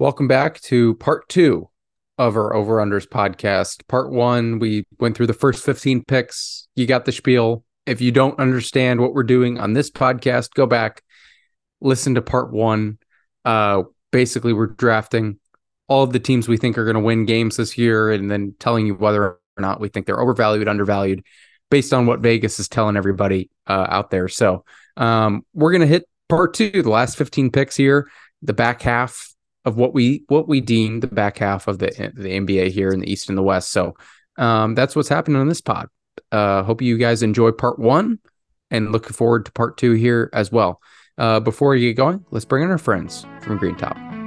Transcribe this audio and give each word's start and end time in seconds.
Welcome 0.00 0.28
back 0.28 0.60
to 0.60 0.94
part 0.94 1.28
two 1.28 1.70
of 2.18 2.36
our 2.36 2.54
Over 2.54 2.76
Unders 2.76 3.04
podcast. 3.04 3.84
Part 3.88 4.12
one, 4.12 4.60
we 4.60 4.86
went 5.00 5.16
through 5.16 5.26
the 5.26 5.32
first 5.32 5.64
15 5.64 6.04
picks. 6.04 6.68
You 6.76 6.86
got 6.86 7.04
the 7.04 7.10
spiel. 7.10 7.64
If 7.84 8.00
you 8.00 8.12
don't 8.12 8.38
understand 8.38 9.00
what 9.00 9.12
we're 9.12 9.24
doing 9.24 9.58
on 9.58 9.72
this 9.72 9.90
podcast, 9.90 10.54
go 10.54 10.66
back, 10.66 11.02
listen 11.80 12.14
to 12.14 12.22
part 12.22 12.52
one. 12.52 12.98
Uh, 13.44 13.82
basically, 14.12 14.52
we're 14.52 14.68
drafting 14.68 15.40
all 15.88 16.04
of 16.04 16.12
the 16.12 16.20
teams 16.20 16.46
we 16.46 16.58
think 16.58 16.78
are 16.78 16.84
going 16.84 16.94
to 16.94 17.00
win 17.00 17.24
games 17.24 17.56
this 17.56 17.76
year 17.76 18.12
and 18.12 18.30
then 18.30 18.54
telling 18.60 18.86
you 18.86 18.94
whether 18.94 19.24
or 19.24 19.40
not 19.58 19.80
we 19.80 19.88
think 19.88 20.06
they're 20.06 20.20
overvalued, 20.20 20.68
undervalued 20.68 21.24
based 21.72 21.92
on 21.92 22.06
what 22.06 22.20
Vegas 22.20 22.60
is 22.60 22.68
telling 22.68 22.96
everybody 22.96 23.50
uh, 23.66 23.88
out 23.88 24.12
there. 24.12 24.28
So 24.28 24.64
um, 24.96 25.44
we're 25.54 25.72
going 25.72 25.80
to 25.80 25.88
hit 25.88 26.04
part 26.28 26.54
two, 26.54 26.70
the 26.70 26.88
last 26.88 27.18
15 27.18 27.50
picks 27.50 27.74
here, 27.74 28.08
the 28.42 28.52
back 28.52 28.80
half 28.80 29.34
of 29.68 29.76
what 29.76 29.94
we 29.94 30.24
what 30.26 30.48
we 30.48 30.60
deem 30.60 31.00
the 31.00 31.06
back 31.06 31.38
half 31.38 31.68
of 31.68 31.78
the 31.78 31.86
the 32.16 32.30
NBA 32.30 32.70
here 32.70 32.90
in 32.90 33.00
the 33.00 33.10
East 33.10 33.28
and 33.28 33.38
the 33.38 33.42
West. 33.42 33.70
So 33.70 33.94
um, 34.36 34.74
that's 34.74 34.96
what's 34.96 35.08
happening 35.08 35.40
on 35.40 35.48
this 35.48 35.60
pod. 35.60 35.88
Uh, 36.32 36.62
hope 36.64 36.82
you 36.82 36.98
guys 36.98 37.22
enjoy 37.22 37.52
part 37.52 37.78
one 37.78 38.18
and 38.70 38.90
looking 38.90 39.12
forward 39.12 39.46
to 39.46 39.52
part 39.52 39.76
two 39.76 39.92
here 39.92 40.30
as 40.32 40.50
well. 40.50 40.80
Uh, 41.16 41.40
before 41.40 41.70
we 41.70 41.80
get 41.80 41.96
going, 41.96 42.24
let's 42.30 42.44
bring 42.44 42.64
in 42.64 42.70
our 42.70 42.78
friends 42.78 43.26
from 43.42 43.58
Green 43.58 43.76
Top. 43.76 44.17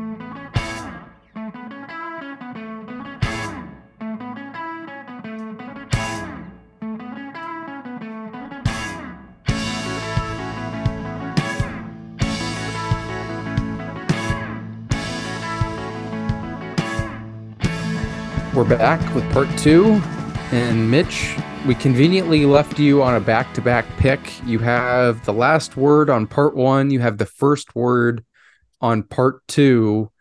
We're 18.62 18.78
back 18.78 19.16
with 19.16 19.28
part 19.34 19.48
two. 19.58 20.00
And 20.52 20.92
Mitch, 20.92 21.36
we 21.66 21.74
conveniently 21.74 22.46
left 22.46 22.78
you 22.78 23.02
on 23.02 23.16
a 23.16 23.20
back 23.20 23.56
to 23.56 23.62
back 23.62 23.88
pick. 23.98 24.20
You 24.46 24.60
have 24.60 25.26
the 25.26 25.34
last 25.34 25.78
word 25.78 26.12
on 26.12 26.28
part 26.28 26.56
one, 26.56 26.92
you 26.92 27.00
have 27.00 27.18
the 27.18 27.26
first 27.26 27.74
word 27.76 28.24
on 28.80 29.02
part 29.02 29.42
two. 29.48 30.12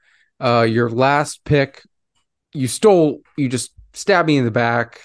Uh, 0.43 0.63
your 0.63 0.89
last 0.89 1.45
pick, 1.45 1.83
you 2.55 2.67
stole, 2.67 3.21
you 3.37 3.51
just 3.51 3.75
stabbed 3.93 4.27
me 4.29 4.39
in 4.39 4.47
the 4.47 4.51
back. 4.51 5.03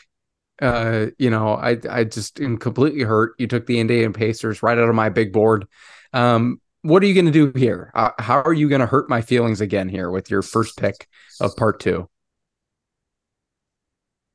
Uh, 0.62 1.08
you 1.20 1.30
know, 1.30 1.56
I 1.56 1.78
I 1.90 2.06
just 2.06 2.40
am 2.40 2.58
completely 2.58 3.02
hurt. 3.02 3.34
You 3.38 3.48
took 3.48 3.66
the 3.66 3.82
Indiana 3.82 4.14
Pacers 4.14 4.64
right 4.64 4.78
out 4.78 4.88
of 4.88 4.96
my 4.96 5.10
big 5.10 5.34
board. 5.34 5.68
Um, 6.14 6.62
what 6.84 7.04
are 7.04 7.06
you 7.06 7.14
going 7.14 7.26
to 7.26 7.34
do 7.34 7.52
here? 7.60 7.92
Uh, 7.96 8.12
how 8.18 8.44
are 8.44 8.54
you 8.54 8.70
going 8.70 8.80
to 8.80 8.88
hurt 8.88 9.10
my 9.10 9.20
feelings 9.20 9.60
again 9.60 9.90
here 9.90 10.10
with 10.10 10.32
your 10.32 10.42
first 10.42 10.78
pick 10.78 11.10
of 11.42 11.54
part 11.58 11.82
two? 11.82 12.08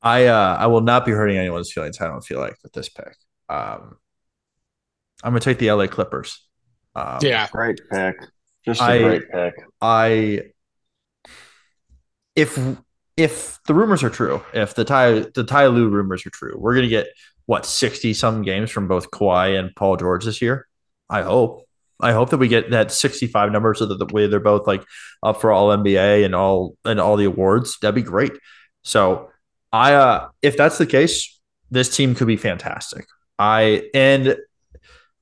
I 0.02 0.26
uh 0.26 0.56
I 0.58 0.66
will 0.66 0.80
not 0.80 1.04
be 1.04 1.12
hurting 1.12 1.36
anyone's 1.36 1.72
feelings. 1.72 2.00
I 2.00 2.06
don't 2.06 2.24
feel 2.24 2.38
like 2.38 2.56
with 2.62 2.72
this 2.72 2.88
pick. 2.88 3.14
Um, 3.48 3.96
I'm 5.22 5.32
gonna 5.32 5.40
take 5.40 5.58
the 5.58 5.70
LA 5.70 5.86
Clippers. 5.86 6.46
Um, 6.94 7.18
yeah, 7.22 7.48
great 7.50 7.80
pick. 7.90 8.16
Just 8.64 8.80
a 8.80 8.84
I, 8.84 8.98
great 8.98 9.30
pick. 9.30 9.54
I 9.80 10.40
if 12.34 12.58
if 13.16 13.58
the 13.66 13.74
rumors 13.74 14.02
are 14.02 14.10
true, 14.10 14.42
if 14.54 14.74
the 14.74 14.84
Ty 14.84 15.26
the 15.34 15.44
Ty 15.44 15.66
Lue 15.66 15.88
rumors 15.88 16.24
are 16.26 16.30
true, 16.30 16.54
we're 16.56 16.74
gonna 16.74 16.88
get 16.88 17.08
what 17.46 17.66
sixty 17.66 18.14
some 18.14 18.42
games 18.42 18.70
from 18.70 18.88
both 18.88 19.10
Kawhi 19.10 19.58
and 19.58 19.74
Paul 19.76 19.96
George 19.96 20.24
this 20.24 20.40
year. 20.40 20.66
I 21.08 21.22
hope. 21.22 21.66
I 22.02 22.12
hope 22.12 22.30
that 22.30 22.38
we 22.38 22.48
get 22.48 22.70
that 22.70 22.90
65 22.90 23.52
number 23.52 23.74
so 23.74 23.84
that 23.84 23.98
the 23.98 24.06
way 24.06 24.26
they're 24.26 24.40
both 24.40 24.66
like 24.66 24.82
up 25.22 25.38
for 25.38 25.52
all 25.52 25.68
NBA 25.68 26.24
and 26.24 26.34
all 26.34 26.74
and 26.82 26.98
all 26.98 27.16
the 27.18 27.26
awards. 27.26 27.76
That'd 27.82 27.94
be 27.94 28.00
great. 28.00 28.32
So 28.84 29.28
I 29.72 29.94
uh 29.94 30.28
if 30.42 30.56
that's 30.56 30.78
the 30.78 30.86
case, 30.86 31.38
this 31.70 31.94
team 31.94 32.14
could 32.14 32.26
be 32.26 32.36
fantastic. 32.36 33.06
I 33.38 33.88
and 33.94 34.36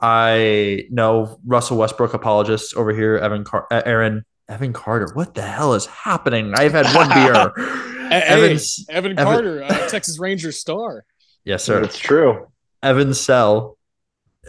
I 0.00 0.84
know 0.90 1.38
Russell 1.44 1.76
Westbrook 1.76 2.14
apologists 2.14 2.74
over 2.74 2.92
here, 2.92 3.16
Evan 3.16 3.44
Car- 3.44 3.66
uh, 3.70 3.82
Aaron 3.84 4.24
Evan 4.48 4.72
Carter. 4.72 5.10
What 5.14 5.34
the 5.34 5.42
hell 5.42 5.74
is 5.74 5.86
happening? 5.86 6.54
I've 6.54 6.72
had 6.72 6.86
one 6.94 7.08
beer. 7.08 7.52
hey, 8.08 8.58
Evan 8.88 9.16
Carter, 9.16 9.62
Evan, 9.62 9.76
uh, 9.76 9.88
Texas 9.88 10.18
Rangers 10.18 10.58
star. 10.58 11.04
Yes, 11.44 11.64
sir. 11.64 11.82
It's 11.82 11.98
true. 11.98 12.46
Evan 12.82 13.10
Soell, 13.10 13.76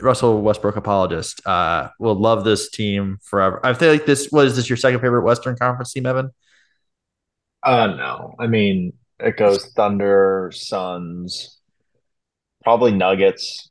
Russell 0.02 0.42
Westbrook 0.42 0.76
apologist, 0.76 1.46
uh, 1.46 1.90
will 2.00 2.16
love 2.16 2.44
this 2.44 2.70
team 2.70 3.18
forever. 3.24 3.60
I 3.64 3.74
feel 3.74 3.92
like 3.92 4.06
this. 4.06 4.28
What 4.30 4.46
is 4.46 4.56
this? 4.56 4.70
Your 4.70 4.78
second 4.78 5.02
favorite 5.02 5.24
Western 5.24 5.58
Conference 5.58 5.92
team, 5.92 6.06
Evan? 6.06 6.32
Uh, 7.64 7.88
no. 7.88 8.36
I 8.40 8.48
mean, 8.48 8.94
it 9.20 9.38
goes 9.38 9.72
Thunder, 9.74 10.52
Suns, 10.54 11.60
probably 12.64 12.92
Nuggets. 12.92 13.70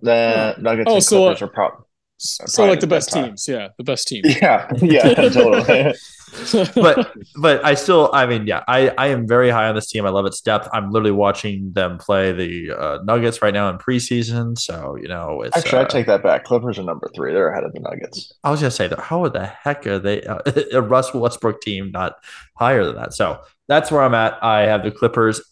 The 0.00 0.54
hmm. 0.56 0.62
Nuggets 0.62 0.90
oh, 0.90 0.94
and 0.94 1.04
so, 1.04 1.16
Clippers 1.18 1.42
are 1.42 1.48
probably 1.48 1.84
so 2.22 2.66
like 2.66 2.80
the 2.80 2.86
best 2.86 3.12
teams, 3.12 3.46
yeah, 3.48 3.68
the 3.76 3.84
best 3.84 4.08
teams. 4.08 4.36
Yeah, 4.42 4.68
yeah, 4.80 5.14
totally. 5.14 5.94
but 6.74 7.14
but 7.36 7.64
I 7.64 7.74
still, 7.74 8.10
I 8.12 8.24
mean, 8.24 8.46
yeah, 8.46 8.64
I 8.66 8.88
I 8.96 9.08
am 9.08 9.28
very 9.28 9.50
high 9.50 9.68
on 9.68 9.74
this 9.74 9.88
team. 9.88 10.06
I 10.06 10.08
love 10.08 10.24
its 10.24 10.40
depth. 10.40 10.68
I'm 10.72 10.90
literally 10.90 11.12
watching 11.12 11.72
them 11.72 11.98
play 11.98 12.32
the 12.32 12.70
uh, 12.72 12.98
Nuggets 13.04 13.42
right 13.42 13.52
now 13.52 13.68
in 13.68 13.76
preseason. 13.76 14.58
So 14.58 14.96
you 14.96 15.08
know, 15.08 15.42
it's 15.42 15.56
actually 15.56 15.80
uh, 15.80 15.82
I 15.82 15.84
take 15.86 16.06
that 16.06 16.22
back. 16.22 16.44
Clippers 16.44 16.78
are 16.78 16.84
number 16.84 17.10
three. 17.14 17.32
They're 17.32 17.48
ahead 17.48 17.64
of 17.64 17.72
the 17.72 17.80
Nuggets. 17.80 18.32
I 18.44 18.50
was 18.50 18.60
gonna 18.60 18.70
say 18.70 18.88
that. 18.88 18.98
How 18.98 19.28
the 19.28 19.44
heck 19.44 19.86
are 19.86 19.98
they 19.98 20.22
uh, 20.22 20.38
a 20.72 20.80
Russell 20.80 21.20
Westbrook 21.20 21.60
team 21.60 21.90
not 21.92 22.16
higher 22.56 22.84
than 22.84 22.96
that? 22.96 23.12
So 23.12 23.40
that's 23.68 23.90
where 23.90 24.02
I'm 24.02 24.14
at. 24.14 24.42
I 24.42 24.62
have 24.62 24.84
the 24.84 24.90
Clippers. 24.90 25.42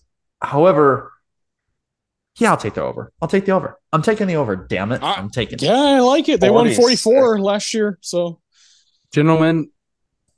However, 0.40 1.12
yeah, 2.40 2.50
I'll 2.50 2.56
take 2.56 2.74
the 2.74 2.82
over. 2.82 3.12
I'll 3.20 3.28
take 3.28 3.44
the 3.44 3.52
over. 3.52 3.78
I'm 3.92 4.02
taking 4.02 4.26
the 4.26 4.36
over. 4.36 4.56
Damn 4.56 4.92
it. 4.92 5.02
I'm 5.02 5.30
taking 5.30 5.58
Yeah, 5.60 5.74
I 5.74 6.00
like 6.00 6.28
it. 6.28 6.40
They 6.40 6.48
40s. 6.48 6.52
won 6.52 6.74
44 6.74 7.40
last 7.40 7.74
year. 7.74 7.98
So 8.00 8.40
gentlemen, 9.12 9.70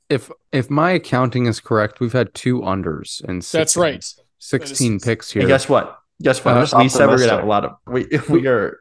if 0.09 0.31
if 0.51 0.69
my 0.69 0.91
accounting 0.91 1.47
is 1.47 1.61
correct, 1.61 2.01
we've 2.01 2.13
had 2.13 2.35
two 2.35 2.61
unders 2.61 3.23
and 3.23 3.43
that's 3.43 3.77
right. 3.77 4.05
16 4.39 4.97
is, 4.97 5.05
picks 5.05 5.31
here. 5.31 5.43
And 5.43 5.49
guess 5.49 5.69
what? 5.69 5.99
Guess 6.21 6.45
what? 6.45 6.57
Uh, 6.75 6.79
we 6.79 6.89
said 6.89 7.09
we're 7.09 7.19
gonna 7.19 7.31
have 7.31 7.45
a 7.45 7.47
lot 7.47 7.65
of 7.65 7.77
we 7.87 8.09
we 8.29 8.47
are 8.49 8.81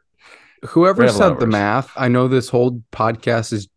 whoever 0.64 1.06
said 1.08 1.38
the 1.38 1.46
math, 1.46 1.92
I 1.96 2.08
know 2.08 2.28
this 2.28 2.48
whole 2.48 2.82
podcast 2.92 3.52
is 3.52 3.68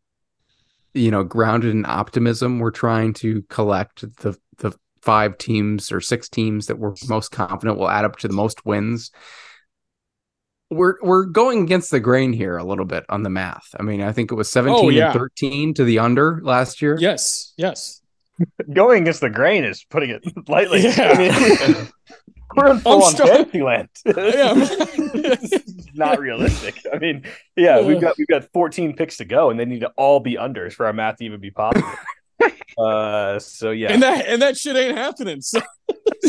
you 0.93 1.11
know 1.11 1.23
grounded 1.23 1.71
in 1.71 1.85
optimism. 1.85 2.59
We're 2.59 2.71
trying 2.71 3.13
to 3.15 3.43
collect 3.43 4.01
the 4.17 4.37
the 4.44 4.44
five 5.05 5.37
teams 5.37 5.91
or 5.91 6.01
six 6.01 6.27
teams 6.27 6.65
that 6.65 6.79
we're 6.79 6.95
most 7.07 7.31
confident 7.31 7.77
will 7.77 7.89
add 7.89 8.03
up 8.03 8.17
to 8.17 8.27
the 8.27 8.33
most 8.33 8.65
wins. 8.65 9.11
We're 10.71 10.95
we're 11.03 11.25
going 11.25 11.63
against 11.63 11.91
the 11.91 11.99
grain 11.99 12.33
here 12.33 12.57
a 12.57 12.63
little 12.63 12.85
bit 12.85 13.05
on 13.07 13.21
the 13.21 13.29
math. 13.29 13.67
I 13.79 13.83
mean, 13.83 14.01
I 14.01 14.11
think 14.11 14.31
it 14.31 14.35
was 14.35 14.51
17 14.51 14.83
oh, 14.83 14.89
yeah. 14.89 15.11
and 15.11 15.13
13 15.13 15.75
to 15.75 15.83
the 15.83 15.99
under 15.99 16.41
last 16.43 16.81
year. 16.81 16.97
Yes, 16.99 17.53
yes. 17.55 18.01
going 18.73 19.03
against 19.03 19.21
the 19.21 19.29
grain 19.29 19.63
is 19.63 19.85
putting 19.89 20.09
it 20.09 20.23
lightly. 20.49 20.81
Yeah. 20.81 21.13
I 21.13 21.17
mean, 21.17 21.87
we're 22.55 22.71
in 22.71 22.79
full 22.79 23.03
on 23.03 23.13
fantasy 23.13 23.61
land. 23.61 23.89
not 25.93 26.19
realistic. 26.19 26.81
I 26.91 26.97
mean, 26.97 27.23
yeah, 27.55 27.81
we've 27.81 28.01
got 28.01 28.17
we've 28.17 28.27
got 28.27 28.51
14 28.51 28.95
picks 28.95 29.17
to 29.17 29.25
go, 29.25 29.51
and 29.51 29.59
they 29.59 29.65
need 29.65 29.81
to 29.81 29.91
all 29.97 30.19
be 30.19 30.35
unders 30.35 30.73
for 30.73 30.87
our 30.87 30.93
math 30.93 31.17
to 31.17 31.25
even 31.25 31.39
be 31.39 31.51
possible. 31.51 31.87
Uh, 32.77 33.39
so 33.39 33.71
yeah, 33.71 33.91
and 33.91 34.01
that 34.03 34.25
and 34.27 34.41
that 34.41 34.57
shit 34.57 34.75
ain't 34.75 34.97
happening. 34.97 35.41
So 35.41 35.61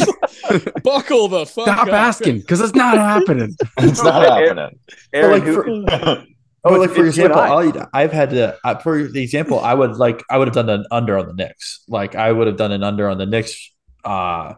buckle 0.85 1.29
the 1.29 1.47
fuck. 1.47 1.67
Stop 1.67 1.89
up. 1.89 1.95
asking 1.95 2.41
because 2.41 2.61
it's 2.61 2.75
not 2.75 2.97
happening. 2.97 3.57
it's 3.79 4.03
not 4.03 4.23
happening. 4.23 4.79
Aaron, 5.13 5.41
like 5.41 5.45
for, 5.45 5.69
oh, 6.65 6.73
like 6.79 6.91
for 6.91 7.07
example, 7.07 7.41
i 7.41 8.01
have 8.01 8.13
had 8.13 8.31
to 8.31 8.59
uh, 8.65 8.79
for 8.79 9.05
the 9.05 9.23
example, 9.23 9.61
I 9.61 9.75
would 9.75 9.97
like 9.97 10.23
I 10.31 10.39
would 10.39 10.49
have 10.49 10.55
done 10.55 10.69
an 10.69 10.85
under 10.91 11.19
on 11.19 11.27
the 11.27 11.35
Knicks. 11.35 11.85
Like 11.89 12.15
I 12.15 12.31
would 12.31 12.47
have 12.47 12.57
done 12.57 12.73
an 12.73 12.83
under 12.83 13.09
on 13.09 13.19
the 13.19 13.27
Knicks. 13.27 13.73
Uh, 14.05 14.55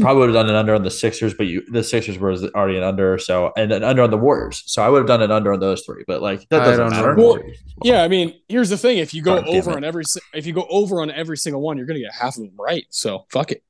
Probably 0.00 0.20
would 0.20 0.28
have 0.28 0.34
done 0.34 0.48
an 0.48 0.56
under 0.56 0.74
on 0.74 0.82
the 0.82 0.90
Sixers, 0.90 1.34
but 1.34 1.46
you 1.46 1.62
the 1.70 1.82
Sixers 1.82 2.18
were 2.18 2.32
already 2.54 2.76
an 2.76 2.82
under, 2.82 3.18
so 3.18 3.52
and 3.56 3.72
an 3.72 3.84
under 3.84 4.02
on 4.02 4.10
the 4.10 4.18
Warriors. 4.18 4.62
So 4.66 4.82
I 4.82 4.88
would 4.88 4.98
have 4.98 5.06
done 5.06 5.22
an 5.22 5.30
under 5.30 5.52
on 5.52 5.60
those 5.60 5.82
three, 5.84 6.04
but 6.06 6.22
like 6.22 6.48
that 6.48 6.64
doesn't 6.64 6.90
matter. 6.90 7.14
Well, 7.14 7.38
yeah, 7.82 8.02
I 8.02 8.08
mean, 8.08 8.40
here's 8.48 8.70
the 8.70 8.78
thing: 8.78 8.98
if 8.98 9.14
you 9.14 9.22
go 9.22 9.38
over 9.38 9.72
on 9.72 9.84
every 9.84 10.04
if 10.32 10.46
you 10.46 10.52
go 10.52 10.66
over 10.68 11.02
on 11.02 11.10
every 11.10 11.36
single 11.36 11.60
one, 11.60 11.76
you're 11.76 11.86
gonna 11.86 12.00
get 12.00 12.12
half 12.12 12.36
of 12.36 12.44
them 12.44 12.54
right. 12.58 12.86
So 12.90 13.26
fuck 13.30 13.52
it. 13.52 13.62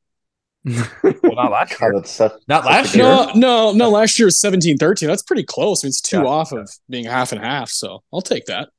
well, 0.64 1.34
not 1.34 1.52
last 1.52 1.78
year. 1.78 2.04
Such, 2.04 2.32
not 2.48 2.64
last 2.64 2.94
year. 2.94 3.04
No, 3.04 3.32
no, 3.34 3.72
no. 3.72 3.90
Last 3.90 4.18
year 4.18 4.26
was 4.26 4.40
17 4.40 4.78
13. 4.78 5.08
That's 5.08 5.22
pretty 5.22 5.42
close. 5.42 5.84
I 5.84 5.86
mean, 5.86 5.90
it's 5.90 6.00
two 6.00 6.18
yeah, 6.18 6.24
off 6.24 6.52
yeah. 6.52 6.60
of 6.60 6.70
being 6.88 7.04
half 7.04 7.32
and 7.32 7.40
half. 7.40 7.68
So 7.68 8.02
I'll 8.12 8.22
take 8.22 8.46
that. 8.46 8.70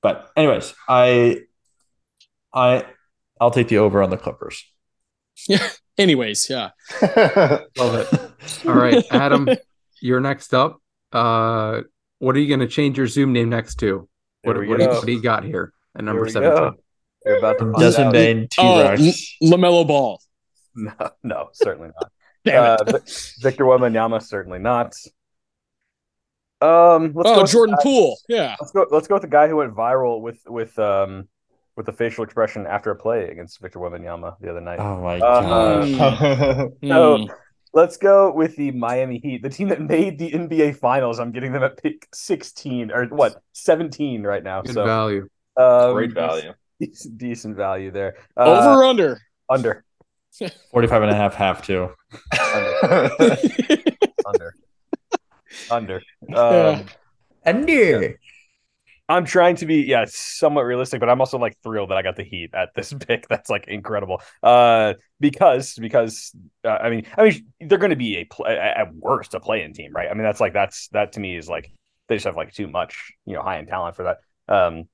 But 0.00 0.30
anyways, 0.36 0.74
I, 0.88 1.42
I, 2.52 2.86
I'll 3.38 3.50
take 3.50 3.68
the 3.68 3.78
over 3.78 4.02
on 4.02 4.10
the 4.10 4.16
Clippers. 4.16 4.64
Yeah. 5.48 5.68
Anyways, 5.96 6.48
yeah. 6.50 6.70
Love 7.02 7.68
it. 7.78 8.66
All 8.66 8.74
right, 8.74 9.04
Adam, 9.10 9.48
you're 10.00 10.20
next 10.20 10.52
up. 10.52 10.80
Uh, 11.12 11.82
what 12.18 12.34
are 12.36 12.40
you 12.40 12.48
going 12.48 12.60
to 12.60 12.66
change 12.66 12.98
your 12.98 13.06
Zoom 13.06 13.32
name 13.32 13.48
next 13.48 13.76
to? 13.76 14.08
What, 14.42 14.56
what, 14.56 14.78
do 14.78 14.84
you, 14.84 14.88
what, 14.90 15.06
do 15.06 15.12
you, 15.12 15.22
got 15.22 15.44
here 15.44 15.72
at 15.96 16.04
number 16.04 16.28
17? 16.28 16.74
You're 17.24 17.38
about 17.38 17.58
to 17.58 17.64
find 17.64 17.76
Desmond. 17.76 18.12
Bane, 18.12 18.48
T 18.48 18.56
Oh, 18.58 18.82
Rex. 18.82 19.36
L- 19.42 19.50
LaMelo 19.50 19.86
Ball. 19.86 20.20
No, 20.74 20.92
no, 21.22 21.48
certainly 21.52 21.88
not. 21.88 22.10
Damn 22.44 22.74
it. 22.74 22.94
Uh, 22.94 22.98
Victor 23.40 23.64
Wembanyama, 23.64 24.22
certainly 24.22 24.58
not. 24.58 24.94
Um, 26.60 27.12
let's 27.14 27.30
go 27.30 27.36
oh, 27.36 27.42
with 27.42 27.50
Jordan 27.50 27.76
the 27.76 27.82
Poole. 27.82 28.18
Yeah. 28.28 28.56
Let's 28.60 28.72
go. 28.72 28.86
Let's 28.90 29.06
go 29.06 29.14
with 29.14 29.22
the 29.22 29.28
guy 29.28 29.48
who 29.48 29.56
went 29.56 29.74
viral 29.74 30.20
with 30.20 30.40
with 30.46 30.78
um 30.78 31.28
with 31.76 31.86
the 31.86 31.92
facial 31.92 32.24
expression 32.24 32.66
after 32.66 32.90
a 32.90 32.96
play 32.96 33.28
against 33.30 33.60
Victor 33.60 33.78
Wembanyama 33.80 34.36
the 34.40 34.50
other 34.50 34.60
night. 34.60 34.78
Oh 34.78 35.00
my 35.02 35.16
Uh, 35.18 35.20
god. 35.20 35.82
Mm. 35.84 36.88
So- 36.88 37.16
Mm. 37.18 37.28
Let's 37.76 37.96
go 37.96 38.30
with 38.32 38.54
the 38.54 38.70
Miami 38.70 39.18
Heat, 39.18 39.42
the 39.42 39.48
team 39.50 39.66
that 39.70 39.80
made 39.80 40.16
the 40.16 40.30
NBA 40.32 40.76
Finals. 40.76 41.18
I'm 41.18 41.32
getting 41.32 41.50
them 41.50 41.64
at 41.64 41.76
pick 41.82 42.06
16 42.14 42.92
or 42.92 43.06
what 43.06 43.42
17 43.52 44.22
right 44.22 44.44
now. 44.44 44.62
Good 44.62 44.74
so 44.74 44.84
value. 44.84 45.28
um, 45.56 45.92
Great 45.92 46.12
value. 46.12 46.52
Decent, 46.78 47.18
decent 47.18 47.56
value 47.56 47.90
there. 47.90 48.14
Uh, 48.36 48.44
Over 48.44 48.80
or 48.80 48.84
under? 48.84 49.20
under 49.50 49.84
45 50.70 51.02
and 51.02 51.10
a 51.10 51.14
half, 51.16 51.34
half 51.34 51.66
two. 51.66 51.88
under 54.24 54.52
under. 55.70 56.02
Yeah. 56.28 56.36
Um, 56.36 56.86
Under. 57.46 58.18
I'm 59.08 59.26
trying 59.26 59.56
to 59.56 59.66
be 59.66 59.82
yeah 59.82 60.06
somewhat 60.08 60.62
realistic, 60.62 61.00
but 61.00 61.10
I'm 61.10 61.20
also 61.20 61.38
like 61.38 61.58
thrilled 61.62 61.90
that 61.90 61.98
I 61.98 62.02
got 62.02 62.16
the 62.16 62.24
Heat 62.24 62.54
at 62.54 62.70
this 62.74 62.92
pick. 63.06 63.28
That's 63.28 63.50
like 63.50 63.68
incredible. 63.68 64.22
Uh, 64.42 64.94
because 65.20 65.74
because 65.74 66.34
uh, 66.64 66.68
I 66.70 66.90
mean 66.90 67.06
I 67.16 67.24
mean 67.24 67.46
they're 67.60 67.78
going 67.78 67.90
to 67.90 67.96
be 67.96 68.16
a 68.16 68.24
play, 68.24 68.56
at 68.56 68.94
worst 68.94 69.34
a 69.34 69.40
play-in 69.40 69.74
team, 69.74 69.92
right? 69.92 70.08
I 70.10 70.14
mean 70.14 70.22
that's 70.22 70.40
like 70.40 70.54
that's 70.54 70.88
that 70.88 71.12
to 71.12 71.20
me 71.20 71.36
is 71.36 71.48
like 71.48 71.70
they 72.08 72.16
just 72.16 72.24
have 72.24 72.36
like 72.36 72.52
too 72.52 72.68
much 72.68 73.12
you 73.26 73.34
know 73.34 73.42
high 73.42 73.58
end 73.58 73.68
talent 73.68 73.96
for 73.96 74.04
that. 74.04 74.18
Um, 74.48 74.84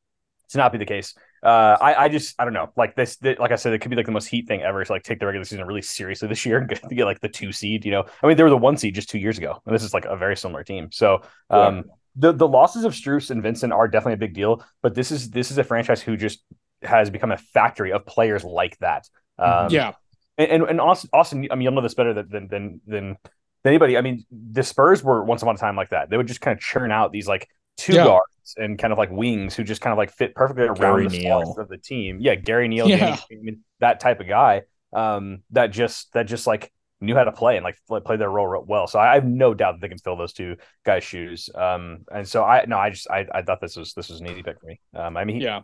to 0.50 0.58
not 0.58 0.72
be 0.72 0.78
the 0.78 0.86
case. 0.86 1.14
Uh, 1.42 1.76
I 1.80 2.04
I 2.04 2.08
just 2.08 2.34
I 2.38 2.44
don't 2.44 2.52
know 2.52 2.70
like 2.76 2.96
this 2.96 3.16
th- 3.16 3.38
like 3.38 3.52
I 3.52 3.56
said 3.56 3.72
it 3.72 3.78
could 3.78 3.90
be 3.90 3.96
like 3.96 4.06
the 4.06 4.12
most 4.12 4.26
Heat 4.26 4.46
thing 4.46 4.62
ever 4.62 4.84
to 4.84 4.92
like 4.92 5.04
take 5.04 5.20
the 5.20 5.26
regular 5.26 5.44
season 5.44 5.64
really 5.64 5.82
seriously 5.82 6.28
this 6.28 6.44
year 6.44 6.58
and 6.58 6.68
get, 6.68 6.86
to 6.86 6.94
get 6.94 7.04
like 7.04 7.20
the 7.20 7.28
two 7.28 7.52
seed. 7.52 7.84
You 7.84 7.92
know 7.92 8.04
I 8.22 8.26
mean 8.26 8.36
they 8.36 8.42
were 8.42 8.50
the 8.50 8.56
one 8.56 8.76
seed 8.76 8.94
just 8.94 9.08
two 9.08 9.18
years 9.18 9.38
ago, 9.38 9.62
and 9.64 9.74
this 9.74 9.82
is 9.82 9.94
like 9.94 10.04
a 10.04 10.16
very 10.16 10.36
similar 10.36 10.64
team. 10.64 10.88
So 10.90 11.22
um 11.48 11.84
the 12.16 12.32
the 12.32 12.48
losses 12.48 12.84
of 12.84 12.92
Strus 12.92 13.30
and 13.30 13.42
Vincent 13.42 13.72
are 13.72 13.88
definitely 13.88 14.14
a 14.14 14.18
big 14.18 14.34
deal, 14.34 14.64
but 14.82 14.94
this 14.94 15.10
is 15.10 15.30
this 15.30 15.50
is 15.50 15.58
a 15.58 15.64
franchise 15.64 16.00
who 16.02 16.16
just 16.16 16.40
has 16.82 17.10
become 17.10 17.30
a 17.32 17.36
factory 17.36 17.92
of 17.92 18.06
players 18.06 18.44
like 18.44 18.78
that. 18.78 19.08
Um, 19.38 19.68
yeah. 19.70 19.92
and 20.38 20.50
and, 20.50 20.62
and 20.64 20.80
Austin, 20.80 21.10
Austin, 21.12 21.48
I 21.50 21.54
mean, 21.54 21.62
you'll 21.62 21.72
know 21.72 21.80
this 21.82 21.94
better 21.94 22.14
than 22.14 22.28
than 22.28 22.48
than 22.48 22.80
than 22.86 23.16
anybody. 23.64 23.96
I 23.96 24.00
mean, 24.00 24.24
the 24.30 24.62
Spurs 24.62 25.02
were 25.04 25.22
once 25.24 25.42
upon 25.42 25.54
a 25.54 25.58
time 25.58 25.76
like 25.76 25.90
that. 25.90 26.10
They 26.10 26.16
would 26.16 26.26
just 26.26 26.40
kind 26.40 26.56
of 26.56 26.62
churn 26.62 26.90
out 26.90 27.12
these 27.12 27.28
like 27.28 27.48
two 27.76 27.94
Yeah. 27.94 28.04
guards 28.04 28.54
and 28.56 28.78
kind 28.78 28.92
of 28.92 28.98
like 28.98 29.10
wings 29.10 29.54
who 29.54 29.62
just 29.64 29.80
kind 29.80 29.92
of 29.92 29.98
like 29.98 30.10
fit 30.10 30.34
perfectly 30.34 30.64
around 30.64 30.76
Gary 30.76 31.08
the 31.08 31.18
Neal. 31.18 31.54
of 31.58 31.68
the 31.68 31.78
team. 31.78 32.18
Yeah, 32.20 32.34
Gary 32.34 32.68
Neal, 32.68 32.88
Yeah. 32.88 32.96
Danny 32.98 33.16
Freeman, 33.28 33.64
that 33.80 34.00
type 34.00 34.20
of 34.20 34.28
guy. 34.28 34.62
Um, 34.92 35.42
that 35.50 35.68
just 35.68 36.12
that 36.14 36.24
just 36.24 36.46
like 36.46 36.72
knew 37.00 37.14
how 37.14 37.24
to 37.24 37.32
play 37.32 37.56
and 37.56 37.64
like 37.64 37.78
play 38.04 38.16
their 38.16 38.30
role 38.30 38.46
real 38.46 38.64
well. 38.66 38.86
So 38.86 38.98
I 38.98 39.14
have 39.14 39.24
no 39.24 39.54
doubt 39.54 39.74
that 39.74 39.80
they 39.80 39.88
can 39.88 39.98
fill 39.98 40.16
those 40.16 40.32
two 40.32 40.56
guys' 40.84 41.04
shoes. 41.04 41.48
Um, 41.54 42.04
and 42.12 42.26
so 42.26 42.44
I 42.44 42.64
no, 42.66 42.78
I 42.78 42.90
just 42.90 43.10
I, 43.10 43.26
I 43.32 43.42
thought 43.42 43.60
this 43.60 43.76
was 43.76 43.94
this 43.94 44.08
was 44.08 44.20
an 44.20 44.28
easy 44.28 44.42
pick 44.42 44.60
for 44.60 44.66
me. 44.66 44.80
Um, 44.94 45.16
I 45.16 45.24
mean, 45.24 45.40
Yeah. 45.40 45.60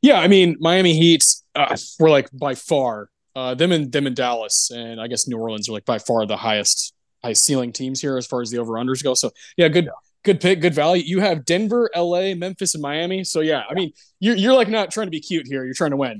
Yeah, 0.00 0.18
I 0.18 0.26
mean, 0.26 0.56
Miami 0.58 0.94
Heat 0.94 1.24
uh, 1.54 1.76
were 2.00 2.10
like 2.10 2.28
by 2.32 2.56
far 2.56 3.08
uh, 3.36 3.54
them 3.54 3.70
and 3.70 3.92
them 3.92 4.06
and 4.06 4.16
Dallas, 4.16 4.70
and 4.70 5.00
I 5.00 5.06
guess 5.06 5.28
New 5.28 5.38
Orleans 5.38 5.68
are 5.68 5.72
like 5.72 5.84
by 5.84 5.98
far 5.98 6.26
the 6.26 6.36
highest 6.36 6.92
high 7.22 7.34
ceiling 7.34 7.72
teams 7.72 8.00
here 8.00 8.16
as 8.16 8.26
far 8.26 8.42
as 8.42 8.50
the 8.50 8.58
over 8.58 8.72
unders 8.72 9.02
go. 9.02 9.14
So 9.14 9.30
yeah, 9.56 9.68
good 9.68 9.88
good 10.24 10.40
pick, 10.40 10.60
good 10.60 10.74
value. 10.74 11.02
You 11.04 11.20
have 11.20 11.44
Denver, 11.44 11.90
LA, 11.94 12.34
Memphis, 12.34 12.74
and 12.74 12.82
Miami. 12.82 13.24
So 13.24 13.40
yeah, 13.40 13.62
I 13.70 13.74
mean, 13.74 13.92
you're 14.20 14.36
you're 14.36 14.54
like 14.54 14.68
not 14.68 14.90
trying 14.90 15.06
to 15.06 15.10
be 15.10 15.20
cute 15.20 15.46
here. 15.46 15.64
You're 15.64 15.74
trying 15.74 15.92
to 15.92 15.96
win. 15.96 16.18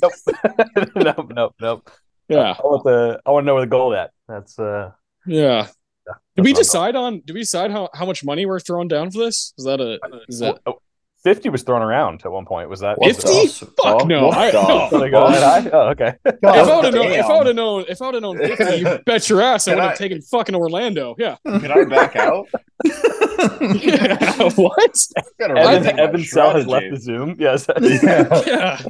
nope, 0.94 1.28
nope, 1.34 1.54
nope. 1.60 1.90
Yeah, 2.32 2.54
I 2.58 2.62
want 2.62 2.84
the 2.84 3.20
I 3.26 3.30
want 3.30 3.44
to 3.44 3.46
know 3.46 3.54
where 3.54 3.62
the 3.64 3.70
goal 3.70 3.94
at. 3.94 4.10
That's 4.28 4.58
uh. 4.58 4.92
yeah. 5.26 5.68
Yeah, 6.04 6.14
Did 6.34 6.44
we 6.44 6.50
that's 6.52 6.58
what 6.58 6.62
decide 6.64 6.96
on? 6.96 7.20
Did 7.24 7.34
we 7.34 7.40
decide 7.40 7.70
how, 7.70 7.88
how 7.94 8.04
much 8.06 8.24
money 8.24 8.44
we're 8.44 8.58
throwing 8.58 8.88
down 8.88 9.12
for 9.12 9.18
this? 9.18 9.54
Is 9.56 9.64
that 9.66 9.80
a? 9.80 10.00
Is 10.28 10.40
that? 10.40 10.58
Oh, 10.66 10.80
50 11.22 11.50
was 11.50 11.62
thrown 11.62 11.80
around 11.82 12.22
at 12.24 12.32
one 12.32 12.44
point. 12.44 12.68
Was 12.68 12.80
that 12.80 12.98
What 12.98 13.06
was 13.06 13.18
the- 13.18 13.30
it- 13.66 13.72
Fuck 13.80 14.08
no! 14.08 14.28
I, 14.32 14.50
no. 14.50 14.88
I 15.00 15.08
go 15.08 15.30
that 15.30 15.62
high? 15.62 15.70
Oh, 15.72 15.90
okay. 15.90 16.14
If 16.26 16.42
I 16.42 16.74
would 16.74 16.84
have 16.86 16.94
known, 16.94 17.12
if 17.12 17.24
I 17.24 17.36
would 17.38 17.46
have 17.46 17.54
known, 17.54 17.84
if 17.88 18.02
I 18.02 18.06
would 18.06 18.14
have 18.14 18.22
known 18.22 18.38
fifty, 18.38 18.76
you 18.78 18.98
bet 19.06 19.28
your 19.28 19.40
ass 19.40 19.68
I 19.68 19.74
would 19.76 19.84
have 19.84 19.96
taken 19.98 20.20
fucking 20.22 20.56
Orlando. 20.56 21.14
Yeah. 21.18 21.36
Can 21.46 21.70
I 21.70 21.84
back 21.84 22.16
out? 22.16 22.48
yeah. 22.84 24.50
what? 24.56 24.96
Evan, 25.38 25.56
rethink 25.56 25.98
Evan 25.98 26.20
Soell 26.22 26.54
has 26.56 26.66
left 26.66 26.86
the 26.90 26.98
Zoom. 26.98 27.36
Yes. 27.38 27.66
Yeah. 27.80 28.42
Yeah. 28.46 28.80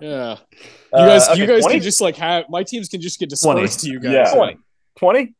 Yeah. 0.00 0.36
You 0.92 0.98
Uh, 0.98 1.06
guys, 1.06 1.28
okay, 1.28 1.40
you 1.40 1.46
guys 1.46 1.60
20? 1.62 1.74
can 1.76 1.82
just 1.82 2.00
like 2.00 2.16
have 2.16 2.44
my 2.48 2.62
teams 2.62 2.88
can 2.88 3.00
just 3.00 3.18
get 3.18 3.30
20. 3.40 3.66
to 3.68 3.90
you 3.90 4.00
guys. 4.00 4.12
Yeah. 4.12 4.34
20. 4.34 4.56
20? 4.98 5.34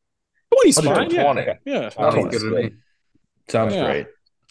20's 0.55 0.81
fine. 0.81 1.11
Yeah. 1.11 1.23
20. 1.33 1.47
Yeah. 1.65 1.89
Sounds 1.91 2.15
Twenty's 2.15 2.41
good 2.43 2.49
to 2.49 2.55
great. 2.55 2.73
me. 2.73 2.79
Sounds 3.49 3.75
Yeah. 3.75 3.85
great. 3.85 4.07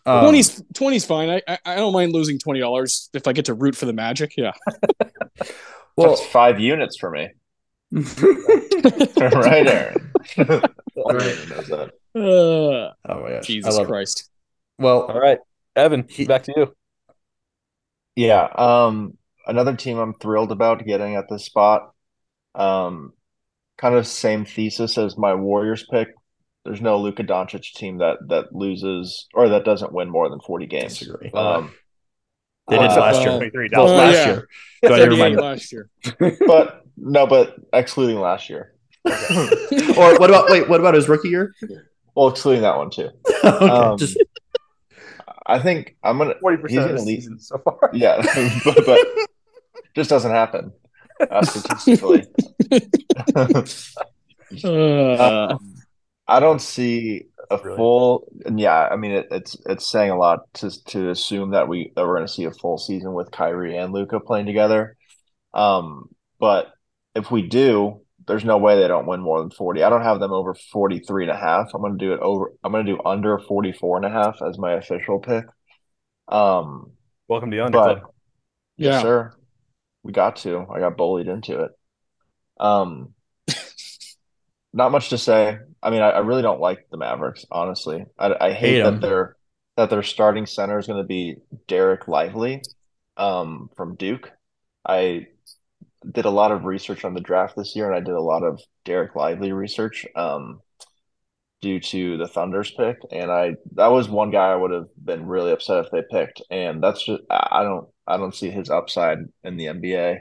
Um, 0.06 0.26
20's 0.26 0.62
20's 0.74 1.06
fine. 1.06 1.30
I, 1.30 1.42
I 1.48 1.58
I 1.66 1.76
don't 1.76 1.92
mind 1.94 2.14
losing 2.14 2.40
twenty 2.40 2.60
dollars 2.62 3.10
if 3.14 3.28
I 3.28 3.34
get 3.34 3.46
to 3.46 3.54
root 3.54 3.76
for 3.76 3.86
the 3.86 3.94
Magic. 3.94 4.34
Yeah. 4.38 4.54
well, 5.98 6.10
That's 6.16 6.26
five 6.28 6.60
units 6.62 6.98
for 6.98 7.12
me. 7.12 7.30
right, 7.92 9.68
Aaron. 9.68 10.12
Right. 10.38 11.90
Uh, 12.16 12.20
oh 12.20 12.94
my 13.06 13.30
gosh, 13.30 13.48
Jesus 13.48 13.78
Christ. 13.86 14.22
It. 14.22 14.84
Well, 14.84 15.02
All 15.04 15.20
right. 15.20 15.40
Evan, 15.76 16.06
He- 16.10 16.26
back 16.26 16.44
to 16.44 16.54
you. 16.56 16.76
Yeah. 18.16 18.44
Um, 18.56 19.18
another 19.48 19.76
team 19.76 19.98
I'm 19.98 20.14
thrilled 20.14 20.52
about 20.52 20.86
getting 20.86 21.16
at 21.16 21.26
this 21.30 21.46
spot. 21.46 21.92
Um, 22.56 23.14
kind 23.78 23.96
of 23.96 24.06
same 24.08 24.46
thesis 24.46 24.98
as 24.98 25.18
my 25.18 25.34
Warriors 25.36 25.86
pick. 25.90 26.10
There's 26.66 26.82
no 26.82 27.00
Luka 27.00 27.24
Doncic 27.24 27.74
team 27.74 28.00
that 28.00 28.18
that 28.28 28.54
loses 28.54 29.28
or 29.34 29.50
that 29.50 29.64
doesn't 29.66 29.94
win 29.94 30.10
more 30.10 30.30
than 30.30 30.40
40 30.42 30.66
games. 30.68 31.00
Disagree. 31.00 31.32
Um, 31.32 31.72
they 32.68 32.78
did 32.78 32.92
uh, 32.92 33.00
last 33.00 33.18
uh, 33.18 33.22
year. 33.22 33.30
23 33.38 33.70
Well, 33.72 33.86
last 33.86 34.14
yeah. 34.14 34.26
year. 34.26 34.48
Do 34.84 34.94
I 34.94 34.98
38 34.98 35.10
remind- 35.10 35.36
last 35.38 35.72
year. 35.72 35.90
but 36.48 36.84
no, 36.98 37.26
but 37.26 37.56
excluding 37.72 38.20
last 38.20 38.50
year. 38.50 38.74
or 39.06 40.20
what 40.20 40.30
about 40.30 40.50
wait? 40.50 40.68
What 40.68 40.82
about 40.82 40.94
his 40.96 41.08
rookie 41.08 41.30
year? 41.30 41.54
Well, 42.16 42.28
excluding 42.28 42.64
that 42.64 42.76
one 42.76 42.90
too. 42.90 43.10
okay, 43.46 43.70
Um, 43.70 43.98
just 43.98 44.18
I 45.46 45.60
think 45.60 45.96
I'm 46.04 46.18
gonna 46.18 46.34
40% 46.44 46.70
He's 46.70 46.78
of 46.80 46.84
the 46.84 46.90
gonna 46.90 47.02
lead- 47.04 47.16
season 47.16 47.40
so 47.40 47.58
far. 47.60 47.92
Yeah, 47.94 48.22
but, 48.66 48.86
but 48.86 49.08
just 49.98 50.12
doesn't 50.12 50.32
happen 50.32 50.74
uh, 51.32 51.44
statistically. 51.44 52.26
Uh, 54.64 55.58
Um, 55.60 55.84
I 56.28 56.40
don't 56.40 56.62
see 56.62 57.26
a 57.50 57.58
Really? 57.62 57.78
full. 57.78 58.28
And 58.46 58.60
yeah, 58.60 58.88
I 58.92 58.96
mean 58.98 59.12
it, 59.12 59.28
it's 59.32 59.58
it's 59.68 59.90
saying 59.90 60.12
a 60.12 60.18
lot 60.18 60.42
to 60.56 60.72
to 60.88 61.10
assume 61.10 61.52
that 61.52 61.68
we 61.68 61.92
that 61.96 62.06
we're 62.06 62.16
going 62.18 62.28
to 62.28 62.34
see 62.34 62.46
a 62.46 62.52
full 62.52 62.78
season 62.78 63.14
with 63.14 63.32
Kyrie 63.32 63.78
and 63.78 63.94
Luka 63.94 64.20
playing 64.20 64.46
together. 64.48 64.98
Um, 65.54 66.10
but 66.40 66.68
if 67.16 67.32
we 67.32 67.44
do, 67.44 68.02
there's 68.28 68.46
no 68.46 68.58
way 68.60 68.78
they 68.80 68.88
don't 68.90 69.08
win 69.08 69.22
more 69.22 69.40
than 69.42 69.52
40. 69.52 69.84
I 69.84 69.90
don't 69.90 70.04
have 70.04 70.20
them 70.20 70.34
over 70.34 70.56
43 70.56 71.26
and 71.26 71.32
a 71.32 71.38
half. 71.38 71.70
I'm 71.74 71.82
going 71.82 71.98
to 71.98 72.06
do 72.06 72.14
it 72.14 72.22
over. 72.22 72.54
I'm 72.64 72.72
going 72.74 72.86
to 72.86 72.94
do 72.94 73.02
under 73.06 73.40
44 73.40 73.98
and 73.98 74.06
a 74.06 74.12
half 74.12 74.42
as 74.48 74.58
my 74.60 74.74
official 74.74 75.20
pick. 75.20 75.46
Um, 76.30 76.94
Welcome 77.28 77.52
to 77.52 77.58
the 77.58 77.66
under 77.66 77.78
but 77.78 78.00
club. 78.00 78.12
Yes, 78.78 78.96
yeah. 78.96 79.02
sir. 79.02 79.37
We 80.08 80.14
got 80.14 80.38
to. 80.38 80.66
I 80.74 80.80
got 80.80 80.96
bullied 80.96 81.28
into 81.28 81.64
it. 81.64 81.72
Um, 82.62 83.14
not 84.74 84.94
much 84.94 85.10
to 85.10 85.18
say. 85.18 85.58
I 85.84 85.90
mean, 85.90 86.02
I, 86.02 86.12
I 86.12 86.20
really 86.20 86.42
don't 86.42 86.62
like 86.62 86.88
the 86.90 86.96
Mavericks, 86.96 87.46
honestly. 87.52 88.06
I, 88.18 88.34
I 88.40 88.54
hate 88.54 88.78
Hate 88.78 88.84
that 88.84 89.02
their 89.02 89.36
that 89.76 89.90
their 89.90 90.04
starting 90.04 90.46
center 90.46 90.80
is 90.80 90.88
going 90.88 91.04
to 91.04 91.08
be 91.08 91.40
Dereck 91.68 92.08
Lively, 92.08 92.62
um, 93.18 93.70
from 93.76 93.96
Duke. 93.96 94.32
I 94.88 95.28
did 96.10 96.24
a 96.24 96.30
lot 96.30 96.54
of 96.54 96.64
research 96.64 97.04
on 97.04 97.14
the 97.14 97.20
draft 97.20 97.58
this 97.58 97.76
year, 97.76 97.88
and 97.88 97.96
I 97.96 98.00
did 98.00 98.16
a 98.16 98.22
lot 98.22 98.44
of 98.44 98.62
Dereck 98.86 99.14
Lively 99.14 99.52
research, 99.52 100.06
um, 100.16 100.62
due 101.62 101.82
to 101.82 102.18
the 102.18 102.30
Thunder's 102.30 102.72
pick, 102.72 102.96
and 103.12 103.30
I 103.30 103.56
that 103.74 103.88
was 103.88 104.08
one 104.08 104.32
guy 104.32 104.54
I 104.54 104.56
would 104.56 104.72
have 104.72 104.88
been 105.04 105.28
really 105.28 105.52
upset 105.52 105.84
if 105.84 105.92
they 105.92 106.02
picked, 106.10 106.42
and 106.50 106.82
that's 106.82 107.06
just 107.06 107.24
I 107.30 107.64
don't 107.64 107.90
I 108.08 108.18
don't 108.18 108.34
see 108.36 108.50
his 108.50 108.70
upside 108.70 109.20
in 109.44 109.58
the 109.58 109.66
NBA, 109.68 110.20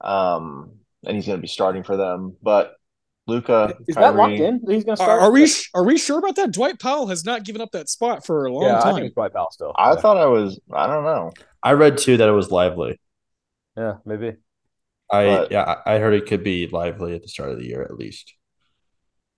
um, 0.00 0.72
and 1.06 1.16
he's 1.16 1.26
going 1.26 1.38
to 1.38 1.42
be 1.42 1.48
starting 1.48 1.82
for 1.82 1.96
them, 1.96 2.36
but 2.42 2.74
Luka, 3.28 3.74
Is 3.86 3.94
that 3.94 4.16
locked 4.16 4.32
in? 4.32 4.60
that 4.64 4.72
He's 4.74 4.82
going 4.84 4.96
to 4.96 5.02
Are, 5.02 5.06
start. 5.06 5.22
are 5.22 5.30
we 5.30 5.48
are 5.74 5.84
we 5.84 5.96
sure 5.96 6.18
about 6.18 6.34
that? 6.36 6.50
Dwight 6.52 6.80
Powell 6.80 7.06
has 7.06 7.24
not 7.24 7.44
given 7.44 7.60
up 7.62 7.70
that 7.72 7.88
spot 7.88 8.26
for 8.26 8.46
a 8.46 8.52
long 8.52 8.64
Yeah, 8.64 8.78
I 8.78 8.82
time. 8.82 8.94
think 8.96 9.06
it's 9.06 9.14
Dwight 9.14 9.32
Powell 9.32 9.48
still. 9.52 9.72
I 9.76 9.90
yeah. 9.92 9.96
thought 10.00 10.16
I 10.16 10.26
was 10.26 10.58
I 10.72 10.88
don't 10.88 11.04
know. 11.04 11.30
I 11.62 11.72
read 11.72 11.98
too 11.98 12.16
that 12.16 12.28
it 12.28 12.32
was 12.32 12.50
lively. 12.50 12.98
Yeah, 13.76 13.94
maybe. 14.04 14.32
I 15.10 15.24
But- 15.26 15.52
yeah, 15.52 15.76
I 15.86 15.94
I 15.94 15.98
heard 16.00 16.14
it 16.14 16.26
could 16.26 16.42
be 16.42 16.66
lively 16.66 17.14
at 17.14 17.22
the 17.22 17.28
start 17.28 17.50
of 17.50 17.58
the 17.58 17.66
year 17.66 17.82
at 17.82 17.94
least. 17.96 18.34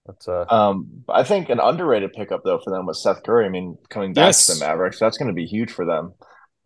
That's 0.07 0.29
uh. 0.29 0.47
Um, 0.49 1.05
I 1.09 1.23
think 1.23 1.51
an 1.51 1.61
underrated 1.61 2.15
pickup 2.15 2.41
though 2.43 2.59
for 2.65 2.71
them 2.71 2.87
was 2.87 3.03
Seth 3.03 3.23
Curry. 3.23 3.45
I 3.45 3.51
mean, 3.51 3.77
coming 3.91 4.13
back 4.15 4.35
to 4.35 4.53
the 4.55 4.61
Mavericks, 4.61 4.99
that's 4.99 5.19
going 5.19 5.29
to 5.29 5.35
be 5.35 5.45
huge 5.47 5.71
for 5.71 5.85
them. 5.85 6.15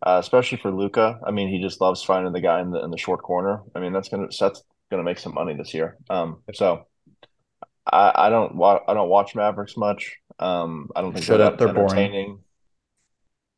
Uh, 0.05 0.17
especially 0.19 0.57
for 0.57 0.71
Luka. 0.71 1.19
I 1.25 1.31
mean, 1.31 1.49
he 1.49 1.61
just 1.61 1.81
loves 1.81 2.03
finding 2.03 2.31
the 2.31 2.41
guy 2.41 2.61
in 2.61 2.71
the 2.71 2.83
in 2.83 2.91
the 2.91 2.97
short 2.97 3.21
corner. 3.21 3.61
I 3.75 3.79
mean, 3.79 3.91
that's 3.93 4.09
gonna 4.09 4.27
that's 4.39 4.63
gonna 4.89 5.03
make 5.03 5.19
some 5.19 5.33
money 5.33 5.53
this 5.55 5.73
year. 5.73 5.97
Um, 6.09 6.41
so 6.53 6.87
I, 7.85 8.11
I 8.15 8.29
don't 8.29 8.55
wa- 8.55 8.81
I 8.87 8.93
don't 8.93 9.09
watch 9.09 9.35
Mavericks 9.35 9.75
much. 9.75 10.17
Um, 10.39 10.89
I 10.95 11.01
don't 11.01 11.11
think 11.13 11.25
Shut 11.25 11.39
they're 11.39 11.47
up, 11.47 11.57
they're 11.57 11.67
that 11.67 11.75
boring. 11.75 11.91
entertaining. 11.91 12.39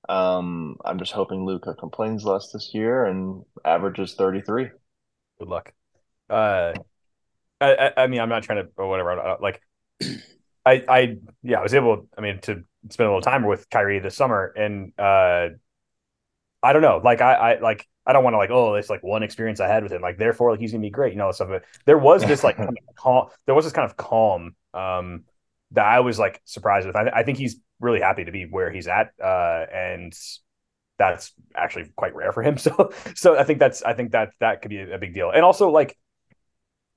Um, 0.10 0.77
I'm 0.83 1.00
just 1.00 1.12
hoping 1.12 1.45
Luka 1.45 1.75
complains 1.75 2.24
less 2.24 2.51
this 2.51 2.74
year 2.74 3.05
and 3.05 3.43
averages 3.63 4.15
33. 4.15 4.69
Good 5.39 5.48
luck. 5.48 5.71
Uh, 6.29 6.74
I, 7.60 7.75
I, 7.75 8.03
I 8.03 8.07
mean, 8.07 8.19
I'm 8.19 8.29
not 8.29 8.43
trying 8.43 8.63
to 8.65 8.71
or 8.77 8.89
whatever. 8.89 9.38
Like, 9.39 9.62
I, 10.65 10.83
I, 10.88 11.17
yeah, 11.43 11.60
I 11.60 11.63
was 11.63 11.74
able. 11.74 12.07
I 12.17 12.21
mean, 12.21 12.39
to 12.41 12.63
spend 12.89 13.07
a 13.07 13.12
little 13.12 13.21
time 13.21 13.45
with 13.45 13.69
Kyrie 13.69 14.00
this 14.00 14.15
summer, 14.15 14.53
and 14.55 14.91
uh, 15.00 15.50
I 16.63 16.73
don't 16.73 16.81
know. 16.81 17.01
Like, 17.03 17.21
I, 17.21 17.33
I 17.33 17.59
like. 17.59 17.87
I 18.05 18.13
don't 18.13 18.23
want 18.23 18.33
to 18.33 18.39
like, 18.39 18.49
oh, 18.49 18.73
it's 18.75 18.89
like 18.89 19.03
one 19.03 19.21
experience 19.21 19.59
I 19.59 19.67
had 19.67 19.83
with 19.83 19.91
him. 19.91 20.01
Like, 20.01 20.17
therefore, 20.17 20.51
like 20.51 20.59
he's 20.59 20.71
gonna 20.71 20.81
be 20.81 20.89
great, 20.89 21.13
you 21.13 21.19
know, 21.19 21.31
stuff. 21.31 21.49
But 21.49 21.63
there 21.85 21.97
was 21.99 22.23
this 22.25 22.43
like 22.43 22.57
kind 22.57 22.69
of 22.69 22.75
calm. 22.95 23.27
There 23.45 23.53
was 23.55 23.65
this 23.65 23.73
kind 23.73 23.89
of 23.89 23.95
calm 23.95 24.55
um, 24.73 25.23
that 25.71 25.85
I 25.85 25.99
was 25.99 26.17
like 26.17 26.41
surprised 26.45 26.87
with. 26.87 26.95
I, 26.95 27.09
I 27.13 27.23
think 27.23 27.37
he's 27.37 27.57
really 27.79 28.01
happy 28.01 28.23
to 28.25 28.31
be 28.31 28.45
where 28.45 28.71
he's 28.71 28.87
at, 28.87 29.11
uh, 29.23 29.65
and 29.71 30.13
that's 30.97 31.31
actually 31.55 31.91
quite 31.95 32.15
rare 32.15 32.31
for 32.31 32.41
him. 32.43 32.57
So, 32.59 32.91
so 33.15 33.37
I 33.37 33.43
think 33.43 33.59
that's 33.59 33.83
I 33.83 33.93
think 33.93 34.11
that 34.13 34.31
that 34.39 34.61
could 34.63 34.69
be 34.69 34.79
a, 34.79 34.95
a 34.95 34.97
big 34.97 35.13
deal. 35.13 35.29
And 35.31 35.43
also, 35.45 35.69
like, 35.69 35.95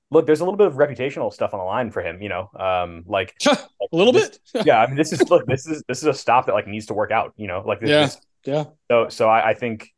look, 0.09 0.25
there's 0.25 0.39
a 0.41 0.43
little 0.43 0.57
bit 0.57 0.67
of 0.67 0.73
reputational 0.73 1.31
stuff 1.31 1.53
on 1.53 1.59
the 1.59 1.65
line 1.65 1.91
for 1.91 2.01
him. 2.01 2.19
You 2.21 2.29
know, 2.29 2.49
um, 2.59 3.03
like 3.05 3.35
a 3.47 3.57
little 3.91 4.11
this- 4.13 4.39
bit. 4.53 4.65
yeah, 4.65 4.81
I 4.81 4.87
mean, 4.87 4.95
this 4.95 5.13
is 5.13 5.29
look, 5.29 5.45
this 5.45 5.67
is 5.67 5.83
this 5.87 5.99
is 5.99 6.05
a 6.05 6.13
stop 6.15 6.47
that 6.47 6.53
like 6.53 6.67
needs 6.67 6.87
to 6.87 6.95
work 6.95 7.11
out. 7.11 7.33
You 7.37 7.47
know, 7.47 7.63
like 7.65 7.79
this, 7.79 7.89
Yeah. 7.91 8.01
this- 8.05 8.17
Yeah. 8.45 8.65
so 8.89 9.09
so 9.09 9.27
I, 9.29 9.49
I 9.49 9.53
think 9.53 9.89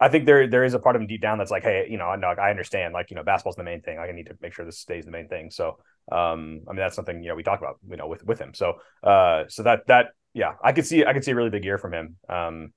I 0.00 0.08
think 0.08 0.26
there 0.26 0.46
there 0.46 0.64
is 0.64 0.74
a 0.74 0.78
part 0.78 0.96
of 0.96 1.02
him 1.02 1.08
deep 1.08 1.22
down 1.22 1.38
that's 1.38 1.50
like, 1.50 1.62
hey, 1.62 1.86
you 1.88 1.96
know, 1.98 2.06
I 2.06 2.16
know 2.16 2.28
I 2.28 2.50
understand, 2.50 2.92
like 2.94 3.10
you 3.10 3.16
know, 3.16 3.22
basketball's 3.22 3.56
the 3.56 3.64
main 3.64 3.80
thing. 3.80 3.96
Like, 3.96 4.10
I 4.10 4.12
need 4.12 4.26
to 4.26 4.36
make 4.40 4.52
sure 4.52 4.64
this 4.64 4.78
stays 4.78 5.04
the 5.04 5.10
main 5.10 5.28
thing. 5.28 5.50
So 5.50 5.78
um, 6.10 6.60
I 6.68 6.72
mean, 6.72 6.76
that's 6.76 6.96
something 6.96 7.22
you 7.22 7.28
know 7.28 7.34
we 7.34 7.42
talk 7.42 7.60
about, 7.60 7.78
you 7.88 7.96
know, 7.96 8.06
with 8.08 8.24
with 8.24 8.38
him. 8.38 8.54
So 8.54 8.74
uh, 9.02 9.44
so 9.48 9.62
that 9.62 9.86
that 9.86 10.08
yeah, 10.34 10.54
I 10.62 10.72
could 10.72 10.86
see 10.86 11.04
I 11.04 11.12
could 11.12 11.24
see 11.24 11.30
a 11.30 11.34
really 11.34 11.50
big 11.50 11.64
year 11.64 11.78
from 11.78 11.94
him. 11.94 12.16
Um, 12.28 12.72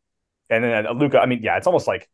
and 0.50 0.64
then 0.64 0.88
uh, 0.88 0.94
Luka, 0.94 1.20
I 1.20 1.26
mean, 1.26 1.42
yeah, 1.42 1.58
it's 1.58 1.68
almost 1.68 1.88
like 1.88 2.08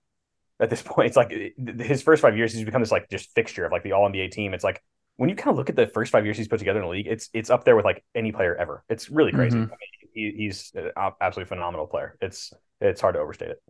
at 0.60 0.70
this 0.70 0.82
point, 0.86 1.08
it's 1.08 1.18
like 1.18 1.32
his 1.80 2.02
first 2.02 2.22
five 2.22 2.38
years, 2.38 2.54
he's 2.54 2.66
become 2.66 2.82
this 2.82 2.92
like 2.92 3.10
just 3.10 3.34
fixture 3.36 3.66
of 3.66 3.72
like 3.72 3.84
the 3.84 3.92
All 3.92 4.10
NBA 4.10 4.32
team. 4.32 4.54
It's 4.54 4.64
like 4.64 4.82
when 5.18 5.30
you 5.30 5.36
kind 5.36 5.50
of 5.50 5.58
look 5.58 5.70
at 5.70 5.76
the 5.76 5.88
first 5.88 6.12
five 6.12 6.26
years 6.26 6.38
he's 6.38 6.48
put 6.48 6.60
together 6.60 6.80
in 6.80 6.86
the 6.86 6.92
league, 6.92 7.08
it's 7.08 7.30
it's 7.34 7.50
up 7.50 7.66
there 7.66 7.76
with 7.76 7.86
like 7.86 8.04
any 8.16 8.32
player 8.32 8.56
ever. 8.56 8.84
It's 8.90 9.10
really 9.10 9.32
crazy. 9.32 9.60
Mhm. 9.60 9.66
I 9.68 9.76
mean, 9.76 10.03
he, 10.14 10.34
he's 10.36 10.72
an 10.76 10.92
absolutely 11.22 11.50
phenomenal 11.50 11.88
player. 11.88 12.18
It's 12.22 12.54
it's 12.82 13.02
hard 13.02 13.16
to 13.16 13.22
overstate 13.22 13.52
it. 13.52 13.62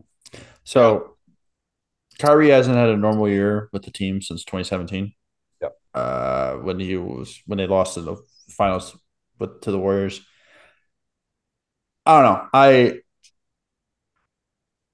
So 0.63 1.17
Kyrie 2.19 2.49
hasn't 2.49 2.77
had 2.77 2.89
a 2.89 2.97
normal 2.97 3.27
year 3.29 3.69
with 3.71 3.83
the 3.83 3.91
team 3.91 4.21
since 4.21 4.43
2017. 4.43 5.13
Yep. 5.61 5.77
Uh, 5.93 6.53
when 6.55 6.79
he 6.79 6.97
was 6.97 7.41
when 7.45 7.57
they 7.57 7.67
lost 7.67 7.97
in 7.97 8.05
the 8.05 8.17
finals 8.49 8.97
with 9.39 9.61
to 9.61 9.71
the 9.71 9.79
Warriors. 9.79 10.21
I 12.05 12.21
don't 12.21 12.33
know. 12.33 12.47
I 12.53 12.99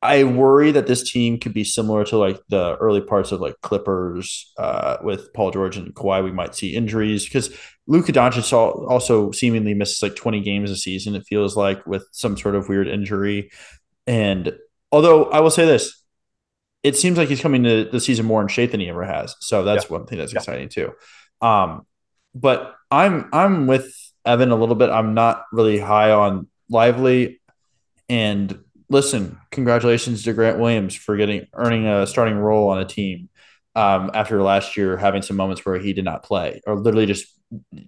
I 0.01 0.23
worry 0.23 0.71
that 0.71 0.87
this 0.87 1.11
team 1.11 1.39
could 1.39 1.53
be 1.53 1.65
similar 1.65 2.05
to 2.05 2.17
like 2.17 2.39
the 2.47 2.77
early 2.77 3.01
parts 3.01 3.31
of 3.33 3.41
like 3.41 3.59
Clippers 3.61 4.53
uh, 4.57 4.97
with 5.03 5.33
Paul 5.33 5.51
George 5.51 5.75
and 5.75 5.93
Kawhi. 5.93 6.23
We 6.23 6.31
might 6.31 6.55
see 6.55 6.73
injuries 6.75 7.25
because 7.25 7.53
Luka 7.85 8.13
Doncic 8.13 8.53
al- 8.53 8.85
also 8.87 9.31
seemingly 9.31 9.73
misses 9.73 10.01
like 10.01 10.15
20 10.15 10.39
games 10.41 10.71
a 10.71 10.77
season. 10.77 11.15
It 11.15 11.25
feels 11.27 11.57
like 11.57 11.85
with 11.85 12.07
some 12.11 12.37
sort 12.37 12.55
of 12.55 12.69
weird 12.69 12.87
injury. 12.87 13.51
And 14.07 14.53
although 14.91 15.25
I 15.25 15.41
will 15.41 15.51
say 15.51 15.65
this, 15.65 16.01
it 16.81 16.95
seems 16.95 17.17
like 17.17 17.27
he's 17.27 17.41
coming 17.41 17.63
to 17.63 17.83
the 17.91 17.99
season 17.99 18.25
more 18.25 18.41
in 18.41 18.47
shape 18.47 18.71
than 18.71 18.79
he 18.79 18.87
ever 18.87 19.03
has. 19.03 19.35
So 19.41 19.63
that's 19.63 19.89
one 19.89 20.05
thing 20.05 20.17
that's 20.17 20.31
Yeah. 20.31 20.39
exciting 20.39 20.69
too. 20.69 20.93
Um, 21.41 21.85
but 22.33 22.73
I'm 22.89 23.27
I'm 23.33 23.67
with 23.67 23.93
Evan 24.25 24.51
a 24.51 24.55
little 24.55 24.75
bit. 24.75 24.89
I'm 24.89 25.13
not 25.13 25.43
really 25.51 25.77
high 25.77 26.11
on 26.11 26.47
Lively. 26.69 27.41
And 28.07 28.59
listen, 28.89 29.39
congratulations 29.51 30.23
to 30.23 30.33
Grant 30.33 30.59
Williams 30.59 30.95
for 30.95 31.15
getting 31.17 31.47
earning 31.53 31.87
a 31.87 32.07
starting 32.07 32.37
role 32.37 32.69
on 32.69 32.79
a 32.79 32.85
team 32.85 33.29
um, 33.75 34.11
after 34.13 34.41
last 34.41 34.75
year 34.77 34.97
having 34.97 35.21
some 35.21 35.37
moments 35.37 35.65
where 35.65 35.79
he 35.79 35.93
did 35.93 36.05
not 36.05 36.23
play 36.23 36.61
or 36.65 36.75
literally 36.75 37.05
just 37.05 37.27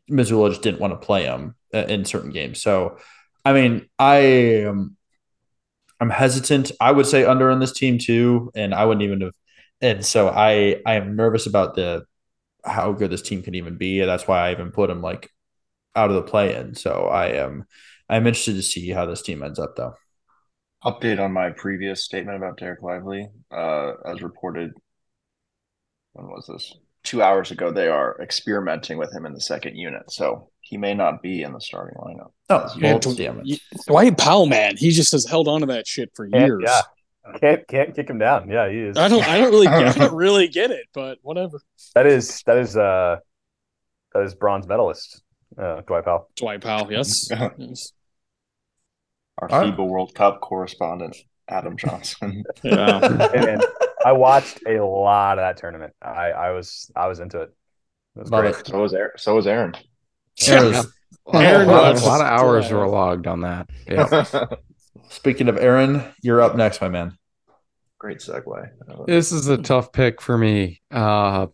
Mazzulla 0.10 0.50
just 0.50 0.62
didn't 0.62 0.80
want 0.80 0.94
to 0.94 1.06
play 1.06 1.24
him 1.24 1.56
uh, 1.74 1.80
in 1.80 2.06
certain 2.06 2.32
games. 2.32 2.62
So, 2.62 2.98
I 3.46 3.54
mean, 3.54 3.88
I 4.00 4.18
am 4.18 4.98
I'm 6.00 6.10
hesitant. 6.10 6.72
I 6.82 6.92
would 6.92 7.06
say 7.06 7.26
under 7.26 7.52
on 7.52 7.60
this 7.60 7.74
team 7.74 8.00
too, 8.00 8.52
and 8.56 8.74
I 8.74 8.86
wouldn't 8.86 9.04
even 9.04 9.22
have. 9.22 9.34
And 9.82 10.06
so 10.06 10.30
I 10.30 10.82
I 10.86 10.96
am 10.96 11.16
nervous 11.16 11.48
about 11.48 11.76
the 11.76 12.06
how 12.66 12.94
good 12.94 13.12
this 13.12 13.22
team 13.22 13.44
can 13.44 13.56
even 13.56 13.78
be. 13.78 14.02
And 14.02 14.10
that's 14.10 14.28
why 14.28 14.50
I 14.50 14.52
even 14.52 14.72
put 14.72 14.90
him 14.90 15.02
like 15.02 15.30
out 15.96 16.10
of 16.10 16.16
the 16.16 16.24
play 16.24 16.56
in. 16.56 16.76
So 16.76 17.08
I 17.08 17.28
am 17.30 17.66
I'm 18.10 18.28
interested 18.28 18.56
to 18.56 18.64
see 18.64 18.90
how 18.90 19.06
this 19.06 19.22
team 19.22 19.44
ends 19.44 19.60
up 19.60 19.76
though. 19.76 19.96
Update 20.84 21.20
on 21.24 21.32
my 21.32 21.52
previous 21.52 22.04
statement 22.04 22.38
about 22.38 22.58
Dereck 22.60 22.82
Lively. 22.82 23.28
Uh, 23.52 23.94
as 24.06 24.22
reported, 24.22 24.72
when 26.14 26.28
was 26.28 26.48
this? 26.52 26.74
Two 27.04 27.22
hours 27.22 27.52
ago, 27.52 27.72
they 27.72 27.88
are 27.88 28.16
experimenting 28.22 28.98
with 28.98 29.12
him 29.14 29.26
in 29.26 29.34
the 29.34 29.42
second 29.42 29.76
unit. 29.76 30.12
So 30.12 30.50
he 30.62 30.78
may 30.78 30.94
not 30.94 31.22
be 31.22 31.42
in 31.44 31.52
the 31.54 31.62
starting 31.62 31.98
lineup. 31.98 32.32
Oh, 32.50 32.68
well, 32.82 33.00
Dw- 33.00 33.18
damn 33.18 33.42
it. 33.44 33.60
Dwight 33.88 34.18
Powell, 34.18 34.46
man, 34.46 34.76
he 34.78 34.92
just 34.92 35.12
has 35.12 35.26
held 35.26 35.48
on 35.48 35.62
to 35.62 35.66
that 35.68 35.88
shit 35.88 36.12
for 36.16 36.28
Can't- 36.28 36.46
years. 36.46 36.62
yeah. 36.66 36.82
Can't 37.40 37.68
can't 37.68 37.96
kick 37.96 38.10
him 38.10 38.18
down. 38.18 38.50
Yeah, 38.50 38.68
he 38.68 38.80
is. 38.80 38.98
I 38.98 39.08
don't, 39.08 39.24
I 39.28 39.38
don't 39.38 39.52
really, 39.52 39.68
get, 39.68 39.96
I 39.96 40.00
don't 40.00 40.16
really 40.16 40.48
get 40.48 40.72
it, 40.72 40.88
but 40.92 41.20
whatever. 41.22 41.62
That 41.94 42.08
is 42.08 42.42
that 42.48 42.58
is 42.58 42.76
uh 42.76 43.18
that 44.14 44.24
is 44.24 44.34
bronze 44.34 44.68
medalist 44.68 45.22
uh, 45.56 45.82
Dwight 45.82 46.04
Powell. 46.04 46.30
Dwight 46.36 46.62
Powell, 46.62 46.92
yes. 46.92 47.30
yes. 47.58 47.94
Our 49.42 49.52
All 49.52 49.60
right. 49.62 49.76
FIBA 49.76 49.88
World 49.88 50.14
Cup 50.16 50.40
correspondent, 50.42 51.18
Adam 51.50 51.76
Johnson. 51.78 52.44
Yeah. 52.64 53.30
Hey, 53.34 53.58
I 54.06 54.12
watched 54.14 54.60
a 54.68 54.80
lot 54.84 55.38
of 55.40 55.44
that 55.44 55.58
tournament. 55.58 55.94
I 56.02 56.32
I 56.32 56.52
was 56.52 56.92
I 56.96 57.08
was 57.08 57.20
into 57.20 57.42
it. 57.42 57.50
It 58.16 58.20
was 58.20 58.32
Love 58.32 58.42
great. 58.44 58.56
it. 58.56 58.68
so 58.68 58.82
was 58.82 58.94
Aaron. 58.94 59.12
So 59.18 59.36
was 59.36 59.48
Aaron. 59.48 59.74
There 60.46 60.64
was- 60.66 60.88
Aaron 61.34 61.70
a, 61.70 61.72
lot, 61.72 62.02
a 62.02 62.06
lot 62.06 62.22
of 62.22 62.28
hours 62.28 62.72
were 62.72 62.88
logged 62.88 63.28
on 63.28 63.42
that. 63.42 63.70
Yeah. 63.88 64.24
Speaking 65.10 65.50
of 65.50 65.58
Aaron, 65.58 66.04
you're 66.22 66.42
up 66.42 66.56
next, 66.56 66.82
my 66.82 66.90
man. 66.90 67.18
Great 68.00 68.20
segue. 68.20 68.70
This 69.06 69.32
is 69.32 69.48
a 69.48 69.58
tough 69.58 69.92
pick 69.92 70.20
for 70.22 70.38
me. 70.38 70.82
Uh, 70.90 71.48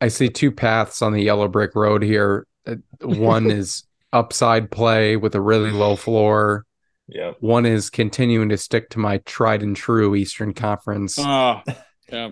I 0.00 0.08
see 0.08 0.28
two 0.28 0.52
paths 0.52 1.00
on 1.00 1.12
the 1.14 1.22
yellow 1.22 1.48
brick 1.48 1.74
road 1.74 2.02
here. 2.02 2.46
Uh, 2.66 2.76
One 3.00 3.50
is 3.50 3.84
upside 4.12 4.70
play 4.70 5.16
with 5.16 5.34
a 5.34 5.40
really 5.40 5.70
low 5.70 5.96
floor. 5.96 6.66
Yeah. 7.08 7.32
One 7.40 7.66
is 7.66 7.90
continuing 7.90 8.48
to 8.50 8.56
stick 8.56 8.90
to 8.90 8.98
my 8.98 9.18
tried 9.18 9.62
and 9.62 9.76
true 9.76 10.14
Eastern 10.14 10.54
Conference. 10.54 11.18
Ah, 11.18 11.62
yeah. 12.10 12.30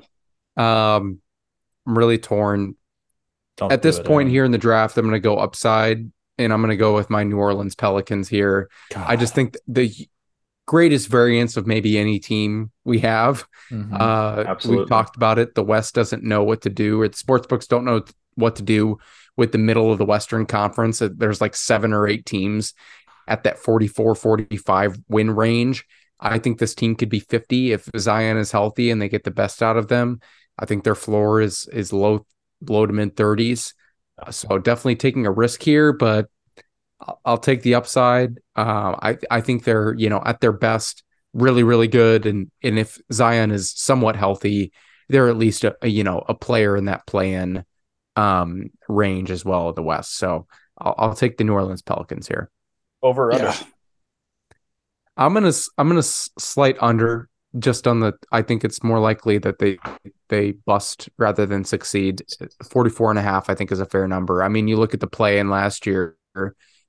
Um, 0.57 1.21
I'm 1.87 1.99
really 1.99 2.19
torn. 2.19 2.77
Don't 3.57 3.73
At 3.73 3.83
this 3.83 3.99
it, 3.99 4.07
point 4.07 4.27
Aaron. 4.27 4.31
here 4.31 4.45
in 4.45 4.51
the 4.53 4.59
draft, 4.59 4.97
I'm 4.97 5.05
going 5.05 5.13
to 5.15 5.21
go 5.21 5.37
upside 5.39 6.11
and 6.39 6.53
I'm 6.53 6.61
going 6.61 6.71
to 6.71 6.77
go 6.77 6.95
with 6.95 7.11
my 7.11 7.25
New 7.25 7.37
Orleans 7.39 7.75
Pelicans 7.75 8.29
here. 8.29 8.71
I 8.97 9.17
just 9.17 9.35
think 9.35 9.57
the 9.69 9.93
greatest 10.67 11.09
variance 11.09 11.57
of 11.57 11.67
maybe 11.67 11.99
any 11.99 12.19
team 12.21 12.71
we 12.85 13.01
have 13.01 13.45
Mhm. 13.71 13.93
Uh, 14.01 14.45
Absolutely. 14.47 14.83
we've 14.83 14.89
talked 14.89 15.17
about 15.17 15.39
it. 15.39 15.55
The 15.55 15.65
West 15.65 15.95
doesn't 15.95 16.23
know 16.23 16.43
what 16.45 16.63
to 16.63 16.71
do, 16.71 17.01
or 17.01 17.09
the 17.09 17.17
sports 17.17 17.47
books 17.47 17.67
don't 17.67 17.85
know 17.85 18.03
what 18.35 18.57
to 18.57 18.63
do 18.63 18.99
with 19.37 19.53
the 19.53 19.59
middle 19.59 19.91
of 19.93 19.99
the 19.99 20.05
Western 20.05 20.47
Conference. 20.47 21.01
There's 21.01 21.41
like 21.41 21.55
seven 21.57 21.93
or 21.93 22.07
eight 22.07 22.25
teams 22.27 22.73
at 23.29 23.45
that 23.45 23.59
44, 23.59 24.15
45 24.15 24.99
win 25.09 25.31
range. 25.31 25.87
I 26.19 26.39
think 26.39 26.59
this 26.59 26.75
team 26.75 26.97
could 26.97 27.09
be 27.09 27.21
50 27.21 27.73
if 27.73 27.89
Zion 27.97 28.37
is 28.37 28.53
healthy 28.53 28.91
and 28.91 29.01
they 29.01 29.09
get 29.09 29.25
the 29.25 29.31
best 29.31 29.63
out 29.63 29.77
of 29.77 29.89
them. 29.89 30.21
I 30.59 30.67
think 30.67 30.85
their 30.85 30.95
floor 30.95 31.41
is 31.41 31.69
is 31.73 31.93
low, 31.93 32.27
low 32.69 32.87
to 32.87 32.93
mid 32.93 33.17
30s. 33.17 33.73
Uh, 34.21 34.31
so 34.31 34.59
definitely 34.59 34.97
taking 34.97 35.27
a 35.27 35.33
risk 35.33 35.63
here, 35.63 35.93
but 35.93 36.29
I'll, 37.25 37.39
take 37.39 37.63
the 37.63 37.77
upside. 37.77 38.39
Uh, 38.55 38.95
I 39.01 39.19
I 39.31 39.41
think 39.41 39.65
they're 39.65 39.95
you 39.95 40.11
know 40.11 40.23
at 40.25 40.41
their 40.41 40.53
best 40.53 41.03
really 41.33 41.63
really 41.63 41.89
good 41.89 42.27
and 42.27 42.51
and 42.63 42.79
if 42.79 42.99
Zion 43.13 43.51
is 43.51 43.73
somewhat 43.73 44.17
healthy 44.17 44.73
they're 45.09 45.29
at 45.29 45.37
least 45.37 45.65
a, 45.65 45.77
a, 45.83 45.89
you 45.89 46.03
know 46.05 46.25
a 46.29 46.35
player 46.35 46.77
in 46.77 46.87
that 46.87 47.07
play 47.07 47.35
in 47.35 47.65
um 48.17 48.71
range 48.89 49.31
as 49.31 49.45
well 49.45 49.69
of 49.69 49.77
the 49.77 49.83
West 49.83 50.17
so 50.17 50.47
I'll, 50.77 50.95
I'll 50.99 51.15
take 51.15 51.37
the 51.37 51.45
New 51.45 51.53
Orleans 51.53 51.83
Pelicans 51.83 52.27
here 52.27 52.51
Over 53.03 53.29
or 53.29 53.33
under. 53.33 53.47
Yeah. 53.47 53.57
I'm 55.17 55.35
gonna 55.35 55.49
s- 55.49 55.69
I'm 55.79 55.89
gonna 55.89 56.03
slight 56.03 56.77
under 56.81 57.29
just 57.59 57.87
on 57.87 58.01
the 58.01 58.15
I 58.33 58.43
think 58.43 58.65
it's 58.65 58.83
more 58.83 58.99
likely 59.01 59.39
that 59.39 59.59
they 59.59 59.79
they 60.29 60.53
bust 60.53 61.09
rather 61.19 61.47
than 61.47 61.65
succeed 61.65 62.23
44 62.71 63.11
and 63.11 63.19
a 63.19 63.23
half 63.23 63.51
I 63.51 63.55
think 63.55 63.73
is 63.73 63.81
a 63.81 63.87
fair 63.87 64.07
number 64.07 64.43
I 64.43 64.49
mean 64.49 64.69
you 64.69 64.77
look 64.77 64.95
at 64.95 65.01
the 65.01 65.09
play 65.09 65.39
in 65.41 65.51
last 65.51 65.85
year 65.85 66.17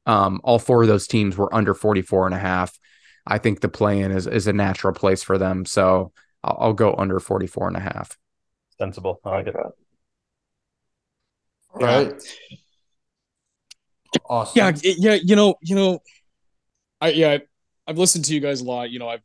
um 0.05 0.39
all 0.43 0.59
four 0.59 0.83
of 0.83 0.87
those 0.87 1.07
teams 1.07 1.35
were 1.35 1.53
under 1.53 1.73
44 1.73 2.27
and 2.27 2.35
a 2.35 2.39
half 2.39 2.77
I 3.25 3.37
think 3.37 3.61
the 3.61 3.69
play 3.69 4.01
in 4.01 4.11
is, 4.11 4.27
is 4.27 4.47
a 4.47 4.53
natural 4.53 4.93
place 4.93 5.21
for 5.23 5.37
them. 5.37 5.65
So 5.65 6.11
I'll, 6.43 6.57
I'll 6.59 6.73
go 6.73 6.95
under 6.95 7.19
44 7.19 7.67
and 7.67 7.77
a 7.77 7.81
half. 7.81 8.17
Sensible. 8.79 9.19
I 9.23 9.29
like 9.29 9.47
it. 9.47 9.53
that. 9.53 9.71
All 11.73 11.79
right. 11.81 12.13
Awesome. 14.25 14.53
Yeah, 14.83 14.93
yeah, 14.97 15.13
you 15.23 15.35
know, 15.35 15.55
you 15.61 15.75
know, 15.75 15.99
I 16.99 17.09
yeah, 17.11 17.37
I've 17.87 17.97
listened 17.97 18.25
to 18.25 18.33
you 18.33 18.39
guys 18.39 18.61
a 18.61 18.65
lot. 18.65 18.89
You 18.89 18.99
know, 18.99 19.09
I've 19.09 19.21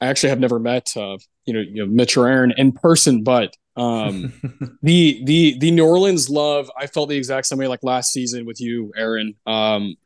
I 0.00 0.06
actually 0.06 0.30
have 0.30 0.40
never 0.40 0.58
met 0.58 0.96
uh, 0.96 1.16
you 1.46 1.54
know, 1.54 1.60
you 1.60 1.84
know, 1.84 1.86
Mitch 1.86 2.16
or 2.16 2.28
Aaron 2.28 2.52
in 2.56 2.72
person, 2.72 3.22
but 3.22 3.56
um 3.76 4.32
the 4.82 5.22
the 5.24 5.58
the 5.58 5.70
New 5.70 5.84
Orleans 5.86 6.28
love, 6.30 6.70
I 6.78 6.86
felt 6.86 7.08
the 7.08 7.16
exact 7.16 7.46
same 7.46 7.58
way 7.58 7.66
like 7.68 7.82
last 7.82 8.12
season 8.12 8.46
with 8.46 8.60
you, 8.60 8.92
Aaron. 8.96 9.34
Um 9.46 9.96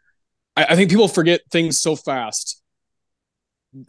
I, 0.57 0.65
I 0.71 0.77
think 0.77 0.91
people 0.91 1.09
forget 1.09 1.41
things 1.51 1.81
so 1.81 1.97
fast. 1.97 2.63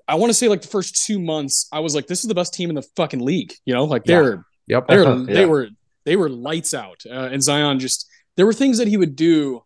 I 0.07 0.15
want 0.15 0.29
to 0.29 0.33
say 0.33 0.49
like 0.49 0.61
the 0.61 0.67
first 0.67 1.05
two 1.05 1.19
months, 1.19 1.67
I 1.71 1.79
was 1.79 1.95
like, 1.95 2.07
this 2.07 2.21
is 2.21 2.27
the 2.27 2.35
best 2.35 2.53
team 2.53 2.69
in 2.69 2.75
the 2.75 2.85
fucking 2.95 3.21
league. 3.23 3.53
You 3.65 3.73
know, 3.73 3.85
like 3.85 4.03
they're 4.03 4.45
Yep. 4.67 4.87
they're 4.87 5.03
Yeah. 5.03 5.23
they 5.25 5.45
were 5.45 5.69
they 6.05 6.15
were 6.15 6.29
lights 6.29 6.73
out. 6.73 7.01
Uh, 7.09 7.29
and 7.31 7.41
Zion 7.41 7.79
just 7.79 8.07
there 8.35 8.45
were 8.45 8.53
things 8.53 8.77
that 8.77 8.87
he 8.87 8.97
would 8.97 9.15
do 9.15 9.63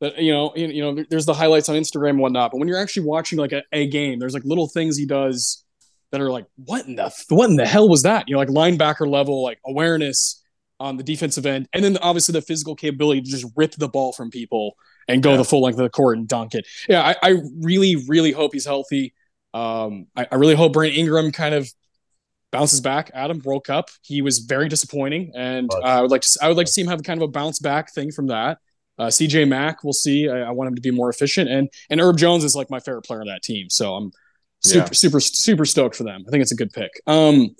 that 0.00 0.18
you 0.18 0.32
know 0.32 0.52
you, 0.54 0.68
you 0.68 0.82
know 0.82 1.04
there's 1.10 1.26
the 1.26 1.34
highlights 1.34 1.68
on 1.68 1.76
Instagram 1.76 2.10
and 2.10 2.20
whatnot. 2.20 2.52
But 2.52 2.58
when 2.58 2.68
you're 2.68 2.78
actually 2.78 3.06
watching 3.06 3.38
like 3.38 3.52
a, 3.52 3.62
a 3.72 3.88
game, 3.88 4.18
there's 4.18 4.34
like 4.34 4.44
little 4.44 4.68
things 4.68 4.96
he 4.96 5.06
does 5.06 5.64
that 6.10 6.20
are 6.20 6.30
like 6.30 6.46
what 6.56 6.86
in 6.86 6.96
the 6.96 7.12
what 7.28 7.50
in 7.50 7.56
the 7.56 7.66
hell 7.66 7.88
was 7.88 8.02
that? 8.02 8.28
You 8.28 8.34
know, 8.34 8.38
like 8.38 8.48
linebacker 8.48 9.08
level 9.08 9.42
like 9.42 9.58
awareness 9.66 10.42
on 10.80 10.96
the 10.96 11.02
defensive 11.02 11.46
end, 11.46 11.68
and 11.72 11.84
then 11.84 11.98
obviously 11.98 12.32
the 12.32 12.42
physical 12.42 12.74
capability 12.76 13.22
to 13.22 13.30
just 13.30 13.46
rip 13.56 13.72
the 13.72 13.88
ball 13.88 14.12
from 14.12 14.30
people 14.30 14.76
and 15.08 15.22
go 15.22 15.36
the 15.36 15.44
full 15.44 15.62
length 15.62 15.78
of 15.78 15.84
the 15.84 15.90
court 15.90 16.18
and 16.18 16.28
dunk 16.28 16.54
it. 16.54 16.66
Yeah, 16.88 17.02
I, 17.02 17.30
I 17.30 17.36
really 17.60 17.96
really 18.08 18.32
hope 18.32 18.52
he's 18.52 18.66
healthy. 18.66 19.14
Um, 19.54 20.06
I, 20.14 20.26
I 20.30 20.36
really 20.36 20.54
hope 20.54 20.74
Brandon 20.74 20.98
Ingram 20.98 21.32
kind 21.32 21.54
of 21.54 21.68
bounces 22.52 22.80
back. 22.80 23.10
Adam 23.14 23.38
broke 23.38 23.68
up 23.68 23.90
he 24.02 24.22
was 24.22 24.40
very 24.40 24.68
disappointing, 24.68 25.32
and 25.34 25.70
uh, 25.72 25.80
I 25.80 26.00
would 26.02 26.10
like 26.10 26.22
to 26.22 26.38
I 26.40 26.48
would 26.48 26.56
like 26.56 26.66
to 26.66 26.72
see 26.72 26.82
him 26.82 26.88
have 26.88 27.02
kind 27.02 27.20
of 27.20 27.28
a 27.28 27.32
bounce 27.32 27.58
back 27.58 27.92
thing 27.92 28.12
from 28.12 28.28
that. 28.28 28.58
Uh, 28.98 29.06
CJ 29.06 29.46
Mack, 29.48 29.84
we'll 29.84 29.92
see. 29.92 30.28
I, 30.28 30.40
I 30.42 30.50
want 30.50 30.68
him 30.68 30.74
to 30.74 30.80
be 30.82 30.90
more 30.90 31.08
efficient, 31.10 31.48
and 31.50 31.68
and 31.90 32.00
Herb 32.00 32.18
Jones 32.18 32.44
is 32.44 32.56
like 32.56 32.68
my 32.70 32.80
favorite 32.80 33.02
player 33.02 33.20
on 33.20 33.26
that 33.28 33.42
team, 33.42 33.70
so 33.70 33.94
I'm 33.94 34.10
super 34.62 34.86
Yeah. 34.86 34.92
super 34.92 35.20
super 35.20 35.64
stoked 35.64 35.94
for 35.96 36.04
them. 36.04 36.24
I 36.26 36.30
think 36.30 36.42
it's 36.42 36.52
a 36.52 36.56
good 36.56 36.72
pick. 36.72 36.90
Um, 37.06 37.54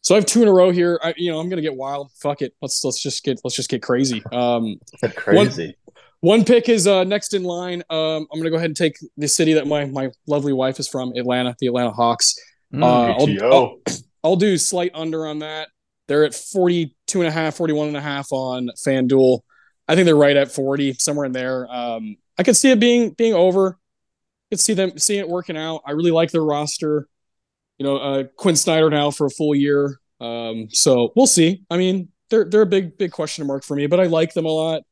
so 0.00 0.14
I 0.14 0.18
have 0.18 0.26
two 0.26 0.42
in 0.42 0.48
a 0.48 0.52
row 0.52 0.70
here. 0.70 0.98
I, 1.02 1.12
you 1.16 1.30
know, 1.30 1.38
I'm 1.40 1.48
gonna 1.50 1.60
get 1.62 1.74
wild. 1.76 2.10
Fuck 2.22 2.40
it. 2.42 2.54
Let's 2.62 2.82
let's 2.84 3.02
just 3.02 3.22
get 3.24 3.40
let's 3.44 3.56
just 3.56 3.68
get 3.68 3.82
crazy. 3.82 4.22
Um, 4.32 4.76
Crazy. 5.16 5.76
one 6.20 6.44
pick 6.44 6.68
is 6.68 6.86
uh, 6.86 7.04
next 7.04 7.34
in 7.34 7.42
line. 7.42 7.82
Um, 7.90 8.26
I'm 8.32 8.38
gonna 8.38 8.50
go 8.50 8.56
ahead 8.56 8.70
and 8.70 8.76
take 8.76 8.96
the 9.16 9.28
city 9.28 9.52
that 9.54 9.66
my 9.66 9.84
my 9.84 10.10
lovely 10.26 10.52
wife 10.52 10.78
is 10.80 10.88
from, 10.88 11.12
Atlanta, 11.16 11.54
the 11.58 11.66
Atlanta 11.66 11.90
Hawks. 11.90 12.34
Mm, 12.72 12.82
Uh, 12.82 13.44
I'll, 13.44 13.52
I'll, 13.54 13.76
I'll 14.24 14.36
do 14.36 14.56
slight 14.56 14.92
under 14.94 15.26
on 15.26 15.40
that. 15.40 15.68
They're 16.06 16.24
at 16.24 16.34
42 16.34 17.20
and 17.20 17.28
a 17.28 17.30
half, 17.30 17.56
41 17.56 17.88
and 17.88 17.96
a 17.96 18.00
half 18.00 18.28
on 18.32 18.70
FanDuel. 18.86 19.40
I 19.88 19.94
think 19.94 20.04
they're 20.06 20.16
right 20.16 20.36
at 20.36 20.52
40, 20.52 20.94
somewhere 20.94 21.26
in 21.26 21.32
there. 21.32 21.66
Um, 21.72 22.16
I 22.38 22.42
could 22.42 22.56
see 22.56 22.70
it 22.70 22.80
being 22.80 23.10
being 23.10 23.34
over. 23.34 23.78
I 24.50 24.54
could 24.54 24.60
see 24.60 24.74
them 24.74 24.98
seeing 24.98 25.20
it 25.20 25.28
working 25.28 25.56
out. 25.56 25.82
I 25.86 25.92
really 25.92 26.10
like 26.10 26.30
their 26.30 26.44
roster. 26.44 27.08
You 27.78 27.86
know, 27.86 27.96
uh, 27.96 28.24
Quin 28.36 28.56
Snyder 28.56 28.90
now 28.90 29.10
for 29.10 29.26
a 29.26 29.30
full 29.30 29.54
year. 29.54 29.98
Um, 30.20 30.68
so 30.70 31.12
we'll 31.16 31.26
see. 31.26 31.64
I 31.70 31.76
mean, 31.76 32.08
they're 32.30 32.44
they're 32.44 32.62
a 32.62 32.66
big 32.66 32.98
big 32.98 33.12
question 33.12 33.46
mark 33.46 33.64
for 33.64 33.76
me, 33.76 33.86
but 33.86 34.00
I 34.00 34.04
like 34.04 34.34
them 34.34 34.46
a 34.46 34.50
lot. 34.50 34.82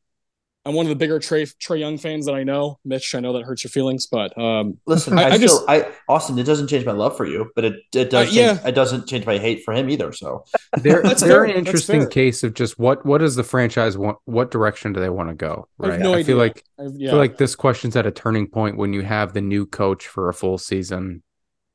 I'm 0.66 0.74
one 0.74 0.84
of 0.86 0.90
the 0.90 0.96
bigger 0.96 1.18
Trey 1.20 1.44
Trae 1.44 1.78
Young 1.78 1.96
fans 1.96 2.26
that 2.26 2.34
I 2.34 2.42
know. 2.42 2.78
Mitch, 2.84 3.14
I 3.14 3.20
know 3.20 3.32
that 3.34 3.44
hurts 3.44 3.62
your 3.64 3.70
feelings, 3.70 4.06
but 4.06 4.36
um, 4.36 4.78
Listen, 4.86 5.18
I- 5.18 5.22
I, 5.22 5.26
I 5.26 5.36
still, 5.36 5.40
just- 5.48 5.64
I 5.68 5.88
Austin. 6.08 6.38
It 6.38 6.42
doesn't 6.44 6.66
change 6.68 6.84
my 6.84 6.92
love 6.92 7.16
for 7.16 7.24
you, 7.24 7.50
but 7.54 7.64
it 7.64 7.74
it 7.94 8.10
does. 8.10 8.24
Uh, 8.28 8.32
change, 8.32 8.34
yeah. 8.36 8.66
It 8.68 8.72
doesn't 8.74 9.06
change 9.06 9.24
my 9.24 9.38
hate 9.38 9.62
for 9.64 9.72
him 9.72 9.88
either. 9.88 10.12
So 10.12 10.44
They're, 10.82 11.02
That's 11.02 11.20
they're 11.22 11.30
fair. 11.30 11.44
an 11.44 11.50
interesting 11.52 12.08
case 12.08 12.42
of 12.42 12.52
just 12.54 12.78
what 12.78 13.06
what 13.06 13.18
does 13.18 13.36
the 13.36 13.44
franchise 13.44 13.96
want? 13.96 14.18
What 14.24 14.50
direction 14.50 14.92
do 14.92 15.00
they 15.00 15.08
want 15.10 15.28
to 15.28 15.34
go? 15.34 15.68
I 15.80 15.88
Right. 15.88 16.00
no 16.00 16.14
I 16.14 16.22
feel 16.24 16.36
like 16.36 16.64
I, 16.78 16.84
I 16.84 16.88
feel 16.88 17.16
like 17.16 17.38
this 17.38 17.54
question's 17.54 17.94
at 17.96 18.04
a 18.06 18.10
turning 18.10 18.48
point 18.48 18.76
when 18.76 18.92
you 18.92 19.02
have 19.02 19.32
the 19.34 19.40
new 19.40 19.66
coach 19.66 20.06
for 20.08 20.28
a 20.28 20.34
full 20.34 20.58
season. 20.58 21.22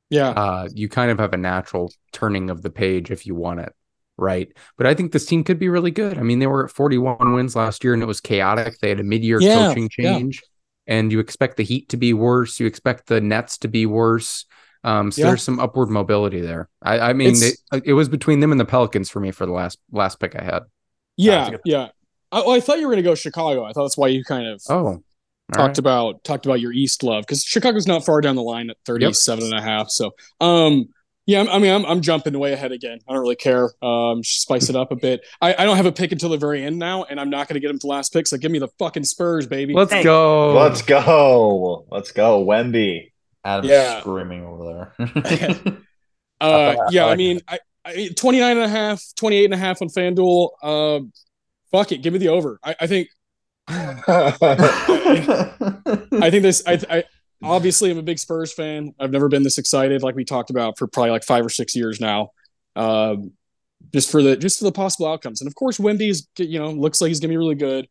yeah, 0.10 0.30
Uh, 0.32 0.68
you 0.74 0.90
kind 0.90 1.10
of 1.12 1.20
have 1.20 1.34
a 1.34 1.38
natural 1.38 1.92
turning 2.12 2.50
of 2.50 2.62
the 2.62 2.70
page 2.70 3.10
if 3.12 3.26
you 3.26 3.34
want 3.36 3.62
it, 3.62 3.74
right? 4.22 4.48
But 4.78 4.88
I 4.88 4.94
think 4.94 5.12
this 5.12 5.26
team 5.26 5.44
could 5.44 5.60
be 5.60 5.68
really 5.70 5.92
good. 5.92 6.18
I 6.18 6.22
mean, 6.22 6.40
they 6.40 6.48
were 6.48 6.66
at 6.66 6.72
41 6.72 7.34
wins 7.34 7.56
last 7.56 7.84
year 7.84 7.94
and 7.94 8.02
it 8.02 8.06
was 8.06 8.22
chaotic. 8.22 8.80
They 8.80 8.90
had 8.90 9.00
a 9.00 9.04
mid-year 9.04 9.42
Yeah, 9.42 9.68
coaching 9.68 9.90
yeah. 9.98 10.14
change, 10.18 10.42
and 10.88 11.12
you 11.12 11.20
expect 11.20 11.58
the 11.58 11.64
Heat 11.64 11.90
to 11.90 11.98
be 11.98 12.14
worse. 12.14 12.60
You 12.60 12.68
expect 12.68 13.08
the 13.08 13.20
Nets 13.20 13.58
to 13.60 13.68
be 13.68 13.86
worse. 13.86 14.46
Um, 14.84 15.12
so 15.12 15.22
Yeah. 15.22 15.28
there's 15.28 15.44
some 15.44 15.60
upward 15.60 15.90
mobility 15.90 16.42
there. 16.42 16.70
I, 16.82 17.00
I 17.10 17.14
mean, 17.14 17.36
they, 17.40 17.82
it 17.84 17.94
was 17.94 18.10
between 18.10 18.40
them 18.40 18.52
and 18.52 18.60
the 18.60 18.66
Pelicans 18.66 19.10
for 19.10 19.20
me 19.20 19.32
for 19.32 19.46
the 19.46 19.52
last 19.52 19.78
last 19.92 20.20
pick 20.20 20.36
I 20.36 20.44
had. 20.44 20.64
yeah, 21.18 21.50
good- 21.52 21.60
yeah. 21.66 21.90
I, 22.32 22.42
I 22.42 22.60
thought 22.62 22.80
you 22.80 22.88
were 22.88 22.94
going 22.94 23.04
to 23.04 23.10
go 23.10 23.14
Chicago. 23.16 23.64
I 23.66 23.74
thought 23.74 23.84
that's 23.84 23.98
why 23.98 24.08
you 24.08 24.24
kind 24.24 24.48
of 24.48 24.62
Oh, 24.70 25.04
talked 25.54 25.68
right. 25.68 25.78
about 25.78 26.24
talked 26.24 26.46
about 26.46 26.62
your 26.62 26.72
East 26.72 27.04
love 27.04 27.24
because 27.24 27.44
Chicago's 27.44 27.86
not 27.86 28.06
far 28.06 28.22
down 28.22 28.36
the 28.36 28.42
line 28.42 28.70
at 28.70 28.78
37 28.86 29.44
and 29.44 29.54
a 29.54 29.62
half. 29.62 29.90
So, 29.90 30.12
um, 30.40 30.88
yeah, 31.26 31.44
I'm- 31.44 31.62
mean, 31.62 31.72
I'm, 31.74 31.86
I'm 31.86 32.02
jumping 32.02 32.38
way 32.40 32.54
ahead 32.54 32.72
again. 32.72 33.00
I 33.08 33.14
don't 33.14 33.22
really 33.22 33.36
care. 33.36 33.72
Um, 33.82 34.24
spice 34.24 34.70
it 34.70 34.76
up 34.76 34.92
a 34.92 34.96
bit. 34.96 35.22
I, 35.42 35.54
I 35.58 35.66
don't 35.66 35.78
have 35.78 35.86
a 35.86 35.92
pick 35.92 36.12
until 36.12 36.30
the 36.30 36.38
very 36.38 36.64
end 36.64 36.80
now, 36.80 37.04
and 37.04 37.20
I'm 37.20 37.30
not 37.30 37.48
going 37.48 37.56
to 37.56 37.60
get 37.60 37.70
him 37.70 37.80
to 37.80 37.88
last 37.88 38.14
pick. 38.14 38.28
So 38.28 38.38
give 38.38 38.52
me 38.52 38.60
the 38.60 38.70
fucking 38.80 39.04
Spurs, 39.04 39.48
baby. 39.48 39.74
Let's 39.74 39.92
Hey. 39.94 40.04
go. 40.04 40.54
Let's 40.54 40.82
go. 40.82 41.86
Let's 41.92 42.12
go. 42.12 42.44
Wemby. 42.46 43.12
Adam's 43.44 43.70
Yeah. 43.70 44.00
screaming 44.02 44.46
over 44.46 44.94
there. 44.98 45.78
Uh, 46.42 46.76
yeah, 46.90 47.06
I 47.06 47.16
mean, 47.16 47.40
I, 47.48 47.60
I 47.86 48.10
29 48.18 48.58
and 48.58 48.66
a 48.66 48.68
half, 48.68 49.00
28 49.16 49.46
and 49.46 49.54
a 49.54 49.58
half 49.58 49.80
on 49.84 49.90
FanDuel. 49.90 50.50
Uh, 50.64 51.02
fuck 51.72 51.92
it, 51.92 52.02
give 52.02 52.14
me 52.14 52.18
the 52.18 52.30
over. 52.30 52.58
I, 52.64 52.76
I 52.80 52.88
think 52.88 53.10
I 53.68 54.32
think 56.32 56.42
this. 56.44 56.64
I, 56.66 56.80
I 56.90 57.04
obviously 57.44 57.92
I'm 57.92 57.98
a 57.98 58.04
big 58.04 58.20
Spurs 58.20 58.54
fan. 58.54 58.94
I've 59.00 59.12
never 59.12 59.28
been 59.28 59.44
this 59.44 59.58
excited, 59.58 60.04
like 60.04 60.16
we 60.16 60.26
talked 60.26 60.50
about, 60.50 60.78
for 60.78 60.88
probably 60.88 61.12
like 61.12 61.24
five 61.24 61.46
or 61.46 61.50
six 61.50 61.76
years 61.76 62.00
now. 62.00 62.30
Um, 62.76 63.32
just 63.94 64.12
for 64.12 64.22
the 64.22 64.38
just 64.38 64.60
for 64.60 64.66
the 64.66 64.72
possible 64.72 65.08
outcomes, 65.08 65.42
and 65.42 65.48
of 65.48 65.56
course, 65.56 65.78
Wemby's 65.80 66.28
you 66.38 66.60
know 66.60 66.70
looks 66.72 67.02
like 67.02 67.10
he's 67.10 67.20
gonna 67.20 67.30
be 67.30 67.38
really 67.38 67.56
good. 67.56 67.88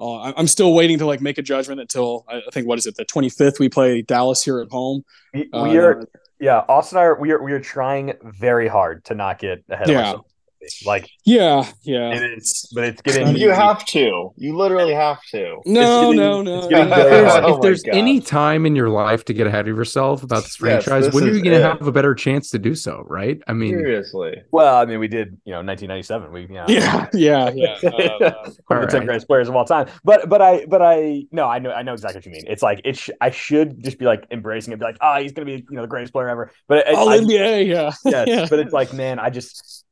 Uh, 0.00 0.14
I- 0.16 0.34
I'm 0.36 0.46
still 0.48 0.74
waiting 0.74 0.98
to 0.98 1.06
like 1.06 1.20
make 1.20 1.38
a 1.38 1.42
judgment 1.42 1.80
until 1.80 2.24
I 2.28 2.40
think 2.52 2.66
what 2.66 2.78
is 2.78 2.86
it 2.86 2.96
the 2.96 3.04
25th 3.04 3.58
we 3.60 3.68
play 3.68 4.02
Dallas 4.02 4.42
here 4.42 4.60
at 4.60 4.68
home. 4.70 5.04
we, 5.34 5.48
Uh, 5.52 5.64
are, 5.74 6.08
yeah, 6.40 6.64
Austin 6.68 6.98
and 6.98 7.02
I 7.02 7.06
are, 7.06 7.20
we 7.20 7.30
are, 7.30 7.42
we 7.42 7.52
are 7.52 7.60
trying 7.60 8.14
very 8.22 8.66
hard 8.66 9.04
to 9.06 9.14
not 9.14 9.38
get 9.38 9.64
ahead 9.68 9.88
Yeah. 9.88 10.14
Of. 10.62 10.86
Like, 10.86 11.08
Yeah, 11.24 11.66
yeah. 11.82 12.12
it 12.14 12.38
is, 12.38 12.70
but 12.74 12.84
it's 12.84 13.02
getting. 13.02 13.36
you 13.36 13.50
have 13.50 13.84
to. 13.86 14.32
You 14.36 14.56
literally 14.56 14.94
have 14.94 15.20
to. 15.32 15.60
No, 15.66 16.12
getting- 16.12 16.16
no, 16.16 16.42
no. 16.42 16.68
getting. 16.68 16.88
If 16.92 16.94
there's. 16.94 17.32
Oh 17.42 17.56
if 17.56 17.62
there's 17.62 17.82
God. 17.82 17.94
any 17.94 18.20
time 18.20 18.66
in 18.66 18.76
your 18.76 18.88
life 18.88 19.24
to 19.24 19.32
get 19.32 19.46
ahead 19.46 19.66
of 19.66 19.76
yourself 19.76 20.22
about 20.22 20.44
this 20.44 20.58
Yes, 20.60 20.84
franchise, 20.84 21.06
this 21.06 21.14
when 21.14 21.24
are 21.24 21.32
you 21.32 21.42
going 21.42 21.56
to 21.58 21.62
have 21.62 21.86
a 21.86 21.92
better 21.92 22.14
chance 22.14 22.50
to 22.50 22.58
do 22.58 22.74
so? 22.74 23.04
Right? 23.08 23.40
I 23.48 23.52
mean, 23.52 23.70
Seriously. 23.70 24.42
Well, 24.52 24.76
I 24.76 24.84
mean, 24.84 24.98
we 25.00 25.08
did, 25.08 25.38
you 25.44 25.52
know, 25.52 25.62
1997. 25.62 26.32
We, 26.32 26.42
you 26.42 26.48
know, 26.48 26.66
Yeah, 26.68 27.08
yeah, 27.12 27.50
yeah. 27.54 27.78
Uh, 27.88 28.50
one 28.68 28.78
of 28.78 28.86
the 28.86 28.86
ten 28.90 29.00
right. 29.00 29.06
greatest 29.06 29.26
players 29.26 29.48
of 29.48 29.56
all 29.56 29.64
time. 29.64 29.88
But 30.04 30.28
but 30.28 30.40
I 30.42 30.66
but 30.66 30.82
I 30.82 31.24
no 31.32 31.46
I 31.48 31.58
know 31.58 31.72
I 31.72 31.82
know 31.82 31.94
exactly 31.94 32.18
what 32.18 32.26
you 32.26 32.32
mean. 32.32 32.44
It's 32.46 32.62
like 32.62 32.80
it 32.84 32.96
sh- 32.96 33.10
I 33.20 33.30
should 33.30 33.82
just 33.82 33.98
be 33.98 34.04
like 34.04 34.26
embracing 34.30 34.72
it, 34.72 34.78
be 34.78 34.84
like 34.84 34.98
ah 35.00 35.18
he's 35.20 35.32
gonna 35.32 35.46
be 35.46 35.52
you 35.52 35.64
know 35.70 35.82
the 35.82 35.88
greatest 35.88 36.12
player 36.12 36.28
ever. 36.28 36.52
But 36.68 36.86
I, 36.88 36.92
All 36.92 37.08
I, 37.08 37.18
NBA, 37.18 37.66
yeah. 37.66 37.92
yes, 38.04 38.26
yeah. 38.28 38.46
but 38.48 38.58
it's 38.60 38.72
like 38.72 38.92
man 38.92 39.18
I 39.18 39.30
just 39.30 39.84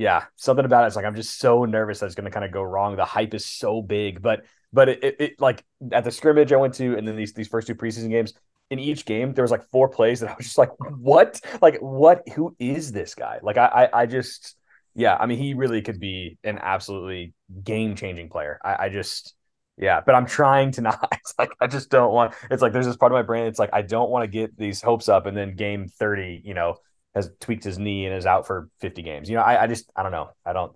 yeah 0.00 0.24
something 0.36 0.64
about 0.64 0.84
it. 0.84 0.86
it's 0.86 0.96
like 0.96 1.04
I'm 1.04 1.14
just 1.14 1.38
so 1.38 1.66
nervous 1.66 2.00
that 2.00 2.06
it's 2.06 2.14
gonna 2.14 2.30
kind 2.30 2.44
of 2.44 2.50
go 2.50 2.62
wrong. 2.62 2.96
The 2.96 3.04
hype 3.04 3.34
is 3.34 3.44
so 3.44 3.82
big, 3.82 4.22
but 4.22 4.46
but 4.72 4.88
it, 4.88 5.04
it, 5.04 5.16
it 5.20 5.40
like 5.40 5.62
at 5.92 6.04
the 6.04 6.10
scrimmage 6.10 6.52
I 6.54 6.56
went 6.56 6.72
to 6.74 6.96
and 6.96 7.06
then 7.06 7.16
these 7.16 7.34
these 7.34 7.48
first 7.48 7.66
two 7.66 7.74
preseason 7.74 8.08
games. 8.08 8.32
In 8.70 8.78
each 8.78 9.04
game, 9.04 9.34
there 9.34 9.42
was 9.42 9.50
like 9.50 9.68
four 9.70 9.88
plays 9.88 10.20
that 10.20 10.30
I 10.30 10.34
was 10.36 10.46
just 10.46 10.56
like, 10.56 10.70
"What? 10.78 11.40
Like, 11.60 11.78
what? 11.80 12.22
Who 12.36 12.54
is 12.60 12.92
this 12.92 13.16
guy?" 13.16 13.40
Like, 13.42 13.56
I, 13.56 13.66
I, 13.66 14.02
I 14.02 14.06
just, 14.06 14.54
yeah. 14.94 15.16
I 15.18 15.26
mean, 15.26 15.38
he 15.38 15.54
really 15.54 15.82
could 15.82 15.98
be 15.98 16.38
an 16.44 16.56
absolutely 16.62 17.34
game 17.64 17.96
changing 17.96 18.28
player. 18.28 18.60
I, 18.64 18.84
I 18.84 18.88
just, 18.88 19.34
yeah, 19.76 20.00
but 20.06 20.14
I'm 20.14 20.24
trying 20.24 20.70
to 20.72 20.82
not. 20.82 21.08
It's 21.12 21.34
like 21.36 21.50
I 21.60 21.66
just 21.66 21.90
don't 21.90 22.12
want. 22.12 22.34
It's 22.48 22.62
like 22.62 22.72
there's 22.72 22.86
this 22.86 22.96
part 22.96 23.10
of 23.10 23.16
my 23.16 23.22
brain. 23.22 23.46
It's 23.46 23.58
like 23.58 23.70
I 23.72 23.82
don't 23.82 24.08
want 24.08 24.22
to 24.22 24.28
get 24.28 24.56
these 24.56 24.80
hopes 24.80 25.08
up, 25.08 25.26
and 25.26 25.36
then 25.36 25.56
game 25.56 25.88
30, 25.88 26.42
you 26.44 26.54
know, 26.54 26.76
has 27.14 27.30
tweaked 27.40 27.64
his 27.64 27.78
knee 27.78 28.06
and 28.06 28.14
is 28.14 28.26
out 28.26 28.46
for 28.46 28.68
50 28.80 29.02
games. 29.02 29.28
You 29.28 29.36
know, 29.36 29.42
I, 29.42 29.64
I 29.64 29.66
just 29.66 29.90
I 29.96 30.02
don't 30.02 30.12
know. 30.12 30.30
I 30.44 30.52
don't. 30.52 30.72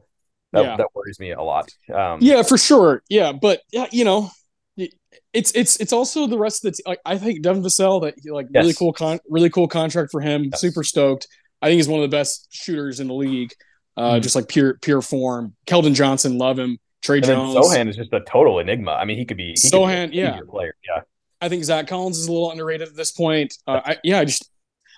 That, 0.52 0.64
Yeah. 0.64 0.76
that 0.76 0.88
worries 0.94 1.18
me 1.20 1.32
a 1.32 1.42
lot. 1.42 1.68
Um, 1.92 2.18
Yeah, 2.20 2.42
for 2.42 2.56
sure. 2.58 3.02
Yeah, 3.08 3.32
but 3.32 3.60
yeah, 3.72 3.86
you 3.92 4.04
know, 4.04 4.30
it's 5.32 5.52
it's 5.54 5.76
it's 5.80 5.92
also 5.92 6.26
the 6.26 6.38
rest 6.38 6.64
of 6.64 6.72
the. 6.72 6.76
T- 6.76 6.82
like, 6.86 7.00
I 7.04 7.18
think 7.18 7.42
Devin 7.42 7.62
Vassell, 7.62 8.02
that 8.02 8.14
like 8.32 8.46
really 8.52 8.74
cool 8.74 8.92
con, 8.92 9.18
really 9.28 9.50
cool 9.50 9.68
contract 9.68 10.10
for 10.10 10.20
him. 10.20 10.44
Yes. 10.50 10.60
Super 10.60 10.82
stoked. 10.82 11.28
I 11.62 11.68
think 11.68 11.76
he's 11.78 11.88
one 11.88 12.02
of 12.02 12.10
the 12.10 12.14
best 12.16 12.48
shooters 12.50 13.00
in 13.00 13.06
the 13.08 13.14
league. 13.14 13.52
Uh, 13.96 14.14
Mhm. 14.14 14.22
just 14.22 14.34
like 14.34 14.48
pure 14.48 14.74
pure 14.82 15.00
form. 15.02 15.54
Keldon 15.66 15.94
Johnson, 15.94 16.36
love 16.38 16.58
him. 16.58 16.78
Tre 17.02 17.18
And 17.18 17.26
Jones. 17.26 17.54
Sochan 17.54 17.88
is 17.88 17.96
just 17.96 18.12
a 18.12 18.20
total 18.28 18.58
enigma. 18.58 18.92
I 18.92 19.04
mean, 19.04 19.18
he 19.18 19.24
could 19.24 19.36
be 19.36 19.50
he 19.50 19.54
could 19.54 19.70
be 19.70 19.76
a 19.76 19.80
Sochan, 19.80 20.10
yeah. 20.12 20.38
player. 20.48 20.74
Yeah, 20.88 21.02
I 21.40 21.48
think 21.48 21.62
Zach 21.64 21.86
Collins 21.86 22.18
is 22.18 22.26
a 22.26 22.32
little 22.32 22.50
underrated 22.50 22.88
at 22.88 22.96
this 22.96 23.12
point. 23.12 23.54
Uh, 23.66 23.80
I, 23.84 23.96
yeah, 24.02 24.18
I 24.20 24.24
just 24.24 24.50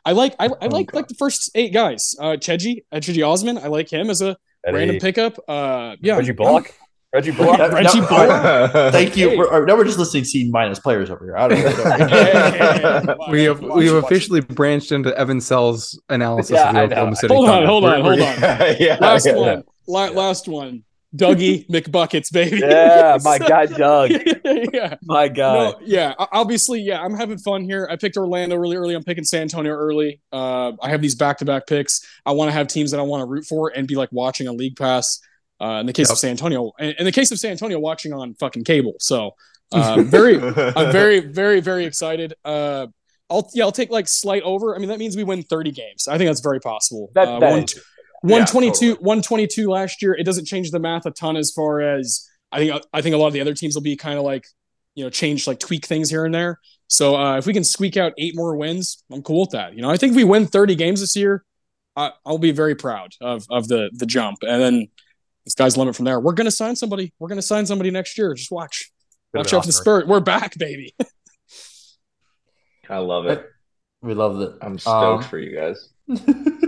I 0.07 0.13
like 0.13 0.35
I, 0.39 0.49
I 0.63 0.67
like 0.69 0.95
like 0.95 1.09
the 1.09 1.17
first 1.17 1.51
eight 1.57 1.73
guys. 1.75 2.15
Uh, 2.19 2.37
Cedi, 2.39 2.85
Cedi 2.95 3.27
Osman, 3.29 3.59
I 3.59 3.67
like 3.67 3.93
him 3.93 4.09
as 4.09 4.23
a 4.23 4.37
Eddie, 4.65 4.77
random 4.79 4.99
pickup. 5.01 5.37
Uh, 5.49 5.97
yeah, 6.01 6.17
Reggie 6.17 6.31
Bullock. 6.33 6.73
Reggie 7.13 7.33
Bullock. 7.33 7.59
That- 7.59 7.73
Reggie 7.73 8.01
no, 8.01 8.07
Bullock. 8.07 8.73
Thank 8.93 9.17
you. 9.17 9.31
Hey. 9.31 9.37
We're, 9.37 9.65
now 9.67 9.75
we're 9.77 9.85
just 9.85 9.99
listing 9.99 10.23
C 10.25 10.49
minus 10.51 10.79
players 10.79 11.11
over 11.11 11.25
here. 11.25 11.37
I 11.37 11.49
don't 11.49 11.59
know. 11.61 11.97
Hey, 11.97 12.09
hey, 12.09 12.59
hey, 12.59 13.01
hey. 13.07 13.15
We 13.33 13.43
have 13.45 13.61
Watch, 13.61 13.77
we 13.77 13.87
have 13.87 13.95
watch. 13.97 14.05
officially 14.05 14.41
branched 14.43 14.93
into 14.93 15.17
Evan 15.19 15.39
Soell's 15.41 16.01
analysis 16.09 16.55
Yeah, 16.55 16.69
of 16.69 16.75
the. 16.75 16.83
Oklahoma 16.83 17.17
City. 17.17 17.35
Hold 17.35 17.49
on, 17.49 17.67
hold 17.67 17.85
on, 17.85 18.01
hold 18.03 18.21
on. 18.21 18.21
yeah, 18.79 18.99
Last 19.01 19.27
yeah. 19.27 19.35
one, 19.35 19.65
La- 19.89 20.11
last 20.11 20.47
one. 20.47 20.85
Dougie 21.17 21.67
McBuckets, 21.71 22.33
baby. 22.33 22.59
Yeah, 22.59 23.19
my 23.25 23.39
guy 23.39 23.67
Doug. 23.67 24.11
yeah. 24.73 24.97
My 25.03 25.29
guy. 25.29 25.71
No, 25.71 25.79
yeah. 25.83 26.15
Obviously, 26.19 26.81
yeah. 26.81 27.01
I'm 27.03 27.15
having 27.15 27.39
fun 27.39 27.65
here. 27.65 27.89
I 27.91 27.97
picked 27.97 28.17
Orlando 28.17 28.57
really 28.57 28.77
early. 28.77 28.95
I'm 28.95 29.05
picking 29.05 29.25
San 29.25 29.43
Antonio 29.43 29.73
early. 29.73 30.21
Uh, 30.33 30.73
I 30.83 30.91
have 30.91 31.01
these 31.03 31.15
back-to-back 31.15 31.67
picks. 31.67 32.07
I 32.25 32.33
want 32.33 32.49
to 32.49 32.53
have 32.53 32.67
teams 32.69 32.91
that 32.91 33.01
I 33.01 33.03
want 33.03 33.23
to 33.23 33.27
root 33.27 33.45
for 33.47 33.73
and 33.75 33.89
be 33.89 33.95
like 33.97 34.11
watching 34.13 34.47
a 34.49 34.53
League 34.53 34.77
Pass. 34.77 35.21
Uh, 35.59 35.79
in 35.81 35.87
the 35.87 35.93
case 35.95 36.09
Yep. 36.09 36.13
of 36.13 36.19
San 36.19 36.31
Antonio, 36.33 36.71
in, 36.79 36.95
in 36.99 37.05
the 37.07 37.13
case 37.13 37.31
of 37.33 37.39
San 37.39 37.51
Antonio, 37.53 37.79
watching 37.79 38.13
on 38.13 38.35
fucking 38.35 38.65
cable. 38.65 38.93
So, 39.01 39.31
uh, 39.73 40.03
very, 40.03 40.37
I'm 40.39 40.93
very, 40.93 41.21
very, 41.21 41.61
very 41.61 41.87
excited. 41.87 42.35
Uh, 42.45 42.89
I'll 43.31 43.49
yeah, 43.55 43.65
I'll 43.65 43.73
take 43.73 43.91
like 43.91 44.07
slight 44.07 44.43
over. 44.43 44.77
I 44.77 44.79
mean, 44.79 44.91
that 44.91 44.99
means 44.99 45.17
we 45.17 45.25
win 45.25 45.43
30 45.43 45.71
games. 45.73 46.09
I 46.09 46.19
think 46.19 46.29
that's 46.29 46.41
very 46.43 46.61
possible. 46.61 47.11
That, 47.15 47.27
uh, 47.27 47.39
that 47.41 47.51
one, 47.51 47.63
is- 47.65 47.83
122 48.23 48.73
totally. 48.73 48.93
122 49.05 49.69
last 49.71 50.03
year 50.03 50.15
it 50.15 50.25
doesn't 50.25 50.45
change 50.47 50.71
the 50.71 50.79
math 50.79 51.07
a 51.07 51.11
ton 51.11 51.37
as 51.37 51.51
far 51.51 51.81
as 51.81 52.29
i 52.53 52.59
think 52.59 52.83
i 52.93 53.01
think 53.03 53.15
a 53.15 53.19
lot 53.19 53.27
of 53.29 53.33
the 53.33 53.41
other 53.41 53.55
teams 53.55 53.75
will 53.75 53.83
be 53.83 53.97
kind 53.97 54.19
of 54.19 54.25
like 54.25 54.45
you 54.95 55.05
know 55.05 55.11
change 55.11 55.47
like 55.47 55.59
tweak 55.61 55.85
things 55.87 56.09
here 56.11 56.25
and 56.25 56.35
there 56.35 56.59
so 56.89 57.17
uh, 57.17 57.37
if 57.37 57.47
we 57.47 57.53
can 57.53 57.65
squeak 57.65 57.97
out 57.97 58.13
eight 58.19 58.35
more 58.37 58.57
wins 58.57 59.05
i'm 59.13 59.23
cool 59.23 59.41
with 59.43 59.51
that 59.51 59.75
you 59.75 59.83
know 59.83 59.91
i 59.91 59.97
think 59.97 60.11
if 60.13 60.17
we 60.17 60.25
win 60.25 60.47
30 60.47 60.75
games 60.75 61.01
this 61.01 61.15
year 61.17 61.45
I, 61.97 62.13
i'll 62.25 62.39
be 62.39 62.53
very 62.53 62.75
proud 62.75 63.13
of 63.21 63.47
of 63.51 63.69
the 63.69 63.91
the 63.93 64.07
jump 64.07 64.39
and 64.43 64.61
then 64.63 64.89
the 65.45 65.51
sky's 65.51 65.75
the 65.75 65.81
limit 65.81 65.95
from 65.97 66.05
there 66.07 66.19
we're 66.21 66.33
gonna 66.33 66.51
sign 66.51 66.77
somebody 66.77 67.13
we're 67.19 67.29
gonna 67.29 67.43
sign 67.43 67.67
somebody 67.67 67.91
next 67.91 68.17
year 68.19 68.33
just 68.35 68.51
watch 68.51 68.91
Could've 69.33 69.45
watch 69.45 69.51
been 69.51 69.59
out 69.59 69.63
for 69.63 69.67
the 69.67 69.73
awesome. 69.73 69.83
spirit 69.83 70.07
we're 70.09 70.21
back 70.21 70.57
baby 70.59 70.95
I 72.89 72.99
love 72.99 73.27
it. 73.27 73.45
we 74.01 74.15
love 74.15 74.41
it. 74.41 74.53
I'm 74.63 74.79
stoked 74.79 75.25
Um, 75.25 75.29
for 75.29 75.39
you 75.41 75.57
guys. 75.57 75.89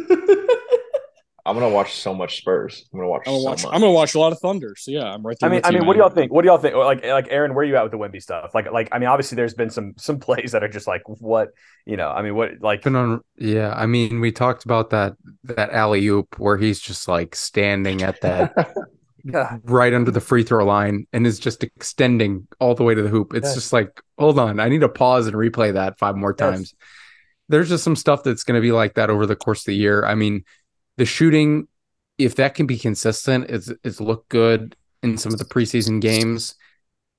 I'm 1.49 1.55
gonna 1.55 1.69
watch 1.71 1.95
so 1.95 2.15
much 2.15 2.39
Spurs. 2.39 2.89
I'm 2.93 2.99
gonna 3.01 3.09
watch 3.11 3.23
i'm 3.27 3.33
gonna 3.33 3.43
so 3.43 3.49
watch 3.51 3.63
much. 3.65 3.75
i'm 3.75 3.81
gonna 3.81 3.93
watch 3.93 4.15
a 4.15 4.19
lot 4.21 4.33
of 4.33 4.39
thunder 4.41 4.75
so 4.77 4.91
yeah 4.91 5.05
i'm 5.05 5.27
right 5.27 5.37
there 5.41 5.49
I 5.49 5.51
mean, 5.51 5.57
with 5.59 5.67
I 5.67 5.71
you, 5.71 5.79
mean, 5.79 5.87
what 5.87 5.95
do 5.95 6.01
y'all 6.01 6.11
think? 6.11 6.33
What 6.33 6.43
do 6.43 6.49
y'all 6.49 6.59
think? 6.59 6.75
Like, 6.75 7.05
like 7.05 7.27
Aaron, 7.31 7.55
where 7.55 7.63
are 7.65 7.69
you 7.69 7.77
at 7.77 7.83
with 7.85 7.93
the 7.93 7.99
Wemby 7.99 8.21
stuff? 8.23 8.55
Like, 8.55 8.71
like, 8.71 8.89
I 8.93 8.99
mean, 8.99 9.09
obviously, 9.09 9.37
there's 9.37 9.55
been 9.55 9.71
some 9.71 9.95
some 9.97 10.19
plays 10.19 10.53
that 10.53 10.63
are 10.65 10.69
just 10.69 10.87
like, 10.87 11.03
what, 11.07 11.49
you 11.87 11.97
know? 11.97 12.09
I 12.09 12.23
mean, 12.23 12.35
what, 12.35 12.61
like, 12.61 12.83
Been 12.83 12.97
on, 12.97 13.21
yeah. 13.37 13.73
I 13.75 13.87
mean, 13.87 14.21
we 14.21 14.33
talked 14.33 14.65
about 14.65 14.91
that 14.91 15.15
that 15.45 15.71
alley 15.71 16.07
oop 16.09 16.39
where 16.39 16.57
he's 16.57 16.81
just 16.81 17.09
like 17.09 17.35
standing 17.35 18.03
at 18.03 18.21
that 18.23 18.53
yeah, 19.25 19.59
right 19.65 19.93
under 19.95 20.11
the 20.11 20.21
free 20.21 20.43
throw 20.43 20.65
line 20.65 21.07
and 21.13 21.27
is 21.27 21.39
just 21.39 21.63
extending 21.65 22.47
all 22.61 22.75
the 22.75 22.85
way 22.85 22.95
to 22.95 23.03
the 23.03 23.09
hoop. 23.09 23.35
It's 23.35 23.49
Yes. 23.49 23.55
just 23.55 23.73
like, 23.73 24.01
hold 24.19 24.39
on, 24.39 24.61
I 24.61 24.69
need 24.69 24.81
to 24.81 24.89
pause 24.89 25.27
and 25.27 25.37
replay 25.37 25.73
that 25.75 25.99
five 25.99 26.17
more 26.17 26.35
Yes. 26.39 26.39
times. 26.39 26.75
There's 27.49 27.69
just 27.71 27.85
some 27.85 27.97
stuff 27.97 28.23
that's 28.25 28.45
going 28.45 28.57
to 28.61 28.63
be 28.63 28.73
like 28.73 28.95
that 28.95 29.09
over 29.11 29.25
the 29.25 29.37
course 29.37 29.61
of 29.63 29.67
the 29.67 29.77
year. 29.77 30.05
I 30.05 30.15
mean, 30.15 30.45
the 30.99 31.07
shooting, 31.07 31.69
if 32.19 32.35
that 32.35 32.55
can 32.55 32.67
be 32.67 32.77
consistent, 32.77 33.51
is 33.51 33.73
is 33.83 34.01
look 34.01 34.29
good 34.29 34.77
in 35.03 35.17
some 35.17 35.33
of 35.33 35.39
the 35.39 35.45
preseason 35.45 36.01
games. 36.01 36.55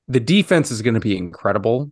The 0.08 0.20
defense 0.20 0.70
is 0.70 0.82
going 0.82 0.94
to 0.94 1.00
be 1.00 1.18
incredible. 1.18 1.92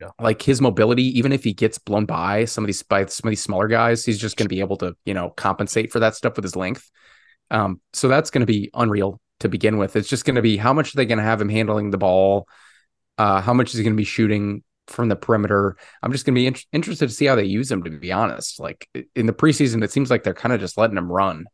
Yeah. 0.00 0.08
Like 0.20 0.42
his 0.42 0.60
mobility, 0.60 1.16
even 1.18 1.30
if 1.32 1.44
he 1.44 1.52
gets 1.52 1.78
blown 1.78 2.04
by 2.04 2.44
some 2.44 2.64
of 2.64 2.66
these 2.66 2.82
by 2.82 3.06
some 3.06 3.28
of 3.28 3.30
these 3.30 3.42
smaller 3.42 3.68
guys, 3.68 4.04
he's 4.04 4.18
just 4.18 4.36
going 4.36 4.46
to 4.46 4.54
be 4.54 4.60
able 4.60 4.76
to, 4.78 4.94
you 5.04 5.14
know, 5.14 5.30
compensate 5.30 5.92
for 5.92 6.00
that 6.00 6.16
stuff 6.16 6.36
with 6.36 6.44
his 6.44 6.56
length. 6.56 6.90
Um, 7.50 7.80
so 7.92 8.08
that's 8.08 8.30
going 8.30 8.40
to 8.40 8.46
be 8.46 8.70
unreal 8.74 9.20
to 9.40 9.48
begin 9.48 9.78
with. 9.78 9.94
It's 9.94 10.08
just 10.08 10.24
going 10.24 10.36
to 10.36 10.42
be 10.42 10.56
how 10.56 10.72
much 10.72 10.92
are 10.92 10.96
they 10.96 11.06
going 11.06 11.18
to 11.18 11.24
have 11.24 11.40
him 11.40 11.48
handling 11.48 11.90
the 11.90 11.98
ball? 11.98 12.48
Uh, 13.18 13.40
how 13.40 13.54
much 13.54 13.70
is 13.70 13.78
he 13.78 13.84
going 13.84 13.94
to 13.94 14.00
be 14.00 14.04
shooting 14.04 14.64
from 14.92 15.08
the 15.08 15.16
perimeter? 15.16 15.76
I'm 16.02 16.12
just 16.12 16.24
going 16.24 16.34
to 16.34 16.40
be 16.40 16.46
in- 16.46 16.54
interested 16.72 17.08
to 17.08 17.14
see 17.14 17.26
how 17.26 17.34
they 17.34 17.44
use 17.44 17.70
him. 17.70 17.82
To 17.82 17.90
be 17.90 18.12
honest, 18.12 18.60
like 18.60 18.88
in 19.14 19.26
the 19.26 19.32
preseason, 19.32 19.82
it 19.82 19.90
seems 19.90 20.10
like 20.10 20.22
they're 20.22 20.34
kind 20.34 20.52
of 20.52 20.60
just 20.60 20.78
letting 20.78 20.96
him 20.96 21.10
run 21.10 21.46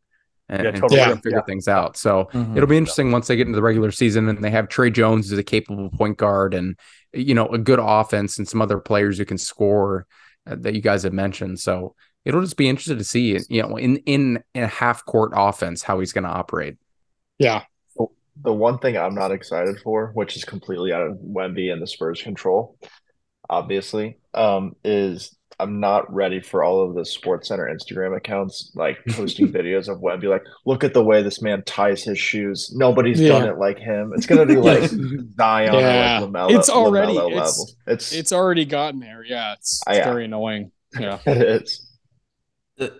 and, 0.49 0.65
Yeah, 0.65 0.71
totally. 0.73 0.97
trying 0.99 1.11
to 1.11 1.15
Yeah. 1.17 1.21
figure 1.21 1.43
things 1.47 1.69
out. 1.69 1.97
So 1.97 2.29
Mhm. 2.33 2.57
it'll 2.57 2.69
be 2.69 2.77
interesting 2.77 3.11
once 3.13 3.27
they 3.27 3.37
get 3.37 3.47
into 3.47 3.57
the 3.57 3.63
regular 3.63 3.91
season 3.91 4.29
and 4.29 4.43
they 4.43 4.51
have 4.51 4.69
Tre 4.69 4.91
Jones 4.91 5.33
as 5.33 5.39
a 5.39 5.45
capable 5.45 5.91
point 5.91 6.19
guard 6.19 6.55
and 6.55 6.77
you 7.15 7.35
know 7.35 7.47
a 7.49 7.59
good 7.59 7.79
offense 7.83 8.39
and 8.39 8.47
some 8.47 8.61
other 8.61 8.79
players 8.79 9.17
who 9.19 9.25
can 9.25 9.39
score 9.39 10.07
uh, 10.47 10.57
that 10.59 10.75
you 10.75 10.81
guys 10.83 11.03
have 11.05 11.13
mentioned. 11.15 11.59
So 11.61 11.95
it'll 12.25 12.43
just 12.43 12.57
be 12.59 12.69
interesting 12.69 12.99
to 12.99 13.05
see 13.05 13.39
you 13.49 13.63
know 13.63 13.77
in 13.77 13.97
in, 13.99 14.43
in 14.55 14.63
a 14.65 14.67
half 14.69 15.05
court 15.07 15.33
offense 15.35 15.83
how 15.83 16.01
he's 16.01 16.13
going 16.13 16.25
to 16.25 16.31
operate. 16.31 16.77
yeah 17.39 17.63
The 18.45 18.53
one 18.53 18.79
thing 18.79 18.97
I'm 18.97 19.15
not 19.17 19.33
excited 19.33 19.81
for, 19.83 20.13
which 20.15 20.37
is 20.37 20.45
completely 20.45 20.93
out 20.93 21.03
of 21.03 21.17
Wemby 21.19 21.73
and 21.73 21.83
the 21.83 21.89
Spurs' 21.89 22.23
control, 22.23 22.79
obviously, 23.51 24.19
um, 24.35 24.75
is 24.85 25.35
I'm 25.61 25.81
not 25.81 26.13
ready 26.15 26.41
for 26.41 26.63
all 26.63 26.89
of 26.89 26.95
the 26.95 27.05
Sports 27.05 27.49
Center 27.49 27.69
Instagram 27.69 28.17
accounts 28.17 28.71
like 28.77 28.99
posting 29.11 29.49
videos 29.53 29.89
of 29.89 29.99
Wemby. 30.01 30.25
Like, 30.31 30.45
look 30.65 30.85
at 30.85 30.95
the 30.95 31.03
way 31.03 31.21
this 31.23 31.43
man 31.43 31.65
ties 31.65 32.05
his 32.05 32.19
shoes. 32.19 32.73
Nobody's 32.77 33.21
Yeah. 33.21 33.31
done 33.41 33.49
it 33.49 33.59
like 33.59 33.79
him. 33.79 34.13
It's 34.15 34.27
gonna 34.27 34.47
be 34.47 34.57
like 34.71 34.89
Zion 34.89 35.75
Yeah. 35.75 36.19
or 36.19 36.21
like 36.21 36.31
LaMelo. 36.31 36.59
It's 36.59 36.69
already- 36.71 37.17
it's-. 37.17 37.75
It's 37.89 38.13
it's 38.13 38.33
already 38.33 38.67
gotten 38.67 39.01
there 39.01 39.25
yeah 39.25 39.55
it's, 39.55 39.81
it's 39.89 39.99
yeah. 39.99 40.05
very 40.05 40.27
annoying 40.27 40.71
yeah 40.99 41.19
it 41.27 41.63
is. 41.63 41.88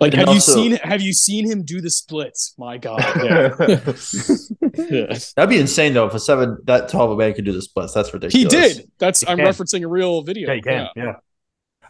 Like, 0.01 0.13
And 0.13 0.15
have 0.21 0.29
also- 0.29 0.63
you 0.63 0.71
seen 0.77 0.79
have 0.91 1.01
you 1.01 1.13
seen 1.13 1.49
him 1.51 1.63
do 1.63 1.81
the 1.81 1.91
splits? 1.91 2.55
My 2.59 2.79
God, 2.79 3.01
yeah. 3.23 3.55
Yeah. 3.61 5.19
That'd 5.37 5.49
be 5.51 5.59
insane 5.59 5.95
though 5.95 6.07
if 6.07 6.15
a 6.15 6.21
seven 6.21 6.59
that 6.65 6.89
tall 6.89 7.05
of 7.07 7.13
a 7.13 7.17
man 7.17 7.35
could 7.35 7.45
do 7.45 7.53
the 7.53 7.63
splits. 7.63 7.93
That's 7.93 8.13
ridiculous. 8.13 8.53
he 8.53 8.59
did. 8.61 8.91
That's 8.99 9.21
He 9.21 9.29
I'm 9.29 9.37
can. 9.39 9.47
referencing 9.47 9.85
a 9.85 9.89
real 9.89 10.23
video. 10.23 10.49
yeah, 10.49 10.55
you 10.55 10.63
can, 10.63 10.89
yeah. 10.97 11.13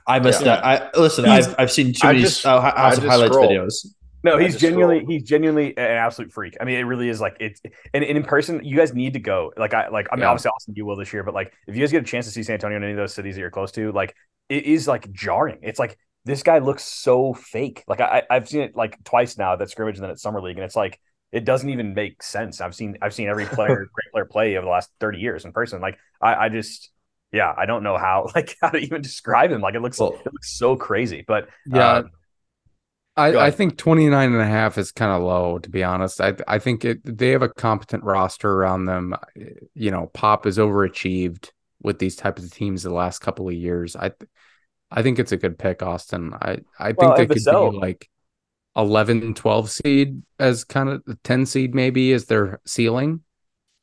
I 0.06 0.18
missed 0.20 0.40
Yeah. 0.40 0.60
that. 0.60 0.94
I 0.94 0.98
listen. 1.00 1.24
He's- 1.24 1.48
I've 1.48 1.54
I've 1.58 1.70
seen 1.72 1.92
too 1.92 2.06
many 2.06 2.20
just- 2.20 2.44
uh, 2.46 2.60
House 2.60 2.72
I 2.76 2.88
of 2.88 2.94
just 2.96 3.06
highlights 3.06 3.32
scrolled. 3.32 3.50
videos. 3.52 3.86
No, 4.24 4.36
he's 4.36 4.56
genuinely 4.56 4.96
scrolled. 4.98 5.12
he's 5.12 5.22
genuinely 5.22 5.76
an 5.78 5.84
absolute 5.84 6.32
freak. 6.32 6.56
I 6.60 6.64
mean, 6.64 6.76
it 6.78 6.82
really 6.82 7.08
is 7.08 7.20
like 7.20 7.36
it's 7.40 7.60
and, 7.94 8.02
and 8.04 8.16
in 8.18 8.24
person, 8.24 8.60
you 8.64 8.76
guys 8.76 8.92
need 8.92 9.12
to 9.14 9.20
go. 9.20 9.52
Like 9.56 9.74
I 9.74 9.88
like 9.88 10.08
I 10.10 10.16
mean, 10.16 10.22
Yeah. 10.22 10.30
obviously 10.30 10.50
Austin, 10.50 10.74
you 10.76 10.84
will 10.84 10.96
this 10.96 11.12
year, 11.12 11.22
but 11.22 11.34
like 11.34 11.52
if 11.66 11.74
you 11.76 11.80
guys 11.82 11.92
get 11.92 12.02
a 12.02 12.06
chance 12.06 12.26
to 12.26 12.32
see 12.32 12.42
San 12.42 12.54
Antonio 12.54 12.76
in 12.78 12.82
any 12.82 12.92
of 12.92 12.98
those 12.98 13.14
cities 13.14 13.36
that 13.36 13.40
you're 13.40 13.50
close 13.50 13.70
to, 13.72 13.92
like 13.92 14.14
it 14.48 14.64
is 14.64 14.88
like 14.88 15.10
jarring. 15.12 15.58
It's 15.62 15.78
like 15.78 15.96
this 16.28 16.42
guy 16.42 16.58
looks 16.58 16.84
so 16.84 17.34
fake. 17.34 17.82
Like 17.88 18.00
I 18.00 18.22
I've 18.30 18.48
seen 18.48 18.60
it 18.60 18.76
like 18.76 19.02
twice 19.04 19.36
now 19.38 19.56
that 19.56 19.70
scrimmage 19.70 19.96
and 19.96 20.04
then 20.04 20.10
at 20.10 20.20
summer 20.20 20.40
league, 20.40 20.56
and 20.56 20.64
it's 20.64 20.76
like 20.76 21.00
it 21.32 21.44
doesn't 21.44 21.68
even 21.68 21.94
make 21.94 22.22
sense. 22.22 22.60
I've 22.60 22.74
seen 22.74 22.96
I've 23.02 23.14
seen 23.14 23.28
every 23.28 23.46
player 23.46 23.88
great 23.92 24.12
player 24.12 24.24
play 24.24 24.56
over 24.56 24.64
the 24.64 24.70
last 24.70 24.90
30 25.00 25.18
years 25.18 25.44
in 25.44 25.52
person. 25.52 25.80
Like 25.80 25.98
I, 26.20 26.34
I 26.34 26.48
just 26.48 26.90
yeah, 27.32 27.52
I 27.56 27.66
don't 27.66 27.82
know 27.82 27.96
how 27.98 28.28
like 28.34 28.56
how 28.62 28.70
to 28.70 28.78
even 28.78 29.02
describe 29.02 29.50
him. 29.50 29.60
Like 29.60 29.74
it 29.74 29.80
looks 29.82 29.98
Well- 29.98 30.14
it 30.24 30.32
looks 30.32 30.56
so 30.56 30.76
crazy. 30.76 31.24
But 31.26 31.48
Yeah. 31.66 31.78
uh, 31.88 32.02
I, 33.16 33.46
I 33.46 33.50
think 33.50 33.76
29 33.76 34.32
and 34.32 34.40
a 34.40 34.46
half 34.46 34.78
is 34.78 34.92
kind 34.92 35.10
of 35.10 35.22
low, 35.22 35.58
to 35.58 35.68
be 35.68 35.82
honest. 35.82 36.20
I 36.20 36.34
I 36.46 36.60
think 36.60 36.84
it, 36.84 37.00
they 37.04 37.30
have 37.30 37.42
a 37.42 37.48
competent 37.48 38.04
roster 38.04 38.48
around 38.52 38.84
them. 38.84 39.14
You 39.74 39.90
know, 39.90 40.06
Pop 40.14 40.46
is 40.46 40.56
overachieved 40.56 41.50
with 41.82 41.98
these 41.98 42.14
types 42.14 42.44
of 42.44 42.52
teams 42.52 42.84
the 42.84 42.90
last 42.90 43.18
couple 43.18 43.48
of 43.48 43.54
years. 43.54 43.96
I 43.96 44.12
I 44.90 45.02
think 45.02 45.18
it's 45.18 45.32
a 45.32 45.36
good 45.36 45.58
pick, 45.58 45.82
Austin. 45.82 46.32
I, 46.34 46.58
I 46.78 46.86
think 46.88 46.98
Well, 47.02 47.16
they 47.16 47.26
could 47.26 47.36
Vassell- 47.38 47.72
be 47.72 47.76
like 47.78 48.08
11, 48.76 49.34
12 49.34 49.70
seed 49.70 50.22
as 50.38 50.64
kind 50.64 50.88
of 50.88 51.04
the 51.04 51.16
10 51.24 51.46
seed 51.46 51.74
maybe 51.74 52.12
as 52.12 52.26
their 52.26 52.60
ceiling. 52.66 53.20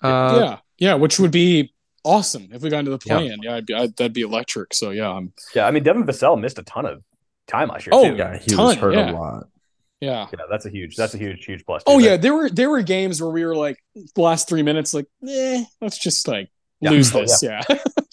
Uh, 0.02 0.38
yeah, 0.40 0.58
yeah, 0.78 0.94
which 0.96 1.20
would 1.20 1.32
be 1.32 1.74
awesome 2.04 2.50
if 2.52 2.62
we 2.62 2.70
got 2.70 2.80
into 2.80 2.92
the 2.92 3.00
Yeah. 3.06 3.18
plan. 3.18 3.38
Yeah, 3.42 3.56
I'd 3.56 3.66
be, 3.66 3.74
I'd, 3.74 3.96
that'd 3.98 4.14
be 4.14 4.22
electric. 4.22 4.74
So 4.74 4.92
yeah, 4.92 5.10
I'm, 5.10 5.34
Yeah, 5.54 5.68
I 5.68 5.72
mean 5.72 5.84
Devin 5.84 6.04
Vassell 6.06 6.40
missed 6.40 6.60
a 6.60 6.64
ton 6.64 6.86
of 6.86 7.04
time 7.48 7.68
last 7.70 7.86
year 7.86 7.92
Oh, 7.94 8.10
too. 8.10 8.16
Yeah, 8.16 8.38
he 8.38 8.48
Ton, 8.56 8.66
was 8.66 8.76
hurt 8.76 8.94
yeah. 8.96 9.12
a 9.12 9.14
lot. 9.14 9.48
yeah. 10.02 10.28
Yeah, 10.32 10.46
that's 10.50 10.66
a 10.66 10.70
huge 10.70 10.96
that's 10.96 11.14
a 11.14 11.18
huge 11.18 11.46
huge 11.46 11.66
plus. 11.66 11.84
Oh 11.88 12.00
too. 12.00 12.06
yeah, 12.06 12.18
there 12.18 12.34
were 12.34 12.50
there 12.50 12.70
were 12.70 12.82
games 12.82 13.22
where 13.22 13.32
we 13.32 13.46
were 13.46 13.56
like 13.56 13.78
last 14.16 14.48
three 14.48 14.62
minutes, 14.64 14.94
like, 14.94 15.08
eh, 15.28 15.64
let's 15.82 15.98
just 15.98 16.28
like 16.28 16.50
Yeah. 16.82 16.92
lose 16.92 17.12
Oh, 17.16 17.22
this. 17.22 17.42
Yeah. 17.44 17.62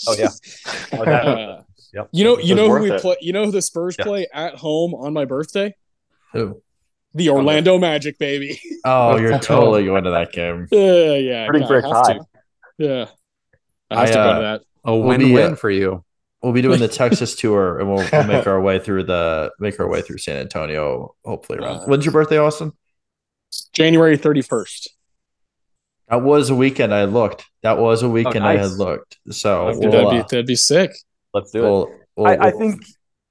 Oh, 0.08 0.14
yeah. 0.18 0.28
Oh, 0.92 1.04
that- 1.04 1.26
Uh, 1.26 1.62
Yep. 1.94 2.08
you 2.12 2.24
know, 2.24 2.38
you 2.38 2.54
know 2.54 2.68
who 2.68 2.82
we 2.82 2.92
it. 2.92 3.00
play. 3.02 3.16
You 3.20 3.32
know 3.32 3.44
who 3.44 3.50
the 3.50 3.62
Spurs 3.62 3.96
Yeah. 3.98 4.04
play 4.04 4.26
at 4.32 4.54
home 4.54 4.94
on 4.94 5.12
my 5.12 5.24
birthday? 5.24 5.74
Who? 6.32 6.62
The 7.14 7.28
Orlando 7.28 7.78
Magic, 7.78 8.18
baby. 8.18 8.58
Oh, 8.84 9.16
you're 9.16 9.38
totally 9.38 9.84
going 9.84 10.02
to 10.04 10.10
that 10.10 10.32
game. 10.32 10.66
Yeah, 10.72 11.14
yeah. 11.14 11.46
Rooting 11.46 11.62
I 11.62 11.66
for 11.68 11.80
have 11.82 12.06
to. 12.06 12.20
Yeah, 12.78 13.06
I 13.90 14.00
have 14.00 14.02
I, 14.02 14.06
to 14.06 14.12
go 14.12 14.20
uh, 14.20 14.34
to 14.34 14.40
that. 14.40 14.60
A 14.84 14.96
We'll 14.96 15.18
be, 15.18 15.24
win-win 15.26 15.52
uh, 15.52 15.56
for 15.56 15.70
you. 15.70 16.04
We'll 16.42 16.52
be 16.52 16.62
doing 16.62 16.80
the 16.80 16.88
Texas 17.02 17.36
tour, 17.36 17.78
and 17.78 17.88
we'll, 17.88 18.04
we'll 18.10 18.24
make 18.24 18.48
our 18.48 18.60
way 18.60 18.80
through 18.80 19.04
the 19.04 19.52
make 19.60 19.78
our 19.78 19.88
way 19.88 20.02
through 20.02 20.18
San 20.18 20.38
Antonio. 20.38 21.14
Hopefully, 21.24 21.60
around. 21.60 21.76
Uh, 21.76 21.84
When's 21.84 22.04
your 22.04 22.12
birthday, 22.12 22.38
Austin? 22.38 22.72
January 23.72 24.16
thirty 24.16 24.42
first. 24.42 24.90
That 26.08 26.22
was 26.22 26.50
a 26.50 26.56
weekend 26.56 26.92
I 26.92 27.04
looked. 27.04 27.44
That 27.62 27.78
was 27.78 28.02
a 28.02 28.08
weekend 28.08 28.44
I 28.44 28.56
had 28.56 28.72
looked. 28.72 29.18
So 29.30 29.66
that'd, 29.66 29.78
we'll, 29.78 30.10
be 30.10 30.18
uh, 30.18 30.22
that'd 30.24 30.46
be 30.46 30.56
sick. 30.56 30.90
Let's 31.34 31.50
do 31.50 31.58
it. 31.60 31.62
Well, 31.70 31.94
well, 32.16 32.32
I, 32.42 32.48
I 32.48 32.50
think 32.50 32.82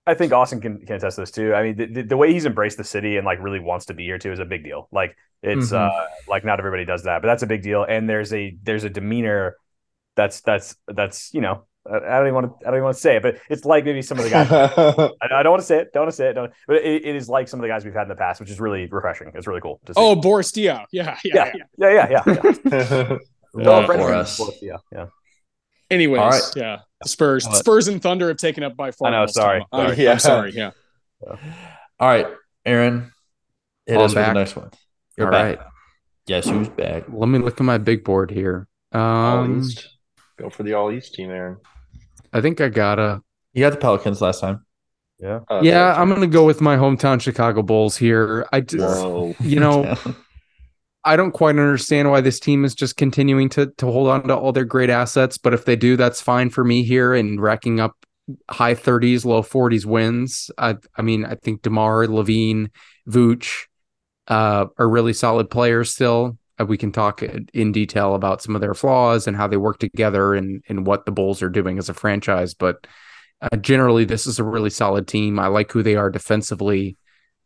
I 0.07 0.13
think 0.15 0.33
Austin 0.33 0.59
can, 0.61 0.79
can 0.85 0.95
attest 0.95 1.15
to 1.15 1.21
this 1.21 1.31
too. 1.31 1.53
I 1.53 1.63
mean, 1.63 1.75
the, 1.77 1.85
the, 1.85 2.01
the 2.03 2.17
way 2.17 2.33
he's 2.33 2.45
embraced 2.45 2.77
the 2.77 2.83
city 2.83 3.17
and 3.17 3.25
like 3.25 3.39
really 3.41 3.59
wants 3.59 3.85
to 3.87 3.93
be 3.93 4.03
here 4.05 4.17
too 4.17 4.31
is 4.31 4.39
a 4.39 4.45
big 4.45 4.63
deal. 4.63 4.87
Like 4.91 5.15
it's 5.43 5.71
Mhm. 5.71 5.89
uh 5.89 6.05
like 6.27 6.43
not 6.43 6.59
everybody 6.59 6.85
does 6.85 7.03
that, 7.03 7.21
but 7.21 7.27
that's 7.27 7.43
a 7.43 7.47
big 7.47 7.61
deal. 7.61 7.83
And 7.83 8.09
there's 8.09 8.33
a 8.33 8.55
there's 8.63 8.83
a 8.83 8.89
demeanor 8.89 9.55
that's 10.15 10.41
that's 10.41 10.75
that's 10.87 11.33
you 11.33 11.41
know 11.41 11.65
I 11.89 11.95
I 11.97 12.17
don't 12.17 12.27
even 12.27 12.33
want 12.35 12.59
to 12.59 12.67
I 12.67 12.71
don't 12.71 12.75
even 12.79 12.83
want 12.85 12.95
to 12.95 13.01
say 13.01 13.15
it, 13.17 13.23
but 13.23 13.37
it's 13.49 13.63
like 13.65 13.85
maybe 13.85 14.01
some 14.01 14.17
of 14.17 14.23
the 14.23 14.29
guys. 14.31 14.51
I, 15.21 15.39
I 15.39 15.43
don't 15.43 15.51
want 15.51 15.61
to 15.61 15.67
say 15.67 15.77
it. 15.79 15.93
Don't 15.93 16.03
want 16.03 16.11
to 16.11 16.15
say 16.17 16.29
it. 16.29 16.33
Don't, 16.33 16.51
but 16.67 16.77
it, 16.77 17.05
it 17.05 17.15
is 17.15 17.29
like 17.29 17.47
some 17.47 17.59
of 17.59 17.61
the 17.61 17.67
guys 17.67 17.85
we've 17.85 17.93
had 17.93 18.03
in 18.03 18.09
the 18.09 18.15
past, 18.15 18.39
which 18.39 18.49
is 18.49 18.59
really 18.59 18.87
refreshing. 18.87 19.31
It's 19.35 19.47
really 19.47 19.61
cool 19.61 19.79
to 19.85 19.93
see. 19.93 19.99
Oh, 19.99 20.15
Boris 20.15 20.51
Diaw. 20.51 20.85
Yeah, 20.91 21.17
yeah, 21.23 21.23
yeah, 21.23 21.51
yeah. 21.77 21.89
yeah, 21.91 22.09
yeah, 22.09 22.23
yeah. 22.27 22.53
yeah. 22.71 23.17
love 23.53 23.85
French 23.85 24.01
for 24.01 24.09
fans, 24.09 24.27
us. 24.27 24.39
of 24.39 24.45
course, 24.47 24.57
Yeah, 24.61 24.77
yeah. 24.91 25.05
Anyways, 25.91 26.19
All 26.19 26.29
right. 26.29 26.41
yeah. 26.55 26.77
The 27.03 27.09
Spurs, 27.09 27.45
Spurs 27.59 27.87
and 27.87 28.01
Thunder 28.01 28.27
have 28.29 28.37
taken 28.37 28.63
up 28.63 28.75
by 28.75 28.91
far. 28.91 29.09
I 29.09 29.11
know, 29.11 29.19
most 29.21 29.35
sorry. 29.35 29.59
time. 29.59 29.67
I'm- 29.71 29.87
Sorry. 29.87 29.97
Yeah. 30.03 30.11
I'm 30.11 30.19
sorry. 30.19 30.51
Yeah. 30.53 30.71
All 31.99 32.07
right, 32.07 32.27
Aaron. 32.65 33.11
Hit 33.85 33.97
I'm 33.97 34.03
us 34.03 34.11
with 34.11 34.15
the 34.15 34.21
back. 34.21 34.33
next 34.35 34.55
one. 34.55 34.69
You're 35.17 35.27
All 35.27 35.31
back. 35.31 35.59
right. 35.59 35.67
Guess 36.27 36.47
who's 36.49 36.69
back? 36.69 37.03
Let 37.11 37.27
me 37.27 37.39
look 37.39 37.59
at 37.59 37.63
my 37.65 37.77
big 37.77 38.03
board 38.03 38.31
here. 38.31 38.67
all 38.93 39.01
Um, 39.39 39.59
East. 39.61 39.87
Go 40.37 40.49
for 40.49 40.63
the 40.63 40.73
All 40.73 40.91
East 40.91 41.13
team, 41.13 41.29
Aaron. 41.29 41.57
I 42.33 42.41
think 42.41 42.61
I 42.61 42.69
gotta. 42.69 43.21
You 43.53 43.61
got 43.61 43.71
the 43.71 43.77
Pelicans 43.77 44.21
last 44.21 44.39
time. 44.39 44.65
Yeah. 45.19 45.41
Uh, 45.49 45.59
yeah, 45.63 45.93
I'm 45.99 46.09
gonna 46.09 46.25
go 46.27 46.45
with 46.45 46.61
my 46.61 46.77
hometown 46.77 47.19
Chicago 47.21 47.61
Bulls 47.61 47.97
here. 47.97 48.47
I 48.53 48.61
just, 48.61 49.03
Whoa. 49.03 49.35
you 49.39 49.59
know, 49.59 49.95
I 51.03 51.15
don't 51.15 51.31
quite 51.31 51.51
understand 51.57 52.11
why 52.11 52.21
this 52.21 52.39
team 52.39 52.63
is 52.63 52.75
just 52.75 52.97
continuing 52.97 53.49
to 53.49 53.67
to 53.77 53.85
hold 53.87 54.07
on 54.09 54.27
to 54.27 54.35
all 54.37 54.51
their 54.51 54.65
great 54.65 54.89
assets. 54.89 55.37
But 55.37 55.53
if 55.53 55.65
they 55.65 55.75
do, 55.75 55.97
that's 55.97 56.21
fine 56.21 56.49
for 56.49 56.63
me 56.63 56.83
here 56.83 57.13
and 57.13 57.41
racking 57.41 57.79
up 57.79 57.95
high 58.49 58.75
30s, 58.75 59.25
low 59.25 59.41
40s 59.41 59.85
wins. 59.85 60.51
I 60.57 60.77
I 60.95 61.01
mean, 61.01 61.25
I 61.25 61.35
think 61.35 61.63
DeMar, 61.63 62.05
LaVine, 62.07 62.69
Vooch 63.09 63.65
uh, 64.27 64.67
are 64.77 64.89
really 64.89 65.13
solid 65.13 65.49
players 65.49 65.91
still. 65.91 66.37
Uh, 66.59 66.65
We 66.65 66.77
can 66.77 66.91
talk 66.91 67.23
in 67.23 67.71
detail 67.71 68.15
about 68.15 68.41
some 68.41 68.55
of 68.55 68.61
their 68.61 68.73
flaws 68.75 69.27
and 69.27 69.35
how 69.37 69.47
they 69.47 69.57
work 69.57 69.79
together 69.79 70.33
and 70.35 70.63
and 70.69 70.85
what 70.87 71.05
the 71.05 71.11
Bulls 71.11 71.41
are 71.41 71.49
doing 71.49 71.77
as 71.79 71.89
a 71.89 71.93
franchise. 71.93 72.53
But 72.53 72.87
uh, 73.41 73.57
generally, 73.57 74.05
this 74.05 74.27
is 74.27 74.39
a 74.39 74.43
really 74.43 74.69
solid 74.69 75.07
team. 75.07 75.39
I 75.39 75.47
like 75.47 75.71
who 75.71 75.83
they 75.83 75.95
are 75.95 76.09
defensively. 76.11 76.97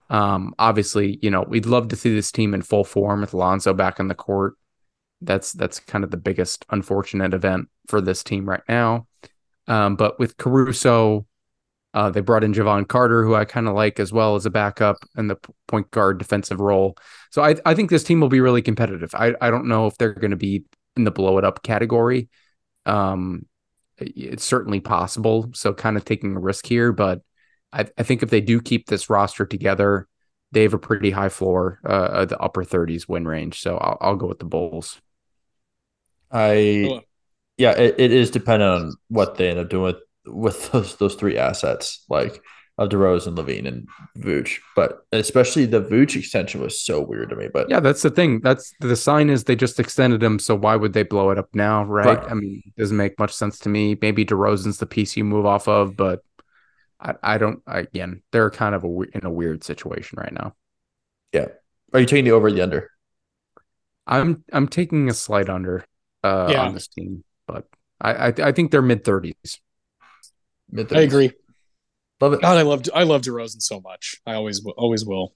Um, 0.10 0.54
obviously, 0.60 1.20
you 1.22 1.32
know, 1.32 1.44
we'd 1.44 1.66
love 1.66 1.88
to 1.90 1.96
see 1.96 2.14
this 2.14 2.32
team 2.32 2.54
in 2.54 2.62
full 2.62 2.84
form 2.84 3.22
with 3.22 3.34
Lonzo 3.34 3.74
back 3.74 4.00
on 4.00 4.08
the 4.08 4.16
court. 4.16 4.56
That's 5.22 5.54
that's 5.54 5.80
kind 5.80 6.04
of 6.04 6.12
the 6.12 6.18
biggest 6.18 6.66
unfortunate 6.70 7.34
event 7.34 7.70
for 7.88 8.02
this 8.02 8.24
team 8.24 8.48
right 8.48 8.62
now. 8.68 9.08
Um, 9.68 9.96
but 9.96 10.20
with 10.20 10.38
Caruso, 10.38 11.26
uh, 11.94 12.10
they 12.10 12.20
brought 12.20 12.44
in 12.44 12.54
Jevon 12.54 12.88
Carter, 12.88 13.24
who 13.24 13.34
I 13.34 13.46
kind 13.46 13.68
of 13.68 13.74
like 13.74 14.00
as 14.00 14.12
well 14.12 14.36
as 14.36 14.46
a 14.46 14.50
backup 14.50 14.98
in 15.18 15.28
the 15.28 15.38
point 15.68 15.90
guard 15.92 16.18
defensive 16.18 16.60
role. 16.60 16.98
So 17.32 17.42
I, 17.42 17.56
I 17.66 17.74
think 17.74 17.90
this 17.90 18.04
team 18.04 18.20
will 18.20 18.30
be 18.30 18.42
really 18.42 18.62
competitive. 18.62 19.16
I, 19.16 19.34
I 19.40 19.50
don't 19.50 19.68
know 19.68 19.88
if 19.88 19.98
they're 19.98 20.14
going 20.14 20.32
to 20.32 20.38
be 20.38 20.66
in 20.98 21.06
the 21.06 21.12
blow 21.12 21.38
it 21.38 21.46
up 21.46 21.64
category. 21.64 22.30
Um, 22.86 23.46
it's 23.98 24.44
certainly 24.44 24.82
possible. 24.82 25.50
So 25.54 25.74
kind 25.74 25.96
of 25.96 26.04
taking 26.04 26.36
a 26.36 26.40
risk 26.40 26.66
here, 26.66 26.92
but 26.92 27.22
I, 27.76 27.86
I 27.98 28.04
think 28.04 28.24
if 28.24 28.30
they 28.30 28.42
do 28.42 28.62
keep 28.62 28.88
this 28.88 29.10
roster 29.10 29.46
together, 29.46 30.08
they 30.52 30.64
have 30.64 30.74
a 30.74 30.80
pretty 30.80 31.12
high 31.12 31.30
floor, 31.30 31.80
uh, 31.86 32.26
the 32.26 32.40
upper 32.40 32.64
30s 32.64 33.08
win 33.10 33.28
range. 33.28 33.60
So 33.60 33.78
I'll, 33.78 33.98
I'll 34.02 34.16
go 34.16 34.28
with 34.28 34.40
the 34.40 34.46
Bulls. 34.46 35.02
I 36.32 37.02
yeah, 37.58 37.72
it, 37.72 37.96
it 37.98 38.12
is 38.12 38.32
dependent 38.32 38.72
on 38.72 38.94
what 39.10 39.36
they 39.36 39.50
end 39.50 39.60
up 39.60 39.70
doing 39.70 39.84
with 39.84 39.98
with 40.26 40.72
those 40.72 40.96
those 40.98 41.16
three 41.16 41.38
assets, 41.38 42.04
like 42.10 42.42
of 42.78 42.90
DeRozan, 42.90 43.28
and 43.28 43.38
LaVine, 43.38 43.68
and 43.68 43.88
Vooch. 44.18 44.58
But 44.76 45.06
especially 45.12 45.66
the 45.66 45.82
Vooch 45.82 46.16
extension 46.18 46.62
was 46.62 46.82
so 46.82 47.00
weird 47.02 47.30
to 47.30 47.36
me. 47.36 47.48
But 47.54 47.70
Yeah, 47.70 47.80
that's 47.80 48.02
the 48.02 48.10
thing. 48.10 48.42
That's 48.42 48.74
the 48.80 48.96
sign 48.96 49.30
is 49.30 49.44
they 49.46 49.56
just 49.56 49.80
extended 49.80 50.22
him. 50.22 50.40
So 50.40 50.56
why 50.56 50.76
would 50.76 50.94
they 50.94 51.04
blow 51.04 51.30
it 51.30 51.38
up 51.38 51.50
now? 51.54 51.86
Right. 51.86 52.20
Right. 52.20 52.30
I 52.30 52.34
mean, 52.34 52.62
it 52.66 52.76
doesn't 52.80 52.98
make 52.98 53.18
much 53.20 53.34
sense 53.34 53.60
to 53.60 53.70
me. 53.70 53.98
Maybe 54.02 54.26
DeRozan's 54.26 54.80
the 54.80 54.86
piece 54.86 55.16
you 55.16 55.24
move 55.24 55.46
off 55.46 55.68
of, 55.68 55.96
but 55.96 56.22
I, 57.00 57.14
I 57.22 57.38
don't, 57.38 57.62
again, 57.68 58.22
they're 58.32 58.50
kind 58.50 58.76
of 58.76 58.84
a, 58.84 58.88
in 59.14 59.26
a 59.26 59.32
weird 59.32 59.64
situation 59.64 60.18
right 60.20 60.34
now. 60.34 60.54
Yeah 61.34 61.48
are 61.96 62.00
you 62.02 62.06
taking 62.06 62.26
the 62.26 62.32
over 62.32 62.48
or 62.48 62.52
the 62.52 62.62
under? 62.62 62.90
I'm, 64.06 64.44
I'm 64.52 64.68
taking 64.68 65.10
a 65.10 65.14
slight 65.14 65.50
under 65.50 65.86
uh, 66.24 66.50
Yeah. 66.52 66.66
on 66.66 66.74
this 66.74 66.88
team, 66.88 67.24
but 67.48 67.68
I, 68.00 68.12
I, 68.14 68.34
I 68.38 68.52
think 68.52 68.72
they're 68.72 68.82
mid 68.82 69.04
30s. 69.04 69.60
Mid 70.70 70.94
I 70.94 71.02
agree. 71.02 71.32
Love 72.20 72.34
it. 72.34 72.42
God, 72.42 72.58
I 72.58 72.62
loved 72.64 72.90
I 72.94 73.04
love 73.04 73.22
DeRozan 73.22 73.62
so 73.62 73.82
much. 73.82 74.22
I 74.26 74.34
always 74.34 74.62
will, 74.64 74.74
always 74.78 75.06
will. 75.06 75.34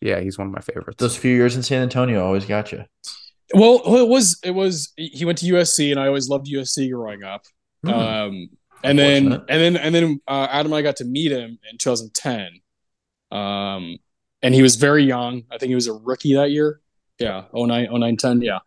Yeah, 0.00 0.20
he's 0.20 0.38
one 0.38 0.46
of 0.48 0.52
my 0.52 0.60
favorites. 0.60 0.96
Those 0.98 1.16
few 1.16 1.34
years 1.34 1.56
in 1.56 1.62
San 1.62 1.82
Antonio 1.82 2.24
always 2.24 2.44
got 2.44 2.72
you. 2.72 2.84
Well, 3.54 3.82
well, 3.84 4.04
it 4.04 4.08
was 4.08 4.38
it 4.42 4.50
was 4.52 4.92
he 4.96 5.24
went 5.24 5.38
to 5.38 5.46
USC, 5.46 5.90
and 5.90 6.00
I 6.00 6.06
always 6.06 6.28
loved 6.28 6.46
USC 6.46 6.90
growing 6.90 7.24
up. 7.24 7.42
Hmm. 7.84 7.90
Um, 7.90 8.48
and 8.84 8.98
then 8.98 9.32
and 9.32 9.44
then 9.48 9.76
and 9.76 9.94
then 9.94 10.20
uh, 10.28 10.46
Adam 10.50 10.72
and 10.72 10.78
I 10.78 10.82
got 10.82 10.96
to 10.96 11.04
meet 11.04 11.32
him 11.32 11.58
in 11.70 11.78
2010. 11.78 12.60
Um, 13.30 13.98
and 14.42 14.54
he 14.54 14.62
was 14.62 14.76
very 14.76 15.04
young. 15.04 15.42
I 15.50 15.58
think 15.58 15.68
he 15.68 15.74
was 15.74 15.86
a 15.88 15.92
rookie 15.92 16.34
that 16.34 16.50
year. 16.50 16.80
Yeah, 17.18 17.44
09, 17.52 17.88
09 17.92 18.16
10, 18.16 18.42
Yeah. 18.42 18.58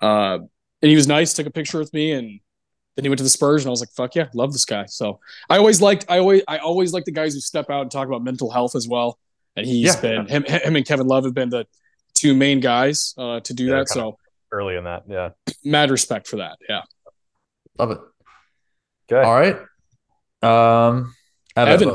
Uh, 0.00 0.38
and 0.82 0.88
he 0.88 0.96
was 0.96 1.06
nice. 1.06 1.34
Took 1.34 1.46
a 1.46 1.50
picture 1.50 1.78
with 1.78 1.92
me, 1.92 2.12
and 2.12 2.40
then 2.96 3.04
he 3.04 3.10
went 3.10 3.18
to 3.18 3.22
the 3.24 3.28
Spurs, 3.30 3.62
and 3.62 3.68
I 3.68 3.70
was 3.70 3.80
like, 3.80 3.90
"Fuck 3.90 4.14
yeah, 4.14 4.28
love 4.32 4.54
this 4.54 4.64
guy." 4.64 4.86
So 4.86 5.20
I 5.50 5.58
always 5.58 5.82
liked, 5.82 6.06
I 6.08 6.18
always, 6.18 6.42
I 6.48 6.56
always 6.58 6.94
like 6.94 7.04
the 7.04 7.12
guys 7.12 7.34
who 7.34 7.40
step 7.40 7.68
out 7.68 7.82
and 7.82 7.90
talk 7.90 8.08
about 8.08 8.24
mental 8.24 8.50
health 8.50 8.74
as 8.74 8.88
well. 8.88 9.18
And 9.56 9.66
he's 9.66 9.94
Yeah. 9.94 10.00
been 10.00 10.26
him, 10.26 10.44
him 10.44 10.76
and 10.76 10.86
Kevin 10.86 11.06
Love 11.06 11.24
have 11.24 11.34
been 11.34 11.50
the 11.50 11.66
two 12.14 12.34
main 12.34 12.60
guys 12.60 13.14
uh, 13.18 13.40
to 13.40 13.52
do 13.52 13.64
Yeah, 13.66 13.80
that. 13.80 13.90
So 13.90 14.16
Early 14.50 14.76
in 14.76 14.84
that. 14.84 15.02
Yeah. 15.06 15.30
mad 15.62 15.90
respect 15.90 16.26
for 16.26 16.36
that. 16.38 16.56
Yeah. 16.66 16.80
Love 17.78 17.90
it. 17.90 17.98
Okay. 19.12 19.26
All 19.26 19.34
right. 19.34 19.56
Um, 20.42 21.14
Evan. 21.56 21.72
Evan. 21.74 21.88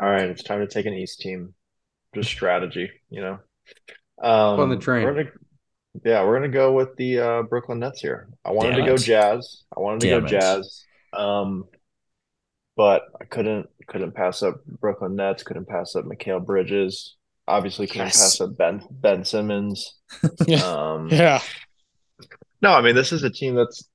All 0.00 0.08
right, 0.08 0.28
it's 0.28 0.42
time 0.42 0.60
to 0.60 0.66
take 0.66 0.86
an 0.86 0.94
East 0.94 1.20
team. 1.20 1.54
Just 2.14 2.30
strategy, 2.30 2.90
you 3.10 3.20
know. 3.20 3.38
Um, 4.22 4.60
On 4.60 4.70
the 4.70 4.76
train. 4.76 5.04
We're 5.04 5.14
gonna, 5.14 5.30
yeah, 6.04 6.24
we're 6.24 6.36
gonna 6.36 6.48
go 6.48 6.72
with 6.72 6.96
the 6.96 7.18
uh, 7.18 7.42
Brooklyn 7.42 7.80
Nets 7.80 8.00
here. 8.00 8.28
I 8.44 8.52
wanted 8.52 8.76
Damn 8.76 8.80
to 8.86 8.90
go. 8.92 8.96
Jazz. 8.96 9.64
I 9.76 9.80
wanted 9.80 10.00
to 10.00 10.08
Damn 10.08 10.20
go 10.20 10.26
it. 10.26 10.30
Jazz. 10.30 10.84
Um, 11.12 11.64
but 12.76 13.02
I 13.20 13.24
couldn't 13.24 13.68
couldn't 13.88 14.14
pass 14.14 14.42
up 14.42 14.64
Brooklyn 14.64 15.16
Nets. 15.16 15.42
Couldn't 15.42 15.68
pass 15.68 15.94
up 15.96 16.04
Mikal 16.04 16.44
Bridges. 16.44 17.16
Obviously, 17.46 17.86
couldn't 17.86 18.06
Yes. 18.08 18.20
pass 18.20 18.40
up 18.40 18.56
Ben 18.56 18.82
Ben 18.90 19.24
Simmons. 19.24 19.98
Yeah. 20.46 20.62
Um, 20.64 21.08
Yeah. 21.10 21.40
no, 22.62 22.72
I 22.72 22.80
mean 22.82 22.94
this 22.94 23.12
is 23.12 23.24
a 23.24 23.30
team 23.30 23.54
that's 23.54 23.88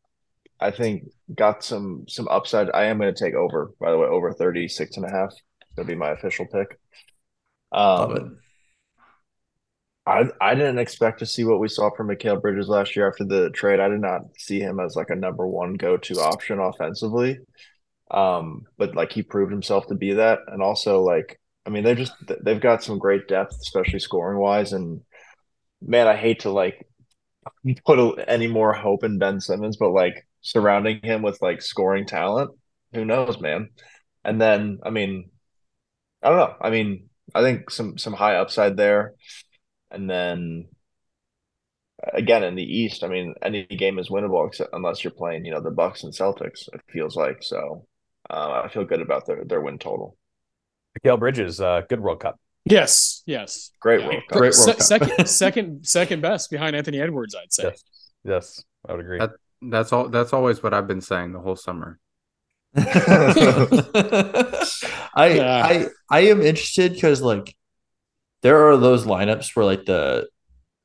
I 0.63 0.71
think 0.71 1.09
got 1.35 1.63
some 1.63 2.05
some 2.07 2.27
upside. 2.29 2.69
I 2.73 2.85
am 2.85 2.97
going 2.97 3.13
to 3.13 3.23
take 3.23 3.35
over, 3.35 3.71
by 3.81 3.91
the 3.91 3.97
way, 3.97 4.07
over 4.07 4.31
36 4.31 4.95
and 4.95 5.05
a 5.05 5.09
half. 5.09 5.31
It's 5.31 5.75
going 5.75 5.87
to 5.87 5.93
be 5.93 5.99
my 5.99 6.11
official 6.11 6.45
pick. 6.45 6.79
Um, 7.73 8.37
I 10.05 10.23
I 10.39 10.55
didn't 10.55 10.79
expect 10.79 11.19
to 11.19 11.25
see 11.25 11.43
what 11.43 11.59
we 11.59 11.67
saw 11.67 11.89
from 11.89 12.07
Mikal 12.07 12.41
Bridges 12.41 12.69
last 12.69 12.95
year 12.95 13.09
after 13.09 13.25
the 13.25 13.49
trade. 13.49 13.81
I 13.81 13.89
did 13.89 13.99
not 13.99 14.21
see 14.37 14.61
him 14.61 14.79
as 14.79 14.95
like 14.95 15.09
a 15.09 15.15
number 15.15 15.45
one 15.45 15.73
go-to 15.73 16.21
option 16.21 16.59
offensively. 16.59 17.39
Um, 18.09 18.63
but 18.77 18.95
like 18.95 19.11
he 19.11 19.23
proved 19.23 19.51
himself 19.51 19.87
to 19.87 19.95
be 19.95 20.13
that. 20.13 20.39
And 20.47 20.61
also 20.61 21.01
like, 21.01 21.41
I 21.65 21.71
mean, 21.71 21.83
they're 21.83 21.95
just 21.95 22.13
they've 22.41 22.61
got 22.61 22.83
some 22.83 22.99
great 22.99 23.27
depth, 23.27 23.57
especially 23.59 23.99
scoring 23.99 24.39
wise. 24.39 24.71
And 24.71 25.01
man, 25.81 26.07
I 26.07 26.15
hate 26.15 26.41
to 26.41 26.51
like 26.51 26.87
put 27.85 27.99
a, 27.99 28.29
any 28.29 28.47
more 28.47 28.71
hope 28.71 29.03
in 29.03 29.19
Ben 29.19 29.41
Simmons, 29.41 29.75
but 29.75 29.91
like 29.91 30.25
surrounding 30.43 30.99
him 31.01 31.23
with 31.23 31.41
like 31.41 31.63
scoring 31.63 32.05
talent, 32.05 32.51
who 32.93 33.03
knows, 33.05 33.39
man? 33.41 33.69
And 34.23 34.39
then, 34.39 34.77
I 34.83 34.91
mean, 34.91 35.31
I 36.21 36.29
don't 36.29 36.37
know. 36.37 36.55
I 36.61 36.69
mean, 36.69 37.09
I 37.33 37.41
think 37.41 37.71
some 37.71 37.97
some 37.97 38.13
high 38.13 38.35
upside 38.35 38.77
there. 38.77 39.13
And 39.89 40.07
then 40.09 40.67
again 42.13 42.43
in 42.43 42.55
the 42.55 42.63
East, 42.63 43.03
I 43.03 43.07
mean, 43.07 43.33
any 43.41 43.65
game 43.65 43.97
is 43.99 44.09
winnable 44.09 44.47
except 44.47 44.69
unless 44.73 45.03
you're 45.03 45.11
playing, 45.11 45.45
you 45.45 45.51
know, 45.51 45.61
the 45.61 45.71
Bucks 45.71 46.03
and 46.03 46.13
Celtics. 46.13 46.67
It 46.71 46.81
feels 46.91 47.15
like 47.15 47.41
so. 47.41 47.87
Uh, 48.29 48.61
I 48.65 48.69
feel 48.69 48.85
good 48.85 49.01
about 49.01 49.25
their 49.25 49.43
their 49.45 49.61
win 49.61 49.79
total. 49.79 50.15
Mikal 51.03 51.19
Bridges, 51.19 51.59
uh, 51.59 51.81
good 51.89 51.99
World 51.99 52.19
Cup. 52.19 52.39
Yes. 52.65 53.23
Yes. 53.25 53.71
Great 53.79 54.01
Yeah. 54.01 54.07
World 54.07 54.23
Cup. 54.29 54.37
Great 54.37 54.53
Se- 54.53 54.65
World 54.67 54.77
Cup. 54.77 54.85
second, 54.87 55.25
second, 55.27 55.85
second 55.87 56.21
best 56.21 56.49
behind 56.49 56.75
Anthony 56.75 57.01
Edwards, 57.01 57.35
I'd 57.35 57.51
say. 57.51 57.63
Yes. 57.63 57.83
Yes, 58.25 58.63
I 58.87 58.91
would 58.93 59.01
agree. 59.01 59.19
That- 59.19 59.31
That's 59.69 59.93
all. 59.93 60.09
That's 60.09 60.33
always 60.33 60.63
what 60.63 60.73
I've 60.73 60.87
been 60.87 61.01
saying 61.01 61.33
the 61.33 61.39
whole 61.39 61.55
summer. 61.55 61.99
I 62.75 62.83
Yeah. 65.35 65.63
I 65.65 65.87
I 66.09 66.19
am 66.21 66.41
interested 66.41 66.93
because 66.93 67.21
like 67.21 67.55
there 68.41 68.67
are 68.69 68.77
those 68.77 69.05
lineups 69.05 69.55
where 69.55 69.65
like 69.65 69.85
the 69.85 70.27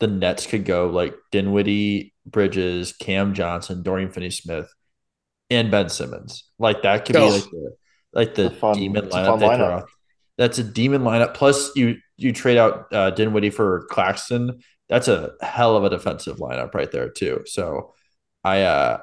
the 0.00 0.06
Nets 0.06 0.46
could 0.46 0.64
go 0.64 0.88
like 0.88 1.14
Dinwiddie, 1.32 2.14
Bridges, 2.26 2.92
Cam 2.92 3.34
Johnson, 3.34 3.82
Dorian 3.82 4.10
Finney 4.12 4.30
Smith. 4.30 4.72
and 5.50 5.70
Ben 5.70 5.88
Simmons. 5.88 6.44
Like 6.58 6.82
that 6.82 7.04
could 7.06 7.16
Oh. 7.16 7.28
be 7.28 7.32
like 7.34 7.50
the 7.50 7.76
like 8.12 8.34
the 8.34 8.50
fun- 8.50 8.76
demon 8.76 9.06
it's 9.06 9.14
a 9.14 9.18
lineup 9.18 9.38
they 9.40 9.46
lineup. 9.46 9.70
out. 9.82 9.88
That's 10.36 10.58
a 10.58 10.64
demon 10.64 11.02
lineup. 11.02 11.34
Plus 11.34 11.74
you 11.74 11.96
you 12.16 12.32
trade 12.32 12.58
out 12.58 12.92
uh, 12.92 13.10
Dinwiddie 13.10 13.50
for 13.50 13.86
Claxton. 13.90 14.60
That's 14.88 15.08
a 15.08 15.32
hell 15.42 15.76
of 15.76 15.84
a 15.84 15.90
defensive 15.90 16.38
lineup 16.38 16.74
right 16.74 16.90
there 16.90 17.08
too. 17.10 17.42
So 17.46 17.94
I 18.44 18.62
uh 18.62 18.98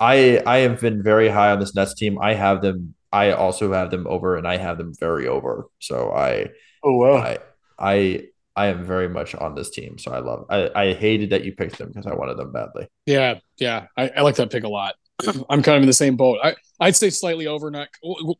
I 0.00 0.42
I 0.46 0.58
have 0.58 0.80
been 0.80 1.02
very 1.02 1.28
high 1.28 1.50
on 1.52 1.60
this 1.60 1.74
Nets 1.74 1.94
team. 1.94 2.18
I 2.20 2.34
have 2.34 2.62
them. 2.62 2.94
I 3.12 3.32
also 3.32 3.72
have 3.72 3.90
them 3.90 4.06
over, 4.06 4.36
and 4.36 4.46
I 4.46 4.56
have 4.58 4.78
them 4.78 4.92
very 4.98 5.26
over. 5.28 5.66
So 5.80 6.12
I 6.12 6.48
Oh 6.84 6.94
wow. 6.96 7.16
I 7.16 7.38
I 7.78 8.26
I 8.54 8.66
am 8.66 8.84
very 8.84 9.08
much 9.08 9.34
on 9.34 9.54
this 9.54 9.70
team. 9.70 9.98
So 9.98 10.12
I 10.12 10.18
love. 10.20 10.46
I 10.50 10.70
I 10.74 10.92
hated 10.94 11.30
that 11.30 11.44
you 11.44 11.52
picked 11.52 11.78
them 11.78 11.88
because 11.88 12.06
I 12.06 12.14
wanted 12.14 12.36
them 12.38 12.52
badly. 12.52 12.88
Yeah, 13.06 13.40
yeah, 13.58 13.86
I, 13.96 14.08
I 14.08 14.20
like 14.22 14.36
that 14.36 14.50
pick 14.50 14.64
a 14.64 14.68
lot. 14.68 14.94
I'm 15.50 15.62
kind 15.62 15.76
of 15.76 15.82
in 15.82 15.86
the 15.86 15.92
same 15.92 16.16
boat. 16.16 16.38
I 16.42 16.54
I'd 16.80 16.94
say 16.96 17.10
slightly 17.10 17.46
over. 17.48 17.70
Not 17.70 17.88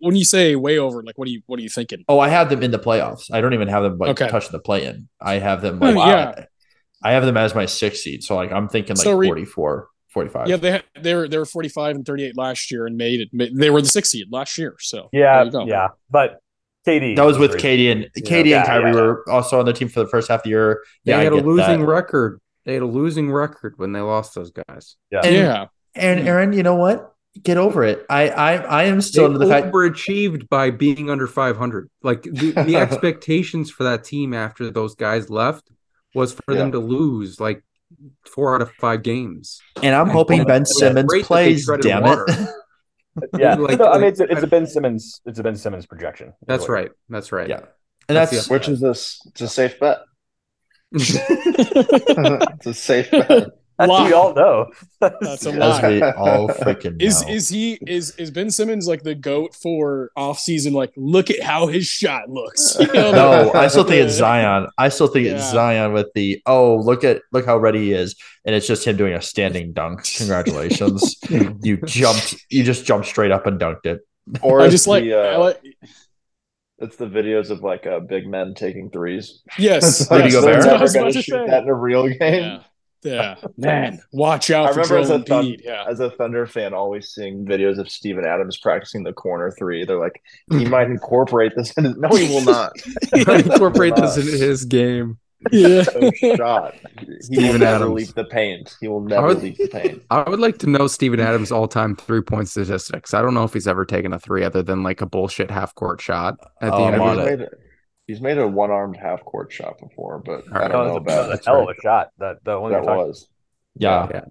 when 0.00 0.14
you 0.16 0.24
say 0.24 0.54
way 0.54 0.78
over. 0.78 1.02
Like, 1.02 1.18
what 1.18 1.26
are 1.26 1.30
you 1.30 1.42
what 1.46 1.58
are 1.58 1.62
you 1.62 1.68
thinking? 1.68 2.04
Oh, 2.08 2.20
I 2.20 2.28
have 2.28 2.50
them 2.50 2.62
in 2.62 2.70
the 2.70 2.78
playoffs. 2.78 3.32
I 3.32 3.40
don't 3.40 3.54
even 3.54 3.68
have 3.68 3.82
them 3.82 3.98
like 3.98 4.10
Okay. 4.10 4.28
touching 4.28 4.52
the 4.52 4.60
play 4.60 4.84
in. 4.86 5.08
I 5.20 5.34
have 5.34 5.62
them 5.62 5.82
Oh, 5.82 5.86
like 5.90 5.96
yeah. 5.96 6.44
I 7.02 7.12
have 7.12 7.24
them 7.24 7.36
as 7.36 7.54
my 7.54 7.66
sixth 7.66 8.02
seed. 8.02 8.22
So 8.22 8.36
like 8.36 8.52
I'm 8.52 8.68
thinking 8.68 8.96
like 8.96 9.04
So 9.04 9.12
re- 9.12 9.26
44, 9.26 9.88
45. 10.18 10.48
Yeah, 10.48 10.56
they 10.56 10.70
had, 10.72 10.84
they 11.00 11.14
were 11.14 11.28
they 11.28 11.38
were 11.38 11.44
45 11.46 11.96
and 11.96 12.04
38 12.06 12.36
last 12.36 12.70
year 12.70 12.86
and 12.86 12.96
made 12.96 13.20
it. 13.20 13.28
They 13.56 13.70
were 13.70 13.80
the 13.80 13.88
sixth 13.88 14.10
seed 14.12 14.26
last 14.32 14.58
year. 14.58 14.74
So 14.80 15.08
Yeah, 15.12 15.44
go. 15.48 15.64
yeah. 15.66 15.88
But 16.10 16.40
KD. 16.86 17.14
That 17.16 17.24
was 17.24 17.38
with 17.38 17.54
really- 17.54 17.62
KD 17.88 17.92
and 17.92 18.00
Yeah. 18.16 18.22
KD 18.30 18.38
and 18.40 18.46
Yeah, 18.48 18.64
Kyrie 18.66 18.90
yeah. 18.90 18.96
were 18.96 19.24
also 19.30 19.58
on 19.60 19.64
the 19.66 19.72
team 19.72 19.88
for 19.88 20.00
the 20.00 20.08
first 20.08 20.28
half 20.28 20.40
of 20.40 20.44
the 20.44 20.50
year. 20.50 20.82
They 21.04 21.12
Yeah, 21.12 21.18
I 21.18 21.24
had 21.24 21.32
a 21.32 21.36
losing 21.36 21.80
that. 21.80 21.86
record. 21.86 22.40
They 22.64 22.74
had 22.74 22.82
a 22.82 22.86
losing 22.86 23.30
record 23.30 23.74
when 23.76 23.92
they 23.92 24.00
lost 24.00 24.34
those 24.34 24.50
guys. 24.50 24.96
Yeah. 25.10 25.20
And- 25.24 25.34
yeah. 25.34 25.66
And. 25.94 26.26
Aaron, 26.28 26.52
you 26.52 26.62
know 26.62 26.74
what? 26.76 27.12
Get 27.42 27.56
over 27.56 27.84
it. 27.84 28.04
I 28.10 28.28
I 28.30 28.52
I 28.54 28.82
am 28.84 28.96
They 28.96 29.00
still 29.02 29.26
under 29.26 29.38
the 29.38 29.46
fact. 29.46 29.68
overachieved 29.72 30.48
by 30.48 30.70
being 30.70 31.08
under 31.10 31.26
500. 31.28 31.88
Like 32.02 32.22
the, 32.22 32.50
the 32.50 32.76
expectations 32.84 33.70
for 33.70 33.84
that 33.84 34.02
team 34.02 34.34
after 34.34 34.70
those 34.70 34.94
guys 34.96 35.30
left 35.30 35.70
was 36.14 36.32
for 36.32 36.54
them 36.54 36.72
to 36.72 36.78
lose 36.80 37.38
like 37.38 37.62
four 38.26 38.54
out 38.54 38.62
of 38.62 38.70
five 38.72 39.02
games. 39.02 39.60
And 39.82 39.94
I'm 39.94 40.08
hoping 40.08 40.44
Ben 40.44 40.64
Simmons 40.66 41.06
great 41.08 41.26
that 41.26 41.34
they 41.34 41.54
plays. 41.54 41.66
Damn 41.80 42.04
it. 42.06 42.48
Yeah. 43.36 43.54
Like- 43.58 43.78
No, 43.80 43.86
I 43.86 43.98
mean, 43.98 44.08
it's 44.08 44.20
a, 44.20 44.30
it's 44.30 44.42
a 44.44 44.46
Ben 44.46 44.64
Simmons. 44.66 45.20
It's 45.26 45.40
a 45.40 45.42
Ben 45.42 45.56
Simmons 45.56 45.86
projection. 45.86 46.34
That's 46.46 46.68
right. 46.68 46.90
That's 47.08 47.32
right. 47.32 47.48
yeah. 47.48 47.60
And 48.08 48.16
That's 48.16 48.30
that's 48.30 48.48
Which 48.48 48.68
is 48.68 48.80
this? 48.80 49.20
It's 49.26 49.40
a 49.40 49.48
safe 49.48 49.80
bet. 49.80 49.98
it's 50.92 52.66
a 52.66 52.74
safe 52.74 53.10
bet. 53.10 53.48
That's 53.78 53.88
what 53.90 54.06
we 54.06 54.12
all 54.12 54.34
know. 54.34 54.70
That's 55.00 55.46
a 55.46 55.50
as 55.50 55.56
lie. 55.56 55.88
we 55.88 56.02
all 56.02 56.48
freaking 56.48 57.00
Is 57.00 57.22
know. 57.22 57.28
is 57.32 57.48
he 57.48 57.78
is 57.86 58.10
is 58.16 58.30
Ben 58.32 58.50
Simmons 58.50 58.88
like 58.88 59.04
the 59.04 59.14
goat 59.14 59.54
for 59.54 60.10
off 60.16 60.40
season? 60.40 60.72
Like, 60.72 60.92
look 60.96 61.30
at 61.30 61.40
how 61.40 61.68
his 61.68 61.86
shot 61.86 62.28
looks. 62.28 62.76
You 62.88 62.92
know, 62.92 63.12
no, 63.12 63.52
I 63.52 63.68
still 63.68 63.84
think 63.84 64.04
it's 64.04 64.14
Zion. 64.14 64.66
I 64.78 64.88
still 64.88 65.06
think 65.08 65.26
it's 65.26 65.50
Zion 65.50 65.92
with 65.92 66.08
the 66.14 66.42
oh 66.46 66.76
look 66.76 67.04
at 67.04 67.22
look 67.32 67.46
how 67.46 67.56
ready 67.58 67.78
he 67.80 67.92
is, 67.92 68.16
and 68.44 68.54
it's 68.54 68.66
just 68.66 68.84
him 68.86 68.96
doing 68.96 69.12
a 69.14 69.22
standing 69.22 69.72
dunk. 69.72 70.04
Congratulations, 70.16 71.16
you 71.62 71.76
jumped, 71.84 72.34
you 72.50 72.64
just 72.64 72.84
jumped 72.84 73.06
straight 73.06 73.30
up 73.30 73.46
and 73.46 73.60
dunked 73.60 73.86
it. 73.86 74.00
Or 74.42 74.60
I 74.60 74.64
it's 74.66 74.72
just 74.72 74.86
like, 74.86 75.04
the, 75.04 75.14
I 75.14 75.34
uh, 75.34 75.38
like 75.38 75.62
it's 76.78 76.96
the 76.96 77.06
videos 77.06 77.50
of 77.50 77.62
like 77.62 77.86
uh, 77.86 78.00
big 78.00 78.26
men 78.26 78.54
taking 78.54 78.90
threes. 78.90 79.42
yes, 79.58 80.08
Rudy 80.10 80.24
yes, 80.24 80.32
Gobert? 80.34 80.52
that's 80.52 80.64
They're 80.64 80.72
what 80.72 80.80
I 80.80 80.84
never 80.84 80.92
going 80.92 81.06
to 81.06 81.12
to 81.12 81.22
shoot 81.22 81.32
say. 81.32 81.46
that 81.46 81.62
in 81.64 81.68
a 81.68 81.74
real 81.74 82.08
game. 82.08 82.18
Yeah, 82.20 82.62
yeah, 83.02 83.36
man, 83.56 84.00
watch 84.12 84.50
I 84.50 84.54
out 84.54 84.74
for 84.74 84.80
remember 84.80 84.98
as 84.98 85.10
a 85.10 85.22
Thun- 85.22 85.44
Embiid. 85.44 85.64
Yeah, 85.64 85.84
as 85.88 86.00
a 86.00 86.10
Thunder 86.10 86.46
fan, 86.46 86.74
always 86.74 87.10
seeing 87.10 87.44
videos 87.44 87.78
of 87.78 87.90
Steven 87.90 88.24
Adams 88.24 88.58
practicing 88.58 89.04
the 89.04 89.12
corner 89.12 89.50
three. 89.58 89.84
They're 89.84 89.98
like, 90.00 90.20
he 90.50 90.64
mm. 90.64 90.70
might 90.70 90.88
incorporate 90.88 91.52
this. 91.56 91.72
In 91.78 91.84
his... 91.84 91.96
No, 91.96 92.08
he 92.08 92.28
will 92.28 92.44
not. 92.44 92.72
Incorporate 93.14 93.96
this 93.96 94.16
into 94.16 94.36
his 94.36 94.64
game. 94.64 95.18
yeah. 95.52 95.84
No 96.00 96.10
shot. 96.36 96.74
He 97.00 97.06
will 97.06 97.20
Steven 97.20 97.60
never 97.60 97.84
Adams. 97.84 97.92
leave 97.92 98.14
the 98.14 98.24
paint. 98.24 98.76
He 98.80 98.88
will 98.88 99.00
never 99.02 99.28
would- 99.28 99.42
leave 99.42 99.56
the 99.56 99.68
paint. 99.68 100.02
I 100.10 100.28
would 100.28 100.40
like 100.40 100.58
to 100.58 100.66
know 100.68 100.88
Steven 100.88 101.20
Adams' 101.20 101.52
all-time 101.52 101.94
three-point 101.94 102.48
statistics. 102.48 103.14
I 103.14 103.22
don't 103.22 103.34
know 103.34 103.44
if 103.44 103.52
he's 103.52 103.68
ever 103.68 103.84
taken 103.84 104.12
a 104.12 104.18
three 104.18 104.42
other 104.42 104.62
than 104.62 104.82
like 104.82 105.00
a 105.00 105.06
bullshit 105.06 105.50
half-court 105.50 106.00
shot 106.00 106.38
at 106.60 106.70
the 106.70 106.76
Oh, 106.76 106.86
end 106.86 106.94
of 106.96 107.00
on 107.02 107.18
it. 107.20 107.60
He's, 108.08 108.20
made 108.20 108.30
a, 108.32 108.34
he's 108.34 108.36
made 108.36 108.38
a 108.42 108.48
one-armed 108.48 108.96
half-court 108.96 109.52
shot 109.52 109.78
before, 109.78 110.18
but 110.18 110.42
I 110.52 110.66
don't 110.66 110.72
No, 110.72 110.84
know 110.84 110.88
it's 110.88 110.94
a, 110.94 110.96
about 110.96 111.06
that's 111.06 111.28
That's 111.28 111.46
a 111.46 111.50
hell 111.50 111.60
right. 111.60 111.70
of 111.70 111.76
a 111.78 111.80
shot. 111.80 112.08
That 112.18 112.44
the 112.44 112.58
one 112.58 112.72
that 112.72 112.78
you're 112.78 112.84
talking, 112.86 113.06
was. 113.06 113.28
Yeah, 113.76 114.08
Yeah. 114.12 114.24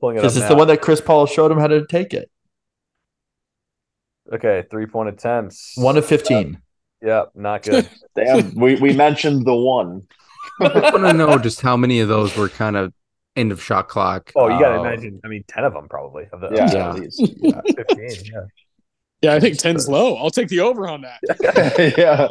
pulling 0.00 0.16
it 0.16 0.18
up 0.18 0.22
because 0.22 0.36
it's 0.36 0.44
now. 0.44 0.48
the 0.48 0.56
one 0.56 0.68
that 0.68 0.80
Chris 0.80 1.00
Paul 1.00 1.26
showed 1.26 1.52
him 1.52 1.58
how 1.58 1.68
to 1.68 1.86
take 1.86 2.12
it. 2.14 2.28
Okay, 4.32 4.64
three 4.70 4.86
point 4.86 5.08
attempts. 5.08 5.72
One 5.76 5.96
of 5.96 6.04
fifteen. 6.04 6.60
Yeah, 7.00 7.24
not 7.34 7.62
good. 7.62 7.88
Damn, 8.16 8.54
we, 8.56 8.74
we 8.76 8.92
mentioned 8.92 9.46
the 9.46 9.54
one. 9.54 10.02
I 10.60 10.90
want 10.90 11.04
to 11.04 11.12
know 11.12 11.38
just 11.38 11.60
how 11.60 11.76
many 11.76 12.00
of 12.00 12.08
those 12.08 12.36
were 12.36 12.48
kind 12.48 12.76
of 12.76 12.92
end 13.36 13.52
of 13.52 13.62
shot 13.62 13.88
clock. 13.88 14.32
oh, 14.34 14.48
you 14.48 14.58
got 14.58 14.70
to 14.70 14.74
Oh. 14.76 14.78
Uh, 14.80 14.86
imagine. 14.88 15.20
I 15.24 15.28
mean, 15.28 15.44
ten 15.46 15.64
of 15.64 15.72
them 15.72 15.88
probably. 15.88 16.24
Of 16.32 16.40
the 16.40 16.50
Yeah, 16.50 16.70
Yeah. 16.72 16.88
at 16.90 16.94
least. 16.96 17.20
fifteen. 17.76 18.32
Yeah, 18.32 18.40
yeah, 19.22 19.34
I 19.34 19.40
think 19.40 19.56
10's 19.56 19.88
low. 19.88 20.16
I'll 20.16 20.30
take 20.30 20.48
the 20.48 20.60
over 20.60 20.88
on 20.88 21.02
that. 21.02 21.94
yeah. 21.98 22.28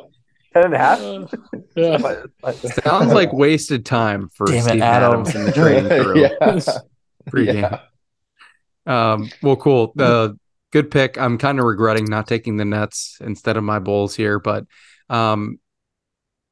Ten 0.62 0.66
and 0.66 0.74
a 0.74 0.78
half. 0.78 1.00
Uh, 1.02 1.28
yeah. 1.76 2.52
Sounds 2.52 3.14
like 3.14 3.32
wasted 3.34 3.86
time 3.86 4.30
for 4.30 4.48
Damn 4.48 4.68
it, 4.68 4.82
Adam. 4.82 5.22
Adams 5.22 5.36
in 5.36 5.46
the 5.46 5.52
training 5.52 6.04
crew 6.04 6.22
yeah. 6.22 6.60
pregame. 7.30 7.82
Um, 8.86 9.30
well, 9.42 9.56
cool. 9.56 9.94
Uh, 9.98 10.30
good 10.72 10.92
pick. 10.92 11.18
I'm 11.18 11.38
kind 11.38 11.60
of 11.60 11.66
regretting 11.66 12.06
not 12.06 12.28
taking 12.28 12.58
the 12.58 12.66
Nets 12.66 13.18
instead 13.22 13.58
of 13.58 13.64
my 13.64 13.80
Bulls 13.80 14.16
here, 14.16 14.40
but 14.40 14.66
um, 15.10 15.60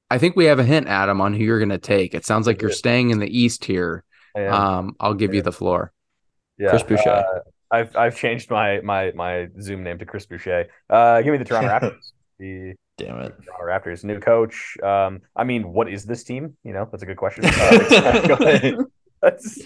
I 0.09 0.17
think 0.17 0.35
we 0.35 0.45
have 0.45 0.59
a 0.59 0.63
hint, 0.63 0.87
Adam, 0.87 1.21
on 1.21 1.33
who 1.33 1.43
you're 1.43 1.59
going 1.59 1.69
to 1.69 1.77
take. 1.77 2.13
It 2.13 2.25
sounds 2.25 2.47
like 2.47 2.61
you're 2.61 2.71
staying 2.71 3.09
in 3.09 3.19
the 3.19 3.37
East 3.37 3.65
here. 3.65 4.03
Um, 4.37 4.95
I'll 4.99 5.13
give 5.13 5.33
you 5.33 5.41
the 5.41 5.51
floor. 5.53 5.93
yeah. 6.57 6.69
Chris 6.69 6.83
Boucher. 6.83 7.09
Uh, 7.09 7.39
I've 7.71 7.95
I've 7.95 8.17
changed 8.17 8.51
my 8.51 8.79
my 8.81 9.11
my 9.15 9.47
Zoom 9.59 9.83
name 9.83 9.97
to 9.99 10.05
Chris 10.05 10.25
Boucher. 10.25 10.67
Uh, 10.89 11.21
give 11.21 11.31
me 11.31 11.37
the 11.37 11.45
Toronto 11.45 11.69
Raptors. 11.89 12.11
The 12.37 12.75
Damn 12.97 13.19
it. 13.21 13.35
Toronto 13.43 13.65
Raptors, 13.89 14.03
new 14.03 14.19
coach. 14.19 14.77
Um, 14.81 15.21
I 15.35 15.43
mean, 15.43 15.73
what 15.73 15.89
is 15.89 16.05
this 16.05 16.23
team? 16.23 16.55
You 16.63 16.71
know, 16.73 16.87
that's 16.89 17.03
a 17.03 17.05
good 17.05 17.17
question. 17.17 17.43
Uh, 17.55 18.83
that's, 19.21 19.57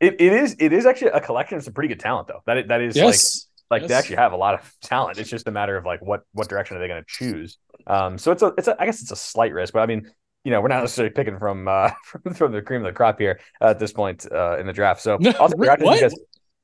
it, 0.00 0.20
it 0.20 0.32
is 0.32 0.56
it 0.60 0.72
is 0.72 0.86
actually 0.86 1.10
a 1.10 1.20
collection 1.20 1.58
of 1.58 1.64
some 1.64 1.72
pretty 1.74 1.88
good 1.88 2.00
talent 2.00 2.28
though. 2.28 2.42
That 2.46 2.68
that 2.68 2.80
is 2.80 2.96
Yes. 2.96 3.46
like 3.70 3.82
like 3.82 3.88
they 3.88 3.94
actually 3.94 4.16
have 4.16 4.32
a 4.32 4.36
lot 4.36 4.54
of 4.54 4.72
talent. 4.82 5.18
It's 5.18 5.28
just 5.28 5.46
a 5.48 5.50
matter 5.50 5.76
of 5.76 5.84
like 5.84 6.00
what 6.00 6.22
what 6.32 6.48
direction 6.48 6.76
are 6.76 6.80
they 6.80 6.88
going 6.88 7.02
to 7.02 7.06
choose. 7.08 7.58
Um, 7.86 8.16
so 8.18 8.30
it's 8.32 8.42
a 8.42 8.52
it's 8.56 8.68
a 8.68 8.80
I 8.80 8.86
guess 8.86 9.02
it's 9.02 9.10
a 9.10 9.16
slight 9.16 9.52
risk, 9.52 9.72
but 9.72 9.80
I 9.80 9.86
mean. 9.86 10.10
You 10.42 10.50
know, 10.50 10.62
we're 10.62 10.68
not 10.68 10.80
necessarily 10.80 11.12
picking 11.12 11.38
from 11.38 11.68
uh, 11.68 11.90
from, 12.06 12.32
from 12.32 12.52
the 12.52 12.62
cream 12.62 12.80
of 12.80 12.86
the 12.86 12.96
crop 12.96 13.18
here 13.20 13.40
at 13.60 13.78
this 13.78 13.92
point 13.92 14.24
uh, 14.32 14.56
in 14.56 14.66
the 14.66 14.72
draft. 14.72 15.02
So 15.02 15.18
No, 15.20 15.32
I'll 15.38 15.50
take 15.50 15.58
the 15.60 15.66
Raptors 15.66 15.82
what? 15.82 15.96
because 16.00 16.20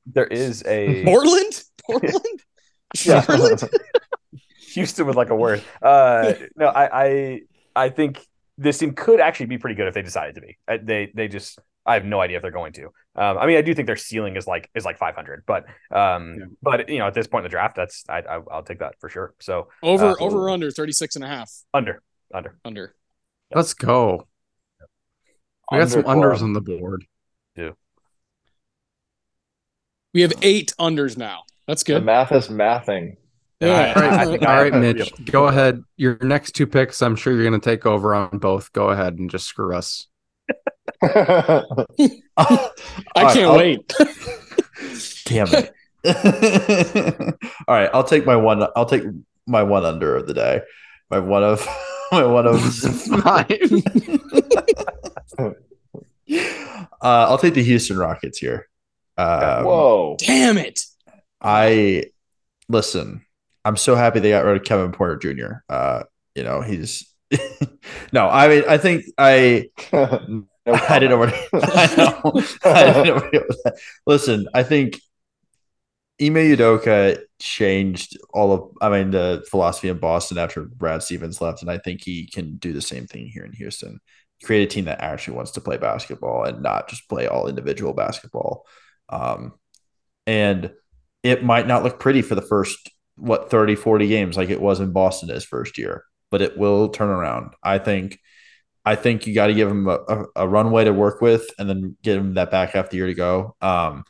there 0.07 0.25
is 0.27 0.65
a 0.67 1.05
Portland? 1.05 1.63
Portland? 1.85 2.41
Yeah. 3.05 3.21
Charlotte? 3.21 3.65
Houston 4.77 5.07
with 5.07 5.17
like 5.17 5.31
a 5.31 5.37
word. 5.37 5.63
Uh, 5.83 6.35
no, 6.57 6.67
I, 6.69 7.05
I 7.07 7.41
I 7.75 7.89
think 7.89 8.25
this 8.57 8.79
team 8.79 8.93
could 8.95 9.21
actually 9.21 9.47
be 9.47 9.59
pretty 9.59 9.75
good 9.75 9.89
if 9.89 9.95
they 9.95 10.03
decided 10.03 10.37
to 10.37 10.41
be. 10.41 10.57
They 10.83 11.11
they 11.15 11.29
just 11.29 11.59
I 11.85 11.95
have 11.95 12.05
no 12.05 12.21
idea 12.21 12.37
if 12.37 12.43
they're 12.43 12.51
going 12.51 12.73
to. 12.75 12.87
Um, 13.17 13.39
I 13.39 13.47
mean, 13.47 13.57
I 13.57 13.63
do 13.63 13.75
think 13.75 13.87
their 13.87 13.97
ceiling 13.97 14.37
is 14.37 14.47
like 14.47 14.69
is 14.75 14.85
like 14.85 14.99
500, 14.99 15.45
but 15.47 15.65
um, 15.91 16.37
Yeah. 16.39 16.45
but 16.63 16.89
you 16.89 16.99
know, 16.99 17.07
at 17.07 17.15
this 17.15 17.27
point 17.27 17.45
in 17.45 17.49
the 17.51 17.55
draft, 17.57 17.77
that's 17.77 18.05
I, 18.09 18.19
I 18.21 18.41
I'll 18.51 18.63
take 18.63 18.79
that 18.81 18.95
for 19.01 19.09
sure. 19.09 19.35
So 19.41 19.69
Over 19.83 20.07
Uh, 20.11 20.15
over 20.21 20.39
or 20.39 20.51
under 20.51 20.71
36 20.71 21.17
and 21.17 21.25
a 21.25 21.29
half. 21.29 21.51
under 21.75 22.03
under. 22.35 22.59
Under. 22.65 22.95
Let's 23.55 23.75
go. 23.75 24.27
We 25.71 25.79
got 25.79 25.89
some 25.91 26.03
unders 26.05 26.43
on 26.43 26.53
the 26.53 26.61
board. 26.61 27.05
Yeah. 27.57 27.71
We 30.15 30.23
have 30.23 30.33
eight 30.43 30.73
unders 30.79 31.17
now. 31.17 31.43
That's 31.67 31.83
The 31.83 31.95
good. 31.95 32.05
math 32.05 32.33
is 32.33 32.49
mathing. 32.49 33.17
Yeah. 33.61 33.93
All 33.97 34.03
right, 34.03 34.13
I 34.13 34.25
think 34.27 34.43
right, 34.43 34.73
have- 34.73 34.83
Mitch, 34.83 35.13
go 35.27 35.47
ahead. 35.47 35.83
Your 35.97 36.19
next 36.21 36.53
two 36.53 36.67
picks, 36.67 37.01
I'm 37.03 37.17
sure 37.17 37.33
you're 37.33 37.49
going 37.49 37.59
to 37.59 37.65
take 37.65 37.87
over 37.87 38.15
on 38.15 38.39
both. 38.39 38.73
Go 38.73 38.91
ahead 38.91 39.19
and 39.19 39.31
just 39.31 39.47
screw 39.47 39.75
us. 39.75 40.09
I 41.03 41.63
I 43.17 43.33
can't 43.35 43.57
wait. 43.57 43.93
Damn 45.25 45.49
it. 45.53 45.73
All 47.67 47.75
right, 47.75 47.91
I'll 47.93 48.05
take 48.05 48.27
my 48.27 48.37
one. 48.37 48.65
I'll 48.77 48.87
take 48.87 49.03
my 49.47 49.63
one 49.63 49.85
under 49.85 50.17
of 50.17 50.27
the 50.27 50.35
day. 50.35 50.61
My 51.11 51.19
one 51.19 51.43
of 51.43 51.67
my 52.13 52.25
one 52.25 52.47
of. 52.47 52.57
uh, 55.41 55.53
I'll 57.01 57.39
take 57.39 57.55
the 57.55 57.63
Houston 57.65 57.97
Rockets 57.97 58.39
here. 58.39 58.69
Um, 59.19 59.65
Whoa. 59.65 60.17
Damn 60.19 60.59
it. 60.59 60.81
I 61.41 62.05
listen. 62.69 63.26
I'm 63.67 63.77
so 63.77 63.95
happy 63.95 64.21
they 64.21 64.31
got 64.31 64.45
rid 64.45 64.57
of 64.57 64.65
Kevin 64.65 64.93
Porter 64.93 65.17
Jr. 65.17 65.57
Uh, 65.69 66.05
you 66.35 66.45
know 66.45 66.61
he's 66.61 67.13
no. 68.13 68.29
I 68.29 68.49
mean, 68.49 68.65
I 68.69 68.79
think 68.79 69.05
I 69.19 69.69
No 70.67 70.75
I 70.89 70.99
didn't 70.99 71.11
know 71.11 71.19
where. 71.19 71.35
I 71.53 71.97
know. 71.97 72.33
I 72.65 72.85
didn't 72.85 73.07
know 73.07 73.15
where 73.15 73.31
to 73.31 73.39
go 73.39 73.45
with 73.49 73.63
that. 73.65 73.79
Listen, 74.05 74.49
I 74.53 74.65
think 74.65 75.01
Ime 76.21 76.35
Udoka 76.35 77.19
changed 77.39 78.19
all 78.33 78.53
of, 78.53 78.71
I 78.81 78.89
mean, 78.89 79.13
the 79.13 79.45
philosophy 79.49 79.89
in 79.89 79.99
Boston 79.99 80.39
after 80.39 80.65
Brad 80.65 81.03
Stevens 81.03 81.41
left, 81.41 81.63
and 81.63 81.71
I 81.71 81.79
think 81.79 82.03
he 82.03 82.27
can 82.27 82.57
do 82.57 82.73
the 82.73 82.81
same 82.81 83.07
thing 83.07 83.29
here 83.29 83.45
in 83.45 83.53
Houston. 83.53 84.01
Create 84.43 84.65
a 84.65 84.67
team 84.67 84.87
that 84.87 85.01
actually 85.01 85.37
wants 85.37 85.53
to 85.53 85.61
play 85.61 85.77
basketball 85.77 86.45
and 86.45 86.63
not 86.63 86.89
just 86.89 87.09
play 87.09 87.29
all 87.29 87.49
individual 87.49 87.93
basketball. 87.93 88.67
Um, 89.09 89.53
and 90.27 90.73
it 91.23 91.45
might 91.45 91.69
not 91.69 91.85
look 91.85 92.01
pretty 92.01 92.23
for 92.23 92.35
the 92.35 92.43
first 92.43 92.91
what 93.17 93.51
30 93.51 93.75
40 93.77 94.09
games 94.09 94.37
like 94.37 94.51
it 94.51 94.61
was 94.61 94.81
in 94.81 94.93
boston 94.93 95.29
his 95.29 95.45
first 95.45 95.79
year 95.79 96.05
but 96.31 96.43
it 96.43 96.59
will 96.59 96.89
turn 96.89 97.09
around. 97.09 97.55
I 97.63 97.79
think 97.79 98.19
i 98.85 98.95
think 98.95 99.27
you 99.27 99.35
got 99.35 99.49
to 99.49 99.55
give 99.55 99.69
him 99.69 99.89
a, 99.89 99.99
a, 100.09 100.25
a, 100.37 100.49
runway 100.49 100.85
to 100.85 100.93
work 100.93 101.21
with 101.21 101.45
and 101.59 101.69
then 101.69 101.97
get 102.03 102.17
him 102.17 102.35
that 102.35 102.53
back 102.53 102.71
half 102.71 102.91
the 102.91 102.97
year 102.97 103.07
to 103.07 103.15
go. 103.15 103.57
Um, 103.61 104.05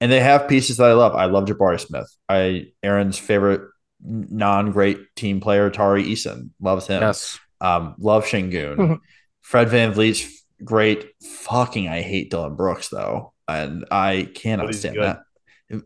and 0.00 0.12
they 0.12 0.20
have 0.20 0.48
pieces 0.48 0.76
that 0.76 0.88
i 0.88 0.92
love. 0.92 1.14
I 1.14 1.26
love 1.26 1.46
jabari 1.46 1.80
smith. 1.80 2.14
I 2.28 2.72
aaron's 2.82 3.18
favorite 3.18 3.62
non-great 4.02 4.98
team 5.16 5.40
player 5.40 5.70
tari 5.70 6.04
eason 6.04 6.50
loves 6.60 6.86
him. 6.86 7.02
Yes. 7.02 7.38
Um, 7.60 7.94
love 7.98 8.24
Sengun. 8.24 8.76
Mm-hmm. 8.76 8.94
fred 9.40 9.68
vanvleet's 9.68 10.44
great. 10.62 11.06
Fucking 11.22 11.88
i 11.88 12.02
hate 12.02 12.30
dillon 12.30 12.54
brooks 12.54 12.88
though 12.88 13.32
and 13.46 13.86
i 13.90 14.28
cannot 14.34 14.74
stand 14.74 14.96
good. 14.96 15.04
that 15.04 15.20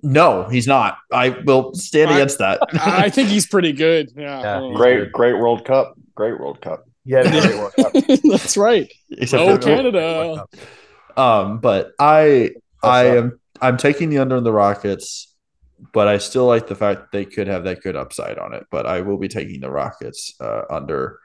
no, 0.02 0.44
he's 0.48 0.66
not. 0.66 0.98
I 1.12 1.30
will 1.30 1.74
stand 1.74 2.10
I, 2.10 2.14
against 2.14 2.38
that. 2.38 2.60
I 2.72 3.10
think 3.10 3.28
he's 3.28 3.46
pretty 3.46 3.72
good. 3.72 4.12
Yeah. 4.16 4.40
yeah 4.40 4.72
great, 4.76 4.98
good. 4.98 5.12
great 5.12 5.32
World 5.34 5.64
Cup. 5.64 5.94
Great 6.14 6.38
World 6.38 6.60
Cup. 6.60 6.84
Yeah, 7.04 7.22
great 7.22 7.56
World 7.56 7.72
Cup. 7.74 7.92
That's 8.24 8.56
right. 8.56 8.92
Except 9.10 9.42
oh, 9.42 9.58
Canada. 9.58 10.46
Um, 11.16 11.58
but 11.58 11.92
I 11.98 12.50
I 12.82 13.16
am 13.16 13.40
I'm 13.60 13.76
taking 13.76 14.08
the 14.10 14.18
under 14.18 14.36
in 14.36 14.44
the 14.44 14.52
Rockets, 14.52 15.34
but 15.92 16.06
I 16.06 16.18
still 16.18 16.46
like 16.46 16.68
the 16.68 16.76
fact 16.76 17.00
that 17.00 17.12
they 17.12 17.24
could 17.24 17.48
have 17.48 17.64
that 17.64 17.82
good 17.82 17.96
upside 17.96 18.38
on 18.38 18.54
it. 18.54 18.66
But 18.70 18.86
I 18.86 19.00
will 19.00 19.18
be 19.18 19.28
taking 19.28 19.60
the 19.60 19.70
Rockets 19.70 20.34
uh, 20.40 20.62
under. 20.70 21.18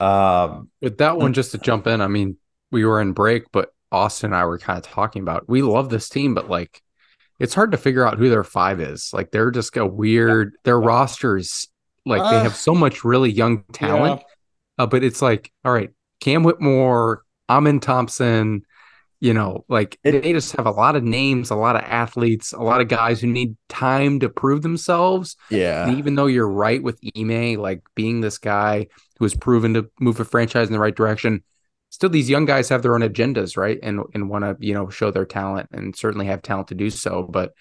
Um, 0.00 0.70
with 0.80 0.98
that 0.98 1.18
one, 1.18 1.32
just 1.32 1.52
to 1.52 1.58
jump 1.58 1.86
in, 1.86 2.00
I 2.00 2.08
mean, 2.08 2.36
we 2.70 2.84
were 2.84 3.00
in 3.00 3.12
break, 3.12 3.44
but 3.52 3.70
Austin 3.92 4.32
and 4.32 4.36
I 4.36 4.44
were 4.44 4.58
kind 4.58 4.78
of 4.78 4.84
talking 4.84 5.22
about 5.22 5.48
we 5.48 5.62
love 5.62 5.88
this 5.88 6.08
team, 6.08 6.34
but 6.34 6.48
like 6.48 6.82
it's 7.40 7.54
hard 7.54 7.72
to 7.72 7.78
figure 7.78 8.06
out 8.06 8.18
who 8.18 8.28
their 8.28 8.44
five 8.44 8.80
is. 8.80 9.10
Like 9.12 9.32
they're 9.32 9.50
just 9.50 9.76
a 9.76 9.86
weird. 9.86 10.52
Their 10.64 10.78
rosters, 10.78 11.68
like 12.06 12.20
uh, 12.20 12.30
they 12.30 12.38
have 12.40 12.54
so 12.54 12.74
much 12.74 13.02
really 13.02 13.30
young 13.30 13.64
talent, 13.72 14.20
yeah. 14.20 14.84
uh, 14.84 14.86
but 14.86 15.02
it's 15.02 15.22
like, 15.22 15.50
all 15.64 15.72
right, 15.72 15.90
Cam 16.20 16.42
Whitmore, 16.44 17.24
Amen 17.48 17.80
Thompson, 17.80 18.62
you 19.20 19.34
know, 19.34 19.64
like 19.68 19.98
it, 20.04 20.22
they 20.22 20.32
just 20.32 20.56
have 20.56 20.66
a 20.66 20.70
lot 20.70 20.96
of 20.96 21.02
names, 21.02 21.50
a 21.50 21.54
lot 21.54 21.76
of 21.76 21.82
athletes, 21.82 22.52
a 22.52 22.60
lot 22.60 22.80
of 22.80 22.88
guys 22.88 23.20
who 23.20 23.26
need 23.26 23.56
time 23.68 24.20
to 24.20 24.28
prove 24.28 24.62
themselves. 24.62 25.36
Yeah. 25.50 25.86
And 25.86 25.98
even 25.98 26.14
though 26.14 26.26
you're 26.26 26.48
right 26.48 26.82
with 26.82 27.00
Ime, 27.16 27.54
like 27.54 27.82
being 27.94 28.20
this 28.20 28.38
guy 28.38 28.86
who 29.18 29.24
has 29.24 29.34
proven 29.34 29.74
to 29.74 29.90
move 29.98 30.20
a 30.20 30.24
franchise 30.24 30.68
in 30.68 30.72
the 30.72 30.78
right 30.78 30.94
direction, 30.94 31.42
still 32.00 32.08
these 32.08 32.30
young 32.30 32.46
guys 32.46 32.70
have 32.70 32.80
their 32.80 32.94
own 32.94 33.02
agendas, 33.02 33.58
right? 33.58 33.78
And 33.82 34.00
and 34.14 34.30
want 34.30 34.44
to 34.44 34.56
you 34.58 34.72
know 34.72 34.88
show 34.88 35.10
their 35.10 35.26
talent 35.26 35.68
and 35.70 35.94
certainly 35.94 36.26
have 36.26 36.40
talent 36.40 36.68
to 36.68 36.74
do 36.74 36.88
so. 36.88 37.28
But 37.30 37.52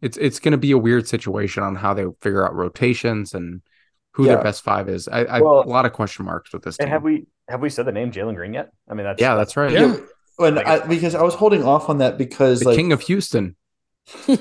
it's 0.00 0.16
it's 0.16 0.38
going 0.38 0.52
to 0.52 0.58
be 0.58 0.70
a 0.70 0.78
weird 0.78 1.08
situation 1.08 1.64
on 1.64 1.74
how 1.74 1.92
they 1.92 2.04
figure 2.20 2.46
out 2.46 2.54
rotations 2.54 3.34
and 3.34 3.62
who 4.12 4.26
yeah. 4.26 4.34
their 4.34 4.44
best 4.44 4.62
five 4.62 4.88
is. 4.88 5.08
I, 5.08 5.24
I 5.24 5.40
well, 5.40 5.64
a 5.64 5.66
lot 5.68 5.86
of 5.86 5.92
question 5.92 6.24
marks 6.24 6.52
with 6.52 6.62
this. 6.62 6.76
And 6.78 6.86
team. 6.86 6.92
have 6.92 7.02
we 7.02 7.26
have 7.48 7.60
we 7.60 7.68
said 7.68 7.84
the 7.84 7.92
name 7.92 8.12
Jalen 8.12 8.36
Green 8.36 8.54
yet? 8.54 8.70
I 8.88 8.94
mean, 8.94 9.04
that's 9.04 9.20
yeah, 9.20 9.34
that's 9.34 9.56
right. 9.56 9.72
Yeah, 9.72 9.96
and 10.38 10.60
I, 10.60 10.86
because 10.86 11.16
I 11.16 11.22
was 11.24 11.34
holding 11.34 11.64
off 11.64 11.88
on 11.88 11.98
that 11.98 12.16
because 12.16 12.60
the 12.60 12.66
like, 12.66 12.76
King 12.76 12.92
of 12.92 13.00
Houston. 13.02 13.56
but, 14.28 14.40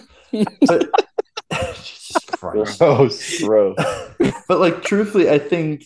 Jesus 1.49 2.25
Christ. 2.31 2.77
Gross, 2.77 3.41
gross. 3.41 3.75
but 4.47 4.59
like, 4.59 4.83
truthfully, 4.83 5.27
I 5.27 5.39
think 5.39 5.85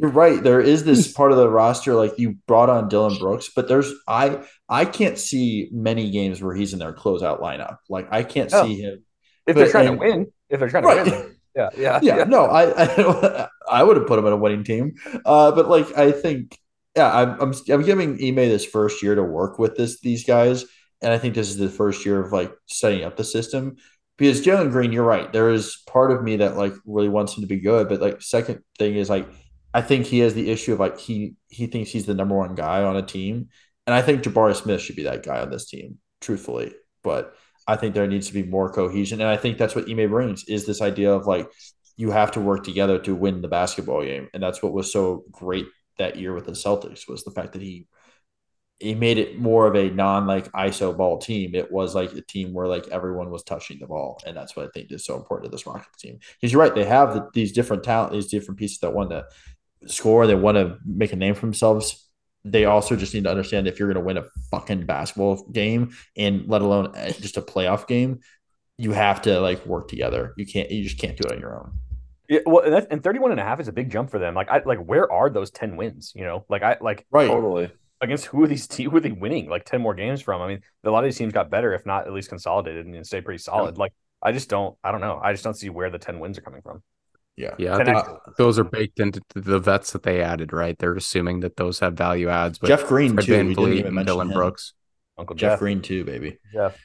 you're 0.00 0.10
right. 0.10 0.42
There 0.42 0.60
is 0.60 0.84
this 0.84 1.12
part 1.12 1.30
of 1.30 1.36
the 1.36 1.48
roster 1.48 1.94
like 1.94 2.18
you 2.18 2.36
brought 2.46 2.70
on 2.70 2.88
Dillon 2.88 3.18
Brooks, 3.18 3.50
but 3.54 3.68
there's 3.68 3.92
I 4.08 4.42
I 4.66 4.86
can't 4.86 5.18
see 5.18 5.68
many 5.72 6.10
games 6.10 6.42
where 6.42 6.54
he's 6.54 6.72
in 6.72 6.78
their 6.78 6.94
closeout 6.94 7.40
lineup. 7.40 7.76
Like 7.90 8.08
I 8.10 8.22
can't 8.22 8.50
see 8.50 8.80
him. 8.80 9.04
If 9.46 9.54
but, 9.54 9.56
they're 9.56 9.70
trying 9.70 9.88
and, 9.88 10.00
to 10.00 10.06
win, 10.06 10.32
if 10.48 10.60
they're 10.60 10.70
trying 10.70 10.84
right. 10.84 11.04
to 11.04 11.10
win, 11.10 11.36
yeah, 11.54 11.68
yeah, 11.76 11.98
yeah, 12.02 12.16
yeah. 12.18 12.24
No, 12.24 12.46
I 12.46 12.84
I, 12.84 13.48
I 13.70 13.82
would 13.82 13.98
have 13.98 14.06
put 14.06 14.18
him 14.18 14.26
in 14.26 14.32
a 14.32 14.36
winning 14.38 14.64
team. 14.64 14.94
Uh, 15.24 15.52
but 15.52 15.68
like 15.68 15.96
I 15.98 16.12
think, 16.12 16.58
yeah, 16.96 17.12
I'm 17.14 17.40
I'm, 17.40 17.54
I'm 17.68 17.82
giving 17.82 18.12
Ime 18.12 18.36
this 18.36 18.64
first 18.64 19.02
year 19.02 19.14
to 19.14 19.22
work 19.22 19.58
with 19.58 19.76
this 19.76 20.00
these 20.00 20.24
guys, 20.24 20.64
and 21.02 21.12
I 21.12 21.18
think 21.18 21.34
this 21.34 21.50
is 21.50 21.58
the 21.58 21.68
first 21.68 22.06
year 22.06 22.20
of 22.24 22.32
like 22.32 22.52
setting 22.66 23.04
up 23.04 23.16
the 23.16 23.24
system. 23.24 23.76
Because 24.16 24.44
Jalen 24.44 24.70
Green, 24.70 24.92
you're 24.92 25.02
right. 25.02 25.32
There 25.32 25.48
is 25.48 25.82
part 25.86 26.10
of 26.10 26.22
me 26.22 26.36
that 26.36 26.56
like 26.56 26.74
really 26.84 27.08
wants 27.08 27.36
him 27.36 27.42
to 27.42 27.46
be 27.46 27.58
good, 27.58 27.88
but 27.88 28.00
like 28.00 28.22
second 28.22 28.62
thing 28.78 28.96
is 28.96 29.08
like 29.08 29.26
I 29.72 29.82
think 29.82 30.06
he 30.06 30.20
has 30.20 30.34
the 30.34 30.50
issue 30.50 30.72
of 30.72 30.80
like 30.80 30.98
he 30.98 31.36
he 31.48 31.66
thinks 31.66 31.90
he's 31.90 32.06
the 32.06 32.14
number 32.14 32.36
one 32.36 32.54
guy 32.54 32.82
on 32.82 32.96
a 32.96 33.02
team, 33.02 33.48
and 33.86 33.94
I 33.94 34.02
think 34.02 34.22
Jabari 34.22 34.56
Smith 34.56 34.80
should 34.80 34.96
be 34.96 35.04
that 35.04 35.24
guy 35.24 35.40
on 35.40 35.50
this 35.50 35.68
team, 35.68 35.98
truthfully. 36.20 36.74
But 37.02 37.34
I 37.66 37.76
think 37.76 37.94
there 37.94 38.06
needs 38.06 38.26
to 38.28 38.34
be 38.34 38.42
more 38.42 38.72
cohesion, 38.72 39.20
and 39.20 39.30
I 39.30 39.36
think 39.36 39.58
that's 39.58 39.74
what 39.74 39.88
Ime 39.88 40.10
brings 40.10 40.44
is 40.44 40.66
this 40.66 40.82
idea 40.82 41.12
of 41.12 41.26
like 41.26 41.50
you 41.96 42.10
have 42.10 42.32
to 42.32 42.40
work 42.40 42.64
together 42.64 42.98
to 43.00 43.14
win 43.14 43.42
the 43.42 43.48
basketball 43.48 44.02
game, 44.02 44.28
and 44.34 44.42
that's 44.42 44.62
what 44.62 44.72
was 44.72 44.92
so 44.92 45.24
great 45.30 45.66
that 45.98 46.16
year 46.16 46.34
with 46.34 46.46
the 46.46 46.52
Celtics 46.52 47.08
was 47.08 47.24
the 47.24 47.30
fact 47.30 47.52
that 47.52 47.62
he 47.62 47.86
he 48.80 48.94
made 48.94 49.18
it 49.18 49.38
more 49.38 49.66
of 49.66 49.76
a 49.76 49.90
non 49.90 50.26
like 50.26 50.50
ISO 50.52 50.96
ball 50.96 51.18
team. 51.18 51.54
It 51.54 51.70
was 51.70 51.94
like 51.94 52.12
a 52.14 52.22
team 52.22 52.54
where 52.54 52.66
like 52.66 52.88
everyone 52.88 53.30
was 53.30 53.44
touching 53.44 53.78
the 53.78 53.86
ball, 53.86 54.18
and 54.26 54.34
that's 54.34 54.56
what 54.56 54.66
I 54.66 54.70
think 54.72 54.90
is 54.90 55.04
so 55.04 55.16
important 55.16 55.50
to 55.50 55.54
this 55.54 55.66
Rockets 55.66 56.00
team. 56.00 56.18
Because 56.40 56.50
you're 56.50 56.62
right, 56.62 56.74
they 56.74 56.86
have 56.86 57.14
the, 57.14 57.28
these 57.34 57.52
different 57.52 57.84
talent, 57.84 58.12
these 58.12 58.28
different 58.28 58.58
pieces 58.58 58.78
that 58.78 58.94
want 58.94 59.10
to 59.10 59.26
score, 59.86 60.26
they 60.26 60.34
want 60.34 60.56
to 60.56 60.78
make 60.84 61.12
a 61.12 61.16
name 61.16 61.34
for 61.34 61.42
themselves. 61.42 62.06
They 62.44 62.64
also 62.64 62.96
just 62.96 63.12
need 63.12 63.24
to 63.24 63.30
understand 63.30 63.66
if 63.66 63.78
you're 63.78 63.92
going 63.92 64.02
to 64.02 64.06
win 64.06 64.16
a 64.16 64.24
fucking 64.50 64.86
basketball 64.86 65.46
game 65.50 65.94
and 66.16 66.48
let 66.48 66.62
alone 66.62 66.94
uh, 66.96 67.12
just 67.12 67.36
a 67.36 67.42
playoff 67.42 67.86
game, 67.86 68.20
you 68.78 68.92
have 68.92 69.22
to 69.22 69.40
like 69.40 69.64
work 69.66 69.88
together. 69.88 70.32
You 70.36 70.46
can't, 70.46 70.70
you 70.70 70.82
just 70.84 70.98
can't 70.98 71.16
do 71.16 71.28
it 71.28 71.32
on 71.32 71.40
your 71.40 71.56
own. 71.56 71.72
Yeah, 72.28 72.40
well, 72.46 72.64
and, 72.64 72.86
and 72.90 73.02
31 73.02 73.32
and 73.32 73.40
a 73.40 73.42
half 73.42 73.60
is 73.60 73.68
a 73.68 73.72
big 73.72 73.90
jump 73.90 74.10
for 74.10 74.18
them. 74.18 74.34
Like, 74.34 74.48
I 74.48 74.62
like, 74.64 74.78
where 74.78 75.10
are 75.12 75.28
those 75.28 75.50
10 75.50 75.76
wins? 75.76 76.12
You 76.14 76.24
know, 76.24 76.46
like, 76.48 76.62
I 76.62 76.78
like, 76.80 77.04
right, 77.10 77.26
totally 77.26 77.70
against 78.00 78.26
who 78.26 78.42
are 78.42 78.46
these 78.46 78.66
teams? 78.66 78.90
Who 78.90 78.96
are 78.96 79.00
they 79.00 79.12
winning? 79.12 79.48
Like 79.48 79.64
10 79.64 79.80
more 79.80 79.94
games 79.94 80.22
from? 80.22 80.40
I 80.40 80.48
mean, 80.48 80.60
a 80.84 80.90
lot 80.90 81.04
of 81.04 81.04
these 81.04 81.18
teams 81.18 81.32
got 81.32 81.50
better, 81.50 81.72
if 81.74 81.84
not 81.84 82.06
at 82.06 82.12
least 82.12 82.28
consolidated 82.28 82.86
and 82.86 83.06
stay 83.06 83.20
pretty 83.20 83.38
solid. 83.38 83.76
Yeah. 83.76 83.80
Like, 83.80 83.92
I 84.22 84.32
just 84.32 84.48
don't, 84.48 84.76
I 84.82 84.92
don't 84.92 85.00
know. 85.00 85.20
I 85.22 85.32
just 85.32 85.44
don't 85.44 85.54
see 85.54 85.70
where 85.70 85.90
the 85.90 85.98
10 85.98 86.18
wins 86.18 86.38
are 86.38 86.42
coming 86.42 86.62
from. 86.62 86.82
Yeah. 87.36 87.54
Yeah. 87.58 87.76
I 87.76 87.84
think 87.84 87.98
those 88.36 88.58
are 88.58 88.64
baked 88.64 89.00
into 89.00 89.20
the 89.34 89.58
vets 89.58 89.92
that 89.92 90.02
they 90.02 90.20
added, 90.20 90.52
right? 90.52 90.78
They're 90.78 90.94
assuming 90.94 91.40
that 91.40 91.56
those 91.56 91.78
have 91.80 91.94
value 91.94 92.28
adds. 92.28 92.58
But 92.58 92.68
Jeff 92.68 92.86
Green, 92.86 93.14
Fred 93.14 93.26
too. 93.26 93.32
VanVleet 93.32 93.86
and 93.86 94.06
Dillon 94.06 94.28
him. 94.28 94.34
Brooks. 94.34 94.74
Uncle 95.18 95.36
Jeff. 95.36 95.52
Jeff. 95.52 95.58
Green, 95.58 95.82
too, 95.82 96.04
baby. 96.04 96.38
Jeff. 96.52 96.78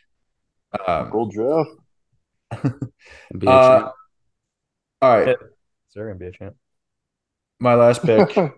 Um, 0.87 1.05
Uncle 1.05 1.27
Jeff. 1.27 1.67
uh, 3.47 3.89
all 5.01 5.17
right. 5.17 5.37
They're 5.93 6.07
going 6.07 6.19
to 6.19 6.23
be 6.23 6.27
a 6.27 6.31
champ. 6.31 6.55
My 7.59 7.75
last 7.75 8.03
pick, 8.03 8.35
and 8.37 8.53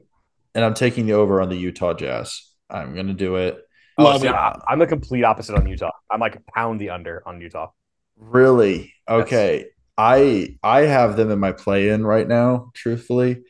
I'm 0.56 0.74
taking 0.74 1.06
the 1.06 1.14
over 1.14 1.40
on 1.40 1.50
the 1.50 1.56
Utah 1.56 1.94
Jazz. 1.94 2.42
I'm 2.70 2.96
going 2.96 3.08
to 3.08 3.14
do 3.14 3.36
it. 3.36 3.60
Oh, 4.00 4.18
see, 4.18 4.28
I'm 4.28 4.80
the 4.80 4.88
complete 4.88 5.24
opposite 5.24 5.56
on 5.56 5.68
Utah. 5.68 5.92
I'm 6.10 6.20
like 6.20 6.44
pound 6.48 6.80
the 6.82 6.90
under 6.90 7.24
on 7.28 7.42
Utah. 7.42 7.70
Really? 8.16 8.94
Okay. 9.08 9.58
Yes. 9.58 9.66
I 9.98 10.58
I 10.64 10.82
have 10.82 11.18
them 11.18 11.32
in 11.32 11.40
my 11.40 11.52
play 11.52 11.90
in 11.90 12.06
right 12.06 12.28
now, 12.28 12.72
truthfully, 12.74 13.44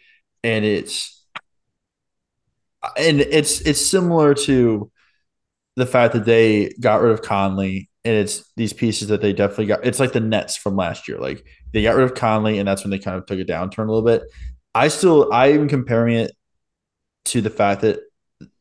and 0.44 0.64
it's 0.64 1.26
and 2.98 3.20
it's 3.20 3.62
it's 3.62 3.86
similar 3.86 4.34
to 4.34 4.92
the 5.76 5.86
fact 5.86 6.14
that 6.14 6.26
they 6.26 6.74
got 6.80 7.02
rid 7.02 7.12
of 7.12 7.22
Conley 7.22 7.90
and 8.06 8.16
it's 8.16 8.50
these 8.56 8.74
pieces 8.74 9.10
that 9.10 9.22
they 9.22 9.34
definitely 9.34 9.68
got. 9.68 9.86
It's 9.86 10.00
like 10.00 10.14
the 10.14 10.20
Nets 10.20 10.56
from 10.56 10.76
last 10.76 11.08
year. 11.08 11.20
Like 11.20 11.46
they 11.74 11.84
got 11.84 11.96
rid 11.96 12.06
of 12.06 12.16
Conley 12.16 12.58
and 12.60 12.68
that's 12.68 12.84
when 12.84 12.92
they 12.92 13.00
kind 13.00 13.18
of 13.18 13.26
took 13.26 13.40
a 13.40 13.44
downturn 13.44 13.88
a 13.90 13.92
little 13.92 14.02
bit. 14.02 14.24
I 14.74 14.88
still 14.88 15.32
I'm 15.34 15.68
comparing 15.68 16.16
it 16.16 16.32
to 17.26 17.42
the 17.42 17.50
fact 17.50 17.82
that 17.82 18.00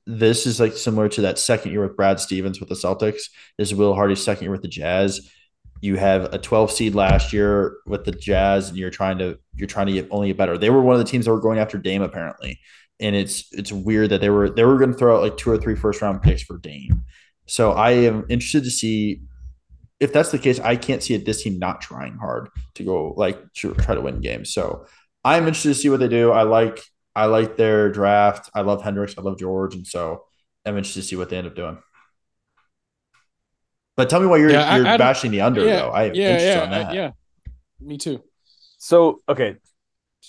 this 0.07 0.47
is 0.47 0.61
like 0.61 0.73
similar 0.73 1.09
to 1.11 1.23
that 1.23 1.39
second 1.39 1.73
year 1.73 1.83
with 1.83 1.97
Brad 1.97 2.21
Stevens 2.21 2.61
with 2.61 2.69
the 2.69 2.75
Celtics. 2.75 3.23
This 3.59 3.69
is 3.69 3.75
Will 3.75 3.95
Hardy's 3.95 4.23
second 4.23 4.45
year 4.45 4.53
with 4.53 4.63
the 4.63 4.69
Jazz 4.69 5.31
you 5.81 5.97
have 5.97 6.33
a 6.33 6.39
12 6.39 6.71
seed 6.71 6.95
last 6.95 7.33
year 7.33 7.77
with 7.87 8.05
the 8.05 8.13
Jazz, 8.13 8.69
and 8.69 8.79
you're 8.79 8.91
trying 8.91 9.19
to 9.19 9.39
you're 9.55 9.69
trying 9.69 9.87
to 9.87 9.93
get 9.93 10.09
only 10.11 10.33
better. 10.33 10.59
They 10.59 10.71
were 10.71 10.83
one 10.83 10.95
of 10.95 11.05
the 11.05 11.11
teams 11.11 11.25
that 11.25 11.33
were 11.33 11.41
going 11.41 11.59
after 11.59 11.79
Dame 11.79 12.03
apparently, 12.03 12.61
and 13.01 13.15
it's 13.15 13.53
it's 13.53 13.73
weird 13.73 14.11
that 14.11 14.21
they 14.21 14.31
were 14.31 14.51
they 14.51 14.65
were 14.65 14.79
going 14.79 14.93
to 14.93 14.99
throw 14.99 15.17
out 15.17 15.23
like 15.23 15.37
two 15.37 15.51
or 15.51 15.59
three 15.59 15.77
first 15.77 16.03
round 16.03 16.23
picks 16.23 16.43
for 16.43 16.59
Dame. 16.59 17.05
So 17.47 17.73
I 17.73 17.93
am 17.93 18.25
interested 18.29 18.65
to 18.65 18.71
see 18.71 19.23
if 20.01 20.13
that's 20.13 20.31
the 20.31 20.39
case. 20.39 20.61
I 20.61 20.77
can't 20.77 21.03
see 21.03 21.15
it, 21.15 21.25
this 21.25 21.43
team 21.43 21.59
not 21.59 21.81
trying 21.81 22.17
hard 22.17 22.49
to 22.75 22.85
go 22.85 23.15
like 23.17 23.53
to 23.55 23.75
try 23.75 23.95
to 23.95 24.01
win 24.01 24.21
games. 24.21 24.53
So 24.53 24.87
I'm 25.25 25.47
interested 25.47 25.71
to 25.71 25.75
see 25.75 25.89
what 25.89 26.01
they 26.01 26.09
do. 26.09 26.33
I 26.33 26.43
like 26.43 26.81
I 27.15 27.27
like 27.27 27.57
their 27.57 27.91
draft. 27.91 28.51
I 28.55 28.63
love 28.63 28.83
Hendricks. 28.83 29.15
I 29.19 29.23
love 29.23 29.39
George, 29.39 29.75
and 29.75 29.87
so 29.87 30.25
I'm 30.65 30.77
interested 30.77 31.03
to 31.03 31.07
see 31.09 31.17
what 31.17 31.31
they 31.31 31.39
end 31.39 31.47
up 31.47 31.57
doing. 31.57 31.79
But 33.97 34.11
tell 34.11 34.21
me 34.21 34.27
why 34.27 34.37
you're 34.39 34.51
Yeah, 34.51 34.77
you're 34.77 34.87
I 34.87 34.91
don't- 34.91 34.99
bashing 34.99 35.31
the 35.31 35.41
under 35.41 35.65
yeah, 35.65 35.77
though. 35.77 35.91
I 35.91 36.03
have 36.05 36.15
yeah, 36.17 36.25
interest 36.33 36.47
yeah, 36.47 36.63
on 36.63 36.71
that. 36.71 36.87
I- 36.89 36.93
yeah. 36.95 37.11
Me 37.81 37.97
too. 37.99 38.23
So 38.79 39.23
okay, 39.29 39.57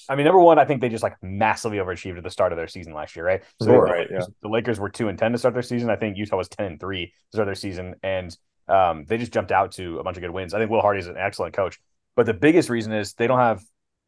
I 0.10 0.16
mean, 0.16 0.26
number 0.26 0.40
one, 0.40 0.58
I 0.60 0.66
think 0.66 0.82
they 0.82 0.90
just 0.90 1.04
like 1.04 1.16
massively 1.22 1.78
overachieved 1.78 2.18
at 2.18 2.24
the 2.24 2.30
start 2.30 2.52
of 2.54 2.58
their 2.58 2.68
season 2.68 2.94
last 2.94 3.16
year, 3.16 3.26
right? 3.26 3.44
So 3.62 3.68
Sure. 3.68 3.86
the 3.88 3.92
Right, 3.94 4.10
Lakers- 4.12 4.30
the 4.42 4.48
Lakers 4.50 4.80
were 4.80 4.90
two 4.90 5.10
and 5.10 5.18
ten 5.20 5.32
to 5.34 5.38
start 5.38 5.54
their 5.54 5.64
season. 5.64 5.90
I 5.90 5.96
think 5.96 6.18
Utah 6.18 6.38
was 6.38 6.48
ten 6.50 6.66
and 6.66 6.80
three 6.80 7.08
to 7.08 7.36
start 7.36 7.46
their 7.48 7.56
season, 7.56 7.96
and 8.04 8.36
um, 8.70 9.06
they 9.06 9.18
just 9.18 9.32
jumped 9.34 9.52
out 9.52 9.72
to 9.74 10.00
a 10.00 10.04
bunch 10.04 10.18
of 10.18 10.22
good 10.22 10.32
wins. 10.32 10.54
I 10.54 10.60
think 10.60 10.70
Will 10.72 10.82
Hardy 10.82 11.00
is 11.00 11.08
an 11.08 11.18
excellent 11.18 11.54
coach, 11.56 11.80
but 12.16 12.26
the 12.26 12.34
biggest 12.34 12.70
reason 12.70 12.92
is 12.94 13.14
they 13.14 13.28
don't 13.28 13.40
have 13.40 13.62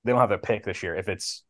they 0.06 0.12
don't 0.12 0.22
have 0.22 0.32
a 0.32 0.38
pick 0.38 0.64
this 0.64 0.82
year 0.84 0.96
if 0.96 1.10
it's 1.10 1.44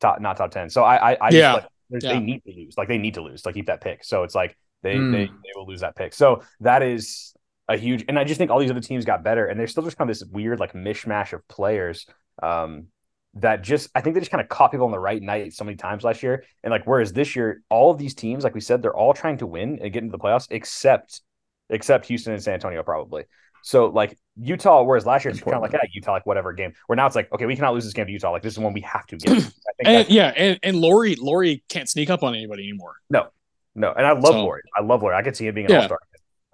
top 0.00 0.20
not 0.20 0.36
top 0.36 0.50
ten. 0.52 0.68
So 0.70 0.82
I 0.84 1.12
I, 1.12 1.14
I 1.20 1.28
Yeah. 1.30 1.52
just, 1.54 1.54
like, 1.90 2.02
Yeah. 2.02 2.12
they 2.14 2.18
need 2.20 2.42
to 2.44 2.52
lose, 2.52 2.74
like 2.78 2.88
they 2.88 2.98
need 2.98 3.14
to 3.14 3.22
lose, 3.22 3.44
like 3.46 3.54
keep 3.54 3.66
that 3.66 3.80
pick. 3.80 4.04
So 4.04 4.22
it's 4.24 4.34
like 4.34 4.56
they 4.82 4.96
Hmm. 4.96 5.12
they 5.12 5.26
they 5.26 5.52
will 5.54 5.66
lose 5.66 5.80
that 5.80 5.94
pick. 5.96 6.12
So 6.14 6.42
that 6.60 6.82
is 6.82 7.34
a 7.68 7.76
huge, 7.76 8.04
and 8.08 8.18
I 8.18 8.24
just 8.24 8.38
think 8.38 8.50
all 8.50 8.58
these 8.60 8.70
other 8.70 8.80
teams 8.80 9.04
got 9.04 9.22
better, 9.24 9.46
and 9.46 9.58
they're 9.58 9.66
still 9.66 9.82
just 9.82 9.96
kind 9.96 10.08
of 10.10 10.16
this 10.18 10.26
weird 10.28 10.60
like 10.60 10.72
mishmash 10.72 11.32
of 11.32 11.46
players. 11.48 12.06
Um, 12.42 12.86
that 13.34 13.60
just 13.62 13.90
I 13.94 14.00
think 14.00 14.14
they 14.14 14.20
just 14.20 14.30
kind 14.30 14.40
of 14.40 14.48
caught 14.48 14.70
people 14.70 14.86
on 14.86 14.92
the 14.92 14.98
right 14.98 15.20
night 15.20 15.52
so 15.52 15.62
many 15.64 15.76
times 15.76 16.04
last 16.04 16.22
year. 16.22 16.44
And 16.64 16.70
like 16.70 16.86
whereas 16.86 17.12
this 17.12 17.36
year, 17.36 17.62
all 17.68 17.90
of 17.90 17.98
these 17.98 18.14
teams, 18.14 18.44
like 18.44 18.54
we 18.54 18.60
said, 18.62 18.80
they're 18.80 18.96
all 18.96 19.12
trying 19.12 19.36
to 19.38 19.46
win 19.46 19.78
and 19.82 19.92
get 19.92 20.02
into 20.02 20.12
the 20.12 20.18
playoffs, 20.18 20.46
except 20.50 21.20
except 21.68 22.06
Houston 22.06 22.32
and 22.32 22.42
San 22.42 22.54
Antonio, 22.54 22.82
probably. 22.82 23.24
So 23.62 23.86
like 23.86 24.16
Utah, 24.40 24.84
whereas 24.84 25.04
last 25.04 25.24
year 25.24 25.32
it's 25.32 25.40
kind 25.42 25.56
of 25.56 25.60
like, 25.62 25.72
yeah, 25.72 25.80
Utah, 25.92 26.12
like 26.12 26.24
whatever 26.24 26.52
game. 26.54 26.72
Where 26.86 26.96
now 26.96 27.06
it's 27.06 27.16
like, 27.16 27.30
okay, 27.32 27.44
we 27.46 27.56
cannot 27.56 27.74
lose 27.74 27.84
this 27.84 27.92
game 27.92 28.06
to 28.06 28.12
Utah. 28.12 28.30
Like 28.30 28.42
this 28.42 28.52
is 28.54 28.58
one 28.58 28.72
we 28.72 28.80
have 28.82 29.04
to 29.08 29.16
get. 29.16 29.32
I 29.32 29.34
think 29.40 29.52
And 29.84 30.08
yeah, 30.08 30.32
and 30.36 30.58
and 30.62 30.76
Lauri 30.76 31.16
Lauri 31.16 31.62
can't 31.68 31.88
sneak 31.90 32.08
up 32.08 32.22
on 32.22 32.34
anybody 32.34 32.62
anymore. 32.68 32.94
no, 33.10 33.26
no, 33.74 33.92
and 33.92 34.06
I 34.06 34.12
love 34.12 34.32
So- 34.32 34.44
Lauri. 34.44 34.62
I 34.74 34.82
love 34.82 35.02
Lauri. 35.02 35.14
I 35.14 35.20
could 35.22 35.36
see 35.36 35.46
him 35.46 35.54
being 35.54 35.66
an 35.66 35.72
Yeah. 35.72 35.78
all 35.80 35.84
star. 35.86 35.98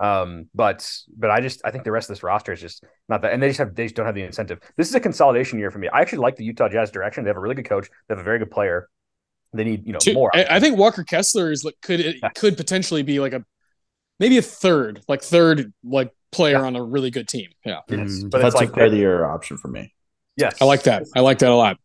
Um, 0.02 0.48
but 0.54 0.90
but 1.16 1.30
I 1.30 1.40
just 1.40 1.60
I 1.64 1.70
think 1.70 1.84
the 1.84 1.92
rest 1.92 2.10
of 2.10 2.16
this 2.16 2.22
roster 2.24 2.52
is 2.52 2.60
just 2.60 2.82
not 3.08 3.22
that, 3.22 3.32
and 3.32 3.40
they 3.42 3.46
just 3.48 3.58
have 3.60 3.74
they 3.74 3.84
just 3.84 3.94
don't 3.94 4.04
have 4.06 4.16
the 4.16 4.22
incentive. 4.24 4.58
This 4.76 4.88
is 4.88 4.94
a 4.96 5.00
consolidation 5.00 5.58
year 5.60 5.70
for 5.70 5.78
me. 5.78 5.88
I 5.88 6.00
actually 6.00 6.18
like 6.18 6.34
the 6.36 6.44
Utah 6.44 6.68
Jazz 6.68 6.90
direction. 6.90 7.22
They 7.22 7.30
have 7.30 7.36
a 7.36 7.40
really 7.40 7.54
good 7.54 7.68
coach. 7.68 7.88
They 8.08 8.14
have 8.14 8.18
a 8.20 8.24
very 8.24 8.40
good 8.40 8.50
player. 8.50 8.88
They 9.54 9.62
need 9.64 9.86
you 9.86 9.92
know 9.92 10.00
Two- 10.00 10.14
more. 10.14 10.30
I 10.34 10.46
I 10.56 10.60
think 10.60 10.76
Walker 10.76 11.04
Kessler 11.04 11.52
is 11.52 11.62
like 11.64 11.76
could 11.82 12.00
it 12.00 12.16
Yeah. 12.22 12.30
could 12.30 12.56
potentially 12.56 13.02
be 13.04 13.20
like 13.20 13.32
a 13.32 13.44
maybe 14.18 14.38
a 14.38 14.42
third, 14.42 15.02
like 15.08 15.22
third 15.22 15.72
like 15.84 16.10
player 16.32 16.54
Yeah. 16.58 16.62
on 16.64 16.74
a 16.74 16.82
really 16.82 17.10
good 17.12 17.28
team. 17.28 17.50
Yeah. 17.64 17.80
Yes, 17.88 17.98
Mm, 18.24 18.30
but 18.30 18.44
it's 18.44 18.56
like 18.56 18.72
player 18.72 18.86
of 18.86 18.92
the 18.92 18.98
year 18.98 19.24
option 19.24 19.56
for 19.56 19.68
me. 19.68 19.94
yes, 20.36 20.56
I 20.60 20.64
like 20.64 20.82
that. 20.84 21.04
I 21.14 21.20
like 21.20 21.38
that 21.40 21.50
a 21.50 21.54
lot. 21.54 21.76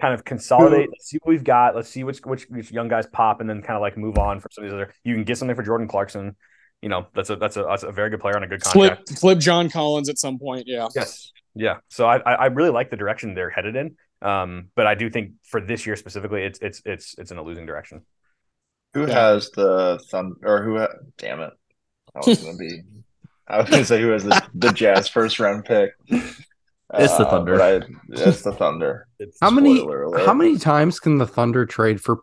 kind 0.00 0.12
of 0.12 0.24
consolidate. 0.24 0.90
Let's 0.90 1.06
see 1.08 1.18
what 1.22 1.30
we've 1.30 1.42
got. 1.44 1.74
Let's 1.74 1.88
see 1.88 2.04
which, 2.04 2.20
which 2.26 2.44
which 2.50 2.70
young 2.70 2.88
guys 2.88 3.06
pop, 3.06 3.40
and 3.40 3.48
then 3.48 3.62
kind 3.62 3.74
of 3.76 3.80
like 3.80 3.96
move 3.96 4.18
on 4.18 4.38
from 4.40 4.50
some 4.52 4.64
of 4.64 4.70
these 4.70 4.74
other. 4.74 4.92
You 5.02 5.14
can 5.14 5.24
get 5.24 5.38
something 5.38 5.56
for 5.56 5.62
Jordan 5.62 5.88
Clarkson. 5.88 6.36
You 6.82 6.88
know, 6.88 7.06
that's 7.14 7.30
a 7.30 7.36
that's 7.36 7.56
a 7.56 7.62
that's 7.64 7.82
a 7.82 7.90
very 7.92 8.08
good 8.10 8.20
player 8.20 8.36
on 8.36 8.42
a 8.44 8.46
good 8.46 8.62
Flip 8.62 8.90
contract. 8.96 9.18
flip 9.18 9.38
John 9.38 9.68
Collins 9.68 10.08
at 10.08 10.18
some 10.18 10.38
point. 10.38 10.64
Yeah. 10.66 10.88
Yes, 10.94 11.32
yeah. 11.54 11.78
So 11.88 12.06
I 12.06 12.18
I 12.18 12.32
I 12.34 12.46
really 12.46 12.70
like 12.70 12.90
the 12.90 12.96
direction 12.96 13.34
they're 13.34 13.50
headed 13.50 13.74
in. 13.76 13.96
Um, 14.22 14.68
but 14.76 14.86
I 14.86 14.94
do 14.94 15.10
think 15.10 15.32
for 15.44 15.60
this 15.60 15.86
year 15.86 15.96
specifically, 15.96 16.42
it's 16.44 16.58
it's 16.60 16.80
it's 16.84 17.14
it's 17.18 17.30
in 17.32 17.38
a 17.38 17.42
losing 17.42 17.66
direction. 17.66 18.02
Who 18.94 19.06
Yeah. 19.06 19.14
has 19.32 19.50
the 19.50 20.00
Thunder 20.10 20.36
or 20.44 20.62
who? 20.62 20.78
Ha- 20.78 20.88
damn 21.18 21.40
it! 21.40 21.52
I 22.14 22.20
was 22.24 22.42
gonna 22.42 22.56
be. 22.56 22.82
I 23.48 23.60
was 23.60 23.70
gonna 23.70 23.84
say 23.84 24.00
who 24.00 24.10
has 24.10 24.24
the, 24.24 24.42
the 24.54 24.72
Jazz 24.72 25.08
first 25.08 25.40
round 25.40 25.64
pick. 25.64 25.92
It's 26.08 26.36
the 27.18 27.26
Uh, 27.26 27.30
Thunder. 27.30 27.56
but 27.58 27.82
I, 27.84 27.86
it's 28.28 28.42
the 28.42 28.52
Thunder. 28.52 29.06
It's 29.18 29.36
How 29.40 29.50
many 29.50 29.80
alert. 29.80 30.24
how 30.26 30.32
many 30.34 30.58
times 30.58 31.00
can 31.00 31.18
the 31.18 31.26
Thunder 31.26 31.66
trade 31.66 32.00
for 32.00 32.20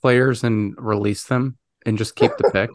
players 0.00 0.44
and 0.44 0.74
release 0.78 1.24
them 1.24 1.56
and 1.86 1.96
just 1.98 2.16
keep 2.16 2.30
the 2.38 2.50
pick? 2.52 2.70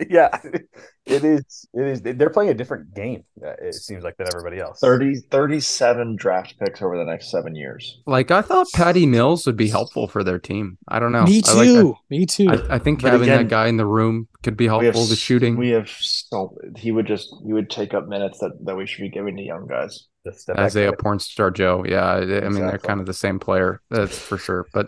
yeah, 0.10 0.28
it 1.06 1.24
is 1.24 1.66
it 1.72 1.86
is. 1.86 2.02
They're 2.02 2.30
playing 2.30 2.50
a 2.50 2.54
different 2.54 2.94
game. 2.94 3.24
uh, 3.44 3.52
It 3.60 3.74
seems 3.74 4.04
like 4.04 4.16
than 4.16 4.26
everybody 4.28 4.58
else. 4.60 4.78
30, 4.80 5.16
37 5.30 6.16
draft 6.16 6.54
picks 6.58 6.82
over 6.82 6.96
the 6.96 7.04
next 7.04 7.30
seven 7.30 7.54
years. 7.54 7.98
Like 8.06 8.30
I 8.30 8.42
thought 8.42 8.66
Patty 8.74 9.06
Mills 9.06 9.46
would 9.46 9.56
be 9.56 9.68
helpful 9.68 10.08
for 10.08 10.22
their 10.24 10.38
team. 10.38 10.78
I 10.88 10.98
don't 10.98 11.12
know. 11.12 11.24
Me 11.24 11.42
I 11.46 11.52
like 11.52 11.66
too. 11.66 11.96
Me 12.10 12.26
too. 12.26 12.48
I, 12.48 12.74
I 12.76 12.78
think 12.78 13.02
But 13.02 13.12
having 13.12 13.28
again, 13.28 13.38
that 13.44 13.48
guy 13.48 13.66
in 13.68 13.76
the 13.76 13.86
room 13.86 14.28
could 14.42 14.56
be 14.56 14.68
We 14.76 14.86
have 14.86 14.94
helpful 14.94 15.06
to 15.06 15.16
shooting. 15.16 15.56
We 15.56 15.70
have 15.70 15.88
so 15.88 16.56
he 16.76 16.92
would 16.92 17.06
just 17.06 17.34
he 17.44 17.52
would 17.52 17.70
take 17.70 17.94
up 17.94 18.06
minutes 18.08 18.38
that, 18.40 18.52
that 18.64 18.76
we 18.76 18.86
should 18.86 19.02
be 19.02 19.10
giving 19.10 19.36
to 19.36 19.42
young 19.42 19.66
guys. 19.66 20.06
Just 20.26 20.40
step 20.40 20.56
back 20.56 20.66
Isaiah 20.66 20.88
to 20.88 20.92
it. 20.92 20.98
Pornstar 20.98 21.54
Joe. 21.54 21.84
Yeah, 21.86 22.04
I, 22.04 22.44
I 22.44 22.48
mean 22.48 22.66
they're 22.66 22.78
kind 22.78 23.00
of 23.00 23.06
the 23.06 23.14
same 23.14 23.38
player. 23.38 23.80
That's 23.90 24.18
for 24.18 24.38
sure. 24.38 24.66
But 24.72 24.86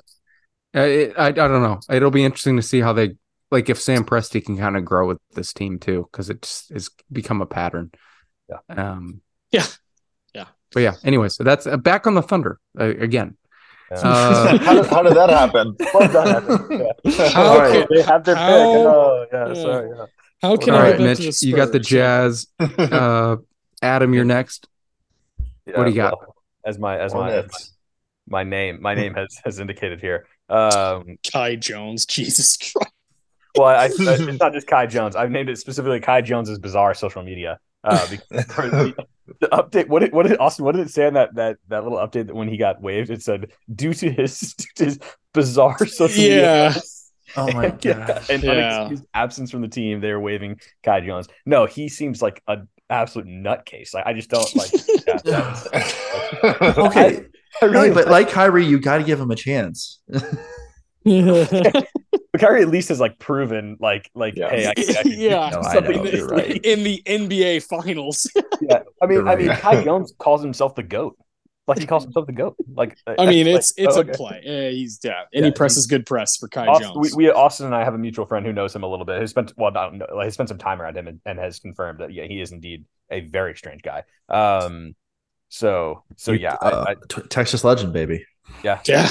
uh, 0.77 0.81
it, 0.81 1.15
I 1.17 1.29
I 1.29 1.33
don't 1.33 1.63
know. 1.63 1.81
It'll 1.91 2.11
be 2.11 2.25
interesting 2.25 2.57
to 2.57 2.63
see 2.63 2.81
how 2.81 2.93
they 2.93 3.15
like 3.51 3.69
if 3.71 3.81
Sam 3.81 4.05
Presti 4.05 4.45
can 4.45 4.57
kind 4.57 4.77
of 4.77 4.85
grow 4.85 5.07
with 5.09 5.19
this 5.35 5.53
team 5.53 5.79
too 5.79 6.09
because 6.11 6.31
it's 6.31 6.67
it's 6.71 6.91
become 7.11 7.41
a 7.41 7.47
pattern. 7.47 7.91
Yeah. 8.49 8.59
Um. 8.93 9.21
Yeah. 9.51 9.67
Yeah. 10.35 10.47
But 10.73 10.81
yeah. 10.81 10.95
Anyway, 11.05 11.29
so 11.29 11.45
that's 11.45 11.67
uh, 11.67 11.77
back 11.77 12.07
on 12.07 12.15
the 12.15 12.23
Thunder 12.23 12.59
uh, 12.79 12.85
again. 12.85 13.37
Yeah. 13.91 13.97
Uh, 13.99 14.59
how, 14.65 14.75
did, 14.75 14.87
how 14.87 15.03
did 15.03 15.15
that 15.17 15.31
happen? 15.31 15.75
Well 15.95 16.13
done, 16.13 16.69
Yeah. 16.71 17.29
How 17.33 17.43
All 17.47 17.59
right, 17.59 17.87
can- 17.89 17.97
they 17.97 18.03
have 18.03 18.25
their 18.25 18.35
pick. 18.35 18.43
how- 18.45 18.55
Oh, 18.55 19.27
yeah, 19.33 19.49
Yeah. 19.49 19.55
sorry. 19.55 19.91
Yeah. 19.97 20.05
How 20.43 20.57
can 20.57 20.75
all 20.75 20.81
I 20.81 20.83
right, 20.83 20.93
go 20.93 20.99
to 20.99 21.05
Mitch, 21.05 21.41
the 21.41 21.47
you 21.47 21.57
got 21.57 21.73
the 21.73 21.81
Jazz. 21.81 22.47
Uh, 22.61 23.37
Adam, 23.83 24.13
you're 24.15 24.25
next. 24.25 24.69
What 25.65 25.85
do 25.85 25.91
you 25.91 25.97
got? 25.97 26.19
well, 26.19 26.35
as 26.65 26.79
my 26.79 26.99
as 26.99 27.13
my, 27.15 27.33
as 27.33 27.47
my 28.29 28.43
my 28.43 28.45
name 28.45 28.81
my 28.83 28.95
name 28.95 29.15
has 29.15 29.37
has 29.45 29.59
indicated 29.59 30.01
here. 30.01 30.27
Um, 30.49 31.17
Kai 31.33 31.57
Jones. 31.57 32.05
Jesus 32.07 32.57
Christ. 32.57 32.93
Well, 33.59 33.67
I, 33.69 33.85
I, 33.85 33.89
it's 33.91 34.41
not 34.41 34.53
just 34.53 34.67
Kai 34.67 34.87
Jones. 34.87 35.17
I've 35.17 35.31
named 35.31 35.49
it 35.51 35.59
specifically 35.59 36.01
Kai 36.01 36.21
Jones's 36.23 36.59
bizarre 36.59 36.95
social 36.95 37.23
media. 37.23 37.59
Uh, 37.85 38.07
because 38.11 38.27
the, 38.47 39.07
the 39.41 39.47
update, 39.49 39.89
what 39.89 40.01
did 40.01 40.13
what 40.13 40.27
did 40.27 40.39
Austin? 40.41 40.65
What 40.65 40.75
did 40.75 40.87
it 40.87 40.91
say 40.91 41.07
on 41.07 41.15
that 41.15 41.35
that 41.37 41.59
that 41.69 41.85
little 41.85 41.99
update 41.99 42.27
that 42.27 42.35
when 42.35 42.49
he 42.49 42.57
got 42.57 42.83
waived? 42.83 43.11
It 43.11 43.23
said 43.23 43.53
due 43.75 43.95
to 43.95 44.11
his, 44.11 44.55
due 44.55 44.67
to 44.77 44.85
his 44.87 44.99
bizarre 45.33 45.87
social 45.87 46.21
Yeah. 46.23 46.69
media. 46.69 46.83
Oh 47.37 47.53
my 47.53 47.67
Yeah, 47.83 48.07
gosh. 48.07 48.31
and 48.31 48.43
Yeah. 48.43 48.53
unexcused 48.91 49.05
absence 49.15 49.51
from 49.51 49.61
the 49.61 49.69
team. 49.69 50.01
They're 50.01 50.19
waving 50.19 50.61
Kai 50.83 51.01
Jones. 51.01 51.29
No, 51.47 51.67
he 51.67 51.89
seems 51.89 52.21
like 52.21 52.43
an 52.49 52.67
absolute 52.91 53.29
nutcase. 53.29 53.95
Like 53.95 54.07
I 54.07 54.13
just 54.13 54.29
don't 54.31 54.57
like. 54.57 54.71
yeah, 55.07 55.19
that's- 55.25 56.79
Okay. 56.79 57.27
I 57.63 57.65
really 57.65 57.89
Right, 57.91 57.95
but 57.95 58.09
like 58.09 58.29
Kyrie, 58.29 58.67
you 58.67 58.79
got 58.81 58.99
to 58.99 59.05
give 59.05 59.21
him 59.21 59.31
a 59.31 59.37
chance. 59.37 60.01
But 62.31 62.41
Kyrie 62.43 62.63
at 62.63 62.69
least 62.69 62.91
has 62.91 63.01
like 63.01 63.19
proven 63.19 63.79
like 63.81 64.11
like 64.15 64.35
Yeah. 64.37 64.51
hey 64.51 64.67
I, 64.69 64.75
can- 64.75 64.97
I 64.97 65.03
can 65.03 65.13
yeah. 65.17 65.51
No, 65.51 65.61
I 65.61 65.73
something 65.73 65.97
know, 65.97 66.05
that- 66.05 66.13
you're 66.15 66.27
right. 66.29 66.57
In 66.65 66.83
the 66.85 67.03
NBA 67.07 67.63
finals. 67.63 68.31
yeah. 68.61 68.83
I 69.03 69.07
mean 69.07 69.19
You're 69.19 69.29
I 69.29 69.37
mean 69.37 69.49
right. 69.49 69.59
Kai 69.59 69.83
Jones 69.85 70.13
calls 70.19 70.43
himself 70.43 70.75
the 70.75 70.83
goat. 70.83 71.17
Like 71.67 71.79
he 71.79 71.87
calls 71.87 72.05
himself 72.05 72.27
the 72.27 72.33
goat. 72.33 72.57
Like 72.75 72.97
I 73.07 73.27
mean, 73.27 73.47
like, 73.47 73.57
it's 73.57 73.75
it's 73.77 73.95
oh, 73.97 74.01
a 74.01 74.05
okay. 74.05 74.13
play. 74.15 74.43
Yeah, 74.45 74.71
he's 74.71 75.01
yeah. 75.05 75.23
Any 75.35 75.49
Yeah, 75.49 75.53
press 75.55 75.73
he's- 75.73 75.79
is 75.81 75.87
good 75.87 76.07
press 76.07 76.37
for 76.37 76.49
Kai 76.49 76.67
Austin, 76.67 76.93
Jones. 76.95 77.15
we, 77.15 77.27
we 77.27 77.31
Austin 77.31 77.67
and 77.67 77.75
I 77.75 77.85
have 77.85 77.93
a 77.95 77.99
mutual 77.99 78.25
friend 78.27 78.45
who 78.47 78.53
knows 78.55 78.75
him 78.75 78.83
a 78.85 78.89
little 78.89 79.05
bit. 79.05 79.21
Who 79.21 79.27
spent 79.27 79.53
well, 79.57 79.71
not 79.71 79.93
like, 80.15 80.25
has 80.25 80.35
spent 80.35 80.49
some 80.51 80.59
time 80.59 80.81
around 80.81 80.97
him 80.97 81.09
and, 81.09 81.21
and 81.27 81.39
has 81.39 81.59
confirmed 81.61 82.01
that 82.01 82.13
yeah, 82.13 82.25
he 82.25 82.41
is 82.41 82.53
indeed 82.53 82.85
a 83.11 83.21
very 83.21 83.55
strange 83.55 83.83
guy. 83.83 84.05
Um, 84.31 84.95
so 85.51 86.05
so 86.17 86.33
yeah, 86.33 86.55
Uh, 86.61 86.85
I, 86.89 86.91
I, 86.93 86.95
T- 87.09 87.23
Texas 87.29 87.65
legend, 87.65 87.93
baby. 87.93 88.25
yeah. 88.63 88.81
yeah. 88.87 89.11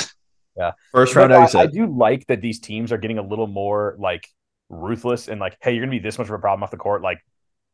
First 0.91 1.16
round 1.16 1.34
I, 1.34 1.43
exit. 1.43 1.60
I 1.60 1.66
do 1.68 1.86
like 1.88 2.28
that 2.28 2.41
these 2.41 2.60
teams 2.60 2.91
are 2.91 2.97
getting 2.97 3.18
a 3.18 3.22
little 3.22 3.47
more 3.47 3.95
like 3.99 4.28
ruthless 4.70 5.28
and 5.28 5.39
like, 5.39 5.58
hey, 5.62 5.74
you're 5.74 5.82
gonna 5.82 5.91
be 5.91 5.99
this 5.99 6.18
much 6.18 6.28
of 6.28 6.34
a 6.34 6.39
problem 6.39 6.64
off 6.64 6.72
the 6.72 6.78
court. 6.78 7.01
Like, 7.01 7.20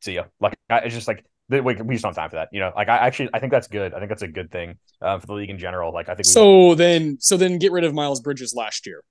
see 0.01 0.13
ya. 0.13 0.25
Like, 0.39 0.55
I, 0.69 0.79
it's 0.79 0.95
just 0.95 1.07
like 1.07 1.25
we, 1.49 1.61
we 1.61 1.73
just 1.73 2.03
don't 2.03 2.09
have 2.09 2.15
time 2.15 2.29
for 2.29 2.37
that. 2.37 2.49
You 2.51 2.59
know, 2.59 2.71
like 2.75 2.89
I 2.89 2.97
actually 2.97 3.29
I 3.33 3.39
think 3.39 3.51
that's 3.51 3.67
good. 3.67 3.93
I 3.93 3.99
think 3.99 4.09
that's 4.09 4.21
a 4.21 4.27
good 4.27 4.51
thing 4.51 4.77
um, 5.01 5.19
for 5.19 5.27
the 5.27 5.33
league 5.33 5.49
in 5.49 5.59
general. 5.59 5.93
Like, 5.93 6.09
I 6.09 6.15
think 6.15 6.27
we 6.27 6.31
So 6.31 6.75
then 6.75 7.17
so 7.19 7.37
then 7.37 7.57
get 7.57 7.71
rid 7.71 7.83
of 7.83 7.93
Miles 7.93 8.21
Bridges 8.21 8.53
last 8.55 8.85
year. 8.85 9.03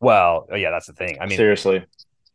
well, 0.00 0.46
yeah, 0.54 0.70
that's 0.70 0.86
the 0.86 0.94
thing. 0.94 1.18
I 1.20 1.26
mean, 1.26 1.36
Seriously, 1.36 1.84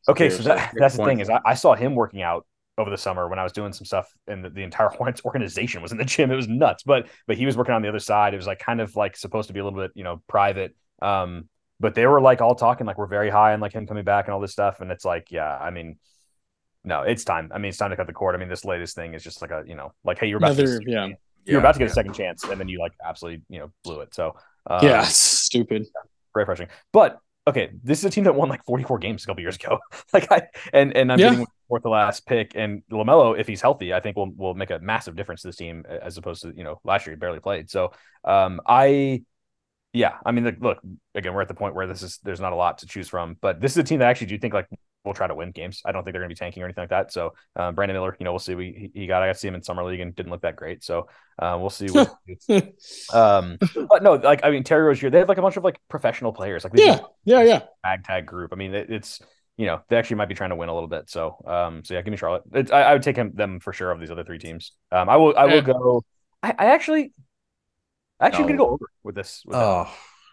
Okay, 0.08 0.30
so 0.30 0.44
that, 0.44 0.72
that's 0.76 0.98
the 0.98 1.06
thing 1.06 1.20
is 1.20 1.30
I, 1.30 1.40
I 1.46 1.56
saw 1.56 1.74
him 1.74 1.96
working 1.96 2.22
out 2.22 2.46
over 2.78 2.90
the 2.90 2.98
summer 2.98 3.28
when 3.30 3.40
I 3.40 3.44
was 3.44 3.52
doing 3.54 3.72
some 3.74 3.86
stuff, 3.86 4.12
and 4.28 4.44
the, 4.44 4.50
the 4.50 4.64
entire 4.64 4.90
Hornets 4.98 5.22
organization 5.26 5.82
was 5.82 5.92
in 5.92 5.98
the 5.98 6.06
gym. 6.06 6.32
It 6.32 6.36
was 6.36 6.48
nuts, 6.48 6.84
but 6.84 7.08
but 7.28 7.38
he 7.38 7.46
was 7.46 7.56
working 7.58 7.74
on 7.74 7.82
the 7.82 7.90
other 7.90 8.00
side. 8.00 8.34
It 8.34 8.38
was 8.38 8.48
like 8.48 8.60
kind 8.60 8.82
of 8.82 8.96
like 8.96 9.16
supposed 9.18 9.48
to 9.48 9.54
be 9.54 9.60
a 9.60 9.64
little 9.64 9.80
bit 9.80 9.92
you 9.96 10.04
know 10.04 10.22
private. 10.28 10.76
Um, 11.02 11.50
but 11.80 11.94
they 11.96 12.06
were 12.08 12.22
like 12.22 12.42
all 12.42 12.56
talking 12.56 12.88
like 12.88 12.98
we're 12.98 13.06
very 13.08 13.30
high 13.30 13.54
on 13.54 13.60
like 13.60 13.74
him 13.74 13.86
coming 13.88 14.04
back 14.06 14.26
and 14.26 14.34
all 14.34 14.40
this 14.40 14.52
stuff, 14.54 14.82
and 14.82 14.92
it's 14.92 15.06
like 15.06 15.32
yeah, 15.32 15.58
I 15.58 15.70
mean. 15.72 15.98
No, 16.88 17.02
it's 17.02 17.24
time. 17.24 17.50
I 17.52 17.58
mean, 17.58 17.70
it's 17.70 17.80
time 17.80 17.90
to 17.90 17.96
cut 17.96 18.06
the 18.06 18.14
cord. 18.14 18.36
I 18.36 18.38
mean, 18.38 18.48
this 18.48 18.64
latest 18.64 18.96
thing 18.96 19.16
is 19.16 19.24
just 19.24 19.42
like 19.42 19.50
a, 19.50 19.64
you 19.66 19.74
know, 19.74 19.92
like, 20.04 20.20
hey, 20.20 20.28
you're 20.28 20.38
about 20.38 20.52
Another 20.52 20.80
to, 20.80 20.92
yeah. 20.92 21.08
you're 21.44 21.58
about 21.60 21.74
to 21.74 21.80
get 21.80 21.88
a 21.90 21.94
second 21.94 22.14
chance, 22.14 22.44
and 22.44 22.60
then 22.60 22.68
you 22.68 22.78
like 22.80 22.94
absolutely, 23.04 23.42
you 23.50 23.60
know, 23.60 23.72
blew 23.84 24.02
it. 24.02 24.14
So, 24.14 24.36
um, 24.68 24.86
yeah, 24.86 25.02
stupid. 25.04 25.88
very 26.36 26.46
frustrating. 26.46 26.72
But 26.94 27.18
okay, 27.48 27.72
this 27.84 27.98
is 28.00 28.06
a 28.06 28.10
team 28.12 28.26
that 28.26 28.36
won 28.36 28.50
like 28.50 28.64
44 28.66 29.00
games 29.00 29.24
a 29.24 29.26
couple 29.26 29.42
years 29.42 29.56
ago. 29.56 29.80
like 30.14 30.32
I 30.32 30.44
and 30.74 30.96
and 30.96 31.12
I'm 31.12 31.18
Yeah. 31.18 31.30
getting 31.32 31.48
fourth 31.68 31.84
to 31.84 31.90
last 31.90 32.26
pick. 32.26 32.54
And 32.56 32.84
LaMelo, 32.92 33.40
if 33.40 33.48
he's 33.48 33.62
healthy, 33.62 33.94
I 33.94 34.00
think 34.00 34.16
will 34.16 34.32
will 34.32 34.54
make 34.54 34.72
a 34.72 34.80
massive 34.80 35.16
difference 35.16 35.42
to 35.42 35.50
this 35.50 35.58
team 35.58 35.84
as 35.88 36.18
opposed 36.18 36.42
to 36.44 36.54
you 36.56 36.64
know 36.64 36.80
last 36.84 37.06
year 37.06 37.16
he 37.16 37.20
barely 37.20 37.40
played. 37.40 37.70
So 37.70 37.92
um 38.24 38.62
I 38.66 39.24
yeah, 39.94 40.18
I 40.26 40.32
mean 40.32 40.44
look, 40.44 40.56
look 40.60 40.80
again 41.14 41.34
we're 41.34 41.42
at 41.42 41.48
the 41.48 41.54
point 41.54 41.76
where 41.76 41.88
this 41.88 42.02
is 42.02 42.20
there's 42.24 42.42
not 42.42 42.54
a 42.54 42.56
lot 42.56 42.80
to 42.80 42.86
choose 42.86 43.08
from, 43.08 43.38
but 43.42 43.62
this 43.62 43.72
is 43.72 43.78
a 43.78 43.84
team 43.84 44.00
that 44.00 44.08
I 44.08 44.12
actually 44.12 44.28
do 44.28 44.38
think 44.38 44.54
like 44.54 44.68
will 45.06 45.14
try 45.14 45.28
to 45.28 45.36
win 45.36 45.52
games. 45.52 45.82
I 45.86 45.92
don't 45.92 46.04
think 46.04 46.14
they're 46.14 46.22
going 46.22 46.30
to 46.30 46.36
be 46.36 46.40
tanking 46.40 46.64
or 46.64 46.66
anything 46.66 46.82
like 46.82 46.90
that. 46.90 47.14
So 47.14 47.34
um, 47.56 47.76
Brandon 47.76 47.96
Miller, 47.96 48.16
you 48.20 48.24
know, 48.26 48.32
we'll 48.32 48.40
see. 48.40 48.56
We 48.56 48.92
he 48.94 49.08
got 49.08 49.22
I 49.22 49.28
got 49.28 49.34
to 49.34 49.40
see 49.40 49.48
him 49.48 49.56
in 49.56 49.64
summer 49.64 49.84
league 49.84 50.00
and 50.00 50.16
didn't 50.16 50.32
look 50.32 50.42
that 50.42 50.56
great. 50.56 50.84
So 50.84 51.08
uh, 51.40 51.58
we'll 51.60 51.70
see. 51.70 51.88
What, 51.88 52.10
um, 53.14 53.58
but 53.90 54.04
no, 54.04 54.14
like 54.16 54.42
I 54.44 54.50
mean, 54.50 54.64
Terry 54.64 54.84
Rozier, 54.84 55.10
they 55.10 55.20
have 55.20 55.30
like 55.30 55.38
a 55.38 55.42
bunch 55.42 55.58
of 55.58 55.64
like 55.64 55.80
professional 55.90 56.34
players. 56.34 56.64
Like 56.64 56.74
yeah, 56.76 57.00
yeah, 57.24 57.44
yeah. 57.44 57.62
Tag 57.86 58.04
tag 58.04 58.26
group. 58.26 58.52
I 58.52 58.56
mean, 58.56 58.74
it, 58.74 58.90
it's 58.90 59.22
you 59.58 59.66
know 59.66 59.82
they 59.90 59.96
actually 59.98 60.18
might 60.18 60.30
be 60.30 60.36
trying 60.36 60.50
to 60.52 60.56
win 60.56 60.70
a 60.70 60.74
little 60.74 60.90
bit. 60.90 61.10
So 61.10 61.38
um, 61.46 61.84
so 61.84 61.94
yeah, 61.94 62.02
give 62.02 62.12
me 62.12 62.18
Charlotte. 62.18 62.44
It's, 62.54 62.72
I, 62.72 62.82
I 62.84 62.94
would 62.94 63.04
take 63.04 63.16
him 63.16 63.32
them 63.36 63.60
for 63.60 63.74
sure 63.74 63.92
of 63.92 64.00
these 64.00 64.12
other 64.12 64.24
three 64.24 64.40
teams. 64.40 64.72
Um, 64.92 65.10
I 65.10 65.16
will 65.18 65.36
I 65.38 65.46
will 65.46 65.62
go. 65.62 66.04
I, 66.44 66.50
I 66.58 66.66
actually. 66.68 67.14
Actually, 68.20 68.44
I'm 68.44 68.50
No. 68.52 68.58
gonna 68.58 68.70
go 68.70 68.74
over 68.74 68.90
with 69.04 69.16
this. 69.16 69.44
With 69.46 69.54
that. 69.54 69.64
Oh, 69.64 69.90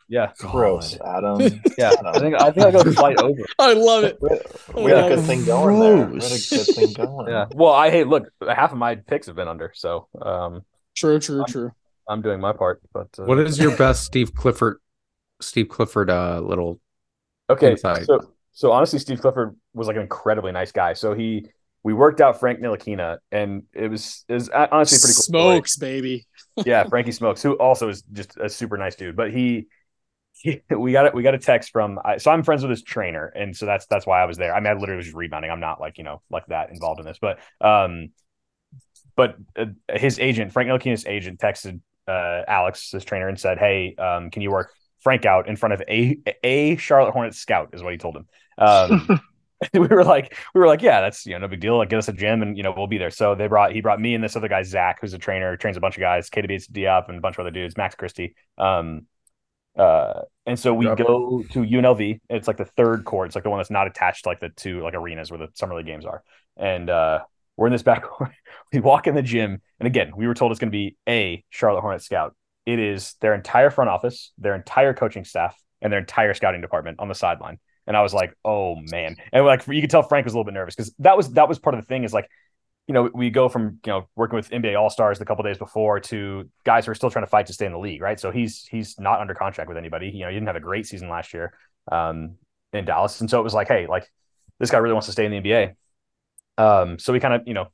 yeah, 0.08 0.32
Gross, 0.38 0.98
Adam. 1.04 1.40
yeah. 1.78 1.94
I 2.04 2.18
think 2.20 2.34
I 2.34 2.50
think 2.50 2.66
I 2.66 2.70
go 2.70 2.82
slight 2.92 3.16
over. 3.16 3.42
I 3.58 3.72
love 3.72 4.04
it. 4.04 4.18
We 4.20 4.28
had, 4.28 4.38
Oh, 4.74 4.84
we 4.84 4.90
had 4.90 5.00
yeah. 5.00 5.06
a 5.06 5.16
good 5.16 5.24
thing 5.26 5.44
going 5.44 5.80
there. 5.80 6.06
We 6.06 6.20
had 6.20 6.32
a 6.32 6.38
good 6.38 6.74
thing 6.74 6.92
going. 6.96 7.28
Yeah. 7.28 7.46
Well, 7.52 7.72
I 7.72 7.90
hate. 7.90 8.06
Look, 8.06 8.28
half 8.46 8.72
of 8.72 8.78
my 8.78 8.94
picks 8.96 9.26
have 9.26 9.36
been 9.36 9.48
under, 9.48 9.72
so 9.74 10.08
um, 10.20 10.62
True, 10.94 11.18
true, 11.18 11.44
true. 11.44 11.72
I'm 12.08 12.20
doing 12.22 12.40
my 12.40 12.52
part. 12.52 12.82
But 12.92 13.08
uh, 13.18 13.24
What 13.24 13.38
is 13.38 13.58
your 13.58 13.76
best 13.76 14.04
Steve 14.04 14.34
Clifford 14.34 14.78
Steve 15.40 15.68
Clifford 15.68 16.10
uh 16.10 16.40
little 16.40 16.80
okay? 17.50 17.72
inside? 17.72 18.04
So, 18.04 18.20
so 18.52 18.70
honestly, 18.70 18.98
Steve 18.98 19.20
Clifford 19.20 19.56
was 19.72 19.86
like 19.86 19.96
an 19.96 20.02
incredibly 20.02 20.52
nice 20.52 20.72
guy. 20.72 20.92
So 20.92 21.14
he, 21.14 21.46
we 21.82 21.94
worked 21.94 22.20
out 22.20 22.38
Frank 22.38 22.60
Ntilikina, 22.60 23.18
and 23.30 23.64
it 23.72 23.88
was 23.88 24.24
it 24.28 24.34
was 24.34 24.48
honestly 24.50 24.98
pretty 24.98 25.14
cool. 25.14 25.22
story. 25.22 25.56
Smokes, 25.56 25.76
baby. 25.76 26.26
yeah, 26.66 26.84
Frankie 26.84 27.12
Smokes, 27.12 27.42
who 27.42 27.54
also 27.54 27.88
is 27.88 28.02
just 28.12 28.36
a 28.36 28.48
super 28.48 28.76
nice 28.76 28.94
dude. 28.94 29.16
But 29.16 29.32
he, 29.32 29.68
he 30.32 30.60
we 30.70 30.92
got 30.92 31.06
it. 31.06 31.14
We 31.14 31.22
got 31.22 31.34
a 31.34 31.38
text 31.38 31.70
from. 31.72 31.98
I, 32.04 32.18
so 32.18 32.30
I'm 32.30 32.42
friends 32.42 32.62
with 32.62 32.70
his 32.70 32.82
trainer, 32.82 33.26
and 33.26 33.56
so 33.56 33.64
that's 33.64 33.86
that's 33.86 34.06
why 34.06 34.22
I 34.22 34.26
was 34.26 34.36
there. 34.36 34.54
I 34.54 34.60
mean, 34.60 34.66
I 34.66 34.74
literally 34.74 34.98
was 34.98 35.06
just 35.06 35.16
rebounding. 35.16 35.50
I'm 35.50 35.60
not 35.60 35.80
like 35.80 35.96
you 35.96 36.04
know 36.04 36.20
like 36.30 36.46
that 36.46 36.70
involved 36.70 37.00
in 37.00 37.06
this, 37.06 37.18
but 37.20 37.38
um, 37.60 38.10
but 39.16 39.36
uh, 39.58 39.66
his 39.88 40.18
agent, 40.18 40.52
Frank 40.52 40.68
Ntilikina's 40.68 41.06
agent, 41.06 41.40
texted 41.40 41.80
uh 42.06 42.42
Alex, 42.46 42.90
his 42.90 43.04
trainer, 43.04 43.28
and 43.28 43.40
said, 43.40 43.58
"Hey, 43.58 43.94
um, 43.96 44.30
can 44.30 44.42
you 44.42 44.50
work 44.50 44.72
Frank 45.02 45.26
out 45.26 45.48
in 45.48 45.56
front 45.56 45.74
of 45.74 45.82
a 45.88 46.18
a 46.42 46.76
Charlotte 46.76 47.12
Hornets 47.12 47.38
scout?" 47.38 47.70
Is 47.72 47.82
what 47.82 47.92
he 47.92 47.98
told 47.98 48.16
him. 48.16 48.26
Um, 48.58 49.20
we 49.74 49.80
were 49.80 50.04
like, 50.04 50.36
we 50.54 50.60
were 50.60 50.66
like, 50.66 50.82
yeah, 50.82 51.00
that's 51.00 51.26
you 51.26 51.32
know 51.32 51.38
no 51.38 51.48
big 51.48 51.60
deal. 51.60 51.76
Like, 51.76 51.90
get 51.90 51.98
us 51.98 52.08
a 52.08 52.12
gym, 52.12 52.42
and 52.42 52.56
you 52.56 52.62
know 52.62 52.74
we'll 52.76 52.86
be 52.86 52.98
there. 52.98 53.10
So 53.10 53.34
they 53.34 53.46
brought 53.46 53.72
he 53.72 53.80
brought 53.80 54.00
me 54.00 54.14
and 54.14 54.22
this 54.22 54.36
other 54.36 54.48
guy 54.48 54.62
Zach, 54.62 55.00
who's 55.00 55.14
a 55.14 55.18
trainer, 55.18 55.56
trains 55.56 55.76
a 55.76 55.80
bunch 55.80 55.96
of 55.96 56.00
guys, 56.00 56.30
KDB 56.30 56.70
Diop, 56.70 57.08
and 57.08 57.18
a 57.18 57.20
bunch 57.20 57.36
of 57.36 57.40
other 57.40 57.50
dudes, 57.50 57.76
Max 57.76 57.94
Christie. 57.94 58.34
Um, 58.58 59.06
uh, 59.76 60.22
and 60.46 60.58
so 60.58 60.74
we 60.74 60.84
go 60.84 61.44
to 61.52 61.60
UNLV. 61.60 62.20
It's 62.28 62.48
like 62.48 62.56
the 62.56 62.64
third 62.64 63.04
court. 63.04 63.28
It's 63.28 63.34
like 63.34 63.44
the 63.44 63.50
one 63.50 63.58
that's 63.58 63.70
not 63.70 63.86
attached 63.86 64.24
to 64.24 64.30
like 64.30 64.40
the 64.40 64.50
two 64.50 64.82
like 64.82 64.94
arenas 64.94 65.30
where 65.30 65.38
the 65.38 65.48
summer 65.54 65.74
league 65.74 65.86
games 65.86 66.04
are. 66.04 66.22
And 66.56 66.90
uh, 66.90 67.20
we're 67.56 67.68
in 67.68 67.72
this 67.72 67.82
back. 67.82 68.04
we 68.72 68.80
walk 68.80 69.06
in 69.06 69.14
the 69.14 69.22
gym, 69.22 69.60
and 69.78 69.86
again, 69.86 70.12
we 70.16 70.26
were 70.26 70.34
told 70.34 70.50
it's 70.50 70.60
going 70.60 70.70
to 70.70 70.76
be 70.76 70.96
a 71.08 71.44
Charlotte 71.50 71.82
Hornet 71.82 72.02
scout. 72.02 72.34
It 72.66 72.78
is 72.78 73.14
their 73.20 73.34
entire 73.34 73.70
front 73.70 73.90
office, 73.90 74.32
their 74.38 74.54
entire 74.54 74.94
coaching 74.94 75.24
staff, 75.24 75.56
and 75.80 75.92
their 75.92 76.00
entire 76.00 76.34
scouting 76.34 76.60
department 76.60 77.00
on 77.00 77.08
the 77.08 77.14
sideline. 77.14 77.58
And 77.86 77.96
I 77.96 78.02
was 78.02 78.14
like, 78.14 78.36
oh 78.44 78.76
man. 78.76 79.16
And 79.32 79.44
like 79.44 79.66
you 79.66 79.80
could 79.80 79.90
tell 79.90 80.02
Frank 80.02 80.24
was 80.24 80.34
a 80.34 80.36
little 80.36 80.44
bit 80.44 80.54
nervous 80.54 80.74
because 80.74 80.94
that 81.00 81.16
was 81.16 81.32
that 81.32 81.48
was 81.48 81.58
part 81.58 81.74
of 81.74 81.80
the 81.80 81.86
thing 81.86 82.04
is 82.04 82.12
like, 82.12 82.28
you 82.86 82.94
know, 82.94 83.10
we 83.12 83.30
go 83.30 83.48
from 83.48 83.80
you 83.84 83.92
know 83.92 84.08
working 84.14 84.36
with 84.36 84.50
NBA 84.50 84.78
All 84.78 84.90
Stars 84.90 85.18
the 85.18 85.24
couple 85.24 85.44
days 85.44 85.58
before 85.58 86.00
to 86.00 86.48
guys 86.64 86.86
who 86.86 86.92
are 86.92 86.94
still 86.94 87.10
trying 87.10 87.24
to 87.24 87.30
fight 87.30 87.46
to 87.46 87.52
stay 87.52 87.66
in 87.66 87.72
the 87.72 87.78
league, 87.78 88.00
right? 88.00 88.18
So 88.18 88.30
he's 88.30 88.64
he's 88.70 88.98
not 88.98 89.20
under 89.20 89.34
contract 89.34 89.68
with 89.68 89.78
anybody. 89.78 90.10
You 90.10 90.20
know, 90.20 90.28
he 90.28 90.34
didn't 90.34 90.46
have 90.46 90.56
a 90.56 90.60
great 90.60 90.86
season 90.86 91.08
last 91.08 91.34
year 91.34 91.52
um, 91.90 92.36
in 92.72 92.84
Dallas, 92.84 93.20
and 93.20 93.28
so 93.28 93.40
it 93.40 93.44
was 93.44 93.54
like, 93.54 93.68
hey, 93.68 93.86
like 93.86 94.08
this 94.58 94.70
guy 94.70 94.78
really 94.78 94.94
wants 94.94 95.06
to 95.06 95.12
stay 95.12 95.26
in 95.26 95.32
the 95.32 95.40
NBA. 95.40 95.74
Um, 96.58 96.98
so 96.98 97.12
we 97.12 97.20
kind 97.20 97.34
of 97.34 97.42
you 97.46 97.54
know 97.54 97.68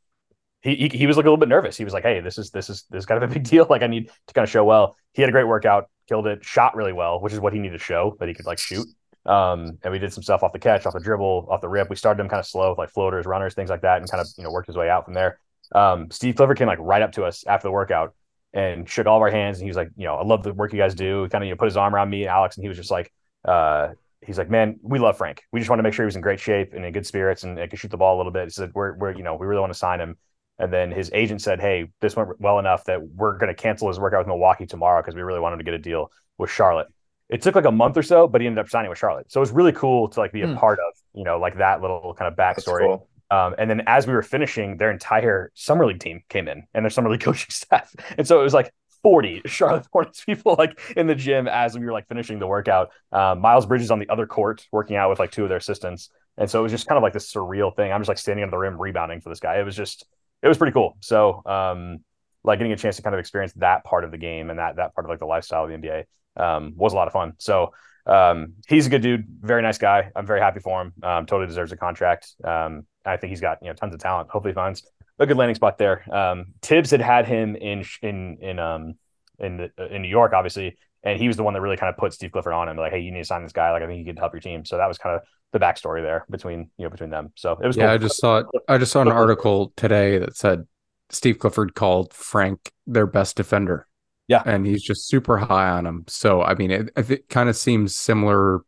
he, 0.60 0.90
he 0.92 1.06
was 1.06 1.16
like 1.16 1.24
a 1.24 1.28
little 1.28 1.38
bit 1.38 1.48
nervous. 1.48 1.76
He 1.76 1.84
was 1.84 1.92
like, 1.92 2.02
"Hey, 2.02 2.20
this 2.20 2.38
is 2.38 2.50
this 2.50 2.68
is 2.68 2.84
this 2.90 3.00
is 3.00 3.06
kind 3.06 3.22
of 3.22 3.30
a 3.30 3.32
big 3.34 3.44
deal. 3.44 3.66
Like, 3.68 3.82
I 3.82 3.86
need 3.86 4.10
to 4.26 4.34
kind 4.34 4.44
of 4.44 4.50
show 4.50 4.64
well." 4.64 4.96
He 5.12 5.22
had 5.22 5.28
a 5.28 5.32
great 5.32 5.46
workout, 5.46 5.88
killed 6.08 6.26
it, 6.26 6.44
shot 6.44 6.76
really 6.76 6.92
well, 6.92 7.20
which 7.20 7.32
is 7.32 7.40
what 7.40 7.52
he 7.52 7.58
needed 7.58 7.78
to 7.78 7.84
show 7.84 8.16
that 8.18 8.28
he 8.28 8.34
could 8.34 8.46
like 8.46 8.58
shoot. 8.58 8.86
Um, 9.26 9.78
and 9.82 9.92
we 9.92 9.98
did 9.98 10.12
some 10.12 10.22
stuff 10.22 10.42
off 10.42 10.52
the 10.52 10.58
catch, 10.58 10.86
off 10.86 10.94
the 10.94 11.00
dribble, 11.00 11.48
off 11.50 11.60
the 11.60 11.68
rip. 11.68 11.90
We 11.90 11.96
started 11.96 12.20
him 12.20 12.28
kind 12.28 12.40
of 12.40 12.46
slow, 12.46 12.70
with, 12.70 12.78
like 12.78 12.90
floaters, 12.90 13.26
runners, 13.26 13.54
things 13.54 13.68
like 13.70 13.82
that, 13.82 14.00
and 14.00 14.10
kind 14.10 14.20
of 14.20 14.28
you 14.36 14.44
know 14.44 14.50
worked 14.50 14.68
his 14.68 14.76
way 14.76 14.88
out 14.88 15.04
from 15.04 15.14
there. 15.14 15.38
Um, 15.74 16.10
Steve 16.10 16.36
Clifford 16.36 16.56
came 16.56 16.66
like 16.66 16.78
right 16.80 17.02
up 17.02 17.12
to 17.12 17.24
us 17.24 17.44
after 17.46 17.68
the 17.68 17.72
workout 17.72 18.14
and 18.54 18.88
shook 18.88 19.06
all 19.06 19.16
of 19.16 19.22
our 19.22 19.30
hands, 19.30 19.58
and 19.58 19.64
he 19.64 19.70
was 19.70 19.76
like, 19.76 19.90
"You 19.96 20.06
know, 20.06 20.16
I 20.16 20.24
love 20.24 20.42
the 20.42 20.54
work 20.54 20.72
you 20.72 20.78
guys 20.78 20.94
do." 20.94 21.24
He 21.24 21.28
kind 21.28 21.44
of 21.44 21.46
you 21.46 21.52
know 21.52 21.58
put 21.58 21.66
his 21.66 21.76
arm 21.76 21.94
around 21.94 22.10
me, 22.10 22.22
and 22.22 22.30
Alex, 22.30 22.56
and 22.56 22.64
he 22.64 22.68
was 22.68 22.78
just 22.78 22.90
like, 22.90 23.12
uh, 23.44 23.90
"He's 24.24 24.38
like, 24.38 24.50
man, 24.50 24.80
we 24.82 24.98
love 24.98 25.18
Frank. 25.18 25.42
We 25.52 25.60
just 25.60 25.68
want 25.68 25.78
to 25.78 25.82
make 25.82 25.92
sure 25.92 26.04
he 26.04 26.08
was 26.08 26.16
in 26.16 26.22
great 26.22 26.40
shape 26.40 26.72
and 26.72 26.84
in 26.84 26.92
good 26.92 27.06
spirits 27.06 27.44
and, 27.44 27.58
and 27.58 27.70
could 27.70 27.78
shoot 27.78 27.90
the 27.90 27.96
ball 27.96 28.16
a 28.16 28.18
little 28.18 28.32
bit." 28.32 28.44
He 28.44 28.50
said, 28.50 28.72
"We're 28.74 28.94
we're 28.94 29.12
you 29.12 29.22
know 29.22 29.36
we 29.36 29.46
really 29.46 29.60
want 29.60 29.72
to 29.72 29.78
sign 29.78 30.00
him." 30.00 30.16
And 30.58 30.72
then 30.72 30.90
his 30.90 31.10
agent 31.14 31.40
said, 31.42 31.60
"Hey, 31.60 31.88
this 32.00 32.16
went 32.16 32.40
well 32.40 32.58
enough 32.58 32.84
that 32.84 33.00
we're 33.02 33.38
going 33.38 33.48
to 33.54 33.60
cancel 33.60 33.88
his 33.88 33.98
workout 34.00 34.20
with 34.20 34.28
Milwaukee 34.28 34.66
tomorrow 34.66 35.00
because 35.02 35.14
we 35.14 35.22
really 35.22 35.40
want 35.40 35.52
him 35.52 35.58
to 35.58 35.64
get 35.64 35.74
a 35.74 35.78
deal 35.78 36.10
with 36.38 36.50
Charlotte." 36.50 36.88
It 37.28 37.42
took 37.42 37.54
like 37.54 37.66
a 37.66 37.72
month 37.72 37.96
or 37.96 38.02
so, 38.02 38.26
but 38.26 38.40
he 38.40 38.46
ended 38.46 38.58
up 38.64 38.70
signing 38.70 38.88
with 38.88 38.98
Charlotte. 38.98 39.30
So 39.30 39.40
it 39.40 39.42
was 39.42 39.50
really 39.52 39.72
cool 39.72 40.08
to 40.08 40.20
like 40.20 40.32
be 40.32 40.42
a 40.42 40.46
Hmm. 40.46 40.54
part 40.54 40.78
of, 40.78 40.94
you 41.14 41.24
know, 41.24 41.38
like 41.38 41.58
that 41.58 41.82
little 41.82 42.14
kind 42.14 42.26
of 42.32 42.36
That's 42.54 42.66
backstory. 42.66 42.80
cool. 42.80 43.08
Um, 43.30 43.54
and 43.58 43.68
then 43.68 43.82
as 43.86 44.06
we 44.06 44.14
were 44.14 44.22
finishing, 44.22 44.78
their 44.78 44.90
entire 44.90 45.52
summer 45.54 45.84
league 45.86 46.00
team 46.00 46.22
came 46.30 46.48
in 46.48 46.64
and 46.72 46.84
their 46.84 46.90
summer 46.90 47.10
league 47.10 47.20
coaching 47.28 47.50
staff. 47.50 47.94
And 48.16 48.26
so 48.26 48.40
it 48.40 48.44
was 48.44 48.54
like 48.54 48.72
40 49.02 49.42
Charlotte 49.44 49.86
Hornets 49.92 50.24
people 50.24 50.54
like 50.58 50.80
in 50.96 51.06
the 51.06 51.14
gym 51.14 51.46
as 51.46 51.78
we 51.78 51.84
were 51.84 51.92
like 51.92 52.08
finishing 52.08 52.38
the 52.38 52.46
workout. 52.46 52.90
Um, 53.12 53.40
Miles 53.40 53.66
Bridges 53.66 53.90
on 53.90 53.98
the 53.98 54.08
other 54.08 54.26
court 54.26 54.66
working 54.72 54.96
out 54.96 55.10
with 55.10 55.18
like 55.18 55.30
two 55.30 55.42
of 55.42 55.50
their 55.50 55.58
assistants. 55.58 56.08
And 56.38 56.48
so 56.48 56.60
it 56.60 56.62
was 56.62 56.72
just 56.72 56.86
kind 56.86 56.96
of 56.96 57.02
like 57.02 57.12
this 57.12 57.30
surreal 57.30 57.74
thing. 57.76 57.92
I'm 57.92 58.00
just 58.00 58.08
like 58.08 58.18
standing 58.18 58.44
on 58.44 58.50
the 58.50 58.56
rim 58.58 58.80
rebounding 58.80 59.20
for 59.20 59.28
this 59.28 59.40
guy. 59.40 59.58
It 59.58 59.64
was 59.64 59.76
just, 59.76 60.06
it 60.42 60.48
was 60.48 60.58
pretty 60.58 60.72
cool. 60.72 60.96
So, 61.00 61.42
um, 61.46 61.98
like 62.44 62.58
getting 62.58 62.72
a 62.72 62.76
chance 62.76 62.96
to 62.96 63.02
kind 63.02 63.14
of 63.14 63.20
experience 63.20 63.52
that 63.54 63.84
part 63.84 64.04
of 64.04 64.10
the 64.10 64.18
game 64.18 64.50
and 64.50 64.58
that 64.58 64.76
that 64.76 64.94
part 64.94 65.04
of 65.04 65.10
like 65.10 65.18
the 65.18 65.26
lifestyle 65.26 65.64
of 65.64 65.70
the 65.70 65.76
NBA 65.76 66.04
um, 66.36 66.74
was 66.76 66.92
a 66.92 66.96
lot 66.96 67.08
of 67.08 67.12
fun. 67.12 67.32
So 67.38 67.72
um, 68.06 68.54
he's 68.68 68.86
a 68.86 68.90
good 68.90 69.02
dude, 69.02 69.26
very 69.40 69.60
nice 69.62 69.78
guy. 69.78 70.10
I'm 70.14 70.26
very 70.26 70.40
happy 70.40 70.60
for 70.60 70.80
him. 70.80 70.92
Um, 71.02 71.26
totally 71.26 71.46
deserves 71.46 71.72
a 71.72 71.76
contract. 71.76 72.32
Um, 72.42 72.86
I 73.04 73.16
think 73.16 73.30
he's 73.30 73.40
got 73.40 73.58
you 73.62 73.68
know 73.68 73.74
tons 73.74 73.94
of 73.94 74.00
talent. 74.00 74.30
Hopefully, 74.30 74.54
finds 74.54 74.86
a 75.18 75.26
good 75.26 75.36
landing 75.36 75.56
spot 75.56 75.78
there. 75.78 76.04
Um, 76.14 76.54
Thibs 76.62 76.90
had 76.90 77.00
had 77.00 77.26
him 77.26 77.56
in 77.56 77.84
in 78.02 78.38
in 78.40 78.58
um 78.58 78.94
in 79.38 79.56
the, 79.56 79.94
in 79.94 80.02
New 80.02 80.08
York, 80.08 80.32
obviously, 80.32 80.76
and 81.02 81.18
he 81.18 81.28
was 81.28 81.36
the 81.36 81.42
one 81.42 81.54
that 81.54 81.60
really 81.60 81.76
kind 81.76 81.90
of 81.90 81.96
put 81.96 82.12
Steve 82.12 82.32
Clifford 82.32 82.52
on 82.52 82.68
him, 82.68 82.76
like, 82.76 82.92
hey, 82.92 83.00
you 83.00 83.12
need 83.12 83.20
to 83.20 83.24
sign 83.24 83.42
this 83.42 83.52
guy. 83.52 83.70
Like, 83.70 83.82
I 83.82 83.86
think 83.86 83.98
he 83.98 84.04
could 84.04 84.18
help 84.18 84.32
your 84.32 84.40
team. 84.40 84.64
So 84.64 84.78
that 84.78 84.88
was 84.88 84.98
kind 84.98 85.16
of 85.16 85.22
the 85.52 85.58
backstory 85.58 86.02
there 86.02 86.24
between 86.30 86.70
you 86.76 86.84
know 86.84 86.90
between 86.90 87.10
them. 87.10 87.32
So 87.36 87.58
it 87.62 87.66
was 87.66 87.76
Yeah, 87.76 87.86
cool. 87.86 87.94
I 87.94 87.98
just 87.98 88.16
saw 88.18 88.38
it. 88.38 88.46
I 88.68 88.78
just 88.78 88.92
saw 88.92 89.02
an 89.02 89.08
article 89.12 89.72
today 89.76 90.18
that 90.18 90.36
said 90.36 90.66
Steve 91.10 91.38
Clifford 91.38 91.74
called 91.74 92.12
Frank 92.12 92.72
their 92.86 93.06
best 93.06 93.36
defender. 93.36 93.86
Yeah. 94.26 94.42
and 94.44 94.66
he's 94.66 94.82
just 94.82 95.08
super 95.08 95.38
high 95.38 95.70
on 95.70 95.86
him. 95.86 96.04
So 96.06 96.42
I 96.42 96.54
mean, 96.54 96.70
it, 96.70 96.90
it 96.96 97.28
kind 97.30 97.48
of 97.48 97.56
seems 97.56 97.96
similar 97.96 98.60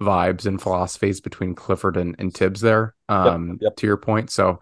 vibes 0.00 0.46
and 0.46 0.60
philosophies 0.60 1.20
between 1.20 1.54
Clifford 1.54 1.96
and, 1.96 2.16
and 2.18 2.34
Thibs 2.34 2.60
there. 2.60 2.94
Um, 3.08 3.58
yep. 3.60 3.76
to 3.76 3.86
your 3.86 3.98
point. 3.98 4.30
So 4.30 4.58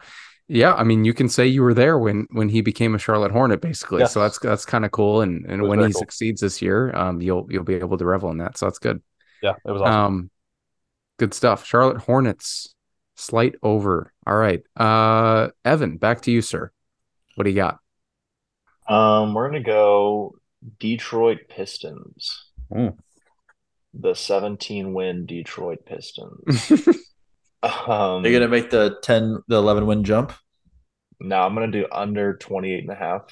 yeah, 0.47 0.75
I 0.75 0.85
mean, 0.85 1.07
you 1.07 1.15
can 1.15 1.31
say 1.31 1.47
you 1.47 1.63
were 1.63 1.73
there 1.73 1.99
when 1.99 2.27
when 2.31 2.51
he 2.51 2.61
became 2.61 2.95
a 2.95 2.99
Charlotte 2.99 3.33
Hornet, 3.33 3.63
basically. 3.63 4.01
Yeah. 4.01 4.07
So 4.09 4.21
that's 4.21 4.39
that's 4.39 4.67
kind 4.67 4.85
of 4.85 4.91
cool. 4.91 5.23
And 5.23 5.47
and 5.47 5.67
when 5.67 5.79
he 5.79 5.87
cool. 5.87 6.01
succeeds 6.01 6.43
this 6.43 6.61
year, 6.61 6.95
um, 6.95 7.23
you'll 7.23 7.47
you'll 7.49 7.65
be 7.65 7.77
able 7.77 7.97
to 7.97 8.05
revel 8.05 8.31
in 8.31 8.39
that. 8.39 8.59
So 8.59 8.67
that's 8.67 8.79
good. 8.79 9.03
yeah, 9.43 9.55
it 9.67 9.71
was 9.71 9.81
awesome. 9.81 9.95
Um, 9.95 10.31
good 11.19 11.35
stuff. 11.35 11.65
Charlotte 11.65 11.99
Hornets, 11.99 12.75
slight 13.17 13.55
over. 13.63 14.13
All 14.27 14.37
right. 14.37 14.63
Uh, 14.77 15.49
Evan, 15.65 15.97
back 15.99 16.23
to 16.23 16.31
you, 16.31 16.43
sir. 16.43 16.71
What 17.35 17.45
do 17.45 17.51
you 17.51 17.57
got? 17.57 17.79
Um, 18.89 19.35
we're 19.35 19.49
gonna 19.49 19.61
go 19.63 20.35
Detroit 20.79 21.49
Pistons. 21.49 22.45
Mm. 22.73 22.97
The 23.95 24.15
17 24.15 24.93
win 24.93 25.27
Detroit 25.27 25.85
Pistons. 25.87 26.73
Um, 27.65 28.23
They're 28.23 28.33
gonna 28.33 28.49
make 28.49 28.69
the 28.69 28.99
ten, 29.03 29.43
the 29.49 29.57
eleven 29.57 29.87
win 29.87 30.05
jump. 30.05 30.35
no, 31.19 31.41
I'm 31.41 31.55
gonna 31.55 31.69
do 31.73 31.87
under 31.91 32.37
28 32.37 32.81
and 32.83 32.91
a 32.91 32.95
half. 32.95 33.23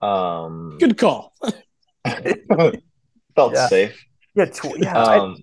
Um, 0.00 0.76
Good 0.78 0.96
call. 0.96 1.34
felt 2.04 3.54
Yeah. 3.54 3.66
safe. 3.66 4.06
yeah, 4.36 4.44
tw- 4.44 4.78
yeah, 4.78 4.96
Um, 5.02 5.36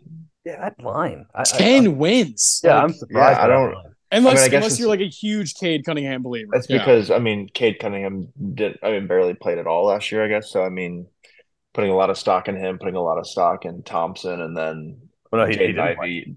yeah, 0.47 0.61
that 0.61 0.81
line. 0.83 1.25
I, 1.35 1.41
I- 1.41 1.43
10 1.43 1.97
wins. 1.97 2.61
yeah, 2.63 2.75
Like, 2.75 2.83
I'm 2.83 2.93
surprised. 2.93 3.37
yeah, 3.37 3.43
I 3.43 3.47
don't- 3.47 3.73
line. 3.73 3.83
unless, 4.11 4.39
I 4.39 4.45
mean, 4.45 4.53
I 4.53 4.57
unless 4.57 4.79
you're 4.79 4.87
like 4.87 5.01
a 5.01 5.09
huge 5.09 5.53
Cade 5.55 5.83
Cunningham 5.85 6.23
believer. 6.23 6.49
That's 6.53 6.69
Yeah. 6.69 6.77
because 6.79 7.11
I 7.11 7.19
mean, 7.19 7.49
Cade 7.53 7.79
Cunningham 7.79 8.29
did. 8.53 8.79
I 8.81 8.91
mean, 8.91 9.07
barely 9.07 9.33
played 9.33 9.57
at 9.57 9.67
all 9.67 9.85
last 9.87 10.11
year, 10.11 10.23
I 10.23 10.27
guess. 10.29 10.49
So 10.49 10.63
I 10.63 10.69
mean, 10.69 11.07
putting 11.73 11.91
a 11.91 11.95
lot 11.95 12.09
of 12.09 12.17
stock 12.17 12.47
in 12.47 12.55
him, 12.55 12.79
putting 12.79 12.95
a 12.95 13.01
lot 13.01 13.17
of 13.17 13.27
stock 13.27 13.65
in 13.65 13.83
Thompson, 13.83 14.41
and 14.41 14.55
then 14.57 14.97
Well, 15.31 15.41
no, 15.41 15.47
he, 15.47 15.57
he 15.57 15.59
Jaden 15.59 15.67
didn't 15.75 15.95
play. 15.97 16.05
Ivey. 16.07 16.35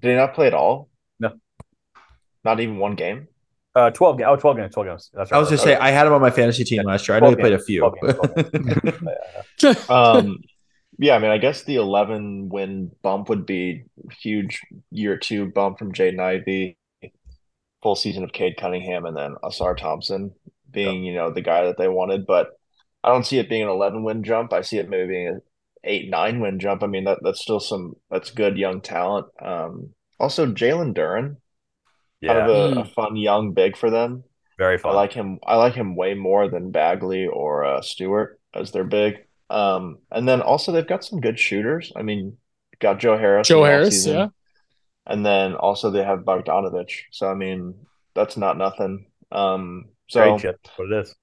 Did 0.00 0.08
he 0.10 0.14
not 0.16 0.34
play 0.34 0.48
at 0.48 0.54
all? 0.54 0.88
No. 1.20 1.32
Not 2.44 2.58
even 2.60 2.78
one 2.78 2.96
game. 2.96 3.28
Uh, 3.74 3.90
12 3.90 4.18
games. 4.18 4.28
Oh, 4.28 4.36
12 4.36 4.56
games. 4.58 4.74
12 4.74 4.86
games. 4.88 5.10
That's 5.14 5.30
right. 5.30 5.36
I 5.36 5.40
was 5.40 5.48
just 5.48 5.62
say 5.62 5.76
I 5.76 5.90
had 5.90 6.06
him 6.06 6.12
on 6.12 6.20
my 6.20 6.30
fantasy 6.30 6.64
team 6.64 6.82
last 6.82 7.08
year. 7.08 7.16
I 7.16 7.20
know 7.20 7.30
he 7.30 7.36
played 7.36 7.52
a 7.54 7.58
few. 7.58 7.78
12 7.80 7.94
games, 8.02 8.14
12 8.14 8.52
games. 8.52 8.98
Yeah, 9.62 9.74
yeah. 9.74 9.74
Um, 9.88 10.38
yeah, 10.98 11.14
I 11.14 11.18
mean, 11.18 11.30
I 11.30 11.38
guess 11.38 11.64
the 11.64 11.76
11 11.76 12.48
win 12.48 12.90
bump 13.02 13.28
would 13.28 13.46
be 13.46 13.84
huge 14.20 14.60
year 14.90 15.16
two 15.16 15.46
bump 15.50 15.78
from 15.78 15.92
Jaden 15.92 16.20
Ivey, 16.20 16.78
full 17.82 17.96
season 17.96 18.24
of 18.24 18.32
Cade 18.32 18.56
Cunningham, 18.56 19.04
and 19.04 19.16
then 19.16 19.34
Ausar 19.42 19.76
Thompson 19.76 20.32
being, 20.70 21.04
you 21.04 21.14
know, 21.14 21.32
the 21.32 21.42
guy 21.42 21.64
that 21.66 21.76
they 21.78 21.88
wanted. 21.88 22.26
But 22.26 22.48
I 23.02 23.10
don't 23.10 23.26
see 23.26 23.38
it 23.38 23.48
being 23.48 23.62
an 23.62 23.68
11 23.68 24.04
win 24.04 24.22
jump. 24.22 24.52
I 24.52 24.62
see 24.62 24.78
it 24.78 24.88
maybe 24.88 25.08
being 25.08 25.28
an 25.28 25.42
eight, 25.84 26.08
nine 26.10 26.40
win 26.40 26.58
jump. 26.60 26.82
I 26.82 26.86
mean, 26.86 27.04
that 27.04 27.18
that's 27.22 27.42
still 27.42 27.60
some, 27.60 27.94
that's 28.10 28.30
good 28.30 28.56
young 28.56 28.80
talent. 28.80 29.26
Um, 29.40 29.94
also, 30.20 30.46
Jalen 30.46 30.94
Duren, 30.94 31.36
kind 32.26 32.38
Yeah, 32.38 32.46
of 32.48 32.48
a, 32.48 32.80
Mm. 32.80 32.80
a 32.80 32.84
fun 32.86 33.16
young 33.16 33.52
big 33.54 33.76
for 33.76 33.90
them. 33.90 34.24
very 34.58 34.78
fun. 34.78 34.90
I 34.90 34.92
like 34.94 35.12
him. 35.12 35.40
I 35.46 35.56
like 35.56 35.74
him 35.74 35.96
way 35.96 36.14
more 36.14 36.48
than 36.48 36.72
Bagley 36.72 37.26
or 37.26 37.64
uh, 37.64 37.82
Stewart 37.82 38.40
as 38.54 38.72
their 38.72 38.84
big. 38.84 39.16
Um, 39.52 39.98
and 40.10 40.26
then 40.26 40.40
also 40.40 40.72
they've 40.72 40.86
got 40.86 41.04
some 41.04 41.20
good 41.20 41.38
shooters. 41.38 41.92
I 41.94 42.02
mean, 42.02 42.38
got 42.80 42.98
Joe 42.98 43.18
Harris. 43.18 43.48
Joe 43.48 43.64
in 43.64 43.70
Harris, 43.70 44.06
offseason. 44.06 44.14
yeah. 44.14 44.26
And 45.06 45.26
then 45.26 45.54
also 45.54 45.90
they 45.90 46.02
have 46.04 46.20
Bogdanovich. 46.20 47.02
So 47.10 47.28
I 47.30 47.34
mean, 47.34 47.74
that's 48.14 48.36
not 48.36 48.56
nothing. 48.56 49.06
Um, 49.30 49.86
so 50.08 50.22
Great 50.30 50.40
chip. 50.40 50.56
That's 50.64 50.78
what 50.78 50.92
it 50.92 50.98
is. 51.02 51.14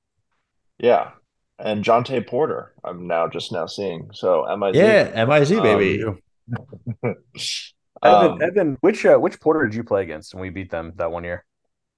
yeah, 0.80 1.12
and 1.58 1.84
Jontay 1.84 2.28
Porter. 2.28 2.74
I'm 2.84 3.08
now 3.08 3.28
just 3.28 3.52
now 3.52 3.66
seeing. 3.68 4.10
So 4.14 4.46
MIZ. 4.58 4.76
Yeah, 4.76 5.26
MIZ 5.26 5.52
Um, 5.58 5.64
baby. 5.64 6.04
Evan, 8.04 8.32
Um, 8.32 8.42
Evan, 8.42 8.78
which 8.82 9.06
uh, 9.06 9.18
which 9.18 9.40
Porter 9.40 9.66
did 9.66 9.76
you 9.76 9.84
play 9.84 10.04
against 10.04 10.34
when 10.34 10.42
we 10.42 10.50
beat 10.50 10.72
them 10.72 10.94
that 10.98 11.12
one 11.12 11.24
year? 11.24 11.46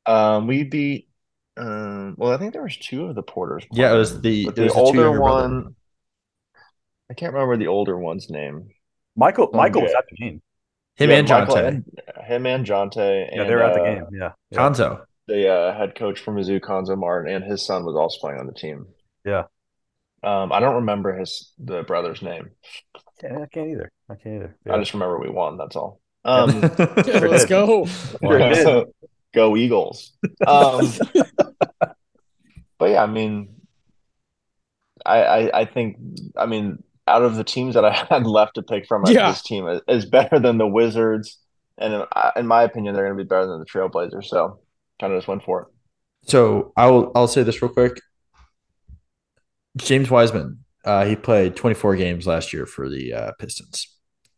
um, 0.05 0.47
we 0.47 0.63
beat. 0.63 1.07
Um, 1.57 2.15
well, 2.17 2.32
I 2.32 2.38
think 2.38 2.53
there 2.53 2.63
was 2.63 2.77
two 2.77 3.05
of 3.07 3.15
the 3.15 3.21
Porters. 3.23 3.65
Yeah, 3.71 3.93
it 3.93 3.97
was 3.97 4.19
the- 4.21 4.45
but 4.45 4.57
it 4.57 4.63
was 4.63 4.73
the 4.73 4.79
the 4.79 4.79
two 4.79 4.79
older 4.79 5.01
younger 5.01 5.19
brother. 5.19 5.41
One. 7.12 7.16
I 7.16 7.20
can't 7.20 7.34
remember 7.34 7.57
the 7.57 7.68
older 7.68 7.97
one's 7.97 8.30
name. 8.30 8.70
Michael 9.16 9.49
Oh, 9.53 9.57
Michael 9.57 9.82
was 9.82 9.91
yeah. 9.91 9.97
at 9.99 10.05
the 10.09 10.16
game. 10.16 10.41
Him 10.95 11.09
Yeah, 11.09 11.16
and 11.18 11.30
Michael 11.30 11.55
Jontay. 11.55 11.68
and- 11.68 12.26
him 12.26 12.45
and 12.45 12.66
Jontay, 12.66 13.30
Yeah, 13.36 13.43
they 13.43 13.55
were 13.55 13.64
at 13.64 13.74
the 13.74 13.82
uh, 13.82 13.95
game. 13.95 14.05
Yeah. 14.12 14.32
yeah. 14.49 14.57
Cuonzo. 14.57 15.05
the 15.28 15.49
uh, 15.49 15.78
head 15.78 15.95
coach 15.95 16.20
from 16.20 16.36
Mizzou, 16.36 16.59
Cuonzo 16.59 16.97
Martin, 16.97 17.34
and 17.34 17.43
his 17.43 17.66
son 17.66 17.86
was 17.86 17.95
also 17.95 18.20
playing 18.20 18.39
on 18.39 18.47
the 18.47 18.53
team. 18.53 18.88
Yeah. 19.26 19.43
Um, 20.24 20.51
I 20.51 20.59
don't 20.59 20.76
remember 20.76 21.18
his 21.18 21.51
the 21.57 21.84
brother's 21.84 22.22
name. 22.22 22.51
Yeah, 23.24 23.39
I 23.41 23.45
can't 23.47 23.70
either. 23.70 23.91
I 24.09 24.16
can't 24.16 24.36
either. 24.36 24.55
I 24.70 24.78
just 24.80 24.93
remember 24.93 25.20
we 25.20 25.30
won. 25.30 25.57
That's 25.57 25.76
all. 25.76 25.99
Um, 26.26 26.62
let's 26.78 27.45
go. 27.45 27.86
Sure 28.22 28.38
did. 28.38 28.88
go 29.34 29.55
Eagles. 29.57 30.12
Um, 30.45 30.86
but 32.78 32.89
yeah, 32.91 33.01
I 33.03 33.07
mean, 33.07 33.55
I, 35.05 35.24
I 35.24 35.59
I 35.62 35.66
think 35.66 35.97
I 36.38 36.45
mean 36.45 36.84
out 37.08 37.24
of 37.24 37.36
the 37.36 37.43
teams 37.43 37.74
that 37.76 37.86
I 37.86 37.91
had 38.10 38.26
left 38.28 38.56
to 38.56 38.64
pick 38.64 38.86
from, 38.88 39.04
Yeah. 39.08 39.30
this 39.32 39.41
team 39.41 39.68
is, 39.68 39.82
is 39.88 40.06
better 40.06 40.39
than 40.39 40.58
the 40.58 40.68
Wizards, 40.68 41.38
and 41.78 41.93
in, 41.93 42.04
in 42.36 42.47
my 42.47 42.64
opinion, 42.64 42.93
they're 42.93 43.06
going 43.06 43.18
to 43.18 43.24
be 43.24 43.28
better 43.28 43.47
than 43.47 43.60
the 43.60 43.66
Trailblazers. 43.66 44.26
So 44.26 44.60
kind 44.99 45.14
of 45.14 45.18
just 45.18 45.28
went 45.28 45.43
for 45.43 45.62
it. 45.64 45.68
So 46.30 46.72
I'll 46.78 47.12
I'll 47.16 47.28
say 47.28 47.41
this 47.43 47.62
real 47.62 47.72
quick. 47.72 47.99
James 49.78 50.10
Wiseman, 50.12 50.64
uh, 50.86 51.06
he 51.06 51.16
played 51.16 51.56
24 51.56 51.95
games 51.95 52.28
last 52.28 52.54
year 52.54 52.66
for 52.66 52.89
the 52.89 53.14
uh, 53.14 53.32
Pistons. 53.39 53.88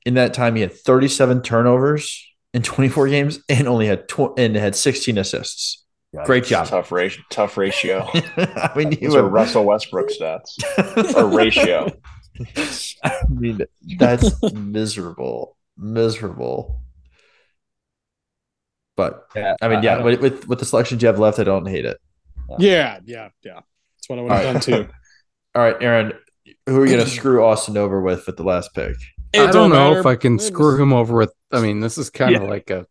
In 0.05 0.13
that 0.15 0.33
time, 0.33 0.55
he 0.55 0.61
had 0.61 0.73
37 0.73 1.41
turnovers 1.41 2.23
in 2.53 2.61
24 2.61 3.07
games 3.07 3.39
and 3.49 3.67
only 3.67 3.87
had 3.87 4.07
tw- 4.07 4.37
and 4.37 4.55
had 4.55 4.75
16 4.75 5.17
assists. 5.17 5.83
Yeah. 6.13 6.23
Great 6.25 6.43
job. 6.43 6.67
Tough 6.67 6.91
ratio. 6.91 7.23
Tough 7.31 7.57
ratio. 7.57 8.07
I 8.13 8.71
mean, 8.75 8.91
he 8.91 8.97
These 8.97 9.15
are 9.15 9.23
would- 9.23 9.31
Russell 9.33 9.65
Westbrook 9.65 10.09
stats 10.09 10.49
or 11.17 11.25
ratio. 11.35 11.91
I 13.03 13.11
mean, 13.29 13.61
that's 13.97 14.41
miserable, 14.53 15.57
miserable. 15.77 16.81
But 18.95 19.27
Yeah, 19.35 19.55
I 19.61 19.67
mean, 19.67 19.83
yeah, 19.83 19.95
don't- 19.95 20.05
with, 20.05 20.21
with 20.21 20.47
with 20.47 20.59
the 20.59 20.65
selections 20.65 21.01
you 21.01 21.07
have 21.07 21.19
left, 21.19 21.39
I 21.39 21.43
don't 21.43 21.65
hate 21.67 21.85
it. 21.85 21.97
Yeah, 22.59 22.99
yeah, 23.05 23.29
yeah. 23.43 23.61
That's 23.95 24.07
what 24.09 24.19
I 24.19 24.21
would 24.21 24.31
have 24.31 24.45
All 24.45 24.53
done 24.53 24.61
too. 24.61 24.87
All 25.55 25.61
right, 25.61 25.75
Aaron, 25.81 26.13
who 26.67 26.81
are 26.81 26.85
you 26.85 26.95
gonna 26.97 27.07
screw 27.19 27.43
Austin 27.43 27.77
over 27.77 28.01
with 28.01 28.25
with 28.27 28.37
the 28.37 28.43
last 28.43 28.73
pick? 28.73 28.95
It 29.33 29.39
I 29.41 29.51
don't 29.51 29.69
know 29.71 29.89
matter. 29.89 29.99
if 29.99 30.05
I 30.05 30.15
can 30.15 30.35
It 30.35 30.41
screw 30.41 30.71
was- 30.73 30.79
him 30.79 30.93
over 30.93 31.15
with. 31.15 31.31
I 31.51 31.61
mean, 31.61 31.79
this 31.79 31.97
is 31.97 32.09
kind 32.09 32.35
of 32.35 32.43
Yeah. 32.43 32.49
like 32.49 32.69
a 32.69 32.85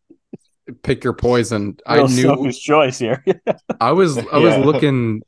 pick 0.83 1.05
your 1.05 1.13
poison. 1.13 1.77
I 1.87 1.99
knew 2.03 2.09
selfish 2.09 2.61
choice 2.61 2.99
here. 2.99 3.25
I 3.81 3.93
was 3.93 4.19
I 4.19 4.39
was 4.39 4.55
Yeah. 4.57 4.65
looking 4.65 5.23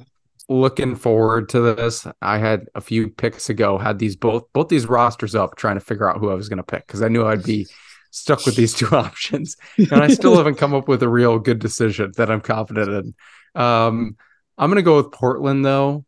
looking 0.48 0.94
forward 0.96 1.48
to 1.50 1.60
this. 1.74 2.06
I 2.20 2.38
had 2.38 2.66
a 2.74 2.80
few 2.80 3.08
picks 3.08 3.48
ago, 3.50 3.78
had 3.78 3.98
these 3.98 4.16
both 4.16 4.44
both 4.52 4.68
these 4.68 4.86
rosters 4.86 5.34
up 5.34 5.56
trying 5.56 5.76
to 5.76 5.80
figure 5.84 6.08
out 6.08 6.18
who 6.18 6.30
I 6.30 6.34
was 6.34 6.48
going 6.48 6.58
to 6.58 6.62
pick 6.62 6.86
because 6.86 7.02
I 7.02 7.08
knew 7.08 7.26
I'd 7.26 7.42
be 7.42 7.66
stuck 8.10 8.44
with 8.46 8.56
these 8.56 8.74
two 8.74 8.88
options, 8.92 9.56
and 9.78 9.92
I 10.02 10.08
still 10.08 10.36
haven't 10.36 10.56
come 10.56 10.74
up 10.74 10.86
with 10.88 11.02
a 11.02 11.08
real 11.08 11.38
good 11.38 11.58
decision 11.58 12.12
that 12.16 12.30
I'm 12.30 12.40
confident 12.40 12.88
in. 12.88 13.60
Um, 13.60 14.16
I'm 14.58 14.70
going 14.70 14.76
to 14.76 14.82
go 14.82 14.96
with 14.96 15.10
Portland 15.12 15.64
though, 15.64 16.04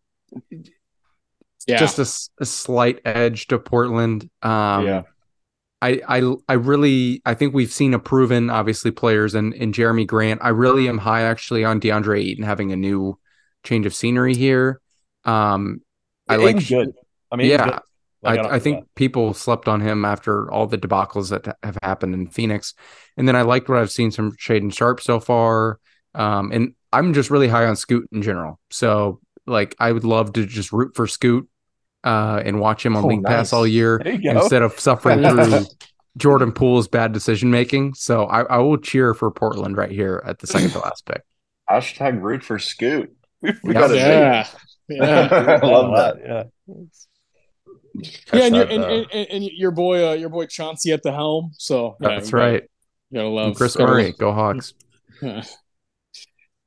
Yeah. 1.66 1.78
just 1.78 1.98
a 1.98 2.44
slight 2.44 3.00
edge 3.04 3.48
to 3.48 3.58
Portland. 3.58 4.28
Um, 4.42 4.86
Yeah. 4.86 5.02
I, 5.82 6.00
I 6.08 6.34
I 6.48 6.52
really 6.54 7.20
I 7.26 7.34
think 7.34 7.52
we've 7.54 7.70
seen 7.72 7.92
a 7.92 7.98
proven 7.98 8.48
obviously 8.48 8.90
players 8.90 9.34
in 9.34 9.52
in 9.52 9.72
Jerami 9.72 10.06
Grant. 10.06 10.40
I 10.42 10.48
really 10.48 10.88
am 10.88 10.96
high 10.98 11.20
actually 11.22 11.64
on 11.64 11.80
DeAndre 11.80 12.18
Ayton 12.18 12.44
having 12.44 12.72
a 12.72 12.76
new 12.76 13.18
change 13.66 13.84
of 13.86 13.94
scenery 13.94 14.34
here. 14.34 14.80
Um, 15.24 15.82
I 16.28 16.36
like 16.36 16.66
good. 16.68 16.92
I 17.30 17.36
mean, 17.36 17.48
yeah. 17.48 17.80
Like, 18.22 18.36
don't- 18.42 18.52
I, 18.52 18.56
I 18.56 18.58
think 18.58 18.86
people 18.96 19.34
slept 19.34 19.68
on 19.68 19.80
him 19.80 20.04
after 20.04 20.50
all 20.50 20.66
the 20.66 20.78
debacles 20.78 21.30
that 21.30 21.56
have 21.62 21.78
happened 21.82 22.14
in 22.14 22.26
Phoenix. 22.28 22.74
And 23.16 23.28
then 23.28 23.36
I 23.36 23.42
liked 23.42 23.68
what 23.68 23.78
I've 23.78 23.90
seen 23.90 24.10
from 24.10 24.32
Shaedon 24.36 24.72
Sharpe 24.74 25.00
so 25.00 25.20
far. 25.20 25.78
Um, 26.14 26.50
and 26.50 26.74
I'm 26.92 27.12
just 27.12 27.30
really 27.30 27.48
high 27.48 27.66
on 27.66 27.76
Scoot 27.76 28.08
in 28.12 28.22
general. 28.22 28.58
So 28.70 29.20
like 29.46 29.76
I 29.78 29.92
would 29.92 30.04
love 30.04 30.32
to 30.32 30.46
just 30.46 30.72
root 30.72 30.96
for 30.96 31.06
Scoot 31.06 31.48
uh, 32.04 32.42
and 32.44 32.58
watch 32.58 32.84
him 32.86 32.96
on 32.96 33.04
Oh, 33.04 33.08
League 33.08 33.22
Pass 33.24 33.52
all 33.52 33.66
year 33.66 34.00
There 34.02 34.14
you 34.14 34.32
go. 34.32 34.40
instead 34.40 34.62
of 34.62 34.78
suffering 34.80 35.22
through 35.28 35.64
Jordan 36.16 36.50
Poole's 36.52 36.88
bad 36.88 37.12
decision 37.12 37.50
making. 37.50 37.94
So 37.94 38.24
I, 38.24 38.42
I 38.44 38.58
will 38.58 38.78
cheer 38.78 39.12
for 39.14 39.30
Portland 39.30 39.76
right 39.76 39.90
here 39.90 40.22
at 40.26 40.38
the 40.38 40.46
second 40.46 40.70
to 40.70 40.78
last 40.80 41.04
pick. 41.06 41.22
Hashtag 41.70 42.20
root 42.22 42.42
for 42.42 42.58
Scoot. 42.58 43.12
We 43.64 43.72
Yeah. 43.74 43.80
got 43.80 43.90
it. 43.90 43.96
yeah. 43.96 44.46
Yeah. 44.88 45.28
I 45.62 45.66
love 45.66 45.96
that. 45.96 46.16
Yeah. 46.24 46.42
yeah, 48.32 48.44
and, 48.44 48.54
your 48.56 48.64
that, 48.66 48.72
and, 48.74 48.84
uh, 48.84 48.88
and, 48.88 49.06
and, 49.12 49.26
and 49.30 49.44
your 49.44 49.70
boy, 49.70 50.10
uh, 50.10 50.12
your 50.14 50.28
boy 50.28 50.46
Chauncey 50.46 50.92
at 50.92 51.02
the 51.02 51.12
helm. 51.12 51.52
So 51.58 51.96
yeah, 52.00 52.08
That's 52.08 52.26
we 52.32 52.38
gotta- 52.38 52.52
right. 52.52 52.62
Gotta 53.14 53.26
And 53.26 53.34
love 53.34 53.56
Chris 53.56 53.76
gotta 53.76 53.90
Murray, 53.92 54.12
go 54.18 54.32
Hogs. 54.32 54.74
love- 55.22 55.48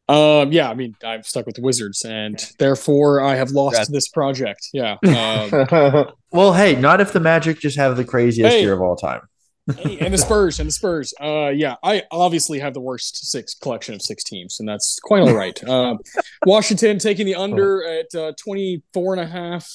Um, 0.09 0.51
yeah, 0.51 0.71
I 0.71 0.73
mean, 0.73 0.95
I'm 1.03 1.21
stuck 1.21 1.45
with 1.45 1.53
the 1.55 1.61
Wizards, 1.61 2.03
and 2.03 2.43
therefore 2.57 3.21
I 3.21 3.35
have 3.35 3.51
lost 3.51 3.75
Congrats. 3.75 3.91
this 3.91 4.07
project. 4.09 4.67
Yeah. 4.73 4.97
Um, 5.05 6.07
Well, 6.31 6.53
hey, 6.53 6.75
not 6.75 6.99
if 6.99 7.13
the 7.13 7.19
Magic 7.19 7.59
just 7.59 7.77
have 7.77 7.95
the 7.95 8.03
craziest 8.03 8.55
Hey. 8.55 8.61
year 8.61 8.73
of 8.73 8.81
all 8.81 8.95
time. 8.95 9.21
Hey, 9.77 9.97
and 9.99 10.13
the 10.13 10.17
Spurs, 10.17 10.59
and 10.59 10.67
the 10.67 10.73
Spurs. 10.73 11.13
Uh, 11.21 11.49
yeah, 11.49 11.75
I 11.83 12.03
obviously 12.11 12.59
have 12.59 12.73
the 12.73 12.81
worst 12.81 13.29
six 13.29 13.53
collection 13.53 13.95
of 13.95 14.01
six 14.01 14.23
teams, 14.23 14.59
and 14.59 14.67
that's 14.67 14.99
quite 15.01 15.21
all 15.21 15.33
right. 15.33 15.59
Um, 15.69 15.99
Washington 16.45 16.97
taking 16.97 17.27
the 17.27 17.35
under 17.35 17.85
at 17.85 18.15
uh, 18.15 18.33
24 18.43 19.13
and 19.13 19.21
a 19.21 19.27
half. 19.27 19.69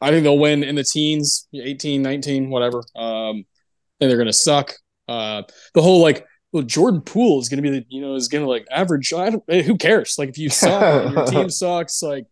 I 0.00 0.10
think 0.10 0.22
they'll 0.22 0.38
win 0.38 0.62
in 0.62 0.74
the 0.74 0.84
teens, 0.84 1.48
18, 1.54 2.02
19, 2.02 2.50
whatever. 2.50 2.84
Um, 2.94 3.44
and 4.00 4.10
they're 4.10 4.16
going 4.16 4.26
to 4.26 4.32
suck. 4.32 4.74
Uh, 5.08 5.42
the 5.74 5.82
whole 5.82 6.00
like, 6.00 6.24
well, 6.52 6.62
Jordan 6.62 7.00
Poole 7.00 7.40
is 7.40 7.48
going 7.48 7.62
to 7.62 7.68
be 7.68 7.78
the, 7.78 7.86
you 7.88 8.00
know, 8.00 8.14
is 8.14 8.28
going 8.28 8.44
to 8.44 8.50
like 8.50 8.66
average. 8.70 9.12
I 9.12 9.30
don't, 9.30 9.42
eh, 9.48 9.62
who 9.62 9.76
cares? 9.76 10.16
Like, 10.18 10.28
if 10.28 10.38
you 10.38 10.50
suck 10.50 11.12
your 11.14 11.26
team 11.26 11.50
sucks, 11.50 12.02
like, 12.02 12.26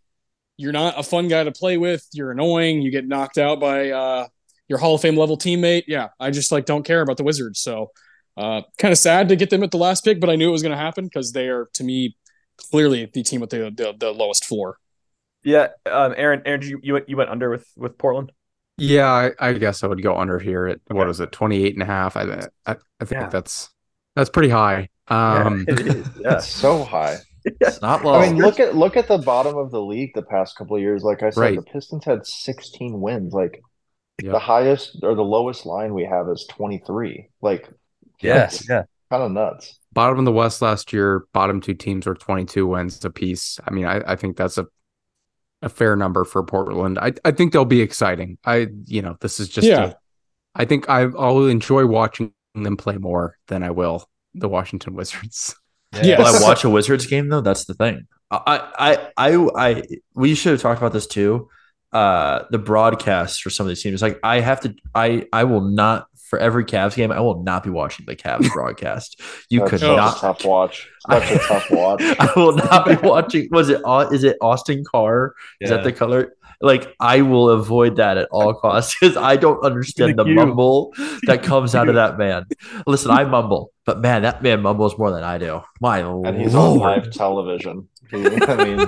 you're 0.57 0.73
not 0.73 0.99
a 0.99 1.03
fun 1.03 1.29
guy 1.29 1.43
to 1.43 1.53
play 1.53 1.77
with. 1.79 2.07
You're 2.13 2.31
annoying. 2.31 2.83
You 2.83 2.91
get 2.91 3.07
knocked 3.07 3.39
out 3.39 3.59
by 3.59 3.91
uh, 3.91 4.27
your 4.69 4.79
Hall 4.79 4.95
of 4.95 5.01
Fame 5.01 5.17
level 5.17 5.37
teammate. 5.37 5.85
Yeah, 5.87 6.09
I 6.21 6.31
just 6.31 6.53
like 6.53 6.65
don't 6.67 6.85
care 6.85 7.01
about 7.03 7.17
the 7.17 7.25
Wizards. 7.25 7.61
So, 7.61 7.91
uh, 8.37 8.63
kind 8.79 8.93
of 8.93 8.99
sad 8.99 9.29
to 9.29 9.37
get 9.37 9.51
them 9.51 9.63
at 9.63 9.71
the 9.71 9.79
last 9.79 10.05
pick, 10.05 10.21
but 10.21 10.31
I 10.31 10.37
knew 10.37 10.49
it 10.49 10.53
was 10.53 10.63
going 10.63 10.73
to 10.73 10.79
happen 10.79 11.05
because 11.05 11.33
they 11.33 11.49
are 11.49 11.69
to 11.75 11.85
me 11.85 12.17
clearly 12.71 13.11
the 13.13 13.23
team 13.23 13.41
with 13.41 13.51
the 13.51 13.71
the, 13.75 13.95
the 13.99 14.11
lowest 14.13 14.45
floor. 14.45 14.79
Yeah. 15.45 15.69
Um, 15.91 16.15
Aaron, 16.17 16.43
Aaron, 16.47 16.63
you, 16.63 16.81
you 16.83 16.93
went 16.95 17.09
you 17.09 17.17
went 17.17 17.31
under 17.31 17.51
with 17.51 17.67
with 17.77 17.99
Portland. 17.99 18.33
Yeah, 18.79 19.11
I, 19.11 19.33
I 19.39 19.53
guess 19.53 19.83
I 19.85 19.87
would 19.87 20.03
go 20.03 20.17
under 20.17 20.39
here 20.39 20.67
at 20.67 20.81
what 20.89 21.03
Okay. 21.03 21.11
is 21.11 21.21
it, 21.21 21.31
28 21.33 21.75
and 21.75 21.83
a 21.83 21.87
half. 21.87 22.17
I, 22.17 22.49
I, 22.67 22.77
I 23.01 23.05
think 23.05 23.21
Yeah. 23.21 23.29
that's 23.29 23.71
that's 24.17 24.31
pretty 24.31 24.49
high. 24.49 24.89
Um, 25.09 25.65
it 25.69 25.81
is. 25.81 26.09
Yeah. 26.21 26.39
So 26.39 26.85
high. 26.85 27.19
It's 27.45 27.83
not 27.83 28.05
low. 28.05 28.15
I 28.15 28.27
mean, 28.31 28.41
look 28.41 28.61
at 28.61 28.77
look 28.77 28.97
at 28.97 29.09
the 29.09 29.19
bottom 29.19 29.57
of 29.57 29.73
the 29.73 29.81
league 29.83 30.13
the 30.15 30.23
past 30.23 30.57
couple 30.57 30.77
of 30.77 30.83
years. 30.83 31.03
Like 31.03 31.25
I 31.25 31.31
said, 31.31 31.41
Right. 31.41 31.57
the 31.57 31.63
Pistons 31.63 32.05
had 32.05 32.25
16 32.25 33.01
wins. 33.01 33.33
Like 33.33 33.61
Yep. 34.23 34.33
the 34.33 34.39
highest 34.39 34.99
or 35.03 35.15
the 35.15 35.23
lowest 35.25 35.67
line 35.67 35.95
we 35.95 36.05
have 36.05 36.29
is 36.29 36.45
23. 36.51 37.31
Like 37.41 37.69
Yes. 38.21 38.67
Yeah. 38.71 38.83
kind 39.11 39.23
of 39.23 39.33
nuts. 39.33 39.79
bottom 39.93 40.19
of 40.19 40.25
the 40.25 40.33
West 40.33 40.63
last 40.63 40.93
year, 40.93 41.25
bottom 41.33 41.61
two 41.61 41.75
teams 41.75 42.07
were 42.07 42.15
22 42.15 42.67
wins 42.67 43.05
apiece. 43.05 43.59
I 43.67 43.71
mean, 43.71 43.85
I, 43.87 44.01
I 44.07 44.17
think 44.17 44.37
that's 44.37 44.59
a 44.59 44.67
a 45.65 45.69
fair 45.69 45.95
number 45.95 46.25
for 46.25 46.43
Portland. 46.43 46.99
I 46.99 47.13
I 47.25 47.31
think 47.31 47.53
they'll 47.53 47.65
be 47.65 47.81
exciting. 47.81 48.37
I 48.45 48.67
you 48.87 49.01
know 49.03 49.17
this 49.21 49.39
is 49.41 49.49
just 49.49 49.67
Yeah. 49.67 49.85
a- 49.91 49.95
I 50.55 50.65
think 50.67 50.89
I 50.89 51.03
I'll 51.03 51.47
enjoy 51.47 51.87
watching 51.87 52.33
them 52.55 52.77
play 52.77 52.97
more 52.99 53.39
than 53.49 53.63
I 53.63 53.71
will 53.71 54.09
the 54.35 54.49
Washington 54.49 54.95
Wizards. 55.01 55.55
Yes. 55.95 56.19
Will 56.19 56.27
I 56.27 56.49
watch 56.49 56.65
a 56.65 56.71
Wizards 56.71 57.07
game 57.07 57.29
though? 57.29 57.41
That's 57.43 57.65
the 57.67 57.75
thing. 57.75 58.07
I, 58.31 58.71
I, 58.79 59.09
I, 59.35 59.49
I, 59.57 59.83
we 60.15 60.35
should 60.35 60.53
have 60.53 60.63
talked 60.63 60.79
about 60.81 60.95
this 60.95 61.07
too. 61.07 61.49
Uh, 61.93 62.45
the 62.51 62.59
broadcast 62.59 63.43
for 63.43 63.51
some 63.51 63.67
of 63.67 63.69
these 63.69 63.83
teams, 63.83 64.01
like 64.01 64.19
I 64.23 64.41
have 64.41 64.61
to, 64.61 64.75
I, 64.95 65.27
I 65.33 65.45
will 65.45 65.61
not 65.61 66.07
for 66.15 66.39
every 66.39 66.65
Cavs 66.65 66.95
game. 66.97 67.13
I 67.13 67.21
will 67.21 67.43
not 67.43 67.63
be 67.63 67.69
watching 67.69 68.07
the 68.07 68.17
Cavs 68.17 68.51
broadcast. 68.55 69.21
You 69.51 69.61
That's 69.61 69.71
could 69.71 69.83
not. 69.83 70.17
a 70.17 70.21
tough 70.21 70.45
watch. 70.47 70.89
Such 71.11 71.31
a 71.31 71.39
tough 71.41 71.67
watch. 71.71 72.01
I 72.03 72.33
will 72.35 72.55
not 72.57 72.87
be 72.87 72.95
watching. 73.07 73.49
Was 73.51 73.69
it? 73.69 73.83
Au- 73.85 74.09
Is 74.11 74.25
it 74.25 74.39
Austin 74.41 74.83
Carr? 74.91 75.35
Is 75.61 75.69
that 75.69 75.85
the 75.85 75.93
color? 75.93 76.35
Like 76.63 76.95
I 77.01 77.21
will 77.21 77.51
avoid 77.51 77.97
that 77.97 78.17
at 78.17 78.29
all 78.31 78.55
costs 78.55 78.97
because 78.99 79.17
I 79.17 79.37
don't 79.37 79.63
understand 79.63 80.19
the 80.19 80.25
The 80.25 80.31
mumble 80.33 80.95
that 81.25 81.43
comes 81.51 81.75
out 81.75 81.89
of 81.91 81.97
that 81.97 82.17
man. 82.17 82.45
Listen, 82.87 83.11
I 83.11 83.25
mumble, 83.25 83.73
but 83.85 84.01
man, 84.01 84.23
that 84.23 84.43
man 84.43 84.63
mumbles 84.63 84.97
more 84.97 85.11
than 85.11 85.25
I 85.25 85.37
do. 85.39 85.61
My 85.81 85.99
And 85.99 86.41
he's 86.41 86.55
on 86.55 86.79
live 86.79 87.11
television. 87.11 87.89
He- 88.13 88.27
I 88.47 88.65
mean, 88.65 88.79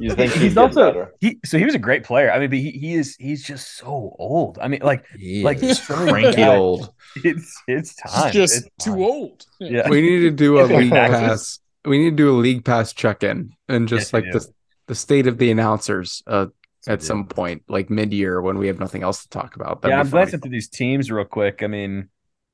you 0.00 0.14
think 0.14 0.32
he's, 0.32 0.42
He's 0.42 0.56
also 0.56 0.86
better? 0.86 1.14
he. 1.20 1.38
So 1.44 1.58
he 1.58 1.64
was 1.64 1.74
a 1.74 1.78
great 1.78 2.02
player. 2.04 2.30
I 2.32 2.38
mean, 2.38 2.50
but 2.50 2.58
he, 2.58 2.70
he 2.72 2.94
is 2.94 3.14
he's 3.18 3.42
just 3.44 3.76
so 3.76 4.16
old. 4.18 4.58
I 4.60 4.68
mean, 4.68 4.80
like 4.82 5.04
He 5.16 5.42
Like, 5.42 5.62
is 5.62 5.82
so 5.82 5.96
many 6.04 6.10
cranky 6.22 6.44
old. 6.44 6.92
it's 7.16 7.62
it's 7.66 7.94
time. 7.94 8.24
He's 8.24 8.32
just 8.34 8.56
It's 8.66 8.84
too 8.84 8.92
time. 8.92 9.00
old. 9.02 9.44
Yeah. 9.60 9.88
we 9.88 10.00
need 10.00 10.20
to 10.20 10.30
do 10.30 10.58
a 10.60 10.62
league 10.78 10.90
pass. 10.90 11.60
We 11.84 11.98
need 11.98 12.10
to 12.10 12.16
do 12.16 12.30
a 12.30 12.38
league 12.40 12.64
pass 12.64 12.92
check 12.92 13.22
in 13.22 13.52
and 13.68 13.86
just 13.88 14.08
Yes, 14.08 14.12
like 14.12 14.24
do. 14.24 14.38
the 14.38 14.46
the 14.88 14.94
state 14.94 15.26
of 15.26 15.38
the 15.38 15.50
announcers 15.50 16.22
uh, 16.26 16.46
at 16.86 17.00
do. 17.00 17.04
some 17.04 17.26
point, 17.26 17.62
like 17.68 17.90
mid 17.90 18.12
year 18.12 18.40
when 18.40 18.56
we 18.58 18.66
have 18.68 18.80
nothing 18.80 19.02
else 19.02 19.22
to 19.24 19.28
talk 19.28 19.56
about. 19.56 19.82
That'd 19.82 19.94
yeah, 19.94 20.00
I'm 20.00 20.06
funny. 20.06 20.22
glancing 20.22 20.40
through 20.40 20.50
these 20.52 20.68
teams 20.68 21.10
real 21.10 21.24
quick. 21.26 21.62
I 21.62 21.66
mean, 21.66 22.08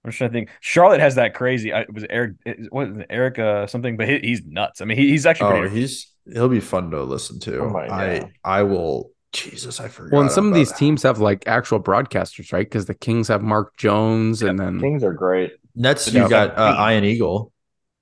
I'm 0.04 0.10
just 0.10 0.18
trying 0.18 0.30
to 0.30 0.34
think. 0.34 0.50
Charlotte 0.60 1.00
has 1.00 1.14
that 1.14 1.34
crazy. 1.34 1.72
I, 1.72 1.86
was 1.92 2.04
Eric? 2.10 2.32
is- 2.44 2.68
What 2.70 2.88
is 2.88 2.96
Eric? 3.08 3.38
Uh, 3.38 3.66
something, 3.66 3.96
but 3.96 4.08
he, 4.08 4.18
he's 4.18 4.44
nuts. 4.44 4.80
I 4.80 4.84
mean, 4.84 4.98
he, 4.98 5.08
he's 5.08 5.24
actually 5.26 5.52
Oh, 5.56 5.60
pretty. 5.60 5.76
he's 5.80 6.12
he'll 6.32 6.48
be 6.48 6.60
fun 6.60 6.90
to 6.90 7.02
listen 7.02 7.40
to. 7.40 7.60
Oh 7.60 7.70
my 7.70 7.84
I 7.88 8.18
God. 8.20 8.30
I 8.44 8.62
will. 8.64 9.10
Jesus, 9.32 9.80
I 9.80 9.88
forgot. 9.88 10.12
Well, 10.12 10.22
and 10.22 10.30
some 10.30 10.46
of 10.46 10.54
these 10.54 10.68
that. 10.68 10.78
teams 10.78 11.02
have 11.02 11.18
like 11.18 11.48
actual 11.48 11.80
broadcasters, 11.80 12.52
right? 12.52 12.64
Because 12.66 12.86
the 12.86 12.94
Kings 12.94 13.28
have 13.28 13.42
Mark 13.42 13.76
Jones, 13.76 14.42
and 14.42 14.58
then 14.58 14.78
Kings 14.80 15.02
are 15.02 15.12
great. 15.12 15.52
Nets, 15.74 16.12
Yeah. 16.12 16.22
you 16.24 16.28
got 16.30 16.56
uh, 16.56 16.86
Ian 16.90 17.02
Eagle. 17.04 17.50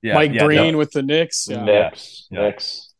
yeah, 0.03 0.14
Mike 0.14 0.32
yeah, 0.34 0.44
Breen 0.44 0.72
no. 0.72 0.78
with 0.78 0.90
the 0.90 1.03
Knicks. 1.03 1.46
Yeah. 1.48 1.64
Knicks, 1.64 2.26
Yeah. 2.30 2.42
Knicks. 2.42 2.92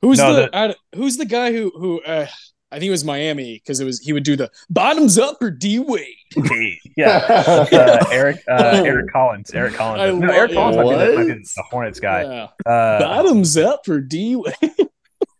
Who's 0.00 0.18
No, 0.18 0.34
the, 0.34 0.56
I- 0.56 0.74
who's 0.94 1.16
the 1.18 1.26
guy 1.26 1.52
who 1.52 1.70
who 1.76 2.00
uh, 2.02 2.26
I 2.74 2.78
think 2.80 2.88
it 2.88 2.90
was 2.90 3.04
Miami 3.04 3.54
because 3.54 3.78
it 3.80 3.84
was 3.84 4.00
he 4.00 4.12
would 4.12 4.24
do 4.24 4.34
the 4.36 4.50
bottoms 4.68 5.16
up 5.18 5.40
or 5.42 5.50
D 5.50 5.78
Wade. 5.78 6.06
Yeah. 6.96 7.24
Uh, 7.28 8.04
Eric 8.12 8.42
uh, 8.48 8.82
Eric 8.84 9.12
Collins. 9.12 9.50
Eric 9.52 9.74
Collins. 9.74 10.00
I 10.00 10.10
no, 10.26 10.32
Eric 10.32 10.52
Collins 10.52 10.76
might 10.76 10.84
be, 10.84 10.90
the, 10.90 11.16
might 11.16 11.26
be 11.26 11.42
the 11.42 11.62
Hornets 11.70 11.98
guy. 12.00 12.22
Yeah. 12.22 12.70
Uh, 12.72 12.98
bottoms 13.00 13.56
up 13.56 13.88
or 13.88 14.00
D 14.00 14.36
Wade. 14.36 14.54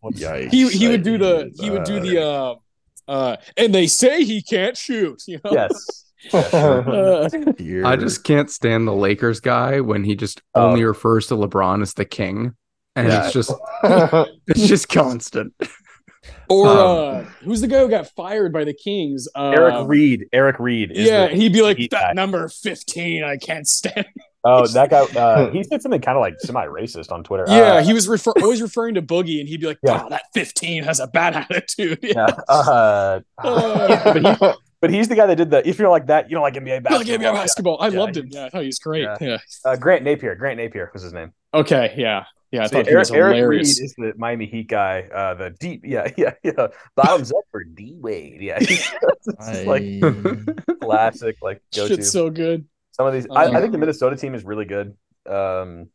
Yikes! 0.05 0.51
He 0.51 0.69
he 0.69 0.89
would 0.89 1.03
do 1.03 1.17
the 1.19 1.37
hated 1.37 1.61
he 1.61 1.71
would 1.71 1.85
do 1.85 1.99
the 2.01 2.23
uh 2.23 2.55
uh 3.09 3.37
and 3.57 3.75
they 3.75 3.87
say 3.87 4.23
he 4.25 4.43
can't 4.43 4.77
shoot. 4.77 5.23
You 5.27 5.41
know? 5.45 5.51
yes. 5.53 6.05
Uh, 6.33 7.29
I 7.85 7.97
just 7.97 8.25
can't 8.25 8.51
stand 8.51 8.89
the 8.89 8.95
Lakers 8.95 9.41
guy 9.41 9.81
when 9.81 10.05
he 10.05 10.15
just 10.17 10.43
Oh. 10.55 10.69
only 10.69 10.85
refers 10.85 11.27
to 11.29 11.35
LeBron 11.35 11.83
as 11.83 11.95
the 11.95 12.05
king, 12.05 12.55
and 12.97 13.09
Yeah. 13.09 13.25
it's 13.25 13.33
just 13.33 13.53
it's 14.47 14.67
just 14.67 14.89
constant. 14.89 15.53
Or 16.49 16.69
Um, 16.69 16.77
uh 16.79 17.21
who's 17.45 17.61
the 17.61 17.67
guy 17.67 17.81
who 17.81 17.89
got 17.89 18.09
fired 18.15 18.53
by 18.53 18.65
the 18.65 18.75
Kings? 18.75 19.29
Uh, 19.35 19.51
Eric 19.51 19.87
Reid. 19.89 20.27
Eric 20.33 20.59
Reid. 20.59 20.93
Is 20.93 21.07
Yeah, 21.09 21.29
the- 21.29 21.35
he'd 21.35 21.53
be 21.53 21.63
like 21.63 21.79
that 21.91 22.15
number 22.15 22.49
fifteen. 22.49 23.25
I 23.25 23.37
can't 23.37 23.67
stand. 23.67 24.07
oh, 24.45 24.67
that 24.75 24.91
guy. 24.91 25.01
Uh, 25.19 25.51
he 25.51 25.63
said 25.65 25.81
something 25.83 26.01
kind 26.01 26.17
of 26.17 26.21
like 26.23 26.35
semi-racist 26.41 27.11
on 27.13 27.25
Twitter. 27.25 27.45
Yeah, 27.49 27.75
Uh, 27.75 27.83
he 27.83 27.93
was 27.93 28.09
refer- 28.09 28.33
always 28.43 28.61
referring 28.63 28.95
to 28.95 29.03
Boogie, 29.03 29.41
and 29.41 29.49
he'd 29.49 29.61
be 29.61 29.67
like, 29.67 29.79
Yeah. 29.83 30.03
"Oh, 30.05 30.09
that 30.11 30.23
fifteen 30.35 30.83
has 30.85 31.01
a 31.01 31.07
bad 31.07 31.35
attitude." 31.51 31.99
yeah. 32.03 32.27
Uh, 32.49 33.21
Uh, 33.39 34.13
but, 34.13 34.17
he, 34.23 34.53
but 34.81 34.91
he's 34.91 35.09
the 35.09 35.15
guy 35.15 35.27
that 35.27 35.37
did 35.37 35.51
the. 35.51 35.67
If 35.69 35.79
you're 35.79 35.89
like 35.91 36.07
that, 36.07 36.29
you 36.31 36.35
don't 36.35 36.43
like 36.43 36.55
NBA 36.55 36.75
Like 36.75 36.83
basketball. 36.85 37.19
NBA 37.19 37.35
basketball. 37.35 37.77
I 37.81 37.89
Yeah, 37.89 37.99
loved 38.01 38.17
him. 38.17 38.29
Yeah, 38.31 38.45
I 38.47 38.51
thought 38.51 38.61
he 38.63 38.67
was 38.67 38.79
great. 38.79 39.03
yeah. 39.03 39.17
Yeah. 39.21 39.39
Uh, 39.65 39.77
Grant 39.77 40.05
Napear. 40.05 40.37
Grant 40.39 40.59
Napear 40.61 40.93
was 40.93 41.03
his 41.03 41.13
name. 41.13 41.33
Okay. 41.55 41.95
Yeah. 41.97 42.25
Yeah. 42.55 42.65
I 42.65 42.67
So 42.67 42.77
thought 42.77 42.87
he 42.87 42.93
Eric, 42.93 43.01
was 43.01 43.11
Eric 43.11 43.49
Reid 43.49 43.63
is 43.63 43.95
the 43.99 44.13
Miami 44.17 44.47
Heat 44.47 44.69
guy. 44.69 45.03
Uh, 45.13 45.35
the 45.35 45.51
deep, 45.51 45.83
yeah, 45.85 46.09
yeah, 46.17 46.35
yeah. 46.45 46.69
Bottoms 46.95 47.33
up 47.33 47.45
for 47.51 47.65
D 47.65 47.95
Wade. 47.99 48.41
Yeah, 48.41 48.59
it's 48.61 48.91
just 49.49 49.67
like 49.67 49.83
classic, 50.81 51.37
like 51.43 51.63
go 51.75 51.89
to. 51.89 51.95
Shit's 51.95 52.11
so 52.13 52.31
good. 52.31 52.67
Some 52.93 53.07
of 53.07 53.13
these, 53.13 53.27
I, 53.31 53.47
I 53.47 53.47
Uh, 53.47 53.61
think 53.61 53.73
the 53.73 53.79
Minnesota 53.79 54.17
team 54.17 54.35
is 54.35 54.45
really 54.45 54.67
good. 54.67 54.97
Um, 55.29 55.91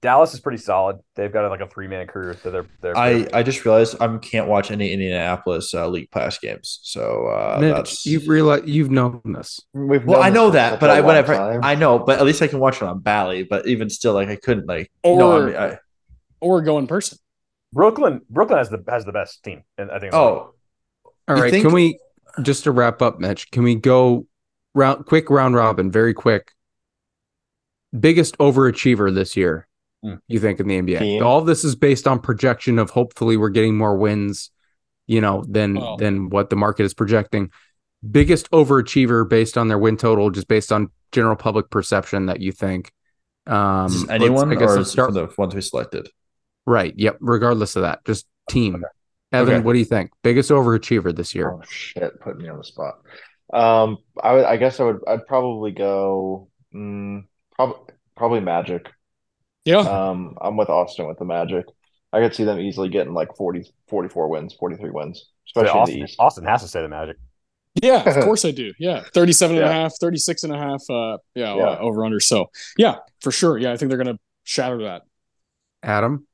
Dallas 0.00 0.34
is 0.34 0.40
pretty 0.40 0.58
solid. 0.58 0.98
They've 1.16 1.32
got 1.32 1.48
like 1.50 1.60
a 1.60 1.66
three 1.66 1.88
man 1.88 2.06
crew 2.06 2.34
So 2.34 2.50
they're. 2.50 2.66
they're 2.80 2.96
I 2.96 3.26
I 3.32 3.42
just 3.42 3.64
realized 3.64 3.96
I 4.00 4.16
can't 4.18 4.46
watch 4.46 4.70
any 4.70 4.92
Indianapolis 4.92 5.74
uh, 5.74 5.88
League 5.88 6.10
Pass 6.12 6.38
games. 6.38 6.78
So 6.82 7.26
uh, 7.26 7.58
Mitch, 7.60 7.74
that's 7.74 8.06
you've 8.06 8.28
realized 8.28 8.68
you've 8.68 8.90
known 8.90 9.20
this. 9.24 9.60
We've 9.72 10.04
well, 10.04 10.20
known 10.20 10.26
I 10.26 10.30
know 10.30 10.50
that, 10.50 10.78
but 10.78 10.90
a 10.90 10.92
I 10.92 10.96
long 10.96 11.06
whatever 11.06 11.34
time. 11.34 11.60
I 11.64 11.74
know, 11.74 11.98
but 11.98 12.20
at 12.20 12.24
least 12.24 12.40
I 12.40 12.46
can 12.46 12.60
watch 12.60 12.76
it 12.76 12.82
on 12.84 13.00
Bally. 13.00 13.42
But 13.42 13.66
even 13.66 13.90
still, 13.90 14.14
like 14.14 14.28
I 14.28 14.36
couldn't 14.36 14.66
like 14.66 14.92
Or 15.02 15.18
no. 15.18 15.42
I 15.42 15.46
mean, 15.46 15.56
I, 15.56 15.78
or 16.40 16.62
go 16.62 16.78
in 16.78 16.86
person. 16.86 17.18
Brooklyn. 17.72 18.20
Brooklyn 18.30 18.58
has 18.58 18.70
the 18.70 18.84
has 18.88 19.04
the 19.04 19.12
best 19.12 19.42
team, 19.42 19.64
and 19.76 19.90
I 19.90 19.98
think. 19.98 20.14
oh, 20.14 20.54
all 21.26 21.36
right. 21.36 21.50
Think- 21.50 21.64
can 21.64 21.74
we 21.74 21.98
just 22.42 22.62
to 22.64 22.70
wrap 22.70 23.02
up, 23.02 23.18
Mitch? 23.18 23.50
Can 23.50 23.64
we 23.64 23.74
go 23.74 24.26
round 24.72 25.06
quick 25.06 25.30
round 25.30 25.56
robin, 25.56 25.90
very 25.90 26.14
quick? 26.14 26.52
Biggest 27.98 28.38
overachiever 28.38 29.12
this 29.12 29.36
year. 29.36 29.66
You 30.28 30.40
think 30.40 30.60
in 30.60 30.66
the 30.68 30.80
NBA? 30.80 30.98
Team? 30.98 31.24
All 31.24 31.38
of 31.38 31.46
this 31.46 31.64
is 31.64 31.74
based 31.76 32.06
on 32.06 32.20
projection 32.20 32.78
of 32.78 32.90
hopefully 32.90 33.36
we're 33.36 33.50
getting 33.50 33.76
more 33.76 33.96
wins, 33.96 34.50
you 35.06 35.20
know, 35.20 35.44
than 35.48 35.76
Oh. 35.78 35.96
than 35.96 36.30
what 36.30 36.50
the 36.50 36.56
market 36.56 36.84
is 36.84 36.94
projecting. 36.94 37.50
Biggest 38.10 38.50
overachiever 38.50 39.28
based 39.28 39.58
on 39.58 39.68
their 39.68 39.78
win 39.78 39.96
total, 39.96 40.30
just 40.30 40.48
based 40.48 40.72
on 40.72 40.90
general 41.12 41.36
public 41.36 41.68
perception 41.70 42.26
that 42.26 42.40
you 42.40 42.52
think. 42.52 42.92
Um, 43.46 43.86
is 43.86 44.08
anyone 44.08 44.50
I 44.52 44.54
guess 44.54 44.70
or 44.70 44.76
let's 44.76 44.80
is 44.82 44.88
it 44.88 44.90
start 44.92 45.08
from 45.08 45.14
the 45.14 45.28
ones 45.36 45.54
we 45.54 45.60
selected? 45.60 46.08
right. 46.66 46.94
Yep. 46.96 47.18
Regardless 47.20 47.76
of 47.76 47.82
that, 47.82 48.04
just 48.04 48.26
team. 48.48 48.84
Evan, 49.32 49.54
Okay. 49.54 49.62
what 49.64 49.72
do 49.74 49.78
you 49.78 49.84
think? 49.84 50.10
Biggest 50.22 50.50
overachiever 50.50 51.14
this 51.14 51.34
year? 51.34 51.50
Oh 51.52 51.62
shit, 51.68 52.20
put 52.20 52.36
me 52.38 52.48
on 52.48 52.58
the 52.58 52.64
spot. 52.64 53.00
Um, 53.52 53.98
I 54.22 54.32
would, 54.34 54.44
I 54.44 54.56
guess 54.56 54.78
I 54.80 54.84
would, 54.84 55.00
I'd 55.06 55.26
probably 55.26 55.72
go, 55.72 56.48
mm, 56.74 57.24
probably, 57.54 57.94
probably 58.16 58.40
Magic. 58.40 58.88
Yeah. 59.64 59.78
Um, 59.78 60.36
I'm 60.40 60.56
with 60.56 60.68
Austin 60.68 61.06
with 61.06 61.18
the 61.18 61.24
Magic. 61.24 61.66
I 62.12 62.20
could 62.20 62.34
see 62.34 62.44
them 62.44 62.58
easily 62.58 62.88
getting 62.88 63.14
like 63.14 63.36
40, 63.36 63.72
44 63.88 64.28
wins, 64.28 64.54
43 64.54 64.90
wins, 64.90 65.30
So 65.46 65.60
especially 65.62 65.70
in 65.70 65.82
Austin, 65.82 65.98
the 66.00 66.04
East. 66.04 66.16
Austin 66.18 66.44
has 66.44 66.62
to 66.62 66.68
say 66.68 66.82
the 66.82 66.88
Magic. 66.88 67.16
Yeah, 67.80 68.02
of 68.02 68.24
course 68.24 68.44
I 68.44 68.50
do. 68.50 68.72
Yeah. 68.78 69.04
37 69.14 69.56
and 69.56 69.64
a 69.64 69.68
Yeah. 69.68 69.72
half, 69.72 69.92
36 70.00 70.42
and 70.42 70.52
a 70.52 70.58
half, 70.58 70.82
uh, 70.90 71.18
yeah, 71.34 71.54
Yeah. 71.54 71.62
Uh, 71.62 71.78
over 71.78 72.04
under. 72.04 72.20
So, 72.20 72.50
yeah, 72.76 72.96
for 73.20 73.30
sure. 73.30 73.58
Yeah, 73.58 73.72
I 73.72 73.76
think 73.76 73.90
they're 73.90 74.02
going 74.02 74.16
to 74.16 74.20
shatter 74.44 74.82
that. 74.82 75.02
Adam? 75.82 76.26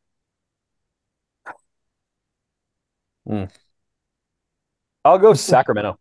I'll 5.05 5.19
go 5.19 5.35
Sacramento. 5.35 5.99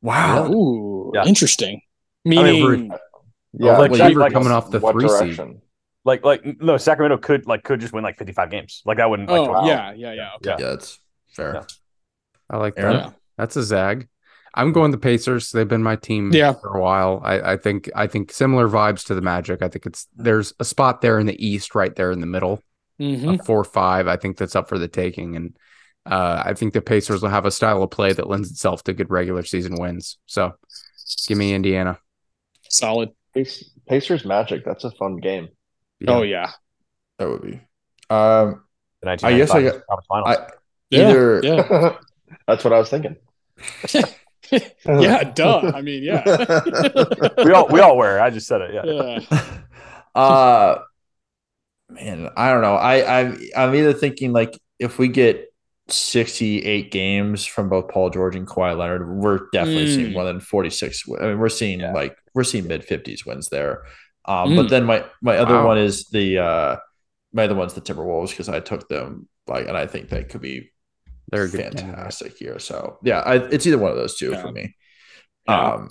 Wow. 0.00 0.50
Ooh, 0.52 1.12
Yeah. 1.14 1.24
interesting. 1.24 1.80
I 2.26 2.42
mean, 2.42 2.62
Meaning, 2.62 2.92
Yeah, 3.54 3.78
like 3.78 3.90
well, 3.90 4.00
were 4.14 4.20
like 4.20 4.32
coming 4.32 4.50
off 4.52 4.70
the 4.70 4.80
what 4.80 4.92
three 4.92 5.08
seed. 5.08 5.38
Direction? 6.04 6.24
Like, 6.24 6.44
like 6.44 6.60
no, 6.60 6.76
Sacramento 6.76 7.18
could 7.18 7.46
like 7.46 7.64
could 7.64 7.80
just 7.80 7.92
win 7.92 8.04
like 8.04 8.18
fifty 8.18 8.32
five 8.32 8.50
games. 8.50 8.82
Like 8.84 8.98
that 8.98 9.08
wouldn't. 9.08 9.28
Like, 9.28 9.48
oh, 9.48 9.52
wow. 9.52 9.66
yeah, 9.66 9.92
yeah, 9.92 10.12
yeah. 10.12 10.30
Okay. 10.36 10.50
Yeah. 10.50 10.56
Yeah, 10.58 10.68
that's 10.70 11.00
fair. 11.28 11.54
Yeah. 11.54 11.64
I 12.50 12.56
like 12.58 12.74
that. 12.76 12.92
Yeah. 12.92 13.10
That's 13.38 13.56
a 13.56 13.62
zag. 13.62 14.08
I'm 14.54 14.72
going 14.72 14.90
the 14.90 14.98
Pacers. 14.98 15.50
They've 15.50 15.66
been 15.66 15.82
my 15.82 15.96
team 15.96 16.30
Yeah. 16.32 16.52
for 16.52 16.76
a 16.76 16.80
while. 16.80 17.22
I, 17.24 17.52
I 17.52 17.56
think 17.56 17.88
I 17.94 18.06
think 18.06 18.30
similar 18.32 18.68
vibes 18.68 19.06
to 19.06 19.14
the 19.14 19.22
Magic. 19.22 19.62
I 19.62 19.68
think 19.68 19.86
it's 19.86 20.06
there's 20.14 20.52
a 20.60 20.64
spot 20.64 21.00
there 21.00 21.18
in 21.18 21.26
the 21.26 21.44
East, 21.44 21.74
right 21.74 21.94
there 21.96 22.12
in 22.12 22.20
the 22.20 22.26
middle, 22.26 22.62
hmm 22.98 23.28
a 23.30 23.38
four 23.38 23.64
five. 23.64 24.06
I 24.08 24.16
think 24.16 24.36
that's 24.36 24.54
up 24.56 24.68
for 24.68 24.78
the 24.78 24.88
taking, 24.88 25.36
and 25.36 25.56
uh, 26.04 26.42
I 26.44 26.52
think 26.52 26.74
the 26.74 26.82
Pacers 26.82 27.22
will 27.22 27.30
have 27.30 27.46
a 27.46 27.50
style 27.50 27.82
of 27.82 27.90
play 27.90 28.12
that 28.12 28.28
lends 28.28 28.50
itself 28.50 28.84
to 28.84 28.92
good 28.92 29.10
regular 29.10 29.42
season 29.42 29.76
wins. 29.80 30.18
So, 30.26 30.52
give 31.26 31.38
me 31.38 31.54
Indiana. 31.54 31.98
Solid. 32.68 33.10
Pacers 33.88 34.24
Magic. 34.26 34.64
That's 34.66 34.84
a 34.84 34.90
fun 34.90 35.16
game. 35.16 35.48
Yeah. 36.04 36.14
Oh, 36.14 36.22
yeah. 36.22 36.50
That 37.18 37.28
would 37.28 37.42
be. 37.42 37.60
Um, 38.10 38.64
the 39.00 39.10
I 39.24 39.36
guess 39.36 39.50
I 39.50 39.62
got- 39.62 39.86
conference 39.86 40.06
finals. 40.08 40.36
I 40.36 40.46
Yeah. 40.90 41.08
either 41.10 41.40
Yeah. 41.42 41.96
That's 42.46 42.64
what 42.64 42.72
I 42.72 42.78
was 42.78 42.88
thinking. 42.90 43.16
yeah. 44.86 45.24
Duh. 45.24 45.72
I 45.74 45.82
mean, 45.82 46.02
yeah. 46.02 46.24
we 47.44 47.52
all 47.52 47.68
we 47.68 47.80
all 47.80 47.96
were. 47.96 48.20
I 48.20 48.30
just 48.30 48.46
said 48.46 48.60
it. 48.62 48.74
Yeah. 48.74 49.20
yeah. 49.30 50.20
uh 50.20 50.78
man, 51.88 52.28
I 52.36 52.50
don't 52.52 52.62
know. 52.62 52.74
I 52.74 53.20
I'm 53.20 53.38
I'm 53.56 53.74
either 53.74 53.92
thinking 53.92 54.32
like 54.32 54.58
if 54.78 54.98
we 54.98 55.08
get 55.08 55.48
68 55.88 56.90
games 56.90 57.44
from 57.44 57.68
both 57.68 57.88
Paul 57.88 58.10
George 58.10 58.36
and 58.36 58.46
Kawhi 58.46 58.76
Leonard, 58.76 59.08
we're 59.08 59.40
definitely 59.52 59.86
Mm. 59.86 59.94
seeing 59.94 60.12
more 60.12 60.24
than 60.24 60.40
46. 60.40 61.04
I 61.20 61.26
mean, 61.26 61.38
we're 61.38 61.48
seeing 61.48 61.80
Yeah. 61.80 61.92
like 61.92 62.16
we're 62.34 62.44
seeing 62.44 62.66
mid 62.66 62.86
50s 62.86 63.26
wins 63.26 63.48
there. 63.48 63.82
Um, 64.24 64.50
Mm. 64.50 64.56
But 64.56 64.68
then 64.70 64.84
my 64.84 65.04
my 65.20 65.36
other 65.36 65.54
Wow. 65.54 65.66
one 65.68 65.78
is 65.78 66.06
the 66.06 66.38
uh, 66.38 66.76
my 67.32 67.44
other 67.44 67.54
one's 67.54 67.74
the 67.74 67.80
Timberwolves 67.80 68.30
because 68.30 68.48
I 68.48 68.60
took 68.60 68.88
them 68.88 69.28
like, 69.46 69.66
and 69.66 69.76
I 69.76 69.86
think 69.86 70.08
they 70.08 70.22
could 70.24 70.40
be 70.40 70.70
They're 71.30 71.44
a 71.44 71.48
good 71.48 71.60
fantastic 71.60 72.36
here. 72.36 72.58
So 72.58 72.98
yeah, 73.02 73.20
I, 73.20 73.36
it's 73.36 73.66
either 73.66 73.78
one 73.78 73.90
of 73.90 73.96
those 73.96 74.16
two 74.16 74.30
Yeah. 74.32 74.42
for 74.42 74.52
me. 74.52 74.76
Yeah. 75.48 75.72
Um, 75.72 75.88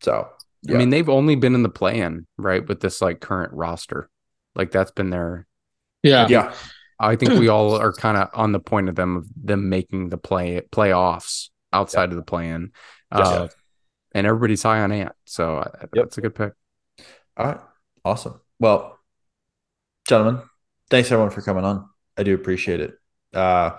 so 0.00 0.28
I 0.68 0.72
mean, 0.72 0.90
they've 0.90 1.08
only 1.08 1.36
been 1.36 1.54
in 1.54 1.62
the 1.62 1.68
play-in, 1.68 2.26
right, 2.38 2.66
with 2.66 2.80
this 2.80 3.00
like 3.00 3.20
current 3.20 3.52
roster. 3.52 4.08
Like 4.54 4.70
that's 4.70 4.90
been 4.90 5.10
their. 5.10 5.46
Yeah. 6.02 6.26
yeah, 6.28 6.54
I 7.00 7.16
think 7.16 7.32
we 7.32 7.48
all 7.48 7.74
are 7.80 7.92
kind 7.92 8.16
of 8.16 8.28
on 8.32 8.52
the 8.52 8.60
point 8.60 8.88
of 8.88 8.94
them 8.94 9.16
of 9.16 9.26
them 9.36 9.68
making 9.68 10.08
the 10.10 10.18
play 10.18 10.62
playoffs 10.70 11.48
outside 11.72 12.10
of 12.10 12.16
the 12.16 12.22
play-in, 12.22 12.70
Yes. 13.14 13.26
uh, 13.26 13.48
and 14.12 14.26
everybody's 14.26 14.62
high 14.62 14.80
on 14.82 14.92
Ant, 14.92 15.12
so 15.24 15.58
I- 15.58 15.86
that's 15.92 16.16
a 16.18 16.20
good 16.20 16.34
pick. 16.34 16.52
All 17.36 17.46
right. 17.46 17.60
Awesome. 18.04 18.40
Well, 18.58 18.98
gentlemen, 20.08 20.42
thanks 20.90 21.10
everyone 21.10 21.30
for 21.32 21.42
coming 21.42 21.64
on. 21.64 21.88
I 22.16 22.22
do 22.22 22.34
appreciate 22.34 22.80
it. 22.80 22.94
Uh, 23.34 23.72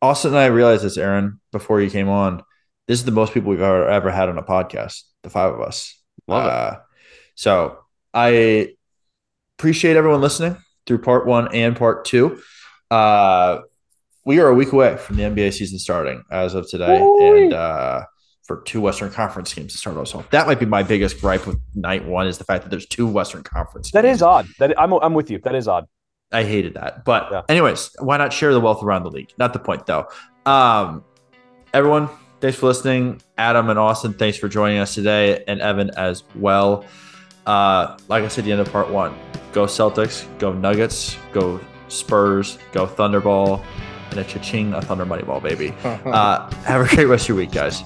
Austin 0.00 0.30
and 0.32 0.38
I 0.38 0.46
realized 0.46 0.84
this, 0.84 0.96
Aaron, 0.98 1.40
before 1.52 1.80
you 1.80 1.90
came 1.90 2.08
on. 2.08 2.42
This 2.86 2.98
is 3.00 3.04
the 3.04 3.10
most 3.10 3.34
people 3.34 3.50
we've 3.50 3.60
ever, 3.60 3.88
ever 3.88 4.10
had 4.10 4.28
on 4.28 4.38
a 4.38 4.42
podcast, 4.42 5.02
the 5.22 5.30
five 5.30 5.52
of 5.52 5.60
us. 5.60 6.00
Love 6.28 6.44
it. 6.46 6.52
uh, 6.52 6.76
So 7.34 7.78
I 8.14 8.74
appreciate 9.58 9.96
everyone 9.96 10.20
listening 10.20 10.56
through 10.86 10.98
part 10.98 11.26
one 11.26 11.52
and 11.52 11.74
part 11.76 12.04
two. 12.04 12.40
Uh, 12.90 13.60
we 14.24 14.38
are 14.38 14.48
a 14.48 14.54
week 14.54 14.72
away 14.72 14.96
from 14.96 15.16
the 15.16 15.22
NBA 15.24 15.52
season 15.52 15.78
starting 15.80 16.22
as 16.30 16.54
of 16.54 16.68
today. 16.70 17.00
Woo-wee. 17.00 17.44
And 17.44 17.52
uh, 17.54 18.04
for 18.46 18.62
two 18.62 18.80
Western 18.80 19.10
Conference 19.10 19.52
games 19.52 19.72
to 19.72 19.78
start 19.78 19.96
us 19.96 20.14
off. 20.14 20.22
So 20.24 20.28
that 20.30 20.46
might 20.46 20.60
be 20.60 20.66
my 20.66 20.82
biggest 20.82 21.20
gripe 21.20 21.46
with 21.46 21.58
night 21.74 22.04
one 22.06 22.26
is 22.26 22.38
the 22.38 22.44
fact 22.44 22.62
that 22.64 22.70
there's 22.70 22.86
two 22.86 23.06
Western 23.06 23.42
Conference. 23.42 23.90
That 23.90 24.02
games. 24.02 24.16
is 24.18 24.22
odd. 24.22 24.46
That 24.58 24.78
I'm 24.80 24.92
I'm 24.94 25.14
with 25.14 25.30
you. 25.30 25.38
That 25.40 25.54
is 25.54 25.66
odd. 25.68 25.86
I 26.32 26.42
hated 26.44 26.74
that. 26.74 27.04
But 27.04 27.28
Yeah. 27.30 27.42
anyways, 27.48 27.90
why 28.00 28.16
not 28.16 28.32
share 28.32 28.52
the 28.52 28.60
wealth 28.60 28.82
around 28.82 29.02
the 29.04 29.10
league? 29.10 29.32
Not 29.38 29.52
the 29.52 29.58
point 29.58 29.86
though. 29.86 30.06
Um, 30.44 31.04
everyone, 31.74 32.08
thanks 32.40 32.56
for 32.58 32.66
listening. 32.66 33.20
Adam 33.38 33.68
and 33.70 33.78
Austin, 33.78 34.12
thanks 34.12 34.36
for 34.38 34.48
joining 34.48 34.78
us 34.78 34.94
today, 34.94 35.44
and 35.48 35.60
Evan 35.60 35.90
as 35.96 36.22
well. 36.34 36.84
Uh, 37.46 37.96
like 38.08 38.24
I 38.24 38.28
said, 38.28 38.40
at 38.42 38.44
the 38.46 38.52
end 38.52 38.60
of 38.60 38.70
part 38.72 38.90
one, 38.90 39.14
go 39.52 39.66
Celtics, 39.66 40.26
go 40.38 40.52
Nuggets, 40.52 41.16
go 41.32 41.60
Spurs, 41.88 42.58
go 42.72 42.86
Thunderball, 42.86 43.64
and 44.10 44.18
a 44.18 44.24
cha-ching, 44.24 44.72
a 44.74 44.82
Thunder 44.82 45.04
Money 45.06 45.22
Ball, 45.22 45.40
baby. 45.40 45.72
Uh, 45.84 46.50
have 46.64 46.80
a 46.90 46.94
great 46.94 47.04
rest 47.06 47.24
of 47.24 47.28
your 47.30 47.36
week, 47.38 47.52
guys. 47.52 47.82